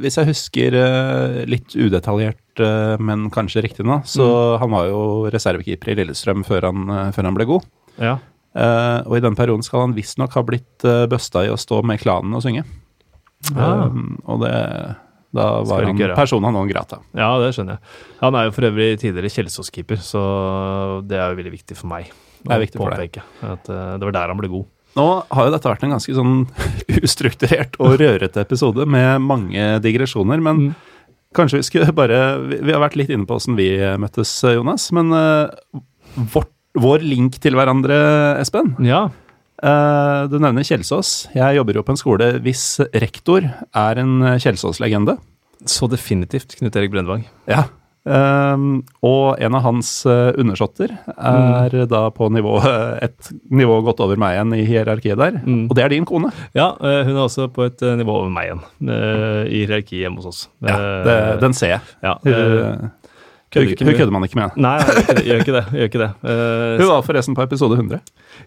hvis 0.00 0.16
jeg 0.16 0.30
husker 0.30 0.78
litt 1.50 1.76
udetaljert, 1.76 2.64
men 3.04 3.28
kanskje 3.34 3.66
riktig 3.68 3.84
nå, 3.84 4.00
så 4.08 4.30
han 4.62 4.72
var 4.72 4.88
jo 4.88 5.02
reservekeeper 5.32 5.92
i 5.92 5.98
Lillestrøm 6.00 6.46
før 6.48 6.70
han, 6.70 6.88
før 7.12 7.28
han 7.28 7.36
ble 7.36 7.48
god. 7.52 7.68
Ja. 8.00 8.16
Eh, 8.54 8.98
og 9.06 9.14
i 9.16 9.22
den 9.22 9.36
perioden 9.38 9.62
skal 9.62 9.84
han 9.86 9.94
visstnok 9.94 10.32
ha 10.34 10.42
blitt 10.42 10.82
uh, 10.88 11.04
busta 11.10 11.44
i 11.46 11.50
å 11.52 11.58
stå 11.60 11.82
med 11.86 12.00
klanen 12.02 12.34
og 12.34 12.42
synge. 12.42 12.64
Ah. 13.54 13.86
Um, 13.86 14.18
og 14.28 14.42
det 14.42 14.50
Da 15.32 15.44
var 15.62 15.84
han 15.86 15.96
persona 16.18 16.50
non 16.50 16.66
grata. 16.68 16.98
ja, 17.14 17.28
det 17.38 17.52
skjønner 17.54 17.76
jeg. 17.78 17.94
Han 18.20 18.34
er 18.34 18.48
jo 18.48 18.50
for 18.56 18.66
øvrig 18.66 18.88
tidligere 18.98 19.30
Kjelsås-keeper, 19.30 20.00
så 20.02 20.22
det 21.06 21.16
er 21.20 21.30
jo 21.30 21.38
veldig 21.38 21.52
viktig 21.54 21.76
for 21.78 21.86
meg. 21.92 22.10
Det 22.42 22.52
er 22.56 22.62
viktig 22.64 22.80
for 22.82 22.96
deg. 22.98 23.20
At 23.46 23.70
uh, 23.70 23.94
det 24.00 24.08
var 24.10 24.16
der 24.18 24.32
han 24.34 24.40
ble 24.42 24.50
god. 24.50 24.66
Nå 24.98 25.06
har 25.30 25.46
jo 25.46 25.54
dette 25.54 25.70
vært 25.70 25.84
en 25.86 25.92
ganske 25.94 26.14
sånn 26.18 26.36
ustrukturert 27.06 27.76
og 27.78 27.94
rørete 28.00 28.42
episode 28.42 28.82
med 28.90 29.22
mange 29.22 29.76
digresjoner, 29.84 30.42
men 30.42 30.64
Mm. 30.70 30.74
kanskje 31.38 31.60
vi 31.60 31.62
skulle 31.68 31.92
bare 31.94 32.16
Vi 32.50 32.56
vi 32.66 32.72
har 32.74 32.80
vært 32.82 32.96
litt 32.98 33.08
inne 33.14 33.24
på 33.24 33.36
åssen 33.38 33.54
vi 33.56 33.68
møttes, 34.02 34.32
Jonas, 34.42 34.90
men 34.92 35.12
uh, 35.14 35.46
vårt, 36.34 36.50
vår 36.78 37.02
link 37.02 37.38
til 37.42 37.56
hverandre, 37.58 37.96
Espen 38.40 38.76
Ja. 38.84 39.06
eh, 39.62 40.26
Du 40.30 40.38
nevner 40.38 40.62
Kjelsås. 40.62 41.28
Jeg 41.34 41.56
jobber 41.56 41.74
jo 41.74 41.82
på 41.82 41.90
en 41.96 42.00
skole 42.00 42.40
hvis 42.40 42.78
rektor 42.94 43.42
er 43.74 43.98
en 43.98 44.20
Kjelsås-legende. 44.38 45.18
Så 45.66 45.88
definitivt 45.90 46.56
Knut 46.56 46.76
Erik 46.76 46.90
Brendvang. 46.94 47.26
Ja. 47.48 47.64
Ehm, 48.08 48.78
og 49.04 49.36
en 49.44 49.54
av 49.54 49.60
hans 49.66 50.06
eh, 50.08 50.30
undersåtter 50.40 50.88
er 51.20 51.74
da 51.86 52.06
på 52.16 52.30
nivå, 52.32 52.54
et 53.04 53.28
nivå 53.52 53.76
godt 53.84 54.00
over 54.00 54.16
meg 54.16 54.38
igjen 54.38 54.54
i 54.56 54.64
hierarkiet 54.64 55.18
der. 55.20 55.36
Mm. 55.44 55.66
Og 55.68 55.74
det 55.76 55.84
er 55.84 55.92
din 55.92 56.06
kone. 56.08 56.30
Ja, 56.56 56.70
eh, 56.80 57.02
hun 57.04 57.12
er 57.18 57.26
også 57.26 57.50
på 57.52 57.66
et 57.68 57.82
eh, 57.84 57.98
nivå 58.00 58.14
over 58.22 58.32
meg 58.32 58.48
igjen, 58.48 58.62
eh, 58.88 59.42
i 59.52 59.60
hierarkiet 59.66 60.00
hjemme 60.06 60.16
hos 60.22 60.30
oss. 60.32 60.40
Ja, 60.64 60.78
Eh, 60.80 61.04
det, 61.04 61.18
den 61.44 61.52
ser 61.52 61.74
jeg. 61.76 61.80
ja, 62.02 62.14
Hun, 62.24 62.90
eh, 63.58 63.64
hun, 63.64 63.72
ikke 63.74 63.84
hun 63.88 63.96
kødder 63.98 64.12
man 64.14 64.24
ikke 64.28 64.38
med. 64.38 64.56
Nei, 64.62 64.76
jeg 64.78 64.86
gjør 64.86 65.00
ikke 65.04 65.14
det. 65.16 65.24
Gjør 65.26 65.40
ikke 65.42 65.54
det, 65.56 65.64
gjør 65.80 65.88
ikke 65.90 66.02
det. 66.02 66.10
Uh, 66.22 66.74
Hun 66.80 66.90
var 66.92 67.02
forresten 67.08 67.34
på 67.34 67.42
episode 67.42 67.74
100. 67.80 68.00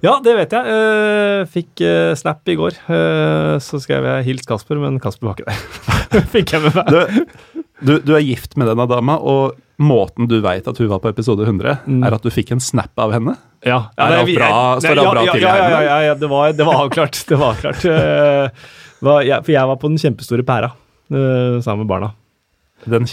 Ja, 0.06 0.14
det 0.24 0.36
vet 0.38 0.56
jeg. 0.56 0.78
Uh, 0.78 1.42
fikk 1.52 1.84
uh, 1.84 2.14
snap 2.20 2.48
i 2.48 2.56
går. 2.60 2.78
Så 3.64 3.82
skrev 3.84 4.06
jeg 4.08 4.26
'hils 4.30 4.48
Kasper', 4.48 4.80
men 4.80 5.00
Kasper 5.04 5.28
var 5.28 5.36
ikke 5.36 5.50
der. 5.52 6.26
fikk 6.36 6.54
jeg 6.56 6.62
med 6.64 6.76
meg. 6.80 6.88
Du, 6.88 7.60
du, 7.84 7.94
du 8.00 8.14
er 8.16 8.24
gift 8.24 8.56
med 8.58 8.68
denne 8.72 8.88
dama, 8.88 9.18
og 9.20 9.58
måten 9.84 10.28
du 10.30 10.38
veit 10.44 10.68
at 10.70 10.78
hun 10.80 10.88
var 10.92 11.00
på 11.04 11.10
episode 11.12 11.44
100, 11.44 11.80
Mm. 11.90 12.04
er 12.06 12.14
at 12.16 12.22
du 12.24 12.30
fikk 12.32 12.52
en 12.56 12.62
snap 12.64 12.94
av 12.98 13.12
henne. 13.12 13.36
Ja, 13.66 13.90
Er 13.98 14.24
det- 14.24 14.36
bra- 14.38 14.80
står 14.80 14.96
det 14.96 15.04
ja, 15.04 15.12
bra 15.12 15.24
ja, 15.26 15.32
til 15.34 15.42
ja, 15.42 15.52
her 15.52 15.70
ja, 15.74 15.82
ja, 15.82 16.00
ja, 16.08 16.14
det 16.16 16.30
var, 16.30 16.52
det 16.54 16.66
var 16.66 16.84
avklart. 16.86 17.26
Det 17.28 17.38
var 17.40 17.56
avklart. 17.56 17.84
Var, 19.04 19.22
jeg, 19.28 19.44
for 19.44 19.52
jeg 19.52 19.68
var 19.68 19.76
på 19.82 19.90
den 19.92 19.98
kjempestore 20.00 20.44
pæra 20.48 20.72
sammen 21.12 21.84
med 21.84 21.88
barna. 21.90 22.14
Den, 22.90 23.06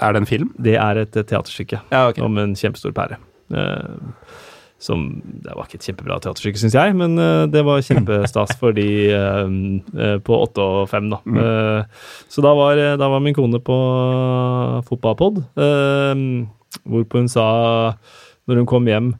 er 0.00 0.12
det 0.14 0.20
en 0.22 0.28
film? 0.28 0.52
Det 0.60 0.76
er 0.80 1.02
et 1.02 1.16
eh, 1.16 1.26
teaterstykke 1.26 1.80
Ja, 1.92 2.06
okay. 2.08 2.22
om 2.24 2.38
en 2.40 2.54
kjempestor 2.58 2.94
pære. 2.96 3.18
Eh, 3.54 4.14
som 4.80 5.20
Det 5.44 5.52
var 5.52 5.66
ikke 5.66 5.76
et 5.76 5.84
kjempebra 5.90 6.16
teaterstykke, 6.24 6.60
syns 6.62 6.76
jeg, 6.78 6.94
men 6.96 7.18
eh, 7.20 7.46
det 7.52 7.64
var 7.66 7.82
kjempestas 7.84 8.54
for 8.60 8.72
de 8.76 8.86
på 10.24 10.38
åtte 10.40 10.64
og 10.64 10.88
fem, 10.88 11.10
da. 11.12 11.20
Eh, 11.26 12.06
så 12.32 12.44
da 12.46 12.54
var, 12.56 12.80
da 13.00 13.10
var 13.12 13.20
min 13.20 13.36
kone 13.36 13.60
på 13.60 13.76
fotballpod, 14.88 15.42
hvorpå 16.86 17.20
hun 17.20 17.28
sa, 17.28 17.44
når 18.48 18.62
hun 18.62 18.70
kom 18.70 18.88
hjem 18.88 19.12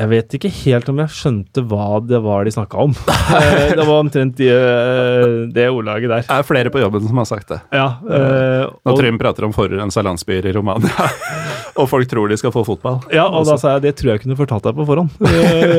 jeg 0.00 0.08
vet 0.08 0.34
ikke 0.38 0.48
helt 0.62 0.86
om 0.88 1.00
jeg 1.02 1.12
skjønte 1.12 1.62
hva 1.68 1.98
det 2.00 2.22
var 2.24 2.46
de 2.48 2.52
snakka 2.54 2.86
om. 2.86 2.94
Eh, 3.30 3.74
det 3.76 3.84
var 3.84 3.98
omtrent 4.00 4.38
de, 4.38 4.46
eh, 4.48 5.34
det 5.52 5.66
ordlaget 5.68 6.08
der. 6.08 6.24
Det 6.24 6.38
er 6.38 6.46
flere 6.48 6.72
på 6.72 6.80
jobben 6.80 7.04
som 7.04 7.20
har 7.20 7.28
sagt 7.28 7.52
det. 7.52 7.60
Ja, 7.76 7.84
eh, 8.08 8.64
Når 8.88 8.96
Trym 8.96 9.20
prater 9.20 9.44
om 9.46 9.52
forurensa 9.52 10.02
landsbyer 10.06 10.48
i 10.48 10.54
Romania, 10.56 11.10
og 11.80 11.90
folk 11.90 12.08
tror 12.08 12.32
de 12.32 12.40
skal 12.40 12.54
få 12.54 12.64
fotball. 12.64 13.02
Ja, 13.12 13.28
og 13.28 13.44
da 13.48 13.58
sa 13.60 13.76
jeg 13.76 13.90
det 13.90 13.94
tror 14.00 14.14
jeg 14.14 14.24
kunne 14.24 14.38
fortalt 14.40 14.70
deg 14.70 14.80
på 14.80 14.88
forhånd. 14.88 15.12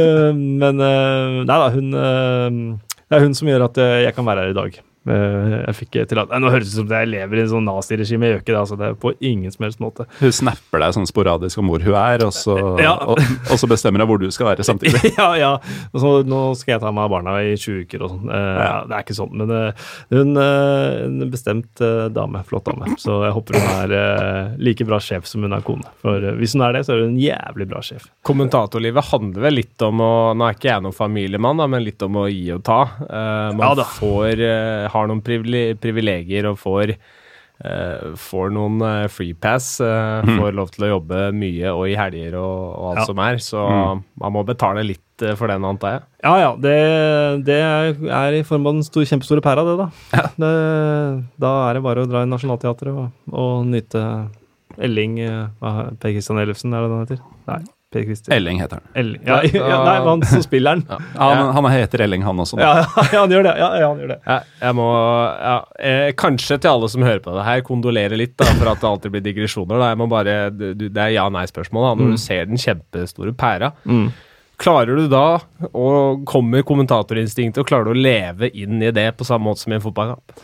Men 0.62 0.78
nei 0.78 1.46
da, 1.50 1.68
hun 1.74 1.92
Det 1.92 3.18
er 3.18 3.26
hun 3.26 3.36
som 3.38 3.50
gjør 3.50 3.68
at 3.72 3.84
jeg 4.06 4.16
kan 4.16 4.28
være 4.28 4.46
her 4.46 4.54
i 4.54 4.60
dag. 4.62 4.82
Eh, 5.08 5.54
Jeg 5.66 5.74
fikk 5.80 5.96
tillatelse 6.12 6.38
Nå 6.44 6.50
høres 6.54 6.68
det 6.70 6.76
ut 6.76 6.80
som 6.84 6.92
jeg 6.94 7.08
lever 7.10 7.40
i 7.40 7.42
en 7.42 7.50
sånn 7.50 7.66
naziregime, 7.66 8.28
jeg 8.28 8.36
gjør 8.36 8.42
ikke 8.44 8.52
det. 8.54 8.60
altså 8.62 8.78
Det 8.78 8.86
er 8.92 8.98
på 9.02 9.14
ingen 9.26 9.52
som 9.54 9.64
helst 9.66 9.80
måte. 9.82 10.06
Hun 10.20 10.32
snapper 10.36 10.84
deg 10.84 10.94
sånn 10.94 11.08
sporadisk 11.10 11.58
om 11.58 11.72
hvor 11.72 11.82
hun 11.82 11.96
er, 11.98 12.22
og 12.28 12.34
så, 12.38 12.56
Ja. 12.86 12.94
og, 13.10 13.18
og 13.18 13.58
så 13.58 13.70
bestemmer 13.72 14.04
hun 14.04 14.12
hvor 14.12 14.22
du 14.22 14.28
skal 14.30 14.52
være 14.52 14.66
samtidig. 14.68 15.02
ja, 15.18 15.30
ja. 15.40 15.52
Så, 15.96 16.12
nå 16.28 16.42
skal 16.60 16.76
jeg 16.76 16.84
ta 16.84 16.92
meg 16.94 17.08
av 17.08 17.14
barna 17.16 17.38
i 17.42 17.56
20 17.58 17.86
uker 17.88 18.06
og 18.06 18.14
sånn. 18.16 18.30
Eh, 18.30 18.60
Ja. 18.62 18.76
Det 18.86 18.94
er 18.98 19.06
ikke 19.08 19.18
sånn, 19.18 19.34
men 19.42 19.52
eh, 19.56 19.88
hun 20.14 20.38
en 20.38 21.30
bestemt 21.32 21.82
dame. 22.14 22.44
Flott 22.48 22.66
dame. 22.70 22.94
Så 23.02 23.18
jeg 23.26 23.34
håper 23.36 23.58
hun 23.58 23.92
er 23.92 24.56
like 24.62 24.86
bra 24.88 25.00
sjef 25.02 25.26
som 25.30 25.42
hun 25.46 25.54
er 25.56 25.64
kone. 25.66 25.86
For 26.04 26.30
hvis 26.38 26.54
hun 26.56 26.64
er 26.66 26.78
det, 26.78 26.84
så 26.88 26.94
er 26.96 27.04
hun 27.06 27.16
en 27.16 27.22
jævlig 27.22 27.68
bra 27.72 27.82
sjef. 27.86 28.06
Kommentatorlivet 28.28 29.10
handler 29.12 29.46
vel 29.48 29.58
litt 29.62 29.82
om 29.86 30.02
å 30.04 30.12
Nå 30.38 30.46
er 30.48 30.56
ikke 30.56 30.70
jeg 30.72 30.84
noen 30.86 30.96
familiemann, 30.96 31.58
da, 31.62 31.68
men 31.72 31.84
litt 31.86 32.02
om 32.06 32.16
å 32.22 32.28
gi 32.32 32.52
og 32.56 32.62
ta. 32.68 32.80
Man 33.58 33.62
Ja 33.66 33.86
får, 33.98 34.42
har 34.94 35.08
noen 35.10 35.22
privilegier 35.24 36.48
og 36.52 36.60
får 36.62 36.94
uh, 36.96 38.12
får 38.18 38.52
noen 38.56 38.82
uh, 38.82 39.08
freepass, 39.14 39.76
uh, 39.86 40.22
får 40.26 40.56
lov 40.58 40.72
til 40.74 40.88
å 40.88 40.92
jobbe 40.96 41.28
mye 41.38 41.70
og 41.76 41.84
i 41.92 41.96
helger 42.00 42.38
og, 42.40 42.62
og 42.74 42.88
alt 42.92 43.02
Ja. 43.04 43.06
som 43.12 43.20
er. 43.22 43.42
Så 43.44 43.62
Mm. 43.70 44.04
man 44.24 44.34
må 44.34 44.44
betale 44.48 44.84
litt 44.88 45.22
eh, 45.22 45.36
for 45.38 45.48
den, 45.52 45.64
antar 45.68 45.92
jeg? 45.94 46.02
Ja, 46.26 46.32
ja. 46.42 46.52
Det, 46.58 46.74
det 47.46 47.60
er 47.62 48.34
i 48.40 48.42
form 48.48 48.66
av 48.66 48.74
den 48.80 48.84
store, 48.88 49.06
kjempestore 49.06 49.44
pæra, 49.46 49.62
det, 49.68 49.76
da. 49.78 50.24
Det, 50.42 50.54
da 51.44 51.52
er 51.70 51.78
det 51.78 51.84
bare 51.86 52.02
å 52.06 52.10
dra 52.10 52.24
i 52.26 52.30
Nationaltheatret 52.32 52.90
og, 52.98 53.12
og 53.30 53.68
nyte 53.70 54.02
Elling 54.82 55.20
eh, 55.22 55.46
Per 55.62 56.10
Christian 56.16 56.40
Ellefsen, 56.42 56.74
er 56.74 56.82
det 56.88 56.90
den 56.90 57.04
heter? 57.06 57.22
Nei, 57.52 57.60
Per 57.92 58.04
Christian 58.08 58.32
Elling 58.38 58.62
heter 58.62 58.80
han. 58.80 58.84
Elling. 58.96 59.22
Ja, 59.28 59.42
ja, 59.44 59.80
nei, 59.84 59.96
han 60.06 60.22
som 60.24 60.44
spiller 60.46 60.78
den. 60.80 61.02
Han, 61.18 61.42
han 61.58 61.66
heter 61.74 62.06
Elling, 62.06 62.22
han 62.24 62.40
også. 62.40 62.56
Ja, 62.62 62.70
ja, 62.80 62.86
ja, 63.12 63.20
han 63.20 63.34
gjør 63.36 63.44
det. 63.50 63.56
Ja, 63.60 63.68
ja, 63.82 63.90
han 63.90 64.00
gjør 64.00 64.14
det. 64.14 64.18
Ja, 64.24 64.38
jeg 64.62 64.78
må 64.80 64.86
ja, 64.96 65.56
eh, 65.90 66.08
Kanskje 66.16 66.56
til 66.64 66.72
alle 66.72 66.88
som 66.94 67.04
hører 67.04 67.20
på 67.26 67.34
det 67.36 67.44
her, 67.44 67.64
kondolere 67.68 68.20
litt 68.20 68.38
da, 68.40 68.48
for 68.56 68.72
at 68.72 68.80
det 68.80 68.88
alltid 68.88 69.16
blir 69.18 69.26
digresjoner. 69.26 69.76
Da. 69.76 69.90
Jeg 69.92 70.00
må 70.00 70.08
bare, 70.12 70.36
du, 70.56 70.70
Det 70.86 71.04
er 71.04 71.18
ja-nei-spørsmål. 71.18 71.90
Når 72.00 72.14
du 72.16 72.22
ser 72.22 72.48
den 72.48 72.62
kjempestore 72.62 73.36
pæra, 73.36 73.74
klarer 74.62 75.02
du 75.02 75.08
da, 75.12 75.26
og 75.74 76.24
kommer 76.30 76.64
kommentatorinstinktet, 76.64 77.60
og 77.64 77.68
klarer 77.68 77.90
du 77.90 77.96
å 77.96 78.04
leve 78.08 78.52
inn 78.56 78.80
i 78.80 78.92
det 78.96 79.10
på 79.18 79.28
samme 79.28 79.50
måte 79.50 79.66
som 79.66 79.74
i 79.74 79.80
en 79.80 79.84
fotballkamp? 79.84 80.36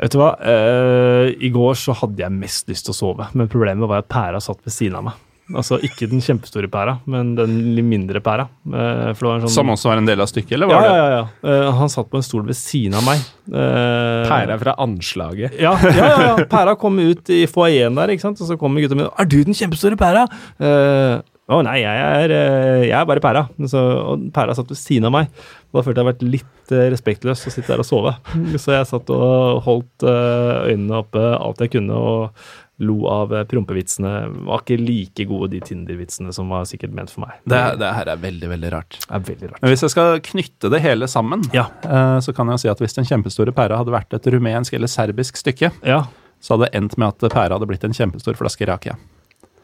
Vet 0.00 0.10
du 0.10 0.18
hva? 0.18 0.32
Eh, 0.42 1.28
I 1.38 1.52
går 1.54 1.76
så 1.78 1.94
hadde 2.00 2.24
jeg 2.24 2.34
mest 2.34 2.66
lyst 2.72 2.88
til 2.88 2.94
å 2.94 2.98
sove, 2.98 3.28
men 3.38 3.50
problemet 3.52 3.86
var 3.86 4.02
at 4.02 4.10
pæra 4.10 4.40
satt 4.42 4.64
ved 4.66 4.74
siden 4.74 4.98
av 4.98 5.06
meg. 5.12 5.20
Altså 5.52 5.76
ikke 5.84 6.06
den 6.08 6.22
kjempestore 6.24 6.70
pæra, 6.72 6.94
men 7.10 7.34
den 7.36 7.58
litt 7.76 7.84
mindre 7.84 8.22
pæra. 8.24 8.46
Eh, 8.64 9.10
for 9.12 9.20
det 9.20 9.28
var 9.28 9.34
en 9.36 9.44
sånn 9.44 9.52
Som 9.58 9.72
også 9.74 9.90
var 9.90 10.00
en 10.00 10.08
del 10.08 10.22
av 10.24 10.30
stykket, 10.30 10.54
eller 10.56 10.70
var 10.70 10.78
ja, 10.80 10.86
det 10.86 10.94
ja, 10.96 11.10
ja. 11.12 11.58
ja. 11.66 11.74
han 11.80 11.92
satt 11.92 12.08
på 12.08 12.16
en 12.20 12.24
stol 12.24 12.46
ved 12.48 12.56
siden 12.56 12.96
av 12.96 13.04
meg. 13.04 13.20
Eh, 13.52 14.24
Pæra 14.30 14.56
fra 14.62 14.76
anslaget. 14.86 15.58
Ja, 15.60 15.74
ja, 15.84 15.92
ja, 16.00 16.16
ja. 16.30 16.48
Pæra 16.48 16.78
kom 16.80 16.96
ut 17.02 17.28
i 17.28 17.44
foajeen 17.50 18.00
der, 18.00 18.14
ikke 18.14 18.24
sant? 18.24 18.40
og 18.40 18.48
så 18.48 18.56
kommer 18.60 18.80
gutta 18.80 18.96
mine. 18.96 19.12
'Er 19.12 19.28
du 19.28 19.42
den 19.44 19.56
kjempestore 19.56 20.00
pæra?' 20.00 20.24
Uh, 20.56 21.20
Å 21.44 21.58
nei, 21.60 21.82
jeg 21.82 22.04
er, 22.24 22.32
eh, 22.32 22.82
jeg 22.88 22.96
er 22.96 23.04
bare 23.04 23.20
pæra. 23.20 23.42
Så, 23.68 23.76
og 23.76 24.22
pæra 24.32 24.54
satt 24.56 24.70
ved 24.72 24.80
siden 24.80 25.10
av 25.10 25.12
meg. 25.12 25.42
Da 25.76 25.82
følte 25.84 26.00
jeg 26.00 26.08
vært 26.08 26.22
litt 26.24 26.72
eh, 26.72 26.86
respektløs 26.94 27.42
å 27.44 27.52
sitte 27.52 27.68
der 27.68 27.82
og 27.82 27.88
sove. 27.88 28.14
Så 28.62 28.72
jeg 28.72 28.88
satt 28.88 29.12
og 29.12 29.60
holdt 29.66 30.06
eh, 30.08 30.70
øynene 30.72 31.02
oppe 31.02 31.20
alt 31.20 31.60
jeg 31.60 31.74
kunne 31.74 31.98
og 32.00 32.46
lo 32.82 33.06
av 33.06 33.30
eh, 33.34 33.44
prompevitsene. 33.46 34.12
Var 34.48 34.62
ikke 34.64 34.78
like 34.80 35.24
gode 35.30 35.50
de 35.52 35.60
Tinder-vitsene 35.62 36.32
som 36.34 36.48
var 36.50 36.64
sikkert 36.66 36.90
ment 36.96 37.10
for 37.12 37.20
meg. 37.26 37.36
det, 37.46 37.60
det 37.78 37.90
her 37.94 38.08
er 38.10 38.16
veldig, 38.22 38.48
veldig 38.50 38.72
rart. 38.74 38.98
er 39.10 39.20
veldig 39.28 39.50
rart. 39.52 39.60
Men 39.62 39.70
hvis 39.74 39.84
jeg 39.86 39.90
skal 39.94 40.18
knytte 40.26 40.70
det 40.74 40.80
hele 40.82 41.06
sammen, 41.06 41.44
Ja. 41.54 41.68
eh, 41.86 42.18
så 42.24 42.34
kan 42.34 42.48
jeg 42.50 42.64
si 42.64 42.68
at 42.72 42.78
hvis 42.82 42.94
den 42.98 43.04
kjempestore 43.06 43.54
pæra 43.54 43.78
hadde 43.78 43.94
vært 43.94 44.12
et 44.18 44.26
rumensk 44.34 44.74
eller 44.74 44.90
serbisk 44.90 45.36
stykke, 45.38 45.70
Ja. 45.86 46.04
så 46.42 46.56
hadde 46.56 46.66
det 46.70 46.74
endt 46.82 46.98
med 46.98 47.08
at 47.14 47.30
pæra 47.32 47.54
hadde 47.58 47.66
blitt 47.70 47.84
en 47.86 47.94
kjempestor 47.94 48.34
flaske 48.34 48.66
rakia. 48.66 48.96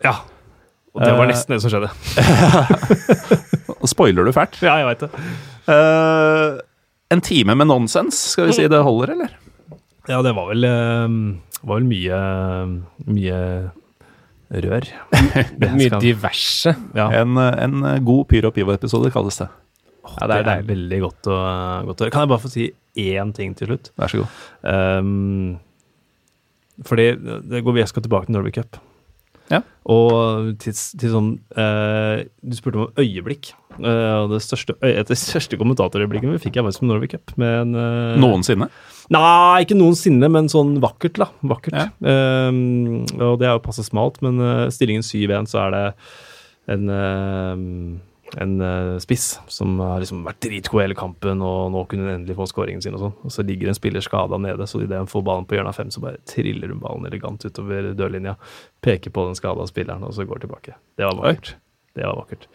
ja. 0.04 0.14
Og 0.92 1.04
det 1.04 1.12
var 1.14 1.22
Eh, 1.22 1.30
nesten 1.30 1.54
det 1.54 1.60
som 1.62 1.70
skjedde. 1.70 1.90
Spoiler 3.86 4.24
du 4.26 4.32
fælt. 4.34 4.56
Ja, 4.64 4.74
jeg 4.80 4.88
veit 4.88 5.04
det. 5.04 5.10
Uh, 5.70 6.58
en 7.14 7.20
time 7.22 7.54
med 7.54 7.68
nonsens, 7.70 8.18
skal 8.34 8.48
vi 8.50 8.56
si 8.58 8.66
det 8.70 8.80
holder, 8.82 9.12
eller? 9.14 9.36
Ja, 10.10 10.20
det 10.26 10.34
var 10.36 10.50
vel, 10.50 10.66
eh, 10.66 11.60
var 11.62 11.78
vel 11.78 11.88
mye, 11.88 12.20
mye 13.06 13.40
rør. 14.50 14.86
Mye 15.78 16.00
diverse. 16.02 16.74
Ja. 16.96 17.06
En, 17.20 17.38
en 17.38 17.82
god 18.02 18.24
Pyro 18.30 18.50
Pivo-episode 18.54 19.12
kalles 19.14 19.38
det. 19.38 19.46
Ja, 20.16 20.26
det 20.26 20.38
er 20.40 20.46
deilig. 20.48 20.68
veldig 20.72 21.00
godt 21.04 21.30
å, 21.30 21.40
godt 21.90 22.02
å. 22.02 22.10
Kan 22.10 22.24
jeg 22.24 22.32
bare 22.32 22.42
få 22.42 22.50
si 22.50 22.70
én 22.98 23.30
ting 23.36 23.54
til 23.58 23.70
slutt? 23.70 23.92
Vær 24.00 24.10
så 24.10 24.22
god. 24.22 24.38
Um, 24.66 25.58
fordi 26.86 27.12
det 27.46 27.62
går, 27.62 27.82
jeg 27.82 27.92
skal 27.92 28.04
tilbake 28.06 28.26
til 28.26 28.38
Norway 28.38 28.54
Cup. 28.56 28.80
Ja. 29.50 29.62
Og 29.90 30.52
til, 30.62 30.74
til 30.74 31.10
sånn 31.10 31.30
uh, 31.58 32.22
Du 32.38 32.54
spurte 32.54 32.84
om 32.84 33.00
øyeblikk. 33.00 33.52
Uh, 33.80 34.26
og 34.26 34.34
det 34.34 34.42
største, 34.44 34.76
et 34.86 35.02
av 35.02 35.10
de 35.10 35.18
største 35.18 35.58
kommentatorøyeblikkene 35.58 36.38
fikk 36.42 36.58
jeg 36.58 36.66
faktisk 36.66 36.84
med 36.84 36.92
Norway 36.92 37.10
Cup. 37.10 37.34
Med 37.40 37.56
en, 37.64 37.76
uh, 37.78 38.18
Noensinne. 38.20 38.70
Nei, 39.10 39.64
ikke 39.64 39.78
noensinne, 39.78 40.28
men 40.30 40.50
sånn 40.50 40.76
vakkert, 40.82 41.18
da. 41.18 41.26
Vakkert. 41.50 41.74
Ja. 41.74 41.88
Um, 42.46 43.00
og 43.18 43.40
det 43.40 43.48
er 43.48 43.56
jo 43.56 43.64
passe 43.64 43.82
smalt, 43.82 44.20
men 44.22 44.38
uh, 44.38 44.68
stillingen 44.70 45.02
7-1, 45.02 45.48
så 45.50 45.64
er 45.64 45.74
det 45.74 45.80
en, 46.70 46.84
uh, 46.94 48.36
en 48.44 48.52
uh, 48.62 49.00
spiss 49.02 49.32
som 49.50 49.80
har 49.82 49.98
liksom 50.04 50.22
vært 50.28 50.38
dritgod 50.46 50.84
hele 50.84 50.98
kampen, 50.98 51.42
og 51.42 51.72
nå 51.74 51.82
kunne 51.90 52.06
hun 52.06 52.12
endelig 52.20 52.38
få 52.38 52.46
skåringen 52.52 52.84
sin 52.84 52.94
og 52.94 53.02
sånn. 53.02 53.16
Og 53.26 53.34
så 53.34 53.44
ligger 53.46 53.72
en 53.72 53.78
spiller 53.78 54.04
skada 54.06 54.38
nede, 54.38 54.68
så 54.70 54.82
idet 54.84 55.00
hun 55.02 55.10
får 55.10 55.24
ballen 55.26 55.48
på 55.50 55.58
hjørnet 55.58 55.74
av 55.74 55.80
fem, 55.80 55.90
så 55.90 56.04
bare 56.04 56.22
triller 56.30 56.70
hun 56.70 56.82
ballen 56.84 57.08
elegant 57.10 57.42
utover 57.48 57.90
dørlinja, 57.98 58.36
peker 58.86 59.10
på 59.16 59.26
den 59.26 59.38
skada 59.38 59.66
spilleren, 59.66 60.06
og 60.06 60.14
så 60.14 60.28
går 60.28 60.44
tilbake. 60.44 60.76
Det 60.94 61.08
var 61.08 61.18
vakkert. 61.18 61.56
Det 61.98 62.06
var 62.06 62.22
vakkert. 62.22 62.46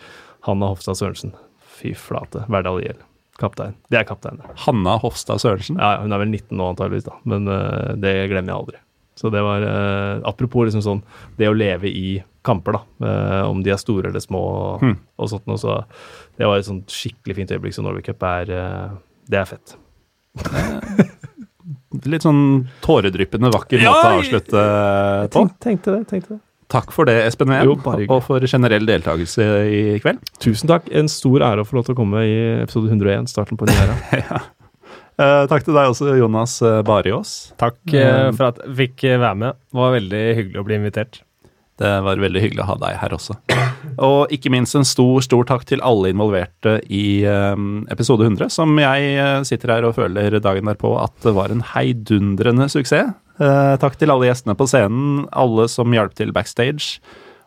Hanna 0.47 0.71
Hofstad 0.71 1.01
Sørensen. 1.01 1.35
Fy 1.81 1.91
flate. 1.99 2.45
Verdal 2.47 2.79
IL. 2.85 3.03
Kaptein. 3.39 3.73
Det 3.91 3.97
er 3.99 4.05
kaptein. 4.07 4.38
Hanna 4.65 4.93
Hofstad 5.01 5.41
Sørensen. 5.43 5.75
Ja, 5.81 5.97
hun 6.01 6.13
er 6.15 6.21
vel 6.21 6.29
19 6.31 6.55
nå 6.55 6.69
antageligvis, 6.71 7.03
da. 7.09 7.17
Men 7.27 7.47
uh, 7.51 7.91
det 7.99 8.13
glemmer 8.31 8.53
jeg 8.53 8.59
aldri. 8.61 8.77
Så 9.19 9.29
det 9.31 9.41
var 9.43 9.63
uh, 9.63 10.21
Apropos 10.27 10.65
liksom 10.69 10.83
sånn 10.83 11.01
det 11.39 11.47
å 11.51 11.55
leve 11.55 11.88
i 11.91 12.21
kamper, 12.47 12.77
da. 12.77 12.81
Uh, 13.03 13.49
om 13.49 13.59
de 13.65 13.71
er 13.75 13.79
store 13.81 14.07
eller 14.11 14.23
små 14.23 14.39
og, 14.39 14.79
Hmm. 14.86 14.95
og 15.19 15.29
sånt 15.33 15.45
noe. 15.51 15.59
Så 15.59 15.75
det 16.39 16.47
var 16.47 16.57
et 16.61 16.67
sånt 16.69 16.88
skikkelig 16.95 17.36
fint 17.41 17.51
øyeblikk. 17.55 17.75
Så 17.75 17.83
Norway 17.83 18.03
Cup 18.07 18.23
er 18.23 18.45
Det 19.27 19.39
er 19.41 19.45
fett. 19.51 19.75
Litt 22.05 22.25
sånn 22.25 22.67
tåredryppende 22.83 23.49
vakker 23.53 23.81
Ja, 23.81 23.91
måte 23.91 24.07
å 24.07 24.09
jeg- 24.11 24.19
avslutte 24.23 24.63
på. 25.31 25.31
Tenk, 25.39 25.53
tenkte 25.63 25.93
det. 25.95 26.01
tenkte 26.11 26.29
det. 26.36 26.39
Takk 26.72 26.91
for 26.95 27.05
det, 27.05 27.20
Espen 27.28 27.51
hyggelig. 27.53 28.07
og 28.09 28.24
for 28.26 28.41
generell 28.49 28.88
deltakelse 28.89 29.45
i 29.70 29.82
kveld. 30.01 30.22
Tusen 30.41 30.72
takk. 30.72 30.88
En 30.89 31.09
stor 31.11 31.45
ære 31.45 31.61
å 31.61 31.68
få 31.68 31.78
lov 31.78 31.88
til 31.88 31.95
å 31.95 31.99
komme 31.99 32.24
i 32.26 32.36
episode 32.63 32.89
101, 32.89 33.30
starten 33.32 33.59
på 33.59 33.68
en 33.68 33.74
ny 33.74 33.78
æra. 33.84 33.97
ja. 34.24 34.41
Eh, 35.16 35.43
takk 35.47 35.63
til 35.63 35.78
deg 35.78 35.91
også, 35.93 36.09
Jonas 36.20 36.57
eh, 36.66 36.82
Bariås. 36.88 37.36
Takk 37.61 37.78
eh, 37.93 38.32
for 38.36 38.49
at 38.49 38.59
jeg 38.66 38.76
fikk 38.82 39.05
eh, 39.07 39.22
være 39.22 39.39
med. 39.43 39.61
Det 39.72 39.80
var 39.80 39.95
veldig 39.95 40.24
hyggelig 40.41 40.59
å 40.59 40.66
bli 40.68 40.80
invitert. 40.82 41.22
Det 41.80 41.91
var 42.05 42.20
veldig 42.24 42.39
hyggelig 42.39 42.63
å 42.63 42.70
ha 42.70 42.76
deg 42.80 42.97
her 43.01 43.13
også. 43.16 43.36
Og 44.07 44.32
ikke 44.34 44.51
minst 44.51 44.78
en 44.80 44.88
stor, 44.88 45.20
stor 45.24 45.47
takk 45.47 45.66
til 45.68 45.84
alle 45.86 46.11
involverte 46.13 46.78
i 46.88 47.22
eh, 47.28 47.53
episode 47.93 48.28
100, 48.28 48.49
som 48.55 48.74
jeg 48.80 49.13
eh, 49.20 49.41
sitter 49.47 49.76
her 49.76 49.88
og 49.88 49.95
føler 49.99 50.39
dagen 50.43 50.72
derpå 50.72 50.95
at 51.03 51.16
det 51.24 51.36
var 51.36 51.51
en 51.51 51.63
heidundrende 51.76 52.68
suksess. 52.72 53.13
Eh, 53.36 53.75
takk 53.81 53.97
til 53.99 54.11
alle 54.13 54.29
gjestene 54.29 54.55
på 54.55 54.67
scenen, 54.69 55.25
alle 55.36 55.67
som 55.71 55.91
hjalp 55.91 56.15
til 56.15 56.31
backstage, 56.36 56.99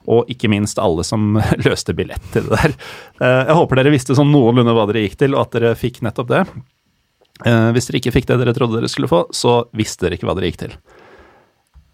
og 0.09 0.29
ikke 0.33 0.51
minst 0.53 0.81
alle 0.81 1.05
som 1.07 1.39
løste 1.67 1.95
billett 1.97 2.25
til 2.35 2.49
det 2.49 2.59
der. 2.59 2.77
Eh, 3.23 3.43
jeg 3.49 3.57
håper 3.61 3.81
dere 3.81 3.95
visste 3.95 4.17
sånn 4.19 4.33
noenlunde 4.33 4.77
hva 4.77 4.89
dere 4.91 5.07
gikk 5.07 5.19
til, 5.25 5.37
og 5.37 5.47
at 5.47 5.57
dere 5.57 5.75
fikk 5.79 6.03
nettopp 6.05 6.31
det. 6.35 6.45
Eh, 7.47 7.71
hvis 7.77 7.89
dere 7.89 8.03
ikke 8.03 8.15
fikk 8.19 8.29
det 8.31 8.41
dere 8.43 8.57
trodde 8.57 8.81
dere 8.81 8.93
skulle 8.93 9.11
få, 9.11 9.25
så 9.33 9.63
visste 9.77 10.07
dere 10.07 10.19
ikke 10.19 10.29
hva 10.29 10.37
dere 10.39 10.53
gikk 10.53 10.63
til. 10.67 10.79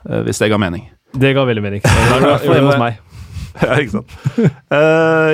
Hvis 0.05 0.37
det 0.43 0.51
ga 0.53 0.59
mening. 0.61 0.83
Det 1.17 1.31
ga 1.33 1.47
veldig 1.49 1.63
mening. 1.65 1.81
Det 1.81 2.19
var 2.21 2.43
hjemme 2.45 2.71
hos 2.75 2.83
meg. 2.83 3.01
Ja, 3.55 3.77
ikke 3.79 4.01
sant. 4.01 4.11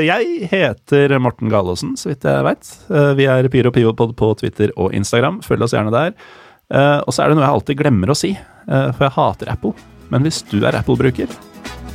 Jeg 0.05 0.49
heter 0.51 1.15
Morten 1.25 1.49
Galaasen, 1.49 1.95
så 1.97 2.11
vidt 2.11 2.27
jeg 2.29 2.45
veit. 2.45 2.69
vi 3.17 3.25
er 3.33 3.49
Pyro 3.49 3.73
Pivopod 3.73 4.13
på 4.19 4.29
Twitter 4.37 4.75
og 4.77 4.93
Instagram. 4.95 5.39
Følg 5.41 5.65
oss 5.65 5.73
gjerne 5.73 5.95
der. 5.95 6.13
Eh, 6.71 6.99
og 7.03 7.15
så 7.15 7.25
er 7.25 7.31
det 7.31 7.39
noe 7.39 7.47
jeg 7.47 7.57
alltid 7.59 7.81
glemmer 7.83 8.13
å 8.13 8.19
si, 8.19 8.31
uh, 8.71 8.91
for 8.95 9.07
jeg 9.07 9.17
hater 9.17 9.53
Apple. 9.53 9.75
Men 10.11 10.27
hvis 10.27 10.41
du 10.51 10.61
er 10.63 10.79
Apple-bruker, 10.79 11.35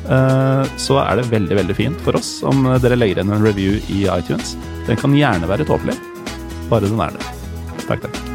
uh, 0.10 0.64
så 0.82 1.00
er 1.04 1.22
det 1.22 1.30
veldig, 1.32 1.60
veldig 1.62 1.78
fint 1.78 2.06
for 2.06 2.20
oss 2.20 2.38
om 2.48 2.68
dere 2.84 3.00
legger 3.00 3.22
igjen 3.22 3.36
en 3.36 3.46
review 3.46 3.80
i 3.88 4.06
iTunes. 4.12 4.56
Den 4.90 5.00
kan 5.00 5.16
gjerne 5.16 5.50
være 5.52 5.68
tåpelig, 5.68 5.98
bare 6.72 6.88
den 6.88 7.04
er 7.08 7.16
det. 7.16 7.36
Takk, 7.86 8.08
takk. 8.08 8.35